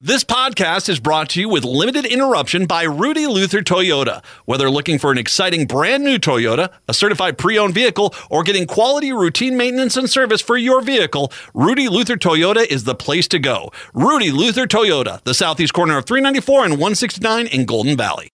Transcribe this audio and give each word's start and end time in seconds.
This 0.00 0.22
podcast 0.22 0.88
is 0.88 1.00
brought 1.00 1.30
to 1.30 1.40
you 1.40 1.48
with 1.48 1.64
limited 1.64 2.06
interruption 2.06 2.66
by 2.66 2.84
Rudy 2.84 3.26
Luther 3.26 3.62
Toyota. 3.62 4.24
Whether 4.44 4.70
looking 4.70 4.96
for 4.96 5.10
an 5.10 5.18
exciting 5.18 5.66
brand 5.66 6.04
new 6.04 6.20
Toyota, 6.20 6.70
a 6.86 6.94
certified 6.94 7.36
pre 7.36 7.58
owned 7.58 7.74
vehicle, 7.74 8.14
or 8.30 8.44
getting 8.44 8.64
quality 8.64 9.12
routine 9.12 9.56
maintenance 9.56 9.96
and 9.96 10.08
service 10.08 10.40
for 10.40 10.56
your 10.56 10.82
vehicle, 10.82 11.32
Rudy 11.52 11.88
Luther 11.88 12.16
Toyota 12.16 12.64
is 12.64 12.84
the 12.84 12.94
place 12.94 13.26
to 13.26 13.40
go. 13.40 13.72
Rudy 13.92 14.30
Luther 14.30 14.68
Toyota, 14.68 15.20
the 15.24 15.34
southeast 15.34 15.72
corner 15.72 15.98
of 15.98 16.06
394 16.06 16.64
and 16.64 16.74
169 16.74 17.48
in 17.48 17.64
Golden 17.64 17.96
Valley. 17.96 18.30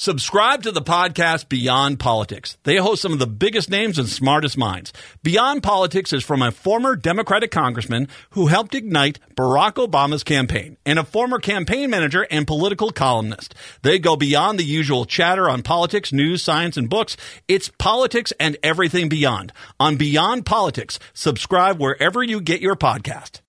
Subscribe 0.00 0.62
to 0.62 0.70
the 0.70 0.80
podcast 0.80 1.48
Beyond 1.48 1.98
Politics. 1.98 2.56
They 2.62 2.76
host 2.76 3.02
some 3.02 3.12
of 3.12 3.18
the 3.18 3.26
biggest 3.26 3.68
names 3.68 3.98
and 3.98 4.08
smartest 4.08 4.56
minds. 4.56 4.92
Beyond 5.24 5.64
Politics 5.64 6.12
is 6.12 6.22
from 6.22 6.40
a 6.40 6.52
former 6.52 6.94
Democratic 6.94 7.50
congressman 7.50 8.06
who 8.30 8.46
helped 8.46 8.76
ignite 8.76 9.18
Barack 9.34 9.72
Obama's 9.72 10.22
campaign 10.22 10.76
and 10.86 11.00
a 11.00 11.04
former 11.04 11.40
campaign 11.40 11.90
manager 11.90 12.28
and 12.30 12.46
political 12.46 12.92
columnist. 12.92 13.56
They 13.82 13.98
go 13.98 14.14
beyond 14.14 14.60
the 14.60 14.64
usual 14.64 15.04
chatter 15.04 15.50
on 15.50 15.62
politics, 15.64 16.12
news, 16.12 16.44
science, 16.44 16.76
and 16.76 16.88
books. 16.88 17.16
It's 17.48 17.68
politics 17.68 18.32
and 18.38 18.56
everything 18.62 19.08
beyond. 19.08 19.52
On 19.80 19.96
Beyond 19.96 20.46
Politics, 20.46 21.00
subscribe 21.12 21.80
wherever 21.80 22.22
you 22.22 22.40
get 22.40 22.60
your 22.60 22.76
podcast. 22.76 23.40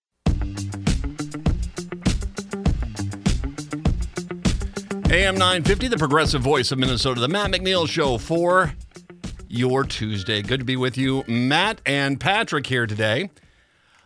AM 5.12 5.36
950, 5.36 5.88
the 5.88 5.98
progressive 5.98 6.42
voice 6.42 6.72
of 6.72 6.78
Minnesota, 6.78 7.20
the 7.20 7.28
Matt 7.28 7.52
McNeil 7.52 7.88
Show 7.90 8.20
for 8.20 8.74
your 9.48 9.84
Tuesday. 9.84 10.44
Good 10.44 10.60
to 10.60 10.66
be 10.66 10.76
with 10.76 10.98
you. 11.00 11.24
Matt 11.28 11.82
and 11.86 12.20
Patrick 12.20 12.68
here 12.68 12.86
today. 12.86 13.32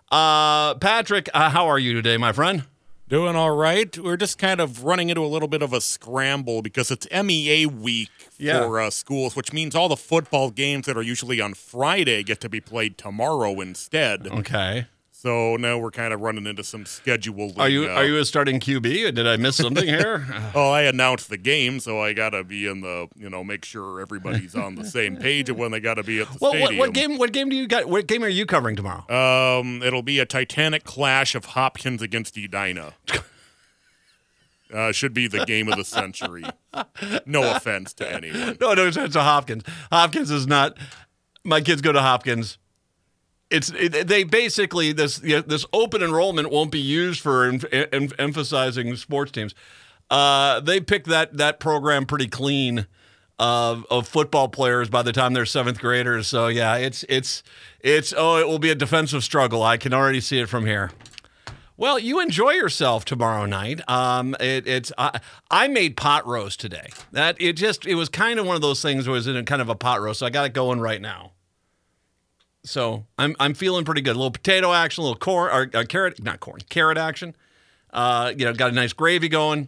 Uh, 0.09 0.75
Patrick, 0.75 1.27
uh, 1.33 1.49
how 1.49 1.67
are 1.67 1.77
you 1.79 1.93
today, 1.93 2.15
my 2.17 2.31
friend? 2.31 2.63
Doing 3.09 3.35
all 3.35 3.51
right. 3.51 3.95
We're 3.97 4.15
just 4.15 4.37
kind 4.37 4.61
of 4.61 4.85
running 4.85 5.09
into 5.09 5.21
a 5.21 5.27
little 5.27 5.49
bit 5.49 5.61
of 5.61 5.73
a 5.73 5.81
scramble 5.81 6.61
because 6.61 6.89
it's 6.89 7.05
MEA 7.11 7.65
week 7.65 8.09
Yeah. 8.37 8.61
for 8.61 8.79
uh, 8.79 8.89
schools, 8.89 9.35
which 9.35 9.51
means 9.51 9.75
all 9.75 9.89
the 9.89 9.97
football 9.97 10.51
games 10.51 10.85
that 10.85 10.95
are 10.95 11.01
usually 11.03 11.41
on 11.41 11.53
Friday 11.53 12.23
get 12.23 12.39
to 12.41 12.49
be 12.49 12.61
played 12.61 12.97
tomorrow 12.97 13.59
instead. 13.59 14.25
Okay. 14.27 14.87
So 15.23 15.55
now 15.55 15.77
we're 15.77 15.89
kind 15.89 16.13
of 16.13 16.19
running 16.19 16.45
into 16.47 16.65
some 16.65 16.85
schedule. 16.85 17.53
Are 17.57 17.69
you 17.69 17.85
uh, 17.85 17.93
are 17.93 18.03
you 18.03 18.17
a 18.17 18.25
starting 18.25 18.59
QB? 18.59 19.15
Did 19.15 19.25
I 19.25 19.37
miss 19.37 19.55
something 19.55 19.87
here? 19.87 20.27
Oh, 20.53 20.69
I 20.69 20.81
announced 20.81 21.29
the 21.29 21.37
game, 21.37 21.79
so 21.79 22.01
I 22.01 22.11
gotta 22.11 22.43
be 22.43 22.67
in 22.67 22.81
the 22.81 23.07
you 23.15 23.29
know 23.29 23.41
make 23.41 23.63
sure 23.63 24.01
everybody's 24.01 24.53
on 24.53 24.75
the 24.75 24.83
same 24.83 25.15
page 25.15 25.49
of 25.49 25.57
when 25.57 25.71
they 25.71 25.79
gotta 25.79 26.03
be 26.03 26.19
at 26.19 26.27
the 26.29 26.37
Well, 26.41 26.51
what, 26.51 26.57
stadium. 26.65 26.77
what 26.79 26.93
game? 26.93 27.17
What 27.17 27.31
game 27.31 27.47
do 27.47 27.55
you 27.55 27.67
got? 27.67 27.87
What 27.87 28.05
game 28.07 28.21
are 28.21 28.27
you 28.27 28.45
covering 28.45 28.75
tomorrow? 28.75 29.09
Um, 29.09 29.81
it'll 29.81 30.03
be 30.03 30.19
a 30.19 30.25
titanic 30.25 30.83
clash 30.83 31.35
of 31.35 31.45
Hopkins 31.45 32.01
against 32.01 32.37
Edina. 32.37 32.95
Uh, 34.73 34.91
should 34.91 35.13
be 35.13 35.27
the 35.27 35.45
game 35.45 35.67
of 35.71 35.77
the 35.77 35.83
century. 35.85 36.43
No 37.27 37.55
offense 37.55 37.93
to 37.93 38.11
anyone. 38.11 38.57
no, 38.59 38.73
no, 38.73 38.87
it's 38.87 38.97
a 39.15 39.21
Hopkins. 39.23 39.63
Hopkins 39.91 40.31
is 40.31 40.47
not. 40.47 40.75
My 41.43 41.61
kids 41.61 41.79
go 41.83 41.91
to 41.91 42.01
Hopkins. 42.01 42.57
It's 43.53 43.69
it, 43.69 44.07
they 44.07 44.23
basically 44.23 44.93
this 44.93 45.21
you 45.23 45.35
know, 45.35 45.41
this 45.41 45.63
open 45.71 46.01
enrollment 46.01 46.49
won't 46.49 46.71
be 46.71 46.79
used 46.79 47.21
for 47.21 47.45
em- 47.45 47.61
em- 47.71 48.09
emphasizing 48.17 48.95
sports 48.95 49.31
teams. 49.31 49.53
Uh, 50.09 50.59
they 50.59 50.79
pick 50.79 51.05
that 51.05 51.37
that 51.37 51.59
program 51.59 52.07
pretty 52.07 52.27
clean 52.27 52.87
of 53.37 53.85
of 53.91 54.07
football 54.07 54.47
players 54.47 54.89
by 54.89 55.03
the 55.03 55.11
time 55.11 55.33
they're 55.33 55.45
seventh 55.45 55.79
graders. 55.79 56.27
So 56.27 56.47
yeah, 56.47 56.77
it's 56.77 57.05
it's 57.07 57.43
it's 57.79 58.11
oh, 58.17 58.37
it 58.37 58.47
will 58.47 58.57
be 58.57 58.71
a 58.71 58.75
defensive 58.75 59.23
struggle. 59.23 59.61
I 59.61 59.77
can 59.77 59.93
already 59.93 60.19
see 60.19 60.39
it 60.39 60.49
from 60.49 60.65
here. 60.65 60.89
Well, 61.77 61.99
you 61.99 62.19
enjoy 62.19 62.51
yourself 62.51 63.05
tomorrow 63.05 63.45
night. 63.45 63.81
Um, 63.87 64.35
it, 64.39 64.65
it's 64.65 64.91
I, 64.97 65.19
I 65.51 65.67
made 65.67 65.95
pot 65.95 66.25
roast 66.25 66.59
today. 66.59 66.89
That 67.11 67.35
it 67.39 67.53
just 67.53 67.85
it 67.85 67.95
was 67.95 68.09
kind 68.09 68.39
of 68.39 68.47
one 68.47 68.55
of 68.55 68.63
those 68.63 68.81
things. 68.81 69.07
Was 69.07 69.27
in 69.27 69.35
a 69.35 69.43
kind 69.43 69.61
of 69.61 69.69
a 69.69 69.75
pot 69.75 70.01
roast. 70.01 70.21
So 70.21 70.25
I 70.25 70.31
got 70.31 70.47
it 70.47 70.53
going 70.53 70.79
right 70.79 71.01
now. 71.01 71.32
So 72.63 73.05
I'm 73.17 73.35
I'm 73.39 73.53
feeling 73.53 73.85
pretty 73.85 74.01
good. 74.01 74.15
A 74.15 74.19
little 74.19 74.31
potato 74.31 74.73
action, 74.73 75.01
a 75.01 75.05
little 75.05 75.19
corn 75.19 75.51
or 75.51 75.77
uh, 75.77 75.83
carrot, 75.83 76.23
not 76.23 76.39
corn, 76.39 76.61
carrot 76.69 76.97
action. 76.97 77.35
Uh, 77.91 78.33
you 78.35 78.45
know, 78.45 78.53
got 78.53 78.71
a 78.71 78.73
nice 78.73 78.93
gravy 78.93 79.29
going. 79.29 79.67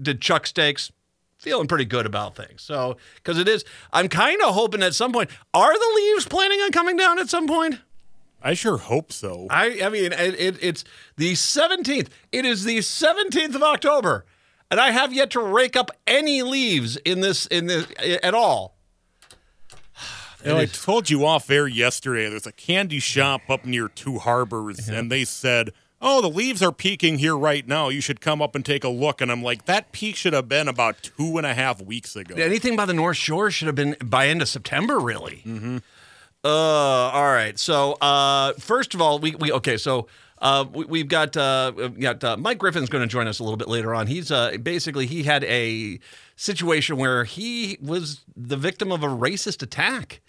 Did 0.00 0.20
chuck 0.20 0.46
steaks. 0.46 0.90
Feeling 1.38 1.66
pretty 1.66 1.84
good 1.84 2.06
about 2.06 2.36
things. 2.36 2.62
So 2.62 2.96
because 3.16 3.36
it 3.36 3.48
is, 3.48 3.64
I'm 3.92 4.08
kind 4.08 4.40
of 4.42 4.54
hoping 4.54 4.82
at 4.82 4.94
some 4.94 5.12
point. 5.12 5.28
Are 5.52 5.72
the 5.72 5.92
leaves 5.96 6.24
planning 6.24 6.60
on 6.60 6.70
coming 6.70 6.96
down 6.96 7.18
at 7.18 7.28
some 7.28 7.48
point? 7.48 7.80
I 8.40 8.54
sure 8.54 8.78
hope 8.78 9.12
so. 9.12 9.46
I, 9.50 9.80
I 9.84 9.88
mean, 9.88 10.12
it, 10.12 10.40
it, 10.40 10.56
it's 10.60 10.84
the 11.16 11.32
17th. 11.32 12.08
It 12.32 12.44
is 12.44 12.64
the 12.64 12.78
17th 12.78 13.54
of 13.54 13.62
October, 13.62 14.24
and 14.70 14.80
I 14.80 14.90
have 14.90 15.12
yet 15.12 15.30
to 15.30 15.40
rake 15.40 15.76
up 15.76 15.90
any 16.06 16.42
leaves 16.42 16.96
in 16.98 17.20
this 17.20 17.46
in 17.46 17.66
this 17.66 17.86
at 18.00 18.34
all. 18.34 18.71
Know, 20.44 20.58
I 20.58 20.66
told 20.66 21.10
you 21.10 21.24
off 21.24 21.50
air 21.50 21.66
yesterday. 21.66 22.28
There's 22.28 22.46
a 22.46 22.52
candy 22.52 22.98
shop 22.98 23.42
up 23.48 23.64
near 23.64 23.88
Two 23.88 24.18
Harbors, 24.18 24.88
and 24.88 25.10
they 25.10 25.24
said, 25.24 25.70
"Oh, 26.00 26.20
the 26.20 26.28
leaves 26.28 26.62
are 26.62 26.72
peaking 26.72 27.18
here 27.18 27.36
right 27.36 27.66
now. 27.66 27.88
You 27.88 28.00
should 28.00 28.20
come 28.20 28.42
up 28.42 28.54
and 28.54 28.64
take 28.64 28.84
a 28.84 28.88
look." 28.88 29.20
And 29.20 29.30
I'm 29.30 29.42
like, 29.42 29.66
"That 29.66 29.92
peak 29.92 30.16
should 30.16 30.32
have 30.32 30.48
been 30.48 30.68
about 30.68 31.02
two 31.02 31.38
and 31.38 31.46
a 31.46 31.54
half 31.54 31.80
weeks 31.80 32.16
ago." 32.16 32.34
Anything 32.34 32.76
by 32.76 32.86
the 32.86 32.94
North 32.94 33.16
Shore 33.16 33.50
should 33.50 33.66
have 33.66 33.76
been 33.76 33.96
by 34.04 34.28
end 34.28 34.42
of 34.42 34.48
September, 34.48 34.98
really. 34.98 35.42
Mm-hmm. 35.46 35.78
Uh, 36.44 36.48
all 36.48 37.32
right. 37.32 37.58
So, 37.58 37.92
uh, 38.00 38.54
first 38.54 38.94
of 38.94 39.00
all, 39.00 39.18
we, 39.18 39.34
we 39.36 39.52
okay. 39.52 39.76
So. 39.76 40.08
Uh, 40.40 40.64
we, 40.74 40.84
we've 40.86 41.06
got 41.06 41.36
uh, 41.36 41.70
we've 41.76 42.00
got 42.00 42.24
uh, 42.24 42.36
Mike 42.36 42.58
Griffin's 42.58 42.88
going 42.88 43.02
to 43.02 43.06
join 43.06 43.28
us 43.28 43.38
a 43.38 43.44
little 43.44 43.56
bit 43.56 43.68
later 43.68 43.94
on. 43.94 44.08
He's 44.08 44.32
uh, 44.32 44.56
basically 44.60 45.06
he 45.06 45.22
had 45.22 45.44
a 45.44 46.00
situation 46.34 46.96
where 46.96 47.22
he 47.22 47.78
was 47.80 48.24
the 48.36 48.56
victim 48.56 48.90
of 48.90 49.04
a 49.04 49.06
racist 49.06 49.62
attack, 49.62 50.20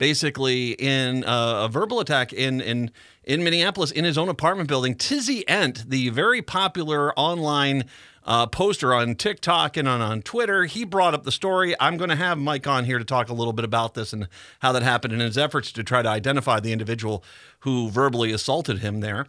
basically 0.00 0.70
in 0.72 1.22
uh, 1.24 1.66
a 1.66 1.68
verbal 1.68 2.00
attack 2.00 2.32
in 2.32 2.60
in 2.60 2.90
in 3.22 3.44
Minneapolis 3.44 3.92
in 3.92 4.04
his 4.04 4.16
own 4.16 4.30
apartment 4.30 4.66
building. 4.66 4.94
Tizzy 4.94 5.46
Ent, 5.46 5.88
the 5.88 6.08
very 6.08 6.40
popular 6.40 7.16
online 7.18 7.84
uh, 8.24 8.46
poster 8.46 8.94
on 8.94 9.14
TikTok 9.14 9.76
and 9.76 9.86
on, 9.86 10.00
on 10.00 10.22
Twitter. 10.22 10.64
He 10.64 10.84
brought 10.84 11.12
up 11.12 11.24
the 11.24 11.30
story. 11.30 11.74
I'm 11.78 11.98
going 11.98 12.08
to 12.08 12.16
have 12.16 12.38
Mike 12.38 12.66
on 12.66 12.86
here 12.86 12.98
to 12.98 13.04
talk 13.04 13.28
a 13.28 13.34
little 13.34 13.52
bit 13.52 13.64
about 13.64 13.92
this 13.92 14.14
and 14.14 14.26
how 14.60 14.72
that 14.72 14.82
happened 14.82 15.12
in 15.12 15.20
his 15.20 15.36
efforts 15.36 15.70
to 15.72 15.84
try 15.84 16.00
to 16.00 16.08
identify 16.08 16.60
the 16.60 16.72
individual 16.72 17.22
who 17.60 17.90
verbally 17.90 18.32
assaulted 18.32 18.78
him 18.78 19.00
there. 19.00 19.26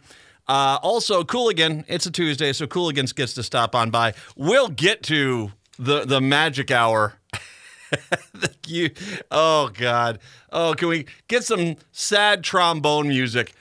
Uh, 0.48 0.78
also, 0.82 1.22
Coolican, 1.22 1.84
it's 1.86 2.06
a 2.06 2.10
Tuesday, 2.10 2.52
so 2.52 2.66
Coolicans 2.66 3.14
gets 3.14 3.34
to 3.34 3.42
stop 3.42 3.74
on 3.74 3.90
by. 3.90 4.14
We'll 4.36 4.68
get 4.68 5.02
to 5.04 5.52
the, 5.78 6.06
the 6.06 6.20
magic 6.20 6.70
hour. 6.70 7.14
You, 8.66 8.90
oh, 9.30 9.70
God. 9.72 10.18
Oh, 10.50 10.74
can 10.76 10.88
we 10.88 11.06
get 11.28 11.44
some 11.44 11.76
sad 11.92 12.44
trombone 12.44 13.08
music? 13.08 13.54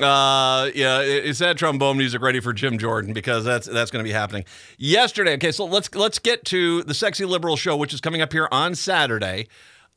Uh, 0.00 0.70
yeah, 0.76 1.00
is 1.00 1.40
that 1.40 1.56
trombone 1.56 1.98
music 1.98 2.22
ready 2.22 2.38
for 2.38 2.52
Jim 2.52 2.78
Jordan? 2.78 3.12
Because 3.12 3.44
that's 3.44 3.66
that's 3.66 3.90
going 3.90 4.04
to 4.04 4.08
be 4.08 4.12
happening 4.12 4.44
yesterday. 4.76 5.34
Okay, 5.34 5.50
so 5.50 5.64
let's 5.64 5.92
let's 5.94 6.20
get 6.20 6.44
to 6.46 6.84
the 6.84 6.94
Sexy 6.94 7.24
Liberal 7.24 7.56
show, 7.56 7.76
which 7.76 7.92
is 7.92 8.00
coming 8.00 8.22
up 8.22 8.32
here 8.32 8.48
on 8.52 8.76
Saturday. 8.76 9.48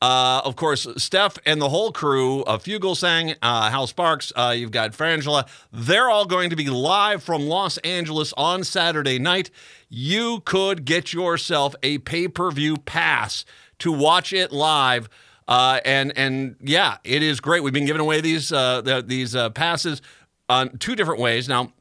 Uh, 0.02 0.42
of 0.44 0.56
course, 0.56 0.88
Steph 0.96 1.38
and 1.46 1.62
the 1.62 1.68
whole 1.68 1.92
crew 1.92 2.42
of 2.42 2.64
Fugelsang, 2.64 3.36
uh, 3.40 3.70
Hal 3.70 3.86
Sparks, 3.86 4.32
uh, 4.34 4.52
you've 4.56 4.72
got 4.72 4.90
Frangela. 4.90 5.46
They're 5.72 6.10
all 6.10 6.26
going 6.26 6.50
to 6.50 6.56
be 6.56 6.68
live 6.68 7.22
from 7.22 7.42
Los 7.42 7.78
Angeles 7.78 8.32
on 8.36 8.64
Saturday 8.64 9.20
night. 9.20 9.50
You 9.88 10.40
could 10.40 10.84
get 10.84 11.12
yourself 11.12 11.76
a 11.84 11.98
pay 11.98 12.26
per 12.26 12.50
view 12.50 12.78
pass 12.78 13.44
to 13.82 13.92
watch 13.92 14.32
it 14.32 14.52
live. 14.52 15.08
Uh, 15.48 15.80
and 15.84 16.16
and 16.16 16.56
yeah, 16.60 16.98
it 17.04 17.22
is 17.22 17.40
great. 17.40 17.62
We've 17.62 17.72
been 17.72 17.84
giving 17.84 18.00
away 18.00 18.20
these 18.20 18.52
uh, 18.52 18.80
the, 18.80 19.02
these 19.02 19.34
uh, 19.34 19.50
passes 19.50 20.00
on 20.48 20.78
two 20.78 20.94
different 20.94 21.20
ways. 21.20 21.48
Now, 21.48 21.72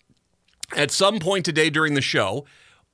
at 0.76 0.92
some 0.92 1.20
point 1.20 1.46
today 1.46 1.70
during 1.70 1.94
the 1.94 2.02
show, 2.02 2.46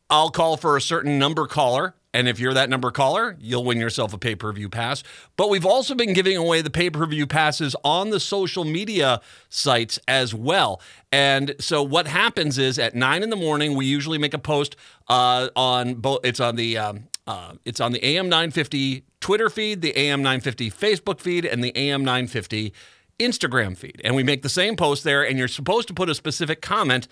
I'll 0.10 0.30
call 0.30 0.58
for 0.58 0.76
a 0.76 0.82
certain 0.82 1.18
number 1.18 1.48
caller. 1.48 1.96
And 2.14 2.28
if 2.28 2.40
you're 2.40 2.54
that 2.54 2.70
number 2.70 2.90
caller, 2.90 3.38
you'll 3.40 3.64
win 3.64 3.78
yourself 3.78 4.12
a 4.14 4.18
pay 4.18 4.36
per 4.36 4.52
view 4.52 4.70
pass. 4.70 5.04
But 5.38 5.50
we've 5.50 5.66
also 5.66 5.96
been 5.96 6.14
giving 6.14 6.36
away 6.36 6.62
the 6.62 6.70
pay 6.70 6.90
per 6.90 7.06
view 7.06 7.28
passes 7.28 7.76
on 7.84 8.10
the 8.10 8.20
social 8.20 8.66
media 8.66 9.22
sites 9.50 10.00
as 10.08 10.34
well. 10.34 10.82
And 11.12 11.56
so 11.60 11.82
what 11.82 12.08
happens 12.08 12.58
is 12.58 12.78
at 12.78 12.94
nine 12.94 13.24
in 13.24 13.30
the 13.30 13.36
morning, 13.36 13.76
we 13.76 13.86
usually 13.86 14.18
make 14.18 14.34
a 14.34 14.40
post 14.40 14.76
uh, 15.08 15.50
on 15.56 15.96
both. 15.96 16.22
It's 16.24 16.40
on 16.40 16.56
the 16.56 16.78
um, 16.78 17.08
uh, 17.28 17.54
it's 17.66 17.82
on 17.82 17.92
the 17.92 18.04
AM 18.04 18.30
950 18.30 19.04
Twitter 19.20 19.50
feed, 19.50 19.82
the 19.82 19.98
AM 19.98 20.22
950 20.22 20.72
Facebook 20.72 21.20
feed, 21.20 21.46
and 21.46 21.64
the 21.64 21.78
AM 21.78 22.04
950 22.04 22.74
Instagram 23.20 23.78
feed. 23.78 24.02
And 24.04 24.16
we 24.16 24.24
make 24.24 24.42
the 24.42 24.50
same 24.50 24.76
post 24.76 25.04
there, 25.04 25.24
and 25.24 25.38
you're 25.38 25.48
supposed 25.48 25.88
to 25.90 25.94
put 25.94 26.10
a 26.10 26.16
specific 26.16 26.62
comment 26.62 27.08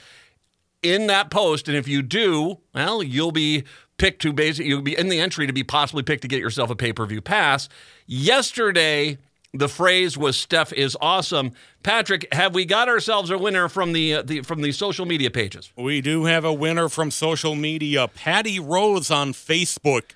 in 0.81 1.07
that 1.07 1.29
post. 1.29 1.67
And 1.67 1.75
if 1.75 1.87
you 1.87 2.01
do, 2.01 2.59
well, 2.73 3.03
you'll 3.03 3.31
be 3.31 3.63
picked 3.97 4.21
to 4.21 4.31
basically, 4.31 4.69
you'll 4.69 4.81
be 4.81 4.97
in 4.97 5.09
the 5.09 5.19
entry 5.19 5.47
to 5.47 5.53
be 5.53 5.63
possibly 5.63 6.03
picked 6.03 6.21
to 6.21 6.27
get 6.27 6.39
yourself 6.39 6.69
a 6.69 6.75
pay 6.75 6.93
per 6.93 7.05
view 7.05 7.21
pass. 7.21 7.67
Yesterday, 8.05 9.17
The 9.57 9.69
phrase 9.69 10.17
was 10.17 10.37
"Steph 10.37 10.73
is 10.73 10.97
awesome." 10.99 11.53
Patrick, 11.81 12.27
have 12.33 12.53
we 12.53 12.65
got 12.65 12.89
ourselves 12.89 13.29
a 13.29 13.37
winner 13.37 13.69
from 13.69 13.93
the, 13.93 14.15
uh, 14.15 14.21
the 14.21 14.41
from 14.41 14.61
the 14.61 14.71
social 14.71 15.05
media 15.05 15.31
pages? 15.31 15.71
We 15.77 16.01
do 16.01 16.25
have 16.25 16.43
a 16.43 16.53
winner 16.53 16.89
from 16.89 17.09
social 17.09 17.55
media, 17.55 18.07
Patty 18.07 18.59
Rose 18.59 19.09
on 19.09 19.33
Facebook. 19.33 20.11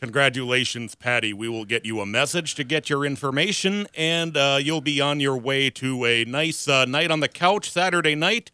Congratulations, 0.00 0.94
Patty. 0.94 1.32
We 1.32 1.48
will 1.48 1.64
get 1.64 1.84
you 1.84 2.00
a 2.00 2.06
message 2.06 2.54
to 2.56 2.64
get 2.64 2.88
your 2.88 3.04
information, 3.04 3.88
and 3.96 4.36
uh, 4.36 4.58
you'll 4.60 4.80
be 4.80 5.00
on 5.00 5.18
your 5.18 5.36
way 5.36 5.70
to 5.70 6.04
a 6.04 6.24
nice 6.24 6.68
uh, 6.68 6.84
night 6.84 7.10
on 7.10 7.20
the 7.20 7.28
couch 7.28 7.70
Saturday 7.70 8.14
night. 8.14 8.50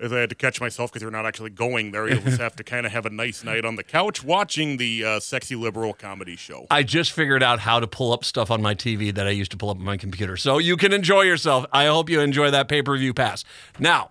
As 0.00 0.12
I 0.12 0.18
had 0.18 0.28
to 0.30 0.34
catch 0.34 0.60
myself 0.60 0.90
because 0.90 1.02
you're 1.02 1.10
not 1.12 1.24
actually 1.24 1.50
going 1.50 1.92
there. 1.92 2.08
You'll 2.08 2.20
just 2.20 2.40
have 2.40 2.56
to 2.56 2.64
kind 2.64 2.84
of 2.84 2.90
have 2.90 3.06
a 3.06 3.10
nice 3.10 3.44
night 3.44 3.64
on 3.64 3.76
the 3.76 3.84
couch 3.84 4.24
watching 4.24 4.76
the 4.76 5.04
uh, 5.04 5.20
sexy 5.20 5.54
liberal 5.54 5.94
comedy 5.94 6.34
show. 6.34 6.66
I 6.68 6.82
just 6.82 7.12
figured 7.12 7.44
out 7.44 7.60
how 7.60 7.78
to 7.78 7.86
pull 7.86 8.12
up 8.12 8.24
stuff 8.24 8.50
on 8.50 8.60
my 8.60 8.74
TV 8.74 9.14
that 9.14 9.26
I 9.26 9.30
used 9.30 9.52
to 9.52 9.56
pull 9.56 9.70
up 9.70 9.76
on 9.76 9.84
my 9.84 9.96
computer. 9.96 10.36
So 10.36 10.58
you 10.58 10.76
can 10.76 10.92
enjoy 10.92 11.22
yourself. 11.22 11.64
I 11.72 11.86
hope 11.86 12.10
you 12.10 12.20
enjoy 12.20 12.50
that 12.50 12.66
pay 12.66 12.82
per 12.82 12.96
view 12.98 13.14
pass. 13.14 13.44
Now, 13.78 14.10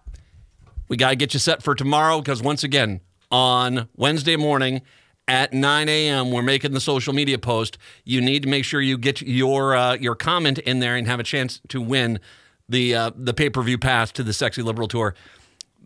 we 0.87 0.95
got 0.95 1.09
to 1.09 1.15
get 1.17 1.33
you 1.33 1.39
set 1.39 1.61
for 1.61 1.75
tomorrow 1.75 2.19
because, 2.19 2.41
once 2.41 2.63
again, 2.63 3.01
on 3.29 3.89
Wednesday 3.95 4.37
morning, 4.37 4.81
at 5.27 5.53
9 5.53 5.89
a.m. 5.89 6.31
We're 6.31 6.41
making 6.41 6.73
the 6.73 6.81
social 6.81 7.13
media 7.13 7.37
post. 7.37 7.77
You 8.03 8.21
need 8.21 8.43
to 8.43 8.49
make 8.49 8.65
sure 8.65 8.81
you 8.81 8.97
get 8.97 9.21
your 9.21 9.75
uh, 9.75 9.95
your 9.95 10.15
comment 10.15 10.59
in 10.59 10.79
there 10.79 10.95
and 10.95 11.07
have 11.07 11.19
a 11.19 11.23
chance 11.23 11.61
to 11.69 11.81
win 11.81 12.19
the 12.67 12.95
uh, 12.95 13.11
the 13.15 13.33
pay 13.33 13.49
per 13.49 13.61
view 13.61 13.77
pass 13.77 14.11
to 14.13 14.23
the 14.23 14.33
Sexy 14.33 14.61
Liberal 14.61 14.87
Tour. 14.87 15.15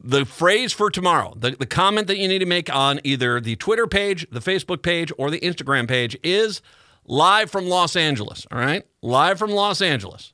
The 0.04 0.26
phrase 0.26 0.74
for 0.74 0.90
tomorrow, 0.92 1.34
the, 1.36 1.52
the 1.52 1.66
comment 1.66 2.08
that 2.08 2.18
you 2.18 2.28
need 2.28 2.40
to 2.40 2.46
make 2.46 2.74
on 2.74 3.00
either 3.04 3.42
the 3.42 3.56
Twitter 3.56 3.88
page, 3.88 4.28
the 4.32 4.40
Facebook 4.40 4.82
page, 4.82 5.12
or 5.18 5.32
the 5.32 5.40
Instagram 5.40 5.88
page 5.88 6.18
is 6.24 6.62
live 7.06 7.50
from 7.50 7.68
Los 7.68 7.96
Angeles. 7.96 8.46
All 8.52 8.60
right? 8.60 8.86
Live 9.02 9.40
from 9.40 9.52
Los 9.52 9.82
Angeles. 9.82 10.34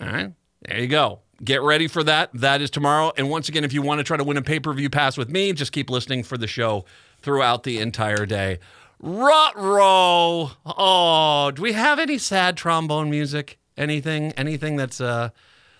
All 0.00 0.08
right? 0.08 0.32
There 0.62 0.78
you 0.78 0.88
go. 0.88 1.20
Get 1.42 1.62
ready 1.62 1.86
for 1.86 2.02
that. 2.04 2.30
That 2.34 2.60
is 2.60 2.70
tomorrow. 2.70 3.12
And 3.16 3.28
once 3.28 3.48
again, 3.48 3.64
if 3.64 3.72
you 3.72 3.82
want 3.82 3.98
to 3.98 4.04
try 4.04 4.16
to 4.16 4.24
win 4.24 4.36
a 4.36 4.42
pay 4.42 4.60
per 4.60 4.72
view 4.72 4.88
pass 4.88 5.16
with 5.16 5.28
me, 5.28 5.52
just 5.52 5.72
keep 5.72 5.90
listening 5.90 6.22
for 6.22 6.38
the 6.38 6.46
show 6.46 6.84
throughout 7.20 7.62
the 7.62 7.78
entire 7.78 8.24
day. 8.24 8.58
Rut 9.00 9.54
row. 9.56 10.52
Oh, 10.64 11.50
do 11.50 11.60
we 11.60 11.72
have 11.72 11.98
any 11.98 12.16
sad 12.16 12.56
trombone 12.56 13.10
music? 13.10 13.58
Anything? 13.76 14.32
Anything 14.32 14.76
that's 14.76 15.00
uh 15.00 15.28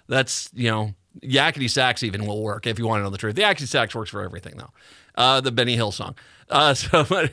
that's 0.07 0.51
you 0.53 0.71
know 0.71 0.95
yakety 1.23 1.69
sax 1.69 2.03
even 2.03 2.27
will 2.27 2.43
work 2.43 2.67
if 2.67 2.79
you 2.79 2.87
want 2.87 3.01
to 3.01 3.05
know 3.05 3.11
the 3.11 3.19
truth. 3.19 3.35
The 3.35 3.43
yakety 3.43 3.67
sax 3.67 3.95
works 3.95 4.11
for 4.11 4.23
everything 4.23 4.57
though. 4.57 4.71
Uh, 5.15 5.41
the 5.41 5.53
Benny 5.53 5.77
Hill 5.77 5.93
song. 5.93 6.15
Uh, 6.49 6.75
so, 6.75 7.29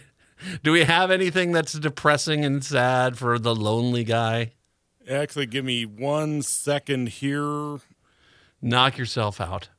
do 0.63 0.71
we 0.71 0.83
have 0.83 1.11
anything 1.11 1.51
that's 1.51 1.73
depressing 1.73 2.43
and 2.45 2.63
sad 2.63 3.17
for 3.17 3.37
the 3.39 3.55
lonely 3.55 4.03
guy? 4.03 4.53
Actually, 5.09 5.47
give 5.47 5.65
me 5.65 5.85
one 5.85 6.41
second 6.41 7.09
here. 7.09 7.79
Knock 8.61 8.97
yourself 8.97 9.41
out. 9.41 9.69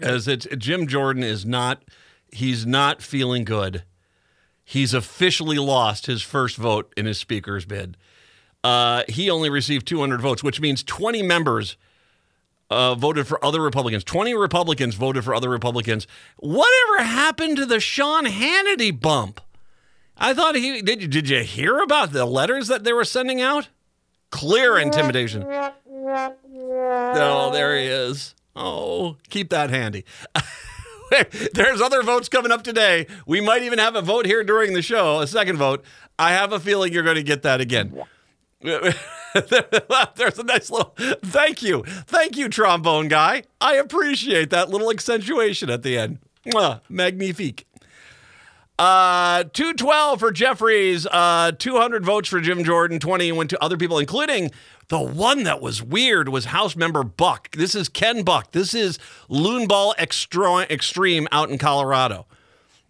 As 0.00 0.28
it's 0.28 0.46
Jim 0.58 0.86
Jordan 0.86 1.22
is 1.22 1.44
not 1.44 1.82
he's 2.30 2.66
not 2.66 3.02
feeling 3.02 3.44
good. 3.44 3.84
He's 4.64 4.94
officially 4.94 5.58
lost 5.58 6.06
his 6.06 6.22
first 6.22 6.56
vote 6.56 6.92
in 6.96 7.06
his 7.06 7.18
speaker's 7.18 7.64
bid. 7.64 7.96
Uh, 8.62 9.02
he 9.08 9.28
only 9.28 9.50
received 9.50 9.86
200 9.86 10.20
votes, 10.22 10.42
which 10.42 10.60
means 10.60 10.82
20 10.82 11.22
members 11.22 11.76
uh, 12.70 12.94
voted 12.94 13.26
for 13.26 13.44
other 13.44 13.60
Republicans. 13.60 14.04
20 14.04 14.34
Republicans 14.34 14.94
voted 14.94 15.24
for 15.24 15.34
other 15.34 15.48
Republicans. 15.48 16.06
Whatever 16.36 17.02
happened 17.02 17.56
to 17.58 17.66
the 17.66 17.80
Sean 17.80 18.26
Hannity 18.26 18.98
bump? 18.98 19.40
I 20.16 20.34
thought 20.34 20.56
he 20.56 20.82
did. 20.82 21.10
Did 21.10 21.28
you 21.28 21.40
hear 21.40 21.78
about 21.78 22.12
the 22.12 22.24
letters 22.24 22.68
that 22.68 22.84
they 22.84 22.92
were 22.92 23.04
sending 23.04 23.40
out? 23.40 23.68
Clear 24.30 24.78
intimidation. 24.78 25.44
Oh, 25.46 27.50
there 27.52 27.78
he 27.78 27.86
is. 27.86 28.34
Oh, 28.56 29.16
keep 29.28 29.50
that 29.50 29.70
handy. 29.70 30.04
There's 31.54 31.80
other 31.80 32.02
votes 32.02 32.28
coming 32.28 32.52
up 32.52 32.62
today. 32.62 33.06
We 33.26 33.40
might 33.40 33.62
even 33.62 33.78
have 33.78 33.96
a 33.96 34.02
vote 34.02 34.26
here 34.26 34.44
during 34.44 34.72
the 34.72 34.82
show, 34.82 35.20
a 35.20 35.26
second 35.26 35.56
vote. 35.56 35.84
I 36.18 36.32
have 36.32 36.52
a 36.52 36.60
feeling 36.60 36.92
you're 36.92 37.02
going 37.02 37.16
to 37.16 37.22
get 37.22 37.42
that 37.42 37.60
again. 37.60 38.00
There's 40.14 40.38
a 40.38 40.44
nice 40.44 40.70
little 40.70 40.94
thank 41.24 41.62
you. 41.62 41.82
Thank 42.06 42.36
you, 42.36 42.48
trombone 42.48 43.08
guy. 43.08 43.42
I 43.60 43.74
appreciate 43.74 44.50
that 44.50 44.70
little 44.70 44.90
accentuation 44.90 45.70
at 45.70 45.82
the 45.82 45.98
end. 45.98 46.18
Mwah, 46.46 46.80
magnifique. 46.88 47.66
Uh, 48.78 49.44
212 49.52 50.18
for 50.18 50.32
Jeffries, 50.32 51.06
uh, 51.06 51.52
200 51.52 52.04
votes 52.04 52.28
for 52.28 52.40
Jim 52.40 52.64
Jordan, 52.64 52.98
20 52.98 53.30
went 53.32 53.50
to 53.50 53.62
other 53.62 53.76
people, 53.76 53.98
including 53.98 54.50
the 54.88 55.00
one 55.00 55.44
that 55.44 55.60
was 55.60 55.82
weird 55.82 56.28
was 56.28 56.46
House 56.46 56.76
Member 56.76 57.04
Buck. 57.04 57.50
This 57.52 57.74
is 57.74 57.88
Ken 57.88 58.22
Buck. 58.22 58.52
This 58.52 58.74
is 58.74 58.98
Loonball 59.30 59.94
Extreme 59.98 61.28
out 61.30 61.50
in 61.50 61.58
Colorado. 61.58 62.26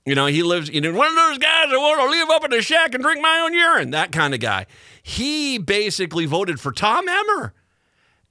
You 0.06 0.14
know, 0.14 0.26
he 0.26 0.42
lives, 0.42 0.68
you 0.68 0.80
know, 0.80 0.92
one 0.92 1.08
of 1.08 1.14
those 1.14 1.38
guys 1.38 1.70
that 1.70 1.78
want 1.78 2.00
to 2.00 2.18
live 2.18 2.30
up 2.30 2.44
in 2.44 2.50
the 2.50 2.60
shack 2.60 2.94
and 2.94 3.02
drink 3.02 3.22
my 3.22 3.40
own 3.40 3.54
urine, 3.54 3.90
that 3.92 4.12
kind 4.12 4.34
of 4.34 4.40
guy. 4.40 4.66
He 5.06 5.58
basically 5.58 6.24
voted 6.24 6.58
for 6.60 6.72
Tom 6.72 7.06
Emmer. 7.06 7.52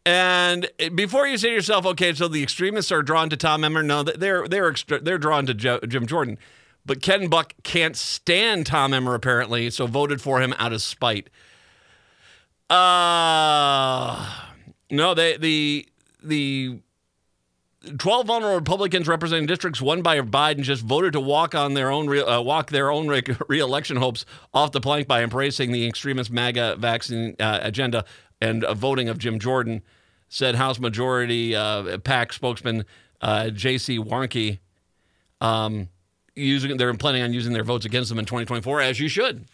And 0.07 0.71
before 0.95 1.27
you 1.27 1.37
say 1.37 1.49
to 1.49 1.53
yourself, 1.53 1.85
okay, 1.85 2.15
so 2.15 2.27
the 2.27 2.41
extremists 2.41 2.91
are 2.91 3.03
drawn 3.03 3.29
to 3.29 3.37
Tom 3.37 3.63
Emmer, 3.63 3.83
no, 3.83 4.01
they're 4.01 4.47
they're 4.47 4.73
they're 4.99 5.19
drawn 5.19 5.45
to 5.45 5.53
Jim 5.53 6.07
Jordan. 6.07 6.39
But 6.83 7.03
Ken 7.03 7.27
Buck 7.27 7.53
can't 7.61 7.95
stand 7.95 8.65
Tom 8.65 8.91
Emmer 8.91 9.13
apparently, 9.13 9.69
so 9.69 9.85
voted 9.85 10.19
for 10.19 10.41
him 10.41 10.51
out 10.57 10.73
of 10.73 10.81
spite. 10.81 11.29
Uh 12.71 14.27
no, 14.89 15.13
they 15.13 15.37
the 15.37 15.87
the 16.23 16.79
12 17.97 18.27
vulnerable 18.27 18.55
Republicans 18.55 19.07
representing 19.07 19.45
districts 19.45 19.81
won 19.81 20.01
by 20.01 20.19
Biden 20.21 20.61
just 20.61 20.83
voted 20.83 21.13
to 21.13 21.19
walk 21.19 21.53
on 21.53 21.73
their 21.73 21.91
own 21.91 22.07
re- 22.07 22.21
uh, 22.21 22.41
walk 22.41 22.69
their 22.69 22.89
own 22.89 23.07
re- 23.07 23.23
reelection 23.47 23.97
hopes 23.97 24.25
off 24.53 24.71
the 24.71 24.79
plank 24.79 25.07
by 25.07 25.21
embracing 25.21 25.71
the 25.71 25.85
extremist 25.85 26.31
MAGA 26.31 26.77
vaccine 26.77 27.35
uh, 27.39 27.59
agenda 27.61 28.05
and 28.39 28.63
uh, 28.63 28.73
voting 28.73 29.09
of 29.09 29.17
Jim 29.17 29.37
Jordan, 29.37 29.81
said 30.29 30.55
House 30.55 30.79
Majority 30.79 31.55
uh, 31.55 31.97
PAC 31.99 32.31
spokesman 32.33 32.85
uh, 33.21 33.49
J.C. 33.49 33.99
Warnke. 33.99 34.59
Um, 35.41 35.89
using 36.35 36.77
they're 36.77 36.93
planning 36.93 37.21
on 37.21 37.33
using 37.33 37.51
their 37.53 37.65
votes 37.65 37.85
against 37.85 38.09
them 38.09 38.17
in 38.17 38.25
2024, 38.25 38.79
as 38.79 38.99
you 38.99 39.09
should. 39.09 39.45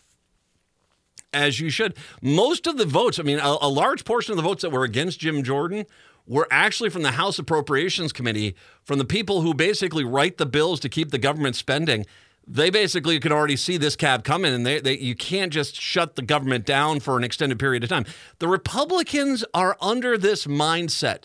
As 1.33 1.59
you 1.59 1.69
should. 1.69 1.95
Most 2.21 2.67
of 2.67 2.77
the 2.77 2.85
votes, 2.85 3.19
I 3.19 3.23
mean, 3.23 3.39
a, 3.39 3.57
a 3.61 3.69
large 3.69 4.05
portion 4.05 4.31
of 4.31 4.37
the 4.37 4.43
votes 4.43 4.61
that 4.61 4.71
were 4.71 4.83
against 4.83 5.19
Jim 5.19 5.43
Jordan 5.43 5.85
were 6.29 6.47
actually 6.51 6.91
from 6.91 7.01
the 7.01 7.11
House 7.11 7.39
Appropriations 7.39 8.13
Committee, 8.13 8.55
from 8.85 8.99
the 8.99 9.05
people 9.05 9.41
who 9.41 9.53
basically 9.53 10.05
write 10.05 10.37
the 10.37 10.45
bills 10.45 10.79
to 10.81 10.87
keep 10.87 11.09
the 11.09 11.17
government 11.17 11.57
spending. 11.57 12.05
They 12.47 12.69
basically 12.69 13.19
could 13.19 13.31
already 13.31 13.55
see 13.55 13.77
this 13.77 13.95
cab 13.95 14.23
coming, 14.23 14.53
and 14.53 14.65
they, 14.65 14.79
they, 14.79 14.97
you 14.97 15.15
can't 15.15 15.51
just 15.51 15.75
shut 15.75 16.15
the 16.15 16.21
government 16.21 16.65
down 16.65 16.99
for 16.99 17.17
an 17.17 17.23
extended 17.23 17.59
period 17.59 17.83
of 17.83 17.89
time. 17.89 18.05
The 18.37 18.47
Republicans 18.47 19.43
are 19.53 19.75
under 19.81 20.17
this 20.17 20.45
mindset 20.45 21.23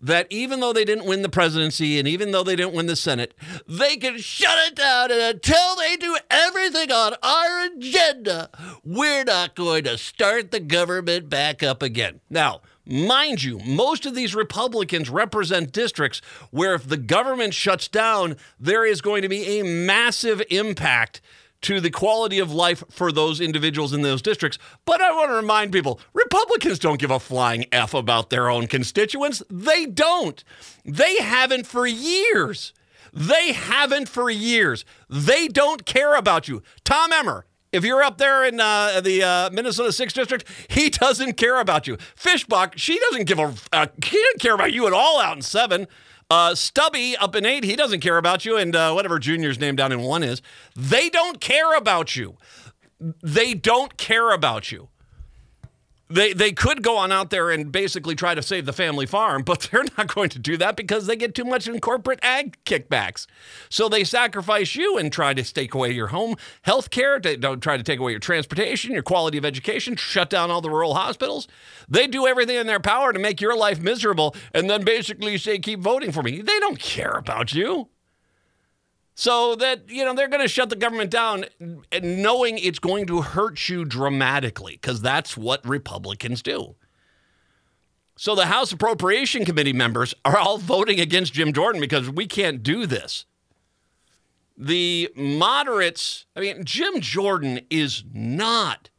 that 0.00 0.26
even 0.30 0.60
though 0.60 0.72
they 0.72 0.84
didn't 0.84 1.06
win 1.06 1.22
the 1.22 1.28
presidency 1.28 1.98
and 1.98 2.08
even 2.08 2.32
though 2.32 2.42
they 2.42 2.56
didn't 2.56 2.74
win 2.74 2.86
the 2.86 2.96
Senate, 2.96 3.34
they 3.68 3.96
can 3.96 4.18
shut 4.18 4.58
it 4.66 4.74
down. 4.74 5.12
And 5.12 5.20
until 5.20 5.76
they 5.76 5.96
do 5.96 6.16
everything 6.30 6.90
on 6.90 7.14
our 7.22 7.66
agenda, 7.66 8.50
we're 8.84 9.24
not 9.24 9.54
going 9.54 9.84
to 9.84 9.98
start 9.98 10.50
the 10.50 10.60
government 10.60 11.28
back 11.28 11.62
up 11.62 11.82
again. 11.82 12.20
Now, 12.30 12.62
Mind 12.86 13.42
you, 13.42 13.58
most 13.60 14.06
of 14.06 14.14
these 14.14 14.34
Republicans 14.34 15.10
represent 15.10 15.72
districts 15.72 16.20
where 16.50 16.74
if 16.74 16.88
the 16.88 16.96
government 16.96 17.54
shuts 17.54 17.88
down, 17.88 18.36
there 18.58 18.84
is 18.84 19.00
going 19.00 19.22
to 19.22 19.28
be 19.28 19.60
a 19.60 19.64
massive 19.64 20.42
impact 20.50 21.20
to 21.62 21.80
the 21.80 21.90
quality 21.90 22.38
of 22.38 22.52
life 22.52 22.82
for 22.90 23.12
those 23.12 23.40
individuals 23.40 23.92
in 23.92 24.02
those 24.02 24.22
districts. 24.22 24.58
But 24.84 25.00
I 25.00 25.12
want 25.12 25.30
to 25.30 25.34
remind 25.34 25.72
people 25.72 26.00
Republicans 26.14 26.78
don't 26.78 26.98
give 26.98 27.10
a 27.10 27.20
flying 27.20 27.66
F 27.70 27.94
about 27.94 28.30
their 28.30 28.48
own 28.48 28.66
constituents. 28.66 29.42
They 29.50 29.86
don't. 29.86 30.42
They 30.84 31.18
haven't 31.18 31.66
for 31.66 31.86
years. 31.86 32.72
They 33.12 33.52
haven't 33.52 34.08
for 34.08 34.30
years. 34.30 34.84
They 35.08 35.48
don't 35.48 35.84
care 35.84 36.14
about 36.14 36.48
you. 36.48 36.62
Tom 36.84 37.12
Emmer, 37.12 37.44
if 37.72 37.84
you're 37.84 38.02
up 38.02 38.18
there 38.18 38.44
in 38.44 38.60
uh, 38.60 39.00
the 39.00 39.22
uh, 39.22 39.50
Minnesota 39.50 39.90
6th 39.90 40.12
District, 40.12 40.44
he 40.68 40.90
doesn't 40.90 41.34
care 41.34 41.60
about 41.60 41.86
you. 41.86 41.96
Fischbach, 42.16 42.72
she 42.76 42.98
doesn't 42.98 43.24
give 43.24 43.38
a, 43.38 43.54
uh, 43.72 43.86
he 44.04 44.16
doesn't 44.22 44.40
care 44.40 44.54
about 44.54 44.72
you 44.72 44.86
at 44.86 44.92
all 44.92 45.20
out 45.20 45.36
in 45.36 45.42
7. 45.42 45.86
Uh, 46.30 46.54
Stubby 46.54 47.16
up 47.16 47.34
in 47.34 47.44
8, 47.44 47.64
he 47.64 47.76
doesn't 47.76 48.00
care 48.00 48.18
about 48.18 48.44
you. 48.44 48.56
And 48.56 48.74
uh, 48.74 48.92
whatever 48.92 49.18
Junior's 49.18 49.58
name 49.58 49.76
down 49.76 49.92
in 49.92 50.00
1 50.00 50.22
is, 50.22 50.42
they 50.76 51.10
don't 51.10 51.40
care 51.40 51.76
about 51.76 52.16
you. 52.16 52.36
They 53.22 53.54
don't 53.54 53.96
care 53.96 54.30
about 54.32 54.70
you. 54.70 54.88
They 56.10 56.32
they 56.32 56.52
could 56.52 56.82
go 56.82 56.96
on 56.96 57.12
out 57.12 57.30
there 57.30 57.50
and 57.50 57.70
basically 57.70 58.14
try 58.14 58.34
to 58.34 58.42
save 58.42 58.66
the 58.66 58.72
family 58.72 59.06
farm, 59.06 59.42
but 59.42 59.60
they're 59.72 59.84
not 59.96 60.12
going 60.12 60.28
to 60.30 60.38
do 60.38 60.56
that 60.56 60.76
because 60.76 61.06
they 61.06 61.16
get 61.16 61.34
too 61.34 61.44
much 61.44 61.68
in 61.68 61.80
corporate 61.80 62.18
ag 62.22 62.58
kickbacks. 62.64 63.26
So 63.68 63.88
they 63.88 64.04
sacrifice 64.04 64.74
you 64.74 64.98
and 64.98 65.12
try 65.12 65.34
to 65.34 65.42
take 65.42 65.74
away 65.74 65.92
your 65.92 66.08
home 66.08 66.36
health 66.62 66.90
care, 66.90 67.20
they 67.20 67.36
don't 67.36 67.60
try 67.60 67.76
to 67.76 67.82
take 67.82 68.00
away 68.00 68.10
your 68.10 68.20
transportation, 68.20 68.92
your 68.92 69.02
quality 69.02 69.38
of 69.38 69.44
education, 69.44 69.96
shut 69.96 70.30
down 70.30 70.50
all 70.50 70.60
the 70.60 70.70
rural 70.70 70.94
hospitals. 70.94 71.48
They 71.88 72.06
do 72.06 72.26
everything 72.26 72.56
in 72.56 72.66
their 72.66 72.80
power 72.80 73.12
to 73.12 73.18
make 73.18 73.40
your 73.40 73.56
life 73.56 73.80
miserable 73.80 74.34
and 74.52 74.68
then 74.68 74.84
basically 74.84 75.38
say 75.38 75.58
keep 75.58 75.80
voting 75.80 76.12
for 76.12 76.22
me. 76.22 76.40
They 76.42 76.58
don't 76.60 76.78
care 76.78 77.12
about 77.12 77.52
you. 77.54 77.88
So 79.14 79.54
that, 79.56 79.90
you 79.90 80.04
know, 80.04 80.14
they're 80.14 80.28
going 80.28 80.42
to 80.42 80.48
shut 80.48 80.70
the 80.70 80.76
government 80.76 81.10
down 81.10 81.44
knowing 82.02 82.58
it's 82.58 82.78
going 82.78 83.06
to 83.06 83.20
hurt 83.20 83.68
you 83.68 83.84
dramatically 83.84 84.78
because 84.80 85.02
that's 85.02 85.36
what 85.36 85.66
Republicans 85.66 86.42
do. 86.42 86.76
So 88.16 88.34
the 88.34 88.46
House 88.46 88.72
Appropriation 88.72 89.44
Committee 89.44 89.72
members 89.72 90.14
are 90.24 90.36
all 90.36 90.58
voting 90.58 91.00
against 91.00 91.32
Jim 91.32 91.52
Jordan 91.52 91.80
because 91.80 92.10
we 92.10 92.26
can't 92.26 92.62
do 92.62 92.86
this. 92.86 93.24
The 94.56 95.10
moderates, 95.16 96.26
I 96.36 96.40
mean, 96.40 96.64
Jim 96.64 97.00
Jordan 97.00 97.60
is 97.70 98.04
not 98.12 98.90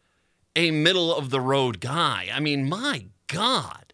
a 0.55 0.71
middle 0.71 1.15
of 1.15 1.29
the 1.29 1.39
road 1.39 1.79
guy. 1.79 2.29
I 2.33 2.39
mean, 2.39 2.67
my 2.67 3.05
God. 3.27 3.93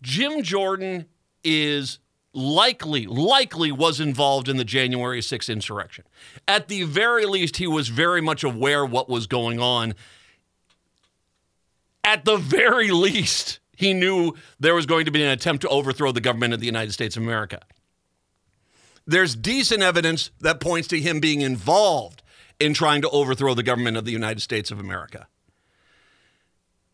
Jim 0.00 0.42
Jordan 0.42 1.06
is 1.44 1.98
likely, 2.36 3.06
likely 3.06 3.72
was 3.72 3.98
involved 3.98 4.48
in 4.48 4.58
the 4.58 4.64
January 4.64 5.20
6th 5.20 5.50
insurrection. 5.50 6.04
At 6.46 6.68
the 6.68 6.82
very 6.82 7.24
least, 7.24 7.56
he 7.56 7.66
was 7.66 7.88
very 7.88 8.20
much 8.20 8.44
aware 8.44 8.84
what 8.84 9.08
was 9.08 9.26
going 9.26 9.58
on. 9.58 9.94
At 12.04 12.24
the 12.24 12.36
very 12.36 12.90
least, 12.90 13.58
he 13.74 13.94
knew 13.94 14.34
there 14.60 14.74
was 14.74 14.86
going 14.86 15.06
to 15.06 15.10
be 15.10 15.22
an 15.22 15.30
attempt 15.30 15.62
to 15.62 15.68
overthrow 15.68 16.12
the 16.12 16.20
government 16.20 16.54
of 16.54 16.60
the 16.60 16.66
United 16.66 16.92
States 16.92 17.16
of 17.16 17.22
America. 17.22 17.60
There's 19.06 19.34
decent 19.34 19.82
evidence 19.82 20.30
that 20.40 20.60
points 20.60 20.88
to 20.88 21.00
him 21.00 21.20
being 21.20 21.40
involved 21.40 22.22
in 22.60 22.74
trying 22.74 23.02
to 23.02 23.10
overthrow 23.10 23.54
the 23.54 23.62
government 23.62 23.96
of 23.96 24.04
the 24.04 24.12
United 24.12 24.40
States 24.40 24.70
of 24.70 24.78
America. 24.78 25.26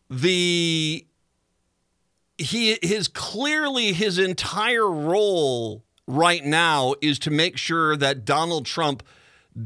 The 0.09 1.05
he 2.43 2.77
his 2.81 3.07
clearly 3.07 3.93
his 3.93 4.17
entire 4.17 4.89
role 4.89 5.83
right 6.07 6.43
now 6.43 6.95
is 7.01 7.17
to 7.19 7.31
make 7.31 7.57
sure 7.57 7.95
that 7.95 8.25
Donald 8.25 8.65
Trump 8.65 9.03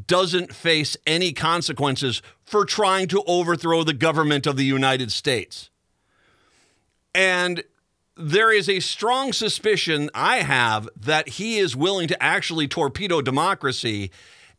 doesn't 0.05 0.53
face 0.53 0.97
any 1.05 1.31
consequences 1.31 2.21
for 2.45 2.65
trying 2.65 3.07
to 3.07 3.23
overthrow 3.25 3.83
the 3.83 3.93
government 3.93 4.45
of 4.45 4.57
the 4.57 4.65
United 4.65 5.11
States. 5.11 5.69
And 7.15 7.63
there 8.15 8.51
is 8.51 8.67
a 8.67 8.79
strong 8.79 9.33
suspicion 9.33 10.09
I 10.13 10.37
have 10.37 10.89
that 10.95 11.29
he 11.29 11.57
is 11.57 11.75
willing 11.75 12.07
to 12.09 12.21
actually 12.21 12.67
torpedo 12.67 13.21
democracy 13.21 14.11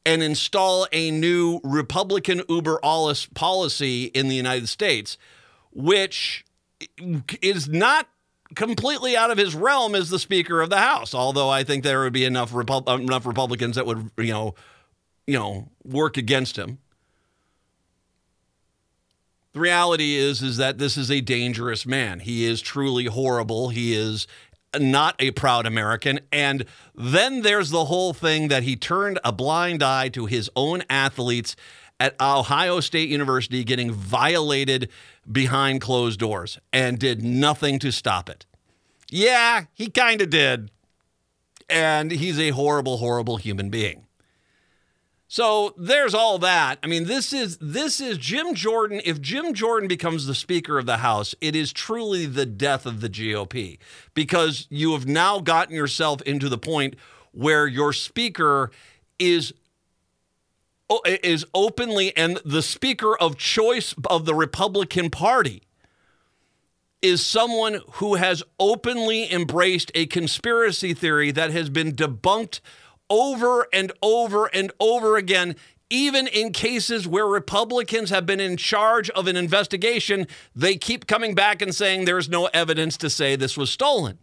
and 0.07 0.23
install 0.23 0.87
a 0.93 1.11
new 1.11 1.61
Republican 1.63 2.43
uber 2.49 2.81
policy 3.35 4.05
in 4.05 4.29
the 4.29 4.35
United 4.35 4.69
States, 4.69 5.19
which 5.73 6.45
is 7.43 7.69
not 7.69 8.09
completely 8.55 9.17
out 9.17 9.31
of 9.31 9.39
his 9.39 9.55
realm 9.55 9.95
as 9.95 10.11
the 10.11 10.19
Speaker 10.19 10.61
of 10.61 10.71
the 10.71 10.79
House. 10.79 11.15
Although 11.15 11.51
I 11.51 11.65
think 11.65 11.85
there 11.85 12.01
would 12.01 12.13
be 12.13 12.25
enough 12.25 12.53
Repu- 12.53 13.01
enough 13.01 13.27
Republicans 13.27 13.77
that 13.77 13.87
would 13.87 14.11
you 14.17 14.33
know 14.33 14.55
you 15.27 15.39
know 15.39 15.69
work 15.85 16.17
against 16.17 16.57
him. 16.57 16.79
The 19.53 19.61
reality 19.61 20.15
is 20.15 20.43
is 20.43 20.57
that 20.59 20.79
this 20.79 20.97
is 20.97 21.11
a 21.11 21.21
dangerous 21.21 21.87
man. 21.87 22.21
He 22.21 22.45
is 22.45 22.61
truly 22.61 23.07
horrible. 23.07 23.71
He 23.71 23.95
is 23.95 24.27
not 24.79 25.17
a 25.19 25.31
proud 25.33 25.67
American. 25.67 26.21
And 26.31 26.65
then 26.95 27.43
there's 27.43 27.71
the 27.71 27.87
whole 27.87 28.13
thing 28.13 28.49
that 28.49 28.63
he 28.63 28.77
turned 28.77 29.19
a 29.25 29.33
blind 29.33 29.83
eye 29.83 30.09
to 30.11 30.27
his 30.27 30.51
own 30.55 30.83
athletes 30.91 31.57
at 32.01 32.15
Ohio 32.21 32.81
State 32.81 33.09
University 33.09 33.65
getting 33.65 33.91
violated 33.91 34.91
behind 35.31 35.81
closed 35.81 36.21
doors 36.21 36.59
and 36.73 36.99
did 36.99 37.23
nothing 37.23 37.79
to 37.81 37.91
stop 37.91 38.29
it. 38.29 38.47
Yeah, 39.11 39.65
he 39.75 39.89
kind 39.89 40.21
of 40.21 40.31
did. 40.31 40.71
And 41.69 42.11
he's 42.11 42.39
a 42.39 42.51
horrible, 42.51 42.99
horrible 42.99 43.37
human 43.37 43.69
being. 43.71 44.07
So 45.31 45.75
there's 45.77 46.15
all 46.15 46.39
that. 46.39 46.79
I 46.83 46.87
mean, 46.87 47.05
this 47.05 47.35
is 47.35 47.59
this 47.59 48.01
is 48.01 48.17
Jim 48.17 48.55
Jordan. 48.55 49.03
If 49.05 49.21
Jim 49.21 49.53
Jordan 49.53 49.87
becomes 49.87 50.27
the 50.27 50.35
Speaker 50.35 50.79
of 50.79 50.87
the 50.87 50.97
House, 50.99 51.35
it 51.43 51.55
is 51.55 51.71
truly 51.71 52.25
the 52.25 52.47
death 52.47 52.87
of 52.87 53.03
the 53.03 53.11
GOP 53.11 53.79
because 54.15 54.67
you 54.71 54.93
have 54.93 55.07
now 55.07 55.39
gotten 55.41 55.75
yourself 55.75 56.23
into 56.23 56.49
the 56.49 56.57
point 56.57 56.97
where 57.33 57.67
your 57.67 57.93
Speaker 57.93 58.71
is 59.19 59.53
is 61.05 61.45
openly 61.55 62.17
and 62.17 62.41
the 62.45 62.63
speaker 62.63 63.17
of 63.17 63.37
choice 63.37 63.95
of 64.09 64.25
the 64.25 64.35
Republican 64.35 65.11
Party 65.11 65.63
is 67.01 67.25
someone 67.25 67.81
who 67.93 68.17
has 68.17 68.43
openly 68.59 69.33
embraced 69.33 69.93
a 69.95 70.07
conspiracy 70.07 70.95
theory 70.95 71.31
that 71.31 71.51
has 71.51 71.71
been 71.71 71.93
debunked 71.93 72.61
over 73.09 73.67
and 73.73 73.93
over 74.03 74.47
and 74.47 74.73
over 74.81 75.17
again 75.17 75.55
even 75.91 76.27
in 76.27 76.53
cases 76.53 77.09
where 77.09 77.27
Republicans 77.27 78.11
have 78.11 78.27
been 78.27 78.41
in 78.41 78.57
charge 78.57 79.09
of 79.11 79.27
an 79.27 79.37
investigation, 79.37 80.27
they 80.55 80.77
keep 80.77 81.07
coming 81.07 81.35
back 81.35 81.63
and 81.63 81.75
saying 81.75 82.05
there's 82.05 82.29
no 82.29 82.47
evidence 82.47 82.97
to 82.99 83.09
say 83.09 83.37
this 83.37 83.57
was 83.57 83.71
stolen. 83.71 84.19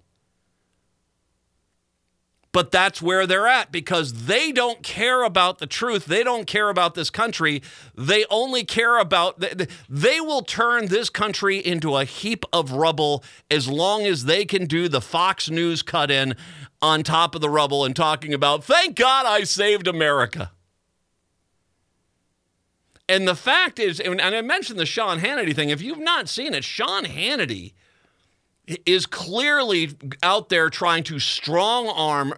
But 2.56 2.72
that's 2.72 3.02
where 3.02 3.28
they're 3.28 3.48
at 3.48 3.70
because 3.74 4.28
they 4.28 4.54
don't 4.54 4.82
care 4.82 5.24
about 5.24 5.58
the 5.58 5.68
truth. 5.68 6.06
They 6.06 6.24
don't 6.24 6.48
care 6.48 6.70
about 6.70 6.96
this 6.96 7.10
country. 7.10 7.62
They 7.96 8.24
only 8.30 8.64
care 8.64 8.98
about, 8.98 9.44
they 9.90 10.22
will 10.22 10.42
turn 10.42 10.86
this 10.86 11.10
country 11.10 11.58
into 11.58 11.98
a 11.98 12.06
heap 12.06 12.46
of 12.54 12.72
rubble 12.72 13.26
as 13.52 13.68
long 13.68 14.06
as 14.06 14.24
they 14.24 14.46
can 14.46 14.68
do 14.68 14.88
the 14.88 15.02
Fox 15.02 15.50
News 15.50 15.82
cut 15.82 16.10
in 16.10 16.38
on 16.82 17.04
top 17.04 17.36
of 17.36 17.42
the 17.42 17.50
rubble 17.50 17.84
and 17.84 17.94
talking 17.94 18.34
about, 18.34 18.64
thank 18.64 18.96
God 18.96 19.26
I 19.26 19.44
saved 19.44 19.86
America. 19.86 20.52
And 23.10 23.28
the 23.28 23.36
fact 23.36 23.80
is, 23.80 24.00
and 24.00 24.22
I 24.22 24.42
mentioned 24.42 24.80
the 24.80 24.86
Sean 24.86 25.20
Hannity 25.20 25.54
thing. 25.54 25.72
If 25.72 25.82
you've 25.82 26.00
not 26.00 26.30
seen 26.30 26.54
it, 26.54 26.64
Sean 26.64 27.04
Hannity 27.04 27.74
is 28.86 29.06
clearly 29.06 29.92
out 30.24 30.50
there 30.50 30.70
trying 30.70 31.04
to 31.04 31.20
strong 31.20 31.88
arm 31.88 32.34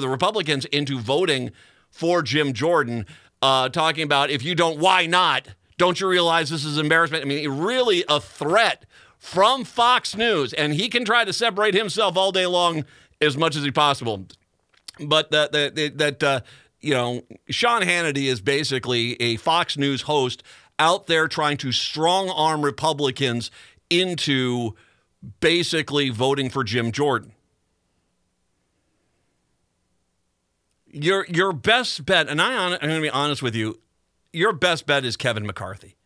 the 0.00 0.08
Republicans 0.08 0.64
into 0.66 0.98
voting 0.98 1.50
for 1.90 2.22
Jim 2.22 2.52
Jordan, 2.52 3.06
uh, 3.42 3.68
talking 3.68 4.02
about 4.02 4.30
if 4.30 4.42
you 4.42 4.54
don't, 4.54 4.78
why 4.78 5.06
not? 5.06 5.48
Don't 5.78 6.00
you 6.00 6.08
realize 6.08 6.50
this 6.50 6.64
is 6.64 6.78
embarrassment? 6.78 7.24
I 7.24 7.28
mean, 7.28 7.48
really 7.50 8.04
a 8.08 8.20
threat 8.20 8.86
from 9.18 9.64
Fox 9.64 10.16
News, 10.16 10.52
and 10.52 10.74
he 10.74 10.88
can 10.88 11.04
try 11.04 11.24
to 11.24 11.32
separate 11.32 11.74
himself 11.74 12.16
all 12.16 12.32
day 12.32 12.46
long 12.46 12.84
as 13.20 13.36
much 13.36 13.56
as 13.56 13.62
he 13.62 13.70
possible. 13.70 14.26
But 15.00 15.30
that 15.30 15.52
that 15.52 15.98
that 15.98 16.22
uh, 16.22 16.40
you 16.80 16.94
know, 16.94 17.22
Sean 17.50 17.82
Hannity 17.82 18.26
is 18.26 18.40
basically 18.40 19.20
a 19.20 19.36
Fox 19.36 19.76
News 19.76 20.02
host 20.02 20.42
out 20.78 21.06
there 21.06 21.28
trying 21.28 21.56
to 21.58 21.72
strong 21.72 22.30
arm 22.30 22.62
Republicans 22.62 23.50
into 23.90 24.74
basically 25.40 26.10
voting 26.10 26.50
for 26.50 26.64
Jim 26.64 26.92
Jordan. 26.92 27.32
Your 30.90 31.26
your 31.28 31.52
best 31.52 32.06
bet, 32.06 32.28
and 32.28 32.40
I, 32.40 32.54
I'm 32.54 32.78
going 32.80 32.94
to 32.94 33.00
be 33.00 33.10
honest 33.10 33.42
with 33.42 33.54
you, 33.54 33.80
your 34.32 34.52
best 34.52 34.86
bet 34.86 35.04
is 35.04 35.16
Kevin 35.16 35.46
McCarthy. 35.46 35.96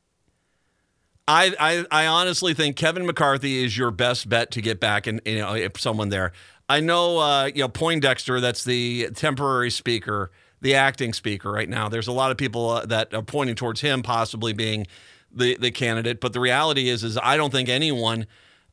I, 1.28 1.54
I, 1.60 2.02
I 2.02 2.06
honestly 2.08 2.54
think 2.54 2.74
Kevin 2.74 3.06
McCarthy 3.06 3.62
is 3.62 3.78
your 3.78 3.92
best 3.92 4.28
bet 4.28 4.50
to 4.50 4.60
get 4.60 4.80
back 4.80 5.06
and 5.06 5.20
you 5.24 5.38
know 5.38 5.54
if 5.54 5.80
someone 5.80 6.08
there. 6.08 6.32
I 6.68 6.80
know 6.80 7.18
uh, 7.18 7.50
you 7.54 7.62
know 7.62 7.68
Poindexter, 7.68 8.40
that's 8.40 8.64
the 8.64 9.10
temporary 9.14 9.70
speaker, 9.70 10.32
the 10.60 10.74
acting 10.74 11.12
speaker 11.12 11.52
right 11.52 11.68
now. 11.68 11.88
There's 11.88 12.08
a 12.08 12.12
lot 12.12 12.32
of 12.32 12.36
people 12.36 12.70
uh, 12.70 12.86
that 12.86 13.14
are 13.14 13.22
pointing 13.22 13.54
towards 13.54 13.80
him 13.80 14.02
possibly 14.02 14.52
being 14.52 14.88
the 15.32 15.56
the 15.56 15.70
candidate, 15.70 16.20
but 16.20 16.32
the 16.32 16.40
reality 16.40 16.88
is 16.88 17.04
is 17.04 17.16
I 17.16 17.36
don't 17.36 17.50
think 17.50 17.68
anyone 17.68 18.26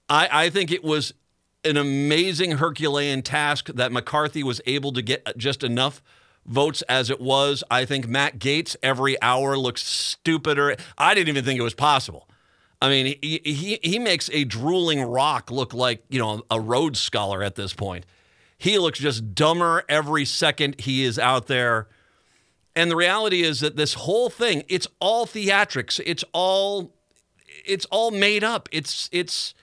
I, 0.10 0.46
I 0.46 0.50
think 0.50 0.72
it 0.72 0.84
was 0.84 1.14
an 1.64 1.78
amazing 1.78 2.52
Herculean 2.52 3.22
task 3.22 3.68
that 3.74 3.92
McCarthy 3.92 4.44
was 4.44 4.62
able 4.66 4.94
to 4.94 5.02
get 5.02 5.38
just 5.38 5.64
enough 5.64 6.02
votes 6.46 6.82
as 6.84 7.10
it 7.10 7.20
was. 7.20 7.64
I 7.70 7.86
think 7.86 8.08
Matt 8.08 8.40
Gaetz 8.40 8.76
every 8.82 9.22
hour 9.22 9.58
looks 9.58 9.84
stupider. 9.84 10.76
I 10.98 11.14
didn't 11.14 11.30
even 11.30 11.44
think 11.44 11.60
it 11.60 11.64
was 11.64 11.74
possible. 11.74 12.28
I 12.82 12.90
mean, 12.90 13.18
he, 13.22 13.42
he, 13.44 13.80
he 13.84 14.00
makes 14.00 14.30
a 14.32 14.44
drooling 14.44 15.02
rock 15.02 15.50
look 15.50 15.74
like, 15.74 16.04
you 16.10 16.20
know, 16.20 16.44
a 16.50 16.60
Rhodes 16.60 17.00
Scholar 17.00 17.42
at 17.44 17.56
this 17.56 17.74
point. 17.74 18.06
He 18.58 18.78
looks 18.78 19.00
just 19.00 19.36
dumber 19.36 19.84
every 19.90 20.26
second 20.26 20.82
he 20.82 21.04
is 21.04 21.20
out 21.20 21.48
there. 21.48 21.88
And 22.76 22.92
the 22.92 22.96
reality 22.96 23.42
is 23.42 23.60
that 23.62 23.76
this 23.76 23.96
whole 23.96 24.30
thing, 24.30 24.64
it's 24.68 24.88
all 25.00 25.26
theatrics. 25.26 26.00
It's 26.06 26.24
all 26.34 26.94
it's 27.66 27.86
all 27.86 28.12
made 28.12 28.44
up. 28.44 28.70
It's 28.72 29.10
it's 29.12 29.56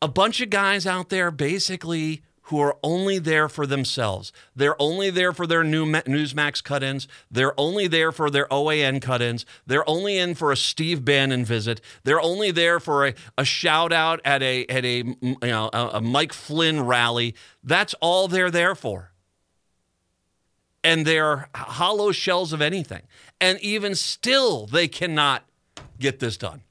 a 0.00 0.08
bunch 0.08 0.40
of 0.40 0.50
guys 0.50 0.86
out 0.86 1.08
there 1.08 1.30
basically 1.30 2.22
who 2.48 2.58
are 2.60 2.78
only 2.82 3.18
there 3.18 3.46
for 3.46 3.66
themselves. 3.66 4.32
They're 4.56 4.80
only 4.80 5.10
there 5.10 5.34
for 5.34 5.46
their 5.46 5.62
new 5.62 5.84
Newsmax 5.84 6.64
cut 6.64 6.82
ins. 6.82 7.06
They're 7.30 7.58
only 7.60 7.88
there 7.88 8.10
for 8.10 8.30
their 8.30 8.46
OAN 8.46 9.02
cut 9.02 9.20
ins. 9.20 9.44
They're 9.66 9.88
only 9.88 10.16
in 10.16 10.34
for 10.34 10.50
a 10.50 10.56
Steve 10.56 11.04
Bannon 11.04 11.44
visit. 11.44 11.82
They're 12.04 12.20
only 12.20 12.50
there 12.50 12.80
for 12.80 13.06
a, 13.06 13.14
a 13.36 13.44
shout 13.44 13.92
out 13.92 14.22
at 14.24 14.42
a, 14.42 14.64
at 14.66 14.84
a, 14.86 15.04
you 15.20 15.36
know, 15.42 15.68
a, 15.74 15.90
a 15.94 16.00
Mike 16.00 16.32
Flynn 16.32 16.86
rally. 16.86 17.34
That's 17.62 17.92
all 18.00 18.28
they're 18.28 18.50
there 18.50 18.74
for. 18.74 19.12
And 20.82 21.06
they're 21.06 21.50
hollow 21.54 22.12
shells 22.12 22.54
of 22.54 22.62
anything. 22.62 23.02
And 23.42 23.60
even 23.60 23.94
still, 23.94 24.66
they 24.66 24.88
cannot 24.88 25.44
get 25.98 26.18
this 26.18 26.38
done 26.38 26.62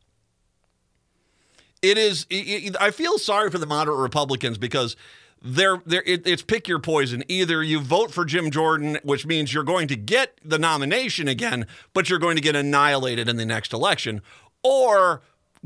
it 1.92 1.98
is 1.98 2.26
it, 2.30 2.76
I 2.80 2.92
feel 2.92 3.18
sorry 3.18 3.50
for 3.50 3.58
the 3.58 3.66
moderate 3.66 4.00
Republicans 4.00 4.58
because 4.58 4.96
they're, 5.42 5.82
they're 5.86 6.04
it, 6.06 6.28
it's 6.28 6.42
pick 6.42 6.68
your 6.68 6.80
poison. 6.80 7.24
Either 7.28 7.64
you 7.64 7.80
vote 7.80 8.12
for 8.12 8.26
Jim 8.26 8.52
Jordan, 8.52 9.00
which 9.04 9.26
means 9.26 9.54
you're 9.54 9.64
going 9.64 9.88
to 9.88 9.96
get 9.96 10.40
the 10.44 10.60
nomination 10.60 11.28
again, 11.28 11.68
but 11.94 12.10
you're 12.10 12.20
going 12.20 12.36
to 12.36 12.42
get 12.42 12.56
annihilated 12.56 13.30
in 13.30 13.38
the 13.38 13.46
next 13.46 13.74
election, 13.74 14.22
or 14.64 15.22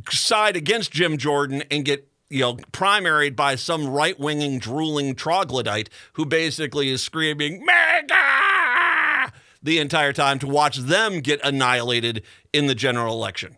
side 0.09 0.55
against 0.55 0.91
Jim 0.91 1.17
Jordan 1.17 1.63
and 1.71 1.85
get 1.85 2.07
you 2.29 2.41
know 2.41 2.55
primaried 2.71 3.35
by 3.35 3.55
some 3.55 3.87
right-winging 3.87 4.59
drooling 4.59 5.15
troglodyte 5.15 5.89
who 6.13 6.25
basically 6.25 6.89
is 6.89 7.01
screaming 7.01 7.65
MAGA 7.65 9.33
the 9.63 9.79
entire 9.79 10.13
time 10.13 10.39
to 10.39 10.47
watch 10.47 10.77
them 10.77 11.19
get 11.19 11.39
annihilated 11.43 12.23
in 12.51 12.67
the 12.67 12.75
general 12.75 13.13
election. 13.13 13.57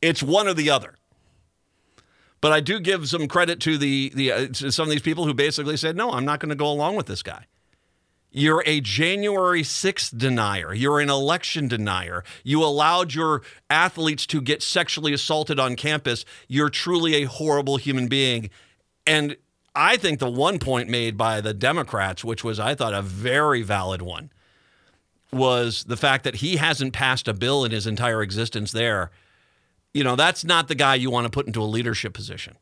It's 0.00 0.22
one 0.22 0.48
or 0.48 0.54
the 0.54 0.70
other. 0.70 0.94
But 2.40 2.52
I 2.52 2.60
do 2.60 2.80
give 2.80 3.08
some 3.08 3.28
credit 3.28 3.60
to 3.60 3.76
the 3.76 4.10
the 4.14 4.32
uh, 4.32 4.46
to 4.48 4.72
some 4.72 4.84
of 4.84 4.90
these 4.90 5.02
people 5.02 5.26
who 5.26 5.34
basically 5.34 5.76
said, 5.76 5.96
"No, 5.96 6.12
I'm 6.12 6.24
not 6.24 6.40
going 6.40 6.50
to 6.50 6.54
go 6.54 6.70
along 6.70 6.96
with 6.96 7.06
this 7.06 7.22
guy." 7.22 7.46
You're 8.32 8.62
a 8.64 8.80
January 8.80 9.62
6th 9.62 10.16
denier. 10.16 10.72
You're 10.72 11.00
an 11.00 11.10
election 11.10 11.66
denier. 11.66 12.22
You 12.44 12.62
allowed 12.62 13.12
your 13.12 13.42
athletes 13.68 14.24
to 14.26 14.40
get 14.40 14.62
sexually 14.62 15.12
assaulted 15.12 15.58
on 15.58 15.74
campus. 15.74 16.24
You're 16.46 16.70
truly 16.70 17.16
a 17.16 17.24
horrible 17.24 17.76
human 17.76 18.06
being. 18.06 18.50
And 19.04 19.36
I 19.74 19.96
think 19.96 20.20
the 20.20 20.30
one 20.30 20.60
point 20.60 20.88
made 20.88 21.16
by 21.16 21.40
the 21.40 21.52
Democrats, 21.52 22.24
which 22.24 22.44
was, 22.44 22.60
I 22.60 22.76
thought, 22.76 22.94
a 22.94 23.02
very 23.02 23.62
valid 23.62 24.00
one, 24.00 24.30
was 25.32 25.82
the 25.84 25.96
fact 25.96 26.22
that 26.22 26.36
he 26.36 26.56
hasn't 26.56 26.92
passed 26.92 27.26
a 27.26 27.34
bill 27.34 27.64
in 27.64 27.72
his 27.72 27.86
entire 27.86 28.22
existence 28.22 28.70
there 28.70 29.10
you 29.94 30.04
know, 30.04 30.16
that's 30.16 30.44
not 30.44 30.68
the 30.68 30.74
guy 30.74 30.94
you 30.94 31.10
want 31.10 31.24
to 31.24 31.30
put 31.30 31.46
into 31.46 31.62
a 31.62 31.64
leadership 31.64 32.12
position. 32.14 32.56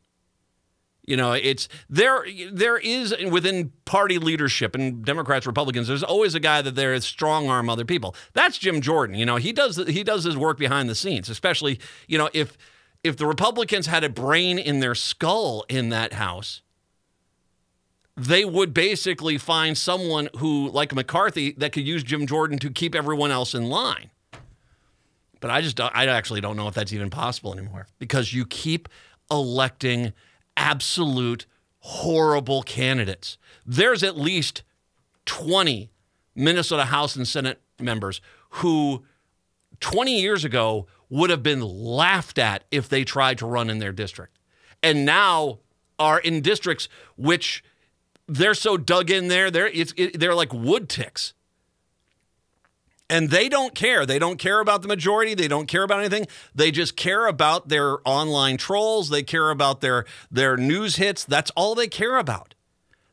You 1.05 1.17
know, 1.17 1.31
it's 1.31 1.67
there. 1.89 2.23
There 2.51 2.77
is 2.77 3.15
within 3.31 3.71
party 3.85 4.19
leadership 4.19 4.75
and 4.75 5.03
Democrats, 5.03 5.47
Republicans. 5.47 5.87
There's 5.87 6.03
always 6.03 6.35
a 6.35 6.39
guy 6.39 6.61
that 6.61 6.75
there 6.75 6.93
is 6.93 7.03
strong 7.03 7.49
arm 7.49 7.67
other 7.67 7.83
people. 7.83 8.15
That's 8.33 8.59
Jim 8.59 8.79
Jordan. 8.79 9.15
You 9.15 9.25
know, 9.25 9.37
he 9.37 9.51
does 9.51 9.77
he 9.87 10.03
does 10.03 10.23
his 10.23 10.37
work 10.37 10.59
behind 10.59 10.87
the 10.87 10.93
scenes. 10.93 11.27
Especially, 11.27 11.79
you 12.07 12.19
know, 12.19 12.29
if 12.33 12.57
if 13.03 13.17
the 13.17 13.25
Republicans 13.25 13.87
had 13.87 14.03
a 14.03 14.09
brain 14.09 14.59
in 14.59 14.81
their 14.81 14.93
skull 14.93 15.65
in 15.67 15.89
that 15.89 16.13
house, 16.13 16.61
they 18.15 18.45
would 18.45 18.73
basically 18.73 19.39
find 19.39 19.77
someone 19.77 20.29
who, 20.37 20.69
like 20.69 20.93
McCarthy, 20.93 21.53
that 21.53 21.71
could 21.71 21.87
use 21.87 22.03
Jim 22.03 22.27
Jordan 22.27 22.59
to 22.59 22.69
keep 22.69 22.93
everyone 22.93 23.31
else 23.31 23.55
in 23.55 23.69
line. 23.69 24.11
But 25.39 25.51
I 25.51 25.61
just 25.61 25.79
I 25.79 26.05
actually 26.07 26.41
don't 26.41 26.57
know 26.57 26.67
if 26.67 26.75
that's 26.75 26.93
even 26.93 27.09
possible 27.09 27.53
anymore 27.53 27.87
because 27.97 28.33
you 28.33 28.45
keep 28.45 28.89
electing 29.31 30.13
absolute 30.57 31.45
horrible 31.79 32.61
candidates. 32.63 33.37
There's 33.65 34.03
at 34.03 34.17
least 34.17 34.63
20 35.25 35.89
Minnesota 36.35 36.85
House 36.85 37.15
and 37.15 37.27
Senate 37.27 37.61
members 37.79 38.21
who 38.49 39.05
20 39.79 40.19
years 40.19 40.43
ago 40.43 40.87
would 41.09 41.29
have 41.29 41.43
been 41.43 41.61
laughed 41.61 42.37
at 42.37 42.63
if 42.71 42.89
they 42.89 43.03
tried 43.03 43.37
to 43.39 43.45
run 43.45 43.69
in 43.69 43.79
their 43.79 43.91
district. 43.91 44.37
And 44.83 45.05
now 45.05 45.59
are 45.97 46.19
in 46.19 46.41
districts 46.41 46.87
which 47.17 47.63
they're 48.27 48.53
so 48.53 48.77
dug 48.77 49.09
in 49.09 49.27
there, 49.27 49.49
they're, 49.49 49.67
it, 49.67 50.19
they're 50.19 50.35
like 50.35 50.53
wood 50.53 50.87
ticks. 50.87 51.33
And 53.09 53.31
they 53.31 53.49
don't 53.49 53.73
care. 53.73 54.05
They 54.05 54.19
don't 54.19 54.37
care 54.37 54.59
about 54.59 54.83
the 54.83 54.87
majority. 54.87 55.33
They 55.33 55.47
don't 55.47 55.67
care 55.67 55.83
about 55.83 55.99
anything. 55.99 56.27
They 56.53 56.69
just 56.69 56.95
care 56.95 57.25
about 57.25 57.67
their 57.67 57.97
online 58.07 58.57
trolls. 58.57 59.09
They 59.09 59.23
care 59.23 59.49
about 59.49 59.81
their 59.81 60.05
their 60.29 60.55
news 60.57 60.97
hits. 60.97 61.25
That's 61.25 61.49
all 61.51 61.73
they 61.73 61.87
care 61.87 62.17
about. 62.17 62.53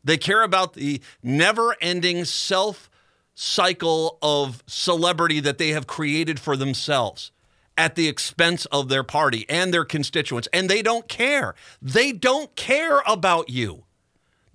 They 0.04 0.18
care 0.18 0.42
about 0.42 0.74
the 0.74 1.00
never-ending 1.22 2.26
self 2.26 2.90
cycle 3.35 4.18
of 4.22 4.62
celebrity 4.66 5.40
that 5.40 5.59
they 5.59 5.70
have 5.70 5.87
created 5.87 6.38
for 6.38 6.56
themselves 6.56 7.32
at 7.76 7.94
the 7.94 8.09
expense 8.09 8.66
of 8.66 8.88
their 8.88 9.02
party 9.02 9.44
and 9.48 9.72
their 9.72 9.85
constituents. 9.85 10.48
And 10.52 10.68
they 10.68 10.82
don't 10.82 11.09
care. 11.09 11.54
They 11.80 12.12
don't 12.12 12.54
care 12.54 13.02
about 13.06 13.50
you. 13.50 13.86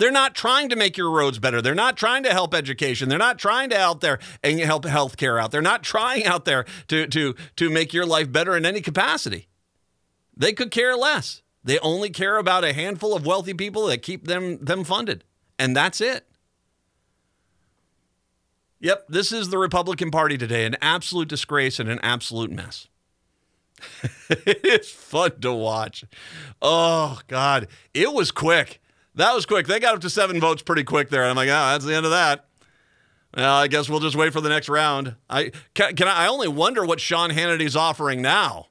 They're 0.01 0.09
not 0.09 0.33
trying 0.33 0.69
to 0.69 0.75
make 0.75 0.97
your 0.97 1.11
roads 1.11 1.37
better. 1.37 1.61
They're 1.61 1.75
not 1.75 1.95
trying 1.95 2.23
to 2.23 2.31
help 2.31 2.55
education. 2.55 3.07
They're 3.07 3.19
not 3.19 3.37
trying 3.37 3.69
to 3.69 3.77
out 3.77 4.01
there 4.01 4.17
and 4.43 4.59
help 4.59 4.83
healthcare 4.85 5.39
out. 5.39 5.51
They're 5.51 5.61
not 5.61 5.83
trying 5.83 6.25
out 6.25 6.45
there 6.45 6.65
to 6.87 7.05
to 7.05 7.35
to 7.57 7.69
make 7.69 7.93
your 7.93 8.07
life 8.07 8.31
better 8.31 8.57
in 8.57 8.65
any 8.65 8.81
capacity. 8.81 9.47
They 10.35 10.53
could 10.53 10.71
care 10.71 10.95
less. 10.95 11.43
They 11.63 11.77
only 11.77 12.09
care 12.09 12.37
about 12.37 12.63
a 12.63 12.73
handful 12.73 13.15
of 13.15 13.27
wealthy 13.27 13.53
people 13.53 13.85
that 13.85 14.01
keep 14.01 14.25
them 14.25 14.57
them 14.65 14.83
funded. 14.83 15.23
And 15.59 15.77
that's 15.77 16.01
it. 16.01 16.25
Yep, 18.79 19.05
this 19.07 19.31
is 19.31 19.49
the 19.49 19.59
Republican 19.59 20.09
Party 20.09 20.35
today, 20.35 20.65
an 20.65 20.77
absolute 20.81 21.27
disgrace 21.27 21.79
and 21.79 21.87
an 21.87 21.99
absolute 22.01 22.49
mess. 22.49 22.87
it's 24.29 24.89
fun 24.89 25.39
to 25.41 25.53
watch. 25.53 26.05
Oh 26.59 27.19
God, 27.27 27.67
it 27.93 28.11
was 28.13 28.31
quick. 28.31 28.81
That 29.15 29.34
was 29.34 29.45
quick. 29.45 29.67
They 29.67 29.80
got 29.80 29.95
up 29.95 30.02
to 30.02 30.10
seven 30.10 30.39
votes 30.39 30.62
pretty 30.62 30.84
quick 30.84 31.10
there. 31.10 31.26
I'm 31.26 31.36
like, 31.36 31.50
oh, 31.50 31.52
that's 31.52 31.86
the 31.86 31.95
end 31.95 32.06
of 32.06 32.12
that. 32.12 32.45
Well, 33.36 33.56
I 33.56 33.67
guess 33.67 33.89
we'll 33.89 34.00
just 34.00 34.15
wait 34.15 34.34
for 34.34 34.41
the 34.41 34.50
next 34.50 34.69
round. 34.69 35.15
I 35.30 35.52
can, 35.74 35.95
can 35.95 36.08
I, 36.08 36.26
I 36.26 36.28
only 36.28 36.47
wonder 36.47 36.86
what 36.86 37.00
Sean 37.00 37.30
Hannity's 37.30 37.76
offering 37.76 38.21
now. 38.21 38.67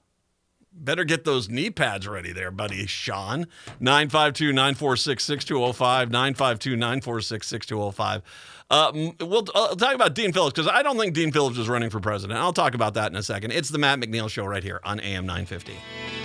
Better 0.73 1.05
get 1.05 1.25
those 1.25 1.49
knee 1.49 1.71
pads 1.71 2.07
ready 2.07 2.33
there, 2.33 2.51
buddy. 2.51 2.87
Sean. 2.87 3.47
952 3.81 4.53
946 4.53 5.25
6205. 5.25 6.11
952 6.11 6.77
946 6.77 7.47
6205. 7.47 8.23
Uh, 8.71 9.13
we'll 9.21 9.45
uh, 9.55 9.75
talk 9.75 9.95
about 9.95 10.15
Dean 10.15 10.33
Phillips 10.33 10.55
because 10.55 10.71
I 10.73 10.83
don't 10.83 10.97
think 10.97 11.13
Dean 11.13 11.33
Phillips 11.33 11.59
is 11.59 11.69
running 11.69 11.91
for 11.91 11.99
president. 12.01 12.39
I'll 12.39 12.53
talk 12.53 12.75
about 12.75 12.95
that 12.95 13.11
in 13.11 13.17
a 13.17 13.23
second. 13.23 13.51
It's 13.51 13.69
the 13.69 13.79
Matt 13.79 13.99
McNeil 13.99 14.31
Show 14.31 14.47
right 14.47 14.63
here 14.63 14.81
on 14.85 15.01
AM 15.01 15.27
950. 15.27 16.20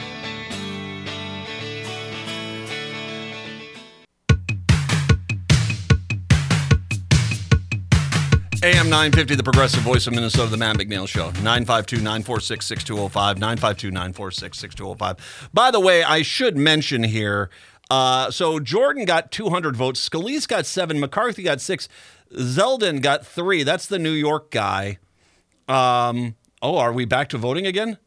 AM 8.65 8.89
950, 8.89 9.35
the 9.35 9.43
progressive 9.43 9.81
voice 9.81 10.07
of 10.07 10.13
Minnesota, 10.13 10.49
the 10.49 10.57
Matt 10.57 10.77
McNeil 10.77 11.07
Show. 11.07 11.25
952 11.43 11.97
946 11.97 12.65
6205. 12.65 13.37
952 13.37 13.91
946 13.91 14.57
6205. 14.57 15.49
By 15.53 15.69
the 15.69 15.79
way, 15.79 16.03
I 16.03 16.23
should 16.23 16.57
mention 16.57 17.03
here 17.03 17.51
uh, 17.91 18.31
so 18.31 18.59
Jordan 18.59 19.05
got 19.05 19.31
200 19.31 19.75
votes. 19.75 20.09
Scalise 20.09 20.47
got 20.47 20.65
seven. 20.65 20.99
McCarthy 20.99 21.43
got 21.43 21.61
six. 21.61 21.87
Zeldin 22.33 23.01
got 23.01 23.25
three. 23.25 23.61
That's 23.61 23.85
the 23.85 23.99
New 23.99 24.11
York 24.11 24.49
guy. 24.49 24.97
Um, 25.67 26.35
oh, 26.61 26.77
are 26.77 26.91
we 26.91 27.05
back 27.05 27.29
to 27.29 27.37
voting 27.37 27.67
again? 27.67 27.99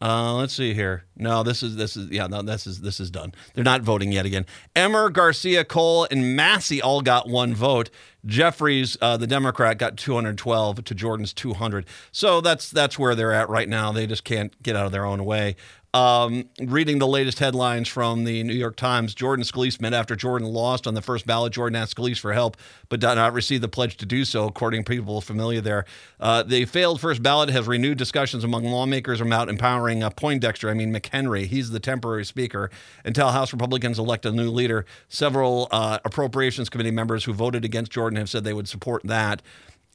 Uh, 0.00 0.34
let's 0.34 0.54
see 0.54 0.74
here. 0.74 1.04
No, 1.16 1.42
this 1.42 1.60
is 1.60 1.74
this 1.74 1.96
is 1.96 2.08
yeah. 2.10 2.28
No, 2.28 2.40
this 2.40 2.68
is 2.68 2.80
this 2.80 3.00
is 3.00 3.10
done. 3.10 3.34
They're 3.54 3.64
not 3.64 3.82
voting 3.82 4.12
yet 4.12 4.26
again. 4.26 4.46
Emmer, 4.76 5.10
Garcia, 5.10 5.64
Cole, 5.64 6.06
and 6.08 6.36
Massey 6.36 6.80
all 6.80 7.00
got 7.00 7.28
one 7.28 7.52
vote. 7.52 7.90
Jeffries, 8.26 8.96
uh, 9.00 9.16
the 9.16 9.26
Democrat, 9.26 9.78
got 9.78 9.96
212 9.96 10.84
to 10.84 10.94
Jordan's 10.94 11.32
200. 11.32 11.86
So 12.12 12.40
that's 12.40 12.70
that's 12.70 12.98
where 12.98 13.14
they're 13.14 13.32
at 13.32 13.48
right 13.48 13.68
now. 13.68 13.92
They 13.92 14.06
just 14.06 14.24
can't 14.24 14.60
get 14.62 14.76
out 14.76 14.86
of 14.86 14.92
their 14.92 15.04
own 15.04 15.24
way. 15.24 15.56
Um, 15.94 16.50
reading 16.60 16.98
the 16.98 17.06
latest 17.06 17.38
headlines 17.38 17.88
from 17.88 18.24
the 18.24 18.42
New 18.42 18.54
York 18.54 18.76
Times, 18.76 19.14
Jordan 19.14 19.42
Scalise 19.42 19.80
met 19.80 19.94
after 19.94 20.14
Jordan 20.14 20.46
lost 20.46 20.86
on 20.86 20.92
the 20.92 21.00
first 21.00 21.26
ballot. 21.26 21.54
Jordan 21.54 21.76
asked 21.76 21.96
Scalise 21.96 22.18
for 22.18 22.34
help, 22.34 22.58
but 22.90 23.00
did 23.00 23.14
not 23.14 23.32
receive 23.32 23.62
the 23.62 23.68
pledge 23.68 23.96
to 23.96 24.06
do 24.06 24.26
so, 24.26 24.46
according 24.46 24.84
to 24.84 24.88
people 24.88 25.22
familiar 25.22 25.62
there. 25.62 25.86
Uh, 26.20 26.42
the 26.42 26.66
failed 26.66 27.00
first 27.00 27.22
ballot 27.22 27.48
has 27.48 27.66
renewed 27.66 27.96
discussions 27.96 28.44
among 28.44 28.64
lawmakers 28.64 29.20
about 29.22 29.48
empowering 29.48 30.02
uh, 30.02 30.10
Poindexter, 30.10 30.68
I 30.68 30.74
mean 30.74 30.92
McHenry. 30.92 31.46
He's 31.46 31.70
the 31.70 31.80
temporary 31.80 32.26
speaker 32.26 32.70
until 33.04 33.30
House 33.30 33.52
Republicans 33.52 33.98
elect 33.98 34.26
a 34.26 34.30
new 34.30 34.50
leader. 34.50 34.84
Several 35.08 35.68
uh, 35.70 35.98
Appropriations 36.04 36.68
Committee 36.68 36.90
members 36.90 37.24
who 37.24 37.32
voted 37.32 37.64
against 37.64 37.90
Jordan 37.90 38.07
have 38.16 38.30
said 38.30 38.44
they 38.44 38.52
would 38.52 38.68
support 38.68 39.02
that. 39.04 39.42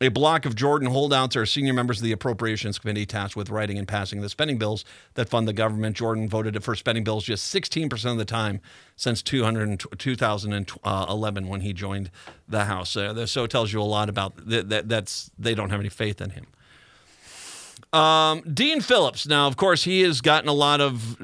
A 0.01 0.09
block 0.09 0.45
of 0.45 0.55
Jordan 0.55 0.89
holdouts 0.89 1.37
are 1.37 1.45
senior 1.45 1.71
members 1.71 1.99
of 1.99 2.03
the 2.03 2.11
Appropriations 2.11 2.77
Committee 2.77 3.05
tasked 3.05 3.37
with 3.37 3.49
writing 3.49 3.77
and 3.77 3.87
passing 3.87 4.19
the 4.19 4.27
spending 4.27 4.57
bills 4.57 4.83
that 5.13 5.29
fund 5.29 5.47
the 5.47 5.53
government. 5.53 5.95
Jordan 5.95 6.27
voted 6.27 6.61
for 6.61 6.75
spending 6.75 7.05
bills 7.05 7.23
just 7.23 7.53
16% 7.53 8.11
of 8.11 8.17
the 8.17 8.25
time 8.25 8.59
since 8.97 9.21
2011 9.21 11.47
when 11.47 11.61
he 11.61 11.71
joined 11.71 12.11
the 12.49 12.65
House. 12.65 12.97
Uh, 12.97 13.25
so 13.25 13.45
it 13.45 13.51
tells 13.51 13.71
you 13.71 13.81
a 13.81 13.83
lot 13.83 14.09
about 14.09 14.35
that. 14.45 14.67
that 14.69 14.89
that's 14.89 15.31
they 15.39 15.55
don't 15.55 15.69
have 15.69 15.79
any 15.79 15.89
faith 15.89 16.19
in 16.19 16.31
him. 16.31 16.47
Um, 17.93 18.41
Dean 18.41 18.81
Phillips. 18.81 19.27
Now, 19.27 19.47
of 19.47 19.55
course, 19.55 19.83
he 19.83 20.01
has 20.01 20.19
gotten 20.19 20.49
a 20.49 20.53
lot 20.53 20.81
of 20.81 21.15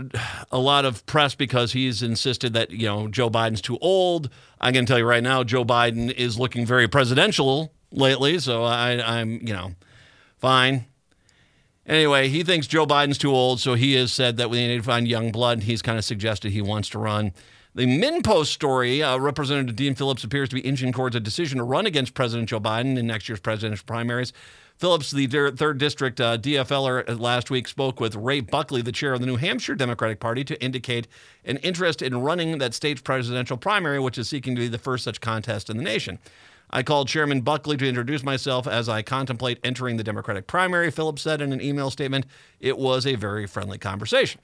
a 0.52 0.60
lot 0.60 0.86
of 0.86 1.04
press 1.08 1.34
because 1.34 1.74
he's 1.74 2.04
insisted 2.04 2.54
that 2.54 2.70
you 2.70 2.86
know 2.86 3.08
Joe 3.08 3.30
Biden's 3.30 3.62
too 3.62 3.80
old. 3.82 4.30
I 4.62 4.72
can 4.72 4.86
tell 4.86 4.98
you 4.98 5.06
right 5.06 5.24
now, 5.24 5.44
Joe 5.44 5.64
Biden 5.64 6.12
is 6.12 6.38
looking 6.38 6.66
very 6.66 6.88
presidential 6.88 7.72
lately, 7.92 8.40
so 8.40 8.64
I, 8.64 9.20
I'm 9.20 9.46
you 9.46 9.54
know 9.54 9.72
fine. 10.38 10.86
Anyway, 11.86 12.28
he 12.28 12.44
thinks 12.44 12.68
Joe 12.68 12.86
Biden's 12.86 13.18
too 13.18 13.32
old, 13.32 13.60
so 13.60 13.74
he 13.74 13.96
has 13.96 14.14
said 14.14 14.38
that 14.38 14.50
we 14.50 14.68
need 14.68 14.78
to 14.78 14.84
find 14.84 15.08
young 15.08 15.32
blood. 15.32 15.60
And 15.60 15.64
he's 15.64 15.82
kind 15.82 15.98
of 15.98 16.06
suggested 16.06 16.52
he 16.52 16.62
wants 16.62 16.90
to 16.90 17.00
run. 17.00 17.34
The 17.74 17.86
MinnPost 17.86 18.48
story, 18.48 19.02
uh, 19.02 19.18
Representative 19.18 19.76
Dean 19.76 19.96
Phillips 19.96 20.24
appears 20.24 20.50
to 20.50 20.56
be 20.56 20.62
inching 20.62 20.92
towards 20.92 21.16
a 21.16 21.20
decision 21.20 21.58
to 21.58 21.64
run 21.64 21.86
against 21.86 22.14
President 22.14 22.50
Joe 22.50 22.60
Biden 22.60 22.98
in 22.98 23.08
next 23.08 23.28
year's 23.28 23.40
presidential 23.40 23.86
primaries. 23.86 24.34
Phillips, 24.80 25.12
the 25.12 25.28
third 25.28 25.78
district 25.78 26.22
uh, 26.22 26.38
DFLer 26.38 27.10
uh, 27.10 27.16
last 27.16 27.52
week, 27.52 27.68
spoke 27.68 28.00
with 28.00 28.16
Ray 28.16 28.40
Buckley, 28.40 28.82
the 28.82 28.94
chair 28.94 29.12
of 29.12 29.20
the 29.20 29.26
New 29.26 29.36
Hampshire 29.36 29.76
Democratic 29.76 30.22
Party, 30.22 30.46
to 30.46 30.64
indicate 30.64 31.06
an 31.44 31.58
interest 31.58 32.02
in 32.02 32.22
running 32.22 32.60
that 32.60 32.74
state's 32.74 33.02
presidential 33.02 33.58
primary, 33.58 34.00
which 34.00 34.18
is 34.18 34.30
seeking 34.30 34.56
to 34.56 34.62
be 34.62 34.70
the 34.70 34.78
first 34.78 35.04
such 35.04 35.20
contest 35.20 35.70
in 35.70 35.76
the 35.76 35.84
nation. 35.84 36.18
I 36.70 36.84
called 36.84 37.10
Chairman 37.10 37.42
Buckley 37.42 37.76
to 37.76 37.90
introduce 37.90 38.24
myself 38.24 38.68
as 38.68 38.88
I 38.88 39.02
contemplate 39.02 39.60
entering 39.66 39.98
the 39.98 40.04
Democratic 40.04 40.48
primary, 40.48 40.92
Phillips 40.92 41.24
said 41.24 41.42
in 41.42 41.52
an 41.52 41.62
email 41.62 41.92
statement. 41.92 42.26
It 42.62 42.78
was 42.78 43.06
a 43.06 43.16
very 43.16 43.48
friendly 43.48 43.80
conversation. 43.80 44.40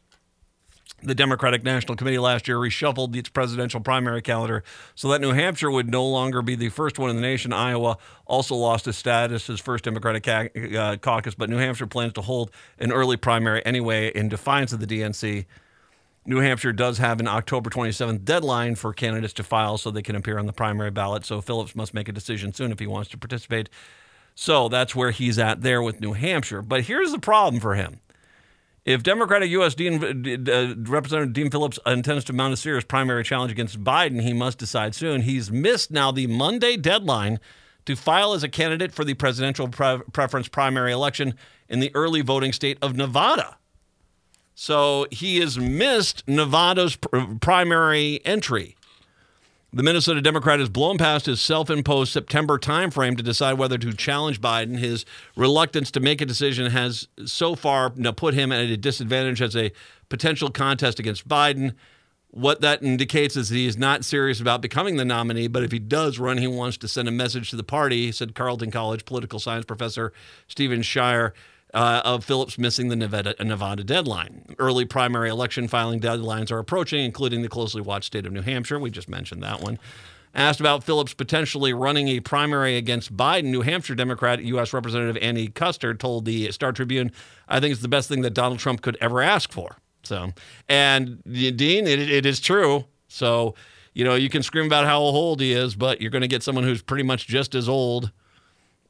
The 1.03 1.13
Democratic 1.13 1.63
National 1.63 1.95
Committee 1.95 2.17
last 2.17 2.47
year 2.47 2.57
reshuffled 2.57 3.15
its 3.15 3.29
presidential 3.29 3.79
primary 3.79 4.21
calendar 4.21 4.63
so 4.95 5.09
that 5.09 5.21
New 5.21 5.33
Hampshire 5.33 5.69
would 5.69 5.89
no 5.89 6.05
longer 6.05 6.41
be 6.41 6.55
the 6.55 6.69
first 6.69 6.97
one 6.97 7.09
in 7.09 7.15
the 7.17 7.21
nation. 7.21 7.53
Iowa 7.53 7.97
also 8.25 8.55
lost 8.55 8.87
its 8.87 8.97
status 8.97 9.49
as 9.49 9.59
first 9.59 9.83
Democratic 9.83 10.23
ca- 10.23 10.77
uh, 10.77 10.95
caucus, 10.97 11.35
but 11.35 11.49
New 11.49 11.57
Hampshire 11.57 11.85
plans 11.85 12.13
to 12.13 12.21
hold 12.21 12.49
an 12.79 12.91
early 12.91 13.17
primary 13.17 13.63
anyway 13.65 14.07
in 14.15 14.29
defiance 14.29 14.73
of 14.73 14.79
the 14.79 14.87
DNC. 14.87 15.45
New 16.25 16.39
Hampshire 16.39 16.73
does 16.73 16.97
have 16.97 17.19
an 17.19 17.27
October 17.27 17.69
27th 17.69 18.25
deadline 18.25 18.73
for 18.73 18.91
candidates 18.93 19.33
to 19.33 19.43
file 19.43 19.77
so 19.77 19.91
they 19.91 20.01
can 20.01 20.15
appear 20.15 20.39
on 20.39 20.47
the 20.47 20.53
primary 20.53 20.89
ballot. 20.89 21.23
So 21.23 21.39
Phillips 21.39 21.75
must 21.75 21.93
make 21.93 22.09
a 22.09 22.11
decision 22.11 22.51
soon 22.53 22.71
if 22.71 22.79
he 22.79 22.87
wants 22.87 23.09
to 23.11 23.17
participate. 23.17 23.69
So 24.33 24.67
that's 24.67 24.95
where 24.95 25.11
he's 25.11 25.37
at 25.37 25.61
there 25.61 25.83
with 25.83 26.01
New 26.01 26.13
Hampshire. 26.13 26.63
But 26.63 26.85
here's 26.85 27.11
the 27.11 27.19
problem 27.19 27.61
for 27.61 27.75
him 27.75 27.99
if 28.85 29.01
Democratic 29.01 29.49
U.S. 29.49 29.73
Dean, 29.73 29.95
uh, 30.47 30.75
Representative 30.77 31.33
Dean 31.33 31.49
Phillips 31.49 31.79
intends 31.87 32.23
to 32.25 32.33
mount 32.33 32.53
a 32.53 32.57
serious 32.57 32.83
primary 32.83 33.23
challenge 33.23 33.51
against 33.51 33.83
Biden, 33.83 34.21
he 34.21 34.31
must 34.31 34.59
decide 34.59 34.93
soon. 34.93 35.23
He's 35.23 35.51
missed 35.51 35.89
now 35.89 36.11
the 36.11 36.27
Monday 36.27 36.77
deadline 36.77 37.39
to 37.85 37.95
file 37.95 38.33
as 38.33 38.43
a 38.43 38.49
candidate 38.49 38.93
for 38.93 39.03
the 39.03 39.15
presidential 39.15 39.67
pre- 39.67 40.01
preference 40.13 40.47
primary 40.47 40.91
election 40.91 41.33
in 41.67 41.79
the 41.79 41.91
early 41.95 42.21
voting 42.21 42.53
state 42.53 42.77
of 42.81 42.95
Nevada. 42.95 43.57
So 44.53 45.07
he 45.11 45.39
has 45.39 45.57
missed 45.57 46.23
Nevada's 46.27 46.95
pr- 46.95 47.35
primary 47.41 48.21
entry. 48.23 48.75
The 49.75 49.83
Minnesota 49.83 50.21
Democrat 50.21 50.59
has 50.59 50.69
blown 50.69 50.97
past 50.97 51.25
his 51.25 51.41
self 51.41 51.69
imposed 51.69 52.13
September 52.13 52.57
timeframe 52.57 53.17
to 53.17 53.23
decide 53.23 53.57
whether 53.57 53.77
to 53.77 53.91
challenge 53.91 54.39
Biden. 54.39 54.77
His 54.79 55.03
reluctance 55.35 55.91
to 55.91 55.99
make 55.99 56.21
a 56.21 56.25
decision 56.25 56.71
has 56.71 57.09
so 57.25 57.55
far 57.55 57.89
put 57.89 58.33
him 58.33 58.53
at 58.53 58.61
a 58.61 58.77
disadvantage 58.77 59.41
as 59.41 59.53
a 59.53 59.73
potential 60.07 60.49
contest 60.49 60.97
against 60.97 61.27
Biden. 61.27 61.73
What 62.29 62.61
that 62.61 62.83
indicates 62.83 63.35
is 63.35 63.49
he 63.49 63.65
is 63.65 63.75
not 63.75 64.05
serious 64.05 64.39
about 64.39 64.61
becoming 64.61 64.95
the 64.95 65.03
nominee, 65.03 65.49
but 65.49 65.63
if 65.63 65.73
he 65.73 65.79
does 65.79 66.19
run, 66.19 66.37
he 66.37 66.47
wants 66.47 66.77
to 66.77 66.87
send 66.87 67.09
a 67.09 67.11
message 67.11 67.49
to 67.49 67.57
the 67.57 67.63
party, 67.63 68.13
said 68.13 68.33
Carleton 68.33 68.71
College 68.71 69.03
political 69.03 69.39
science 69.39 69.65
professor 69.65 70.13
Steven 70.47 70.83
Schier 70.83 71.33
uh, 71.75 72.01
of 72.05 72.23
Phillips 72.23 72.57
missing 72.57 72.87
the 72.87 72.95
Nevada, 72.95 73.35
Nevada 73.43 73.83
deadline. 73.83 74.55
Early 74.57 74.85
primary 74.85 75.29
election 75.29 75.67
filing 75.67 75.99
deadlines 75.99 76.49
are 76.49 76.57
approaching, 76.57 77.03
including 77.03 77.41
the 77.41 77.49
closely 77.49 77.81
watched 77.81 78.07
state 78.07 78.25
of 78.25 78.31
New 78.31 78.41
Hampshire. 78.41 78.79
We 78.79 78.89
just 78.89 79.09
mentioned 79.09 79.43
that 79.43 79.61
one. 79.61 79.77
Asked 80.33 80.61
about 80.61 80.83
Phillips 80.83 81.13
potentially 81.13 81.73
running 81.73 82.07
a 82.07 82.21
primary 82.21 82.77
against 82.77 83.15
Biden, 83.15 83.45
New 83.45 83.61
Hampshire 83.61 83.95
Democrat 83.95 84.41
U.S. 84.43 84.73
Representative 84.73 85.21
Annie 85.21 85.49
Kuster 85.49 85.97
told 85.97 86.25
the 86.25 86.51
Star 86.51 86.71
Tribune, 86.71 87.11
I 87.47 87.59
think 87.59 87.73
it's 87.73 87.81
the 87.81 87.87
best 87.89 88.07
thing 88.07 88.21
that 88.21 88.33
Donald 88.33 88.59
Trump 88.59 88.81
could 88.81 88.97
ever 89.01 89.21
ask 89.21 89.51
for. 89.51 89.77
So, 90.03 90.31
and 90.69 91.21
Dean, 91.23 91.87
it, 91.87 91.99
it 91.99 92.25
is 92.25 92.39
true. 92.39 92.85
So, 93.07 93.55
you 93.93 94.03
know, 94.03 94.15
you 94.15 94.29
can 94.29 94.43
scream 94.43 94.65
about 94.65 94.85
how 94.85 94.99
old 94.99 95.41
he 95.41 95.51
is, 95.51 95.75
but 95.75 96.01
you're 96.01 96.11
going 96.11 96.21
to 96.21 96.27
get 96.27 96.43
someone 96.43 96.63
who's 96.63 96.81
pretty 96.81 97.03
much 97.03 97.27
just 97.27 97.55
as 97.55 97.67
old 97.67 98.11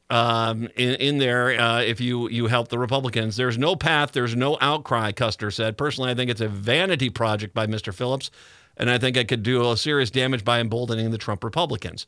um, 0.09 0.67
in, 0.75 0.95
in, 0.95 1.17
there 1.17 1.59
uh, 1.59 1.81
if 1.81 1.99
you 1.99 2.29
you 2.29 2.47
help 2.47 2.67
the 2.67 2.77
Republicans. 2.77 3.37
There's 3.37 3.57
no 3.57 3.75
path. 3.75 4.11
There's 4.11 4.35
no 4.35 4.57
outcry. 4.61 5.11
Kuster 5.11 5.51
said. 5.51 5.77
Personally, 5.77 6.11
I 6.11 6.13
think 6.13 6.29
it's 6.29 6.41
a 6.41 6.47
vanity 6.47 7.09
project 7.09 7.53
by 7.53 7.65
Mr. 7.65 7.93
Phillips, 7.93 8.29
and 8.77 8.89
I 8.89 8.97
think 8.97 9.17
it 9.17 9.27
could 9.27 9.43
do 9.43 9.69
a 9.71 9.77
serious 9.77 10.11
damage 10.11 10.45
by 10.45 10.59
emboldening 10.59 11.11
the 11.11 11.17
Trump 11.17 11.43
Republicans. 11.43 12.05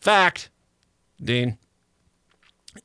Fact, 0.00 0.50
Dean. 1.22 1.56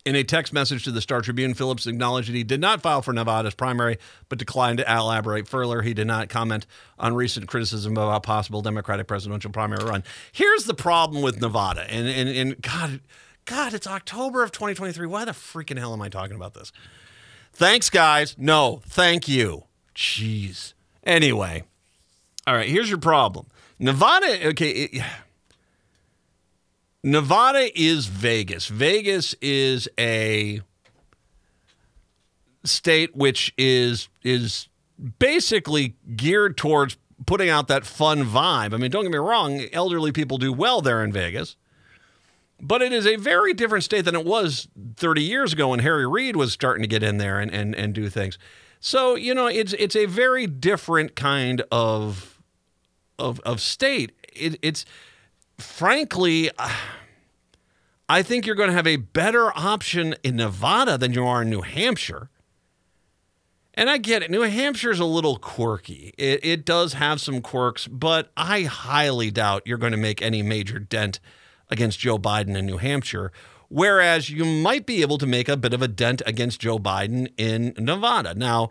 In 0.04 0.16
a 0.16 0.24
text 0.24 0.52
message 0.52 0.84
to 0.86 0.92
the 0.92 1.00
Star 1.00 1.22
Tribune, 1.22 1.54
Phillips 1.54 1.86
acknowledged 1.86 2.28
that 2.28 2.36
he 2.36 2.44
did 2.44 2.60
not 2.60 2.82
file 2.82 3.04
for 3.04 3.14
Nevada's 3.14 3.54
primary, 3.54 4.00
but 4.30 4.40
declined 4.40 4.80
to 4.80 4.92
elaborate 4.92 5.48
further. 5.48 5.84
He 5.84 5.94
did 5.94 6.08
not 6.08 6.28
comment 6.28 6.66
on 6.98 7.14
recent 7.14 7.48
criticism 7.48 7.94
about 7.94 8.24
possible 8.24 8.64
Democratic 8.64 9.06
presidential 9.06 9.52
primary 9.52 9.86
run. 9.86 10.04
Here's 10.32 10.66
the 10.66 10.74
problem 10.74 11.22
with 11.22 11.40
Nevada, 11.40 11.86
and 11.88 12.08
and, 12.08 12.30
and 12.30 12.62
God 12.64 13.00
God, 13.46 13.74
it's 13.74 13.88
October 13.88 14.44
of 14.44 14.52
2023. 14.52 15.06
Why 15.08 15.26
the 15.26 15.32
freaking 15.32 15.78
hell 15.78 15.94
am 15.94 16.02
I 16.02 16.10
talking 16.10 16.36
about 16.36 16.56
this? 16.56 16.72
Thanks, 17.54 17.90
guys. 17.90 18.36
No, 18.38 18.82
thank 18.86 19.28
you. 19.28 19.66
Jeez. 19.96 20.74
Anyway, 21.04 21.64
all 22.48 22.56
right, 22.56 22.68
here's 22.68 22.90
your 22.90 23.00
problem. 23.00 23.46
Nevada, 23.80 24.48
okay. 24.48 24.70
It, 24.70 25.04
Nevada 27.04 27.70
is 27.80 28.08
Vegas. 28.08 28.68
Vegas 28.68 29.36
is 29.40 29.88
a 30.00 30.62
state 32.64 33.16
which 33.16 33.54
is 33.60 34.10
is 34.24 34.68
basically 35.20 35.96
geared 36.16 36.58
towards 36.58 36.98
putting 37.28 37.50
out 37.50 37.68
that 37.68 37.86
fun 37.86 38.24
vibe. 38.24 38.74
I 38.74 38.78
mean, 38.78 38.90
don't 38.90 39.04
get 39.04 39.12
me 39.12 39.20
wrong, 39.20 39.62
elderly 39.72 40.12
people 40.12 40.40
do 40.40 40.52
well 40.52 40.82
there 40.82 41.04
in 41.04 41.12
Vegas. 41.12 41.56
But 42.62 42.82
it 42.82 42.94
is 42.94 43.06
a 43.06 43.18
very 43.18 43.54
different 43.54 43.84
state 43.84 44.06
than 44.06 44.16
it 44.16 44.26
was 44.26 44.68
30 44.96 45.22
years 45.22 45.54
ago 45.54 45.70
when 45.70 45.80
Harry 45.80 46.08
Reid 46.08 46.36
was 46.36 46.54
starting 46.54 46.82
to 46.82 46.88
get 46.88 47.04
in 47.04 47.18
there 47.18 47.40
and, 47.40 47.54
and, 47.54 47.76
and 47.76 47.94
do 47.94 48.10
things. 48.10 48.38
So, 48.80 49.16
you 49.16 49.34
know, 49.34 49.48
it's 49.48 49.74
it's 49.74 49.96
a 49.96 50.06
very 50.06 50.48
different 50.48 51.16
kind 51.16 51.64
of 51.72 52.40
of 53.18 53.40
of 53.42 53.60
state. 53.60 54.12
It, 54.34 54.60
it's 54.62 54.86
frankly 55.58 56.52
I 58.08 58.22
think 58.22 58.46
you're 58.46 58.56
going 58.56 58.70
to 58.70 58.76
have 58.76 58.88
a 58.88 58.98
better 58.98 59.52
option 59.58 60.16
in 60.24 60.36
Nevada 60.36 60.98
than 60.98 61.14
you 61.14 61.26
are 61.26 61.42
in 61.42 61.50
New 61.50 61.62
Hampshire. 61.62 62.30
And 63.74 63.90
I 63.90 63.98
get 63.98 64.22
it. 64.24 64.32
New 64.32 64.42
Hampshire 64.42 64.92
is 64.92 65.00
a 65.00 65.06
little 65.06 65.38
quirky. 65.38 66.14
It, 66.18 66.40
it 66.46 66.66
does 66.66 66.94
have 66.94 67.20
some 67.20 67.42
quirks, 67.42 67.88
but 67.88 68.32
I 68.38 68.64
highly 68.64 69.32
doubt 69.32 69.64
you're 69.66 69.78
going 69.78 69.92
to 69.92 69.98
make 69.98 70.22
any 70.22 70.42
major 70.44 70.80
dent 70.80 71.20
against 71.70 72.00
Joe 72.00 72.18
Biden 72.18 72.56
in 72.56 72.66
New 72.66 72.78
Hampshire, 72.78 73.32
whereas 73.70 74.30
you 74.30 74.46
might 74.46 74.86
be 74.86 75.02
able 75.02 75.18
to 75.18 75.26
make 75.26 75.50
a 75.50 75.58
bit 75.58 75.74
of 75.74 75.82
a 75.82 75.88
dent 75.88 76.22
against 76.26 76.62
Joe 76.62 76.80
Biden 76.80 77.32
in 77.38 77.74
Nevada. 77.78 78.34
Now, 78.36 78.70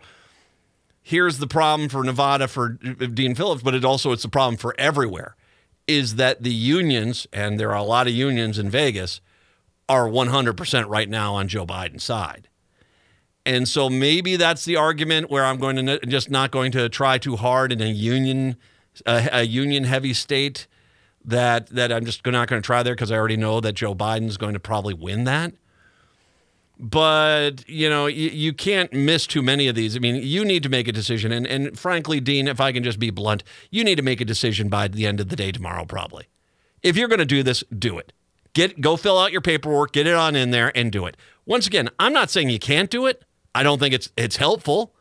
here's 1.01 1.37
the 1.37 1.47
problem 1.47 1.89
for 1.89 2.03
Nevada 2.03 2.47
for 2.47 2.77
uh, 2.85 3.05
Dean 3.07 3.35
Phillips, 3.35 3.63
but 3.63 3.75
it 3.75 3.85
also 3.85 4.11
it's 4.11 4.23
a 4.23 4.29
problem 4.29 4.57
for 4.57 4.75
everywhere 4.77 5.35
is 5.87 6.15
that 6.15 6.41
the 6.41 6.53
unions 6.53 7.27
and 7.31 7.59
there 7.59 7.69
are 7.69 7.77
a 7.77 7.83
lot 7.83 8.07
of 8.07 8.13
unions 8.13 8.57
in 8.57 8.69
Vegas 8.69 9.21
are 9.87 10.09
100% 10.09 10.89
right 10.89 11.07
now 11.07 11.35
on 11.35 11.47
Joe 11.47 11.65
Biden's 11.65 12.03
side. 12.03 12.49
And 13.45 13.67
so 13.67 13.89
maybe 13.89 14.35
that's 14.35 14.65
the 14.65 14.75
argument 14.75 15.29
where 15.29 15.45
I'm 15.45 15.57
going 15.57 15.85
to 15.85 15.99
just 16.07 16.31
not 16.31 16.49
going 16.49 16.71
to 16.71 16.89
try 16.89 17.19
too 17.19 17.35
hard 17.35 17.71
in 17.71 17.81
a 17.81 17.85
union 17.85 18.57
uh, 19.05 19.27
a, 19.31 19.39
a 19.39 19.43
union 19.43 19.83
heavy 19.83 20.13
state 20.13 20.67
that 21.25 21.67
that 21.67 21.91
I'm 21.91 22.05
just 22.05 22.25
not 22.25 22.47
going 22.47 22.61
to 22.61 22.65
try 22.65 22.83
there 22.83 22.93
because 22.93 23.11
I 23.11 23.17
already 23.17 23.37
know 23.37 23.59
that 23.59 23.73
Joe 23.73 23.95
Biden's 23.95 24.37
going 24.37 24.53
to 24.53 24.59
probably 24.59 24.93
win 24.93 25.23
that. 25.25 25.53
But 26.77 27.67
you 27.69 27.89
know, 27.89 28.05
you, 28.05 28.29
you 28.29 28.53
can't 28.53 28.91
miss 28.93 29.25
too 29.25 29.41
many 29.41 29.67
of 29.67 29.75
these. 29.75 29.95
I 29.95 29.99
mean, 29.99 30.15
you 30.15 30.43
need 30.43 30.63
to 30.63 30.69
make 30.69 30.87
a 30.87 30.91
decision, 30.91 31.31
and 31.31 31.47
and 31.47 31.77
frankly, 31.77 32.19
Dean, 32.19 32.47
if 32.47 32.59
I 32.59 32.71
can 32.71 32.83
just 32.83 32.99
be 32.99 33.09
blunt, 33.09 33.43
you 33.71 33.83
need 33.83 33.95
to 33.95 34.01
make 34.01 34.21
a 34.21 34.25
decision 34.25 34.67
by 34.67 34.87
the 34.87 35.05
end 35.05 35.19
of 35.19 35.29
the 35.29 35.35
day 35.35 35.51
tomorrow, 35.51 35.85
probably. 35.85 36.27
If 36.83 36.97
you're 36.97 37.07
going 37.07 37.19
to 37.19 37.25
do 37.25 37.43
this, 37.43 37.63
do 37.77 37.97
it. 37.97 38.13
Get 38.53 38.81
go 38.81 38.97
fill 38.97 39.17
out 39.17 39.31
your 39.31 39.41
paperwork, 39.41 39.93
get 39.93 40.07
it 40.07 40.15
on 40.15 40.35
in 40.35 40.51
there, 40.51 40.71
and 40.77 40.91
do 40.91 41.05
it. 41.05 41.17
Once 41.45 41.65
again, 41.65 41.89
I'm 41.99 42.13
not 42.13 42.29
saying 42.29 42.49
you 42.49 42.59
can't 42.59 42.89
do 42.89 43.05
it. 43.05 43.23
I 43.53 43.63
don't 43.63 43.79
think 43.79 43.93
it's 43.93 44.09
it's 44.17 44.35
helpful 44.35 44.94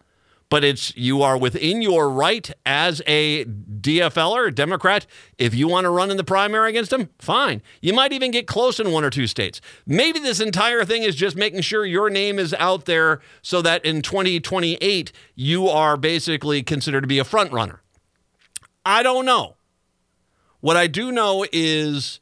but 0.49 0.65
it's 0.65 0.97
you 0.97 1.23
are 1.23 1.37
within 1.37 1.83
your 1.83 2.11
right 2.11 2.51
as 2.65 3.03
a 3.07 3.45
DFLer, 3.45 4.49
a 4.49 4.51
Democrat. 4.51 5.07
If 5.39 5.55
you 5.55 5.69
want 5.69 5.85
to 5.85 5.91
run 5.91 6.11
in 6.11 6.17
the 6.17 6.25
primary 6.25 6.71
against 6.71 6.93
him, 6.93 7.11
fine. 7.19 7.63
You 7.81 7.93
might 7.93 8.13
even 8.13 8.31
get 8.31 8.47
close 8.47 8.79
in 8.79 8.93
one 8.93 9.05
or 9.05 9.11
two 9.11 9.27
states. 9.27 9.61
Maybe 9.87 10.19
this 10.19 10.41
entire 10.41 10.85
thing 10.85 11.03
is 11.03 11.15
just 11.15 11.37
making 11.37 11.63
sure 11.63 11.85
your 11.85 12.11
name 12.11 12.39
is 12.39 12.55
out 12.55 12.85
there 12.85 13.21
so 13.43 13.63
that 13.63 13.85
in 13.85 14.03
2028 14.03 15.13
you 15.35 15.69
are 15.69 15.97
basically 15.97 16.63
considered 16.63 17.03
to 17.03 17.07
be 17.07 17.19
a 17.19 17.25
front 17.25 17.53
runner. 17.53 17.83
I 18.87 19.03
don't 19.03 19.25
know. 19.25 19.57
What 20.61 20.77
I 20.77 20.87
do 20.87 21.13
know 21.13 21.45
is 21.53 22.21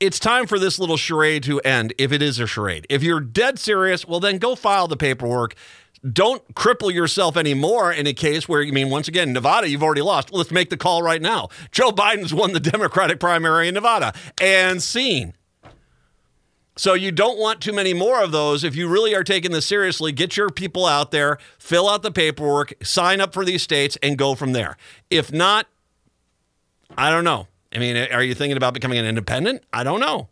it's 0.00 0.18
time 0.18 0.48
for 0.48 0.58
this 0.58 0.80
little 0.80 0.96
charade 0.96 1.44
to 1.44 1.60
end 1.60 1.94
if 1.96 2.10
it 2.10 2.22
is 2.22 2.40
a 2.40 2.46
charade. 2.46 2.86
If 2.90 3.04
you're 3.04 3.20
dead 3.20 3.60
serious, 3.60 4.04
well, 4.04 4.18
then 4.18 4.38
go 4.38 4.56
file 4.56 4.88
the 4.88 4.96
paperwork 4.96 5.54
don't 6.10 6.54
cripple 6.54 6.92
yourself 6.92 7.36
anymore 7.36 7.92
in 7.92 8.06
a 8.06 8.12
case 8.12 8.48
where, 8.48 8.62
I 8.62 8.70
mean, 8.70 8.90
once 8.90 9.08
again, 9.08 9.32
Nevada, 9.32 9.68
you've 9.68 9.82
already 9.82 10.02
lost. 10.02 10.32
Let's 10.32 10.50
make 10.50 10.70
the 10.70 10.76
call 10.76 11.02
right 11.02 11.22
now. 11.22 11.48
Joe 11.70 11.90
Biden's 11.92 12.34
won 12.34 12.52
the 12.52 12.60
Democratic 12.60 13.20
primary 13.20 13.68
in 13.68 13.74
Nevada 13.74 14.12
and 14.40 14.82
seen. 14.82 15.34
So 16.74 16.94
you 16.94 17.12
don't 17.12 17.38
want 17.38 17.60
too 17.60 17.72
many 17.72 17.92
more 17.92 18.22
of 18.22 18.32
those. 18.32 18.64
If 18.64 18.74
you 18.74 18.88
really 18.88 19.14
are 19.14 19.22
taking 19.22 19.52
this 19.52 19.66
seriously, 19.66 20.10
get 20.10 20.36
your 20.36 20.48
people 20.48 20.86
out 20.86 21.10
there, 21.10 21.38
fill 21.58 21.88
out 21.88 22.02
the 22.02 22.10
paperwork, 22.10 22.72
sign 22.82 23.20
up 23.20 23.34
for 23.34 23.44
these 23.44 23.62
states, 23.62 23.98
and 24.02 24.16
go 24.16 24.34
from 24.34 24.52
there. 24.52 24.76
If 25.10 25.30
not, 25.30 25.66
I 26.96 27.10
don't 27.10 27.24
know. 27.24 27.46
I 27.74 27.78
mean, 27.78 27.96
are 27.96 28.22
you 28.22 28.34
thinking 28.34 28.56
about 28.56 28.74
becoming 28.74 28.98
an 28.98 29.04
independent? 29.04 29.62
I 29.72 29.84
don't 29.84 30.00
know. 30.00 30.28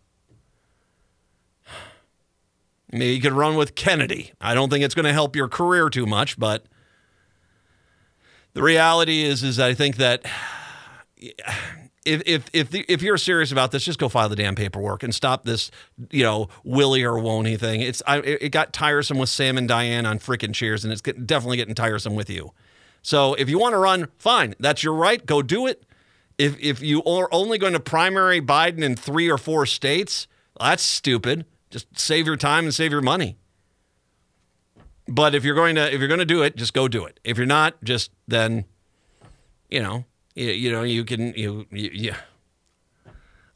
You 2.92 3.20
could 3.20 3.32
run 3.32 3.56
with 3.56 3.74
Kennedy. 3.74 4.32
I 4.40 4.54
don't 4.54 4.68
think 4.70 4.84
it's 4.84 4.94
going 4.94 5.04
to 5.04 5.12
help 5.12 5.36
your 5.36 5.48
career 5.48 5.90
too 5.90 6.06
much, 6.06 6.38
but 6.38 6.64
the 8.52 8.62
reality 8.62 9.22
is, 9.22 9.42
is 9.42 9.60
I 9.60 9.74
think 9.74 9.96
that 9.96 10.26
if 12.04 12.22
if 12.26 12.44
if 12.52 12.70
the, 12.70 12.84
if 12.88 13.02
you're 13.02 13.18
serious 13.18 13.52
about 13.52 13.70
this, 13.70 13.84
just 13.84 13.98
go 13.98 14.08
file 14.08 14.28
the 14.28 14.36
damn 14.36 14.54
paperwork 14.54 15.02
and 15.02 15.14
stop 15.14 15.44
this, 15.44 15.70
you 16.10 16.22
know, 16.22 16.48
willy 16.64 17.04
or 17.04 17.18
won't 17.18 17.46
thing. 17.60 17.80
It's 17.80 18.02
I, 18.06 18.18
it 18.18 18.50
got 18.50 18.72
tiresome 18.72 19.18
with 19.18 19.28
Sam 19.28 19.58
and 19.58 19.68
Diane 19.68 20.06
on 20.06 20.18
freaking 20.18 20.54
Cheers, 20.54 20.84
and 20.84 20.92
it's 20.92 21.02
definitely 21.02 21.58
getting 21.58 21.74
tiresome 21.74 22.14
with 22.14 22.30
you. 22.30 22.52
So 23.02 23.34
if 23.34 23.48
you 23.48 23.58
want 23.58 23.74
to 23.74 23.78
run, 23.78 24.08
fine, 24.18 24.54
that's 24.58 24.82
your 24.82 24.94
right. 24.94 25.24
Go 25.24 25.42
do 25.42 25.66
it. 25.66 25.84
If 26.38 26.58
if 26.58 26.80
you 26.80 27.04
are 27.04 27.28
only 27.32 27.58
going 27.58 27.74
to 27.74 27.80
primary 27.80 28.40
Biden 28.40 28.82
in 28.82 28.96
three 28.96 29.30
or 29.30 29.38
four 29.38 29.66
states, 29.66 30.26
that's 30.58 30.82
stupid. 30.82 31.44
Just 31.70 31.98
save 31.98 32.26
your 32.26 32.36
time 32.36 32.64
and 32.64 32.74
save 32.74 32.92
your 32.92 33.00
money. 33.00 33.36
But 35.06 35.34
if 35.34 35.44
you're 35.44 35.54
going 35.54 35.76
to 35.76 35.92
if 35.92 35.98
you're 35.98 36.08
going 36.08 36.18
to 36.20 36.24
do 36.26 36.42
it, 36.42 36.56
just 36.56 36.72
go 36.74 36.88
do 36.88 37.04
it. 37.04 37.18
If 37.24 37.36
you're 37.36 37.46
not, 37.46 37.82
just 37.82 38.10
then, 38.28 38.64
you 39.68 39.80
know, 39.80 40.04
you, 40.34 40.46
you 40.50 40.72
know, 40.72 40.82
you 40.82 41.04
can 41.04 41.32
you, 41.34 41.66
you 41.70 41.90
yeah. 41.92 42.16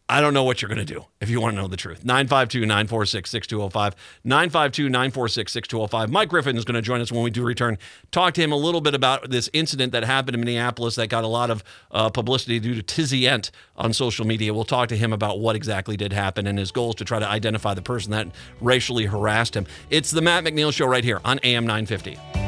I 0.07 0.21
don't 0.21 0.35
know 0.35 0.45
what 0.45 0.61
you're 0.61 0.69
going 0.69 0.85
to 0.85 0.95
do 0.95 1.07
if 1.23 1.31
you 1.31 1.41
want 1.41 1.57
to 1.57 1.63
know 1.63 1.67
the 1.67 1.79
truth. 1.79 2.05
952 2.05 2.67
946 2.67 3.31
6205. 3.31 3.95
952 4.23 4.89
946 4.91 5.53
6205. 5.53 6.11
Mike 6.11 6.29
Griffin 6.29 6.59
is 6.59 6.65
going 6.65 6.75
to 6.75 6.83
join 6.83 7.01
us 7.01 7.11
when 7.11 7.23
we 7.23 7.31
do 7.31 7.43
return. 7.43 7.79
Talk 8.11 8.35
to 8.35 8.43
him 8.43 8.53
a 8.53 8.57
little 8.57 8.83
bit 8.83 8.95
about 8.95 9.31
this 9.31 9.49
incident 9.55 9.93
that 9.93 10.05
happened 10.05 10.35
in 10.35 10.41
Minneapolis 10.41 10.97
that 10.97 11.07
got 11.09 11.25
a 11.25 11.29
lot 11.29 11.51
of 11.51 11.65
uh, 11.91 12.11
publicity 12.11 12.61
due 12.61 12.75
to 12.75 12.83
Tizzy 12.83 13.27
Ent 13.27 13.51
on 13.77 13.95
social 13.95 14.27
media. 14.27 14.53
We'll 14.53 14.65
talk 14.65 14.91
to 14.91 14.97
him 14.97 15.13
about 15.13 15.41
what 15.41 15.57
exactly 15.57 15.97
did 15.97 16.13
happen 16.13 16.47
and 16.47 16.59
his 16.59 16.71
goals 16.71 16.97
to 16.97 17.05
try 17.07 17.19
to 17.19 17.27
identify 17.27 17.73
the 17.73 17.83
person 17.83 18.11
that 18.11 18.29
racially 18.61 19.07
harassed 19.07 19.57
him. 19.57 19.67
It's 19.89 20.11
the 20.11 20.21
Matt 20.21 20.45
McNeil 20.45 20.73
Show 20.73 20.87
right 20.87 21.05
here 21.05 21.23
on 21.25 21.41
AM 21.45 21.67
950. 21.67 22.44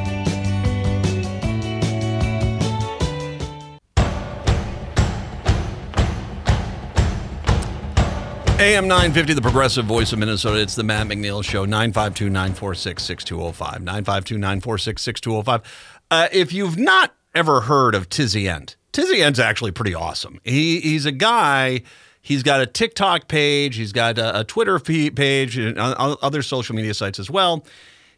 AM 8.58 8.88
950, 8.88 9.34
the 9.34 9.42
progressive 9.42 9.84
voice 9.84 10.14
of 10.14 10.18
Minnesota. 10.18 10.58
It's 10.62 10.74
the 10.74 10.82
Matt 10.82 11.08
McNeil 11.08 11.44
Show, 11.44 11.66
952 11.66 12.30
946 12.30 13.02
6205. 13.02 13.82
952 13.82 14.38
946 14.38 15.02
6205. 15.02 15.62
Uh, 16.10 16.28
if 16.32 16.54
you've 16.54 16.78
not 16.78 17.14
ever 17.34 17.60
heard 17.60 17.94
of 17.94 18.08
Tizzy 18.08 18.48
Ent, 18.48 18.76
Tizzy 18.92 19.22
Ent's 19.22 19.38
actually 19.38 19.72
pretty 19.72 19.94
awesome. 19.94 20.40
He, 20.42 20.80
he's 20.80 21.04
a 21.04 21.12
guy, 21.12 21.82
he's 22.22 22.42
got 22.42 22.62
a 22.62 22.66
TikTok 22.66 23.28
page, 23.28 23.76
he's 23.76 23.92
got 23.92 24.16
a, 24.16 24.40
a 24.40 24.44
Twitter 24.44 24.78
page, 24.78 25.58
and 25.58 25.76
other 25.78 26.40
social 26.40 26.74
media 26.74 26.94
sites 26.94 27.18
as 27.18 27.28
well. 27.28 27.62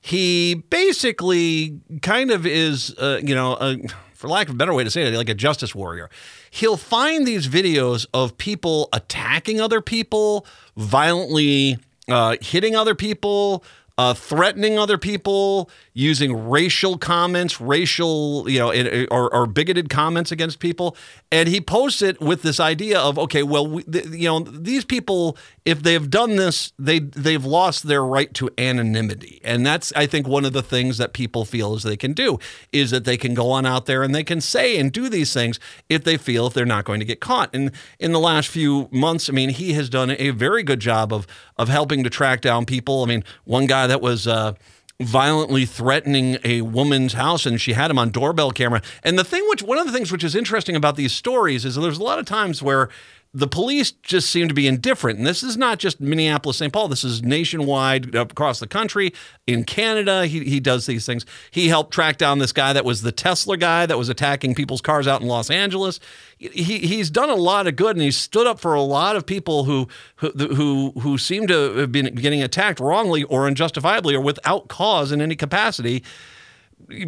He 0.01 0.55
basically 0.71 1.81
kind 2.01 2.31
of 2.31 2.47
is, 2.47 2.95
uh, 2.97 3.19
you 3.25 3.35
know, 3.35 3.57
a, 3.61 3.77
for 4.15 4.29
lack 4.29 4.49
of 4.49 4.55
a 4.55 4.57
better 4.57 4.73
way 4.73 4.85
to 4.85 4.91
say 4.91 5.03
it, 5.03 5.17
like 5.17 5.29
a 5.29 5.35
justice 5.35 5.75
warrior 5.75 6.09
he'll 6.51 6.77
find 6.77 7.27
these 7.27 7.49
videos 7.49 8.07
of 8.13 8.37
people 8.39 8.89
attacking 8.93 9.61
other 9.61 9.81
people, 9.81 10.47
violently 10.77 11.79
uh, 12.09 12.37
hitting 12.41 12.75
other 12.75 12.95
people, 12.95 13.65
uh, 13.99 14.15
threatening 14.15 14.79
other 14.79 14.97
people, 14.97 15.69
using 15.93 16.49
racial 16.49 16.97
comments, 16.97 17.61
racial, 17.61 18.49
you 18.49 18.61
know, 18.61 19.07
or, 19.11 19.35
or, 19.35 19.45
bigoted 19.45 19.91
comments 19.91 20.31
against 20.31 20.61
people. 20.61 20.97
And 21.33 21.49
he 21.49 21.61
posts 21.61 22.01
it 22.01 22.21
with 22.21 22.43
this 22.43 22.61
idea 22.61 23.01
of, 23.01 23.19
okay, 23.19 23.43
well, 23.43 23.67
we, 23.67 23.85
you 24.13 24.29
know, 24.29 24.39
these 24.39 24.85
people, 24.85 25.37
if 25.65 25.83
they've 25.83 26.09
done 26.09 26.37
this, 26.37 26.73
they 26.79 27.01
they've 27.01 27.45
lost 27.45 27.89
their 27.89 28.05
right 28.05 28.33
to 28.35 28.49
anonymity, 28.57 29.41
and 29.43 29.67
that's, 29.67 29.93
I 29.97 30.07
think, 30.07 30.29
one 30.29 30.45
of 30.45 30.53
the 30.53 30.63
things 30.63 30.99
that 30.99 31.13
people 31.13 31.45
feel 31.45 31.75
is 31.75 31.83
they 31.83 31.97
can 31.97 32.13
do 32.13 32.39
is 32.73 32.93
that 32.93 33.05
they 33.05 33.17
can 33.17 33.35
go 33.35 33.51
on 33.51 33.67
out 33.67 33.87
there 33.87 34.05
and 34.05 34.15
they 34.15 34.23
can 34.23 34.41
say 34.41 34.79
and 34.79 34.93
do 34.93 35.09
these 35.09 35.35
things 35.35 35.59
if 35.89 36.05
they 36.05 36.17
feel 36.17 36.47
if 36.47 36.55
they're 36.55 36.65
not 36.65 36.85
going 36.85 37.01
to 37.01 37.07
get 37.07 37.19
caught. 37.19 37.53
And 37.53 37.73
in 37.99 38.13
the 38.13 38.21
last 38.21 38.49
few 38.49 38.89
months, 38.93 39.29
I 39.29 39.33
mean, 39.33 39.51
he 39.51 39.73
has 39.73 39.89
done 39.89 40.15
a 40.17 40.31
very 40.31 40.63
good 40.63 40.79
job 40.79 41.13
of 41.13 41.27
of 41.57 41.69
helping 41.69 42.05
to 42.05 42.11
track 42.11 42.41
down 42.41 42.65
people. 42.65 43.03
I 43.03 43.07
mean, 43.07 43.25
one 43.43 43.67
guy 43.67 43.88
that 43.89 44.01
was. 44.01 44.27
Uh, 44.27 44.55
violently 45.01 45.65
threatening 45.65 46.39
a 46.43 46.61
woman's 46.61 47.13
house 47.13 47.47
and 47.47 47.61
she 47.61 47.73
had 47.73 47.89
him 47.89 48.01
on 48.01 48.11
doorbell 48.11 48.51
camera. 48.51 48.83
And 49.05 49.17
the 49.17 49.23
thing 49.23 49.45
which 49.49 49.63
one 49.63 49.79
of 49.79 49.87
the 49.87 49.93
things 49.93 50.11
which 50.11 50.25
is 50.25 50.35
interesting 50.35 50.75
about 50.75 50.97
these 50.97 51.13
stories 51.13 51.65
is 51.65 51.77
there's 51.77 51.99
a 51.99 52.03
lot 52.03 52.19
of 52.19 52.27
times 52.27 52.65
where 52.65 52.89
the 53.35 53.47
police 53.47 53.91
just 53.91 54.31
seem 54.31 54.49
to 54.49 54.55
be 54.55 54.67
indifferent. 54.67 55.19
And 55.19 55.27
this 55.27 55.43
is 55.43 55.57
not 55.57 55.79
just 55.79 56.01
Minneapolis, 56.01 56.57
St. 56.57 56.73
Paul. 56.73 56.89
This 56.89 57.05
is 57.05 57.23
nationwide 57.23 58.15
across 58.15 58.59
the 58.59 58.67
country. 58.67 59.13
In 59.47 59.65
Canada, 59.65 60.27
he, 60.27 60.45
he 60.45 60.61
does 60.61 60.87
these 60.87 61.05
things. 61.05 61.27
He 61.51 61.69
helped 61.69 61.93
track 61.93 62.17
down 62.17 62.39
this 62.39 62.53
guy 62.53 62.73
that 62.73 62.87
was 62.87 63.03
the 63.03 63.13
Tesla 63.13 63.59
guy 63.59 63.85
that 63.85 63.99
was 63.99 64.09
attacking 64.09 64.55
people's 64.55 64.81
cars 64.81 65.07
out 65.07 65.21
in 65.21 65.29
Los 65.29 65.51
Angeles. 65.51 66.01
He, 66.39 66.79
he's 66.79 67.11
done 67.11 67.31
a 67.31 67.35
lot 67.35 67.67
of 67.67 67.75
good 67.75 67.97
and 67.97 68.03
he's 68.03 68.17
stood 68.17 68.47
up 68.47 68.61
for 68.61 68.75
a 68.75 68.83
lot 68.83 69.17
of 69.17 69.27
people 69.27 69.65
who, 69.65 69.89
who, 70.17 70.31
who, 70.31 70.93
who 71.01 71.19
seem 71.19 71.49
to 71.49 71.75
have 71.79 71.91
been 71.91 72.15
getting 72.15 72.43
attacked 72.43 72.79
wrongly 72.79 73.25
or 73.25 73.49
unjustifiably 73.49 74.15
or 74.15 74.21
without 74.21 74.69
cause 74.69 75.11
in 75.11 75.21
any 75.21 75.35
capacity 75.35 76.05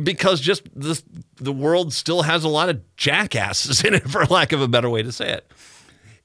because 0.03 0.40
just 0.40 0.62
this, 0.75 1.05
the 1.37 1.53
world 1.53 1.93
still 1.93 2.23
has 2.23 2.43
a 2.43 2.49
lot 2.49 2.69
of 2.69 2.97
jackasses 2.97 3.85
in 3.85 3.95
it, 3.95 4.11
for 4.11 4.25
lack 4.27 4.53
of 4.53 4.61
a 4.61 4.69
better 4.69 4.90
way 4.90 5.03
to 5.03 5.12
say 5.12 5.31
it 5.33 5.51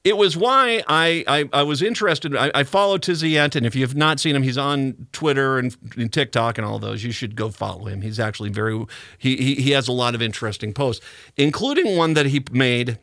it 0.06 0.16
was 0.16 0.36
why 0.36 0.84
I, 0.86 1.24
I, 1.26 1.48
I 1.52 1.62
was 1.64 1.82
interested. 1.82 2.36
I, 2.36 2.52
I 2.54 2.62
follow 2.62 2.96
Tizzy 2.96 3.36
and 3.36 3.56
if 3.56 3.74
you 3.74 3.82
have 3.82 3.96
not 3.96 4.20
seen 4.20 4.36
him, 4.36 4.44
he's 4.44 4.56
on 4.56 5.08
Twitter 5.10 5.58
and, 5.58 5.76
and, 5.96 6.12
TikTok 6.12 6.58
and 6.58 6.64
all 6.64 6.78
those. 6.78 7.02
You 7.02 7.10
should 7.10 7.34
go 7.34 7.48
follow 7.48 7.86
him. 7.86 8.02
He's 8.02 8.20
actually 8.20 8.50
very 8.50 8.86
he, 9.18 9.36
he, 9.36 9.54
he 9.56 9.70
has 9.72 9.88
a 9.88 9.92
lot 9.92 10.14
of 10.14 10.22
interesting 10.22 10.72
posts, 10.72 11.04
including 11.36 11.96
one 11.96 12.14
that 12.14 12.26
he 12.26 12.44
made. 12.52 13.00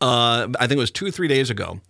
Uh, 0.00 0.48
I 0.58 0.66
think 0.66 0.72
it 0.72 0.78
was 0.78 0.90
two 0.90 1.06
or 1.06 1.10
three 1.12 1.28
days 1.28 1.48
ago. 1.48 1.80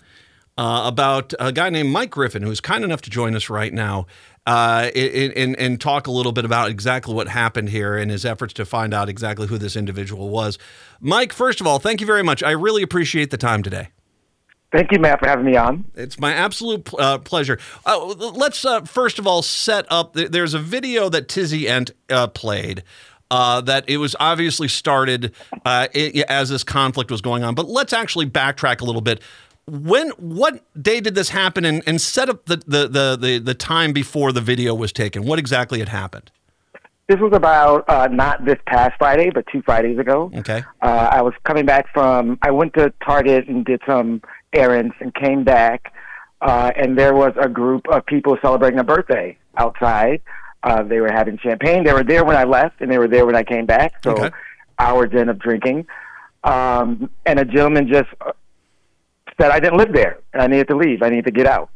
Uh, 0.59 0.83
about 0.85 1.33
a 1.41 1.51
guy 1.53 1.71
named 1.71 1.89
Mike 1.89 2.11
Griffin, 2.11 2.43
who's 2.43 2.61
kind 2.61 2.85
enough 2.85 3.01
to 3.01 3.09
join 3.09 3.35
us 3.35 3.49
right 3.49 3.73
now 3.73 4.07
uh, 4.47 4.91
and, 4.95 5.59
and 5.59 5.81
talk 5.81 6.07
a 6.07 6.11
little 6.11 6.33
bit 6.33 6.45
about 6.45 6.69
exactly 6.69 7.15
what 7.15 7.29
happened 7.29 7.71
here 7.71 7.97
and 7.97 8.11
his 8.11 8.27
efforts 8.27 8.53
to 8.53 8.67
find 8.67 8.93
out 8.93 9.09
exactly 9.09 9.47
who 9.47 9.57
this 9.57 9.77
individual 9.77 10.29
was. 10.29 10.59
Mike, 11.01 11.33
first 11.33 11.63
of 11.63 11.67
all, 11.67 11.79
thank 11.79 12.03
you 12.03 12.07
very 12.07 12.23
much. 12.23 12.43
I 12.43 12.51
really 12.51 12.83
appreciate 12.83 13.31
the 13.31 13.39
time 13.39 13.63
today. 13.63 13.89
Thank 14.73 14.93
you, 14.93 14.99
Matt, 15.01 15.19
for 15.19 15.27
having 15.27 15.45
me 15.45 15.57
on. 15.57 15.85
It's 15.97 16.19
my 16.19 16.33
absolute 16.33 16.89
uh, 16.99 17.19
pleasure. 17.19 17.59
Uh, 17.85 18.05
let's 18.05 18.65
uh, 18.65 18.83
first 18.83 19.19
of 19.19 19.27
all 19.27 19.43
set 19.43 19.85
up. 19.91 20.15
There's 20.15 20.55
a 20.55 20.61
video 20.61 21.09
that 21.09 21.29
Tizzy 21.29 21.69
Ent 21.69 21.91
uh, 22.09 22.29
played. 22.29 22.85
Uh, 23.33 23.61
that 23.61 23.85
it 23.89 23.99
was 23.99 24.17
obviously 24.19 24.67
started 24.67 25.33
uh, 25.65 25.87
it, 25.95 26.25
as 26.29 26.49
this 26.49 26.65
conflict 26.65 27.13
was 27.13 27.21
going 27.21 27.45
on, 27.45 27.55
but 27.55 27.69
let's 27.69 27.93
actually 27.93 28.27
backtrack 28.27 28.81
a 28.81 28.85
little 28.85 29.01
bit. 29.01 29.23
When, 29.67 30.11
what 30.19 30.65
day 30.83 31.01
did 31.01 31.15
this 31.15 31.29
happen, 31.29 31.65
and, 31.65 31.81
and 31.87 32.01
set 32.01 32.29
up 32.29 32.47
the, 32.47 32.57
the, 32.57 32.89
the, 32.89 33.17
the, 33.21 33.39
the 33.39 33.55
time 33.55 33.93
before 33.93 34.33
the 34.33 34.41
video 34.41 34.75
was 34.75 34.93
taken? 34.93 35.25
What 35.25 35.39
exactly 35.39 35.79
had 35.79 35.91
happened? 35.91 36.33
This 37.07 37.21
was 37.21 37.33
about 37.33 37.89
uh, 37.89 38.09
not 38.11 38.45
this 38.45 38.59
past 38.67 38.95
Friday, 38.99 39.31
but 39.31 39.45
two 39.53 39.63
Fridays 39.63 39.99
ago. 39.99 40.33
Okay. 40.35 40.65
Uh, 40.83 41.11
I 41.13 41.23
was 41.23 41.35
coming 41.45 41.67
back 41.67 41.87
from. 41.93 42.37
I 42.43 42.51
went 42.51 42.75
to 42.75 42.93
Target 43.05 43.47
and 43.47 43.65
did 43.65 43.81
some 43.87 44.23
errands 44.53 44.95
and 45.01 45.15
came 45.15 45.45
back 45.45 45.93
uh, 46.41 46.73
and 46.77 46.99
there 46.99 47.15
was 47.15 47.33
a 47.41 47.49
group 47.49 47.87
of 47.89 48.05
people 48.07 48.37
celebrating 48.41 48.79
a 48.79 48.85
birthday 48.85 49.37
outside. 49.57 50.23
Uh, 50.63 50.83
they 50.83 51.01
were 51.01 51.13
having 51.13 51.39
champagne. 51.39 51.85
They 51.85 51.93
were 51.93 52.05
there 52.05 52.25
when 52.25 52.37
I 52.37 52.45
left, 52.45 52.81
and 52.81 52.91
they 52.91 52.99
were 52.99 53.09
there 53.09 53.27
when 53.27 53.37
I 53.37 53.43
came 53.43 53.67
back. 53.67 54.03
So 54.03 54.13
Okay. 54.13 54.31
hours 54.79 55.11
in 55.13 55.29
of 55.29 55.39
drinking, 55.39 55.87
um, 56.45 57.11
and 57.27 57.39
a 57.39 57.45
gentleman 57.45 57.89
just 57.89 58.09
uh, 58.27 58.33
said 59.39 59.51
I 59.51 59.61
didn't 59.61 59.79
live 59.79 59.93
there, 59.93 60.19
and 60.33 60.43
I 60.43 60.47
needed 60.47 60.69
to 60.69 60.77
leave. 60.77 61.03
I 61.03 61.11
needed 61.11 61.27
to 61.27 61.31
get 61.31 61.47
out. 61.47 61.71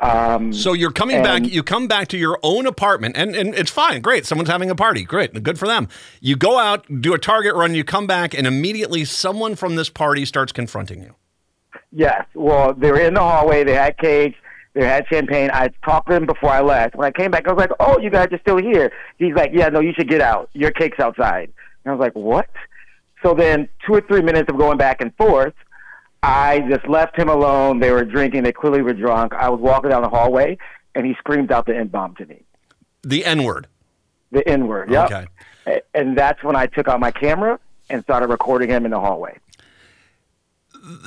Um, 0.00 0.52
So 0.52 0.74
you're 0.74 0.90
coming 0.90 1.22
back. 1.22 1.44
You 1.46 1.62
come 1.62 1.86
back 1.88 2.08
to 2.08 2.18
your 2.18 2.38
own 2.42 2.66
apartment, 2.66 3.16
and, 3.16 3.34
and 3.34 3.54
it's 3.54 3.70
fine. 3.70 4.02
Great, 4.02 4.26
someone's 4.26 4.50
having 4.50 4.68
a 4.70 4.74
party. 4.74 5.04
Great, 5.04 5.42
good 5.42 5.58
for 5.58 5.66
them. 5.66 5.88
You 6.20 6.36
go 6.36 6.58
out, 6.58 6.84
do 7.00 7.14
a 7.14 7.18
target 7.18 7.54
run. 7.54 7.74
You 7.74 7.84
come 7.84 8.06
back, 8.06 8.34
and 8.34 8.46
immediately 8.46 9.04
someone 9.06 9.54
from 9.54 9.76
this 9.76 9.88
party 9.88 10.26
starts 10.26 10.52
confronting 10.52 11.00
you. 11.00 11.14
Yes. 11.94 12.26
Well, 12.34 12.74
they 12.74 12.90
were 12.90 12.98
in 13.00 13.14
the 13.14 13.20
hallway. 13.20 13.62
They 13.64 13.74
had 13.74 13.96
cakes. 13.98 14.36
They 14.74 14.84
had 14.84 15.06
champagne. 15.08 15.50
I 15.52 15.68
talked 15.84 16.08
to 16.08 16.14
them 16.14 16.26
before 16.26 16.50
I 16.50 16.60
left. 16.60 16.96
When 16.96 17.06
I 17.06 17.12
came 17.12 17.30
back, 17.30 17.46
I 17.46 17.52
was 17.52 17.60
like, 17.60 17.70
"Oh, 17.78 17.98
you 18.00 18.10
guys 18.10 18.28
are 18.32 18.38
still 18.40 18.56
here." 18.58 18.90
He's 19.18 19.34
like, 19.34 19.50
"Yeah, 19.54 19.68
no, 19.68 19.78
you 19.80 19.92
should 19.94 20.08
get 20.08 20.20
out. 20.20 20.50
Your 20.52 20.72
cake's 20.72 20.98
outside." 20.98 21.52
And 21.84 21.92
I 21.92 21.94
was 21.94 22.00
like, 22.00 22.14
"What?" 22.14 22.48
So 23.22 23.34
then, 23.34 23.68
two 23.86 23.94
or 23.94 24.00
three 24.00 24.20
minutes 24.22 24.50
of 24.50 24.58
going 24.58 24.76
back 24.76 25.00
and 25.00 25.14
forth, 25.16 25.54
I 26.24 26.60
just 26.68 26.88
left 26.88 27.16
him 27.16 27.28
alone. 27.28 27.78
They 27.78 27.92
were 27.92 28.04
drinking. 28.04 28.42
They 28.42 28.50
clearly 28.52 28.82
were 28.82 28.92
drunk. 28.94 29.32
I 29.32 29.48
was 29.48 29.60
walking 29.60 29.90
down 29.90 30.02
the 30.02 30.08
hallway, 30.08 30.58
and 30.96 31.06
he 31.06 31.14
screamed 31.14 31.52
out 31.52 31.66
the 31.66 31.76
N 31.76 31.86
bomb 31.86 32.16
to 32.16 32.26
me, 32.26 32.42
The 33.04 33.24
N 33.24 33.44
word. 33.44 33.68
the 34.32 34.46
N 34.48 34.66
word. 34.66 34.90
Yep. 34.90 35.12
Okay. 35.12 35.80
And 35.94 36.18
that's 36.18 36.42
when 36.42 36.56
I 36.56 36.66
took 36.66 36.88
out 36.88 36.98
my 36.98 37.12
camera 37.12 37.60
and 37.88 38.02
started 38.02 38.28
recording 38.28 38.68
him 38.70 38.84
in 38.84 38.90
the 38.90 38.98
hallway. 39.00 39.38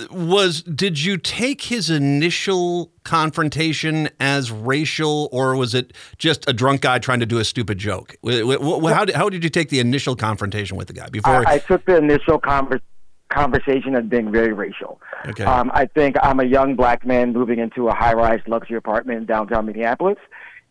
Was 0.09 0.63
did 0.63 1.03
you 1.03 1.17
take 1.17 1.61
his 1.61 1.89
initial 1.89 2.91
confrontation 3.03 4.09
as 4.19 4.51
racial, 4.51 5.29
or 5.31 5.55
was 5.55 5.75
it 5.75 5.93
just 6.17 6.49
a 6.49 6.53
drunk 6.53 6.81
guy 6.81 6.99
trying 6.99 7.19
to 7.19 7.25
do 7.25 7.37
a 7.37 7.45
stupid 7.45 7.77
joke? 7.77 8.15
How 8.25 9.05
did, 9.05 9.15
how 9.15 9.29
did 9.29 9.43
you 9.43 9.49
take 9.49 9.69
the 9.69 9.79
initial 9.79 10.15
confrontation 10.15 10.77
with 10.77 10.87
the 10.87 10.93
guy 10.93 11.09
before? 11.09 11.47
I, 11.47 11.53
I 11.53 11.57
took 11.59 11.85
the 11.85 11.97
initial 11.97 12.39
conver- 12.39 12.81
conversation 13.29 13.95
as 13.95 14.05
being 14.05 14.31
very 14.31 14.53
racial. 14.53 14.99
Okay. 15.25 15.43
Um, 15.43 15.69
I 15.73 15.85
think 15.85 16.15
I'm 16.23 16.39
a 16.39 16.45
young 16.45 16.75
black 16.75 17.05
man 17.05 17.33
moving 17.33 17.59
into 17.59 17.87
a 17.87 17.93
high-rise 17.93 18.41
luxury 18.47 18.77
apartment 18.77 19.19
in 19.19 19.25
downtown 19.25 19.65
Minneapolis, 19.65 20.17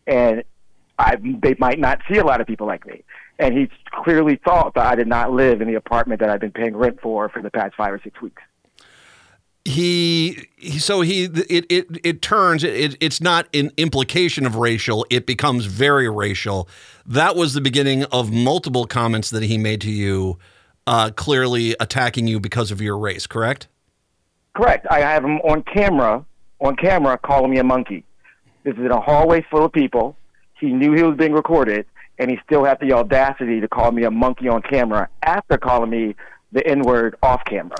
and 0.05 0.43
I, 0.99 1.15
they 1.41 1.55
might 1.59 1.79
not 1.79 2.01
see 2.09 2.17
a 2.17 2.25
lot 2.25 2.41
of 2.41 2.47
people 2.47 2.67
like 2.67 2.85
me. 2.85 3.03
And 3.39 3.55
he 3.55 3.69
clearly 3.91 4.39
thought 4.43 4.73
that 4.73 4.87
I 4.87 4.95
did 4.95 5.07
not 5.07 5.31
live 5.31 5.61
in 5.61 5.67
the 5.67 5.75
apartment 5.75 6.19
that 6.21 6.29
I've 6.29 6.39
been 6.39 6.51
paying 6.51 6.75
rent 6.75 6.99
for 7.01 7.29
for 7.29 7.41
the 7.41 7.51
past 7.51 7.75
five 7.75 7.93
or 7.93 8.01
six 8.03 8.19
weeks. 8.19 8.41
He, 9.69 10.47
he 10.57 10.79
so 10.79 11.01
he 11.01 11.25
it 11.25 11.65
it 11.69 11.87
it 12.03 12.21
turns 12.21 12.63
it 12.63 12.95
it's 12.99 13.21
not 13.21 13.47
an 13.53 13.71
implication 13.77 14.45
of 14.45 14.55
racial 14.55 15.05
it 15.09 15.25
becomes 15.25 15.65
very 15.65 16.09
racial 16.09 16.67
that 17.05 17.35
was 17.35 17.53
the 17.53 17.61
beginning 17.61 18.03
of 18.05 18.31
multiple 18.31 18.85
comments 18.85 19.29
that 19.29 19.43
he 19.43 19.57
made 19.57 19.81
to 19.81 19.91
you 19.91 20.37
uh, 20.85 21.09
clearly 21.11 21.75
attacking 21.79 22.27
you 22.27 22.39
because 22.39 22.71
of 22.71 22.81
your 22.81 22.97
race 22.97 23.27
correct 23.27 23.67
Correct. 24.57 24.87
I 24.89 25.01
have 25.01 25.23
him 25.23 25.37
on 25.41 25.61
camera, 25.61 26.25
on 26.59 26.75
camera, 26.77 27.19
calling 27.19 27.51
me 27.51 27.59
a 27.59 27.63
monkey. 27.63 28.03
This 28.63 28.73
is 28.73 28.79
in 28.79 28.89
a 28.89 28.99
hallway 28.99 29.45
full 29.51 29.63
of 29.63 29.71
people. 29.71 30.17
He 30.59 30.71
knew 30.71 30.93
he 30.93 31.03
was 31.03 31.15
being 31.15 31.33
recorded, 31.33 31.85
and 32.17 32.31
he 32.31 32.39
still 32.43 32.65
had 32.65 32.79
the 32.79 32.91
audacity 32.93 33.61
to 33.61 33.67
call 33.67 33.91
me 33.91 34.03
a 34.03 34.09
monkey 34.09 34.47
on 34.47 34.63
camera 34.63 35.09
after 35.21 35.59
calling 35.59 35.91
me 35.91 36.15
the 36.53 36.65
N 36.65 36.81
word 36.81 37.15
off 37.21 37.45
camera. 37.45 37.77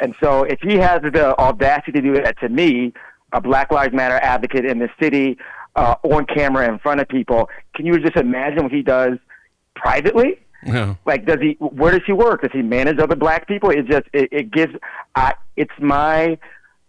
And 0.00 0.14
so, 0.22 0.44
if 0.44 0.60
he 0.60 0.76
has 0.76 1.02
the 1.02 1.38
audacity 1.38 1.92
to 1.92 2.00
do 2.00 2.14
that 2.14 2.38
to 2.40 2.48
me, 2.48 2.92
a 3.32 3.40
Black 3.40 3.72
Lives 3.72 3.94
Matter 3.94 4.16
advocate 4.16 4.64
in 4.64 4.78
the 4.78 4.88
city, 5.00 5.38
uh, 5.76 5.94
on 6.02 6.26
camera 6.26 6.68
in 6.68 6.78
front 6.78 7.00
of 7.00 7.08
people, 7.08 7.48
can 7.74 7.86
you 7.86 7.98
just 8.00 8.16
imagine 8.16 8.64
what 8.64 8.72
he 8.72 8.82
does 8.82 9.18
privately? 9.74 10.38
yeah 10.66 10.94
Like, 11.06 11.26
does 11.26 11.40
he? 11.40 11.56
Where 11.60 11.92
does 11.92 12.02
he 12.06 12.12
work? 12.12 12.42
Does 12.42 12.52
he 12.52 12.62
manage 12.62 12.98
other 12.98 13.16
black 13.16 13.46
people? 13.46 13.70
It 13.70 13.86
just 13.86 14.06
it, 14.12 14.28
it 14.32 14.50
gives. 14.50 14.74
I, 15.14 15.34
it's 15.56 15.74
my 15.80 16.38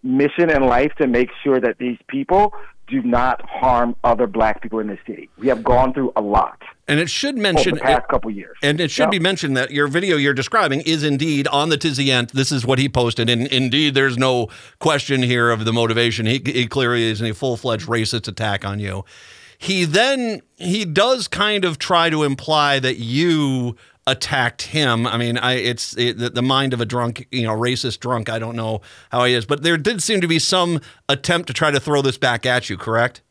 mission 0.02 0.50
in 0.50 0.66
life 0.66 0.94
to 0.96 1.08
make 1.08 1.30
sure 1.44 1.60
that 1.60 1.78
these 1.78 1.98
people 2.08 2.54
do 2.90 3.02
not 3.04 3.48
harm 3.48 3.96
other 4.04 4.28
black 4.28 4.62
people 4.62 4.80
in 4.80 4.88
this 4.88 5.00
city. 5.06 5.30
We 5.38 5.48
have 5.48 5.64
gone 5.64 5.94
through 5.94 6.12
a 6.16 6.22
lot 6.22 6.62
and 6.90 7.00
it 7.00 7.10
should 7.10 7.36
over 7.36 7.42
mention 7.44 7.76
the 7.76 7.82
past 7.82 8.08
couple 8.08 8.32
years. 8.32 8.58
And 8.64 8.82
it 8.82 8.90
should 8.90 9.04
Yep. 9.04 9.12
be 9.12 9.20
mentioned 9.20 9.56
that 9.56 9.70
your 9.70 9.88
video 9.88 10.18
you're 10.18 10.34
describing 10.34 10.82
is 10.82 11.04
indeed 11.04 11.48
on 11.50 11.70
the 11.70 11.78
Tizzy 11.78 12.12
Ent. 12.12 12.34
This 12.34 12.52
is 12.52 12.66
what 12.66 12.80
he 12.80 12.90
posted. 12.90 13.30
And 13.30 13.46
indeed, 13.48 13.94
there's 13.94 14.18
no 14.18 14.48
question 14.80 15.22
here 15.22 15.52
of 15.52 15.66
the 15.66 15.72
motivation. 15.72 16.26
He, 16.26 16.42
he 16.44 16.66
clearly 16.66 17.04
is 17.04 17.22
a 17.22 17.34
full 17.34 17.58
fledged 17.58 17.88
racist 17.88 18.28
attack 18.28 18.66
on 18.66 18.80
you. 18.80 19.06
He 19.60 19.86
then, 19.86 20.42
he 20.56 20.84
does 20.84 21.28
kind 21.28 21.64
of 21.64 21.78
try 21.78 22.10
to 22.10 22.24
imply 22.24 22.80
that 22.80 22.98
you 22.98 23.76
attacked 24.08 24.64
him. 24.64 25.06
I 25.06 25.18
mean, 25.18 25.38
I 25.38 25.54
it's 25.54 25.96
it, 25.98 26.34
the, 26.34 26.42
mind 26.42 26.74
of 26.74 26.82
a 26.82 26.86
drunk, 26.86 27.28
you 27.32 27.44
know, 27.44 27.56
racist 27.56 28.00
drunk. 28.00 28.30
I 28.30 28.40
don't 28.40 28.56
know 28.56 28.82
how 29.12 29.26
he 29.26 29.34
is, 29.34 29.46
but 29.46 29.64
there 29.64 29.78
did 29.78 30.02
seem 30.02 30.22
to 30.22 30.28
be 30.28 30.40
some 30.40 30.82
attempt 31.08 31.48
to 31.48 31.54
try 31.54 31.72
to 31.72 31.80
throw 31.80 32.02
this 32.02 32.18
back 32.18 32.46
at 32.46 32.70
you, 32.70 32.78
correct? 32.78 33.22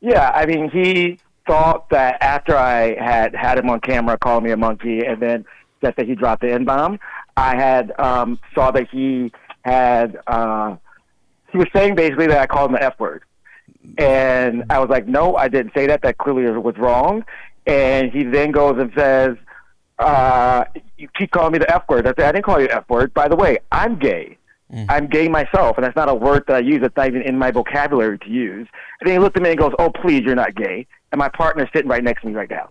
Yeah, 0.00 0.30
I 0.34 0.46
mean, 0.46 0.70
he 0.70 1.18
thought 1.46 1.90
that 1.90 2.22
after 2.22 2.56
I 2.56 2.94
had 2.94 3.34
had 3.34 3.58
him 3.58 3.68
on 3.70 3.80
camera 3.80 4.18
calling 4.18 4.44
me 4.44 4.50
a 4.50 4.56
monkey, 4.56 5.04
and 5.04 5.20
then 5.20 5.44
said 5.82 5.94
that 5.96 6.06
he 6.06 6.14
dropped 6.14 6.42
the 6.42 6.52
N 6.52 6.64
bomb, 6.64 6.98
I 7.36 7.56
had 7.56 7.92
um, 7.98 8.38
saw 8.54 8.70
that 8.70 8.88
he 8.90 9.32
had 9.62 10.18
uh, 10.26 10.76
he 11.50 11.58
was 11.58 11.66
saying 11.72 11.94
basically 11.94 12.26
that 12.28 12.38
I 12.38 12.46
called 12.46 12.70
him 12.70 12.76
the 12.76 12.82
F 12.82 12.98
word, 12.98 13.24
and 13.96 14.64
I 14.70 14.78
was 14.78 14.88
like, 14.88 15.06
no, 15.06 15.36
I 15.36 15.48
didn't 15.48 15.72
say 15.74 15.86
that. 15.86 16.02
That 16.02 16.18
clearly 16.18 16.44
was 16.58 16.76
wrong. 16.76 17.24
And 17.66 18.10
he 18.12 18.22
then 18.22 18.50
goes 18.50 18.78
and 18.78 18.92
says, 18.96 19.36
uh, 19.98 20.64
"You 20.96 21.08
keep 21.16 21.30
calling 21.30 21.52
me 21.52 21.58
the 21.58 21.74
F 21.74 21.88
word." 21.88 22.06
I 22.06 22.10
"I 22.10 22.32
didn't 22.32 22.44
call 22.44 22.60
you 22.60 22.68
the 22.68 22.76
F 22.76 22.88
word." 22.88 23.12
By 23.14 23.28
the 23.28 23.36
way, 23.36 23.58
I'm 23.72 23.98
gay. 23.98 24.38
I'm 24.90 25.06
gay 25.06 25.28
myself, 25.28 25.78
and 25.78 25.84
that's 25.84 25.96
not 25.96 26.10
a 26.10 26.14
word 26.14 26.44
that 26.46 26.56
I 26.56 26.58
use. 26.58 26.80
It's 26.82 26.94
not 26.94 27.06
even 27.06 27.22
in 27.22 27.38
my 27.38 27.50
vocabulary 27.50 28.18
to 28.18 28.28
use. 28.28 28.68
And 29.00 29.08
then 29.08 29.14
he 29.14 29.18
looked 29.18 29.36
at 29.36 29.42
me 29.42 29.50
and 29.50 29.58
goes, 29.58 29.72
"Oh, 29.78 29.90
please, 29.90 30.22
you're 30.24 30.34
not 30.34 30.54
gay." 30.54 30.86
And 31.10 31.18
my 31.18 31.30
partner's 31.30 31.68
sitting 31.72 31.88
right 31.88 32.04
next 32.04 32.20
to 32.22 32.28
me 32.28 32.34
right 32.34 32.50
now. 32.50 32.68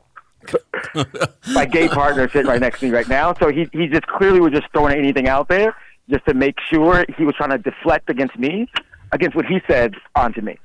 my 1.54 1.66
gay 1.66 1.88
partner 1.88 2.30
sitting 2.30 2.48
right 2.48 2.62
next 2.62 2.82
to 2.82 2.86
me 2.86 2.92
right 2.92 3.08
now. 3.08 3.34
So 3.34 3.50
he 3.50 3.68
he 3.74 3.88
just 3.88 4.06
clearly 4.06 4.40
was 4.40 4.52
just 4.52 4.68
throwing 4.72 4.98
anything 4.98 5.28
out 5.28 5.50
there 5.50 5.76
just 6.10 6.26
to 6.28 6.34
make 6.36 6.56
sure 6.70 7.04
he 7.18 7.26
was 7.26 7.36
trying 7.36 7.50
to 7.50 7.58
deflect 7.58 8.10
against 8.10 8.38
me, 8.38 8.70
against 9.12 9.36
what 9.36 9.46
he 9.46 9.60
said 9.68 9.96
onto 10.16 10.42
me. 10.42 10.58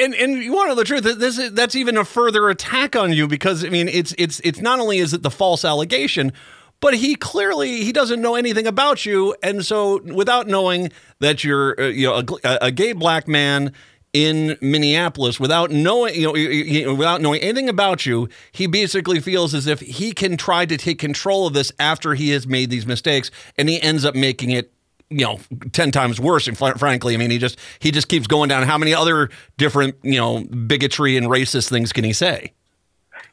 And 0.00 0.14
and 0.14 0.42
you 0.42 0.52
want 0.52 0.66
to 0.66 0.68
know 0.68 0.74
the 0.74 0.84
truth 0.84 1.02
this 1.02 1.36
is 1.38 1.52
that's 1.52 1.74
even 1.74 1.96
a 1.96 2.04
further 2.04 2.48
attack 2.48 2.94
on 2.94 3.12
you 3.12 3.26
because 3.26 3.64
i 3.64 3.68
mean 3.68 3.88
it's 3.88 4.14
it's 4.16 4.38
it's 4.40 4.60
not 4.60 4.78
only 4.78 4.98
is 4.98 5.12
it 5.12 5.24
the 5.24 5.30
false 5.30 5.64
allegation 5.64 6.32
but 6.80 6.94
he 6.94 7.14
clearly 7.14 7.84
he 7.84 7.92
doesn't 7.92 8.20
know 8.20 8.34
anything 8.34 8.66
about 8.66 9.04
you. 9.04 9.34
And 9.42 9.64
so 9.64 10.00
without 10.02 10.46
knowing 10.46 10.90
that 11.20 11.44
you're 11.44 11.80
uh, 11.80 11.86
you 11.86 12.06
know 12.06 12.22
a, 12.44 12.58
a, 12.62 12.70
gay 12.70 12.92
black 12.92 13.26
man 13.26 13.72
in 14.12 14.56
Minneapolis 14.60 15.38
without 15.38 15.70
knowing 15.70 16.14
you 16.14 16.86
know, 16.86 16.94
without 16.94 17.20
knowing 17.20 17.40
anything 17.42 17.68
about 17.68 18.06
you 18.06 18.28
he 18.52 18.66
basically 18.66 19.20
feels 19.20 19.52
as 19.52 19.66
if 19.66 19.80
he 19.80 20.12
can 20.12 20.38
try 20.38 20.64
to 20.64 20.78
take 20.78 20.98
control 20.98 21.46
of 21.46 21.52
this 21.52 21.70
after 21.78 22.14
he 22.14 22.30
has 22.30 22.46
made 22.46 22.70
these 22.70 22.86
mistakes 22.86 23.30
and 23.58 23.68
he 23.68 23.80
ends 23.82 24.06
up 24.06 24.14
making 24.14 24.50
it 24.50 24.72
you 25.10 25.24
know 25.24 25.38
10 25.72 25.90
times 25.90 26.20
worse 26.20 26.46
and 26.48 26.56
fr- 26.58 26.76
frankly 26.76 27.14
i 27.14 27.16
mean 27.16 27.30
he 27.30 27.38
just 27.38 27.58
he 27.78 27.90
just 27.90 28.08
keeps 28.08 28.26
going 28.26 28.48
down 28.48 28.62
how 28.64 28.76
many 28.76 28.92
other 28.94 29.30
different 29.56 29.96
you 30.02 30.16
know 30.18 30.44
bigotry 30.44 31.16
and 31.16 31.26
racist 31.28 31.68
things 31.70 31.92
can 31.92 32.04
he 32.04 32.12
say 32.12 32.52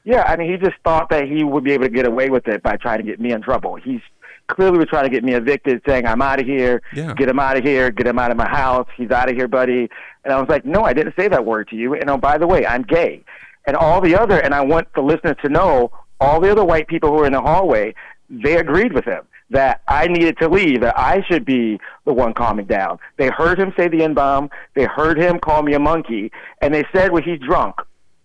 Yeah, 0.03 0.23
I 0.23 0.35
mean, 0.37 0.51
he 0.51 0.57
just 0.57 0.77
thought 0.83 1.09
that 1.09 1.27
he 1.27 1.43
would 1.43 1.63
be 1.63 1.71
able 1.73 1.85
to 1.85 1.89
get 1.89 2.05
away 2.05 2.29
with 2.29 2.47
it 2.47 2.61
by 2.61 2.77
trying 2.77 2.99
to 2.99 3.03
get 3.03 3.19
me 3.19 3.31
in 3.31 3.41
trouble. 3.41 3.75
He's 3.75 4.01
clearly 4.47 4.77
was 4.77 4.87
trying 4.87 5.03
to 5.05 5.09
get 5.09 5.23
me 5.23 5.33
evicted, 5.33 5.81
saying, 5.87 6.05
I'm 6.05 6.21
out 6.21 6.39
of 6.39 6.45
here, 6.45 6.83
Yeah. 6.93 7.13
get 7.15 7.27
him 7.27 7.39
out 7.39 7.57
of 7.57 7.63
here, 7.63 7.89
get 7.89 8.05
him 8.05 8.19
out 8.19 8.29
of 8.29 8.37
my 8.37 8.47
house, 8.47 8.87
he's 8.95 9.09
out 9.09 9.29
of 9.29 9.35
here, 9.35 9.47
buddy. 9.47 9.89
And 10.23 10.31
I 10.33 10.39
was 10.39 10.47
like, 10.47 10.63
no, 10.63 10.83
I 10.83 10.93
didn't 10.93 11.15
say 11.17 11.27
that 11.27 11.43
word 11.45 11.67
to 11.69 11.75
you. 11.75 11.95
And 11.95 12.07
oh, 12.11 12.17
by 12.17 12.37
the 12.37 12.45
way, 12.45 12.67
I'm 12.67 12.83
gay. 12.83 13.23
And 13.65 13.75
all 13.75 13.99
the 13.99 14.15
other, 14.15 14.39
and 14.39 14.53
I 14.53 14.61
want 14.61 14.87
the 14.93 15.01
listeners 15.01 15.37
to 15.43 15.49
know, 15.49 15.91
all 16.19 16.39
the 16.39 16.51
other 16.51 16.63
white 16.63 16.87
people 16.87 17.09
who 17.09 17.15
were 17.15 17.25
in 17.25 17.33
the 17.33 17.41
hallway, 17.41 17.95
they 18.29 18.57
agreed 18.57 18.93
with 18.93 19.05
him 19.05 19.23
that 19.51 19.81
I 19.87 20.07
needed 20.07 20.37
to 20.39 20.49
leave, 20.49 20.81
that 20.81 20.97
I 20.97 21.23
should 21.23 21.45
be 21.45 21.79
the 22.05 22.13
one 22.13 22.33
calming 22.33 22.65
down. 22.65 22.99
They 23.17 23.27
heard 23.27 23.59
him 23.59 23.73
say 23.77 23.87
the 23.87 24.03
N 24.03 24.13
bomb, 24.13 24.49
they 24.73 24.85
heard 24.85 25.17
him 25.17 25.39
call 25.39 25.61
me 25.61 25.73
a 25.73 25.79
monkey, 25.79 26.31
and 26.61 26.73
they 26.73 26.83
said, 26.91 27.11
well, 27.11 27.21
he's 27.21 27.39
drunk. 27.39 27.75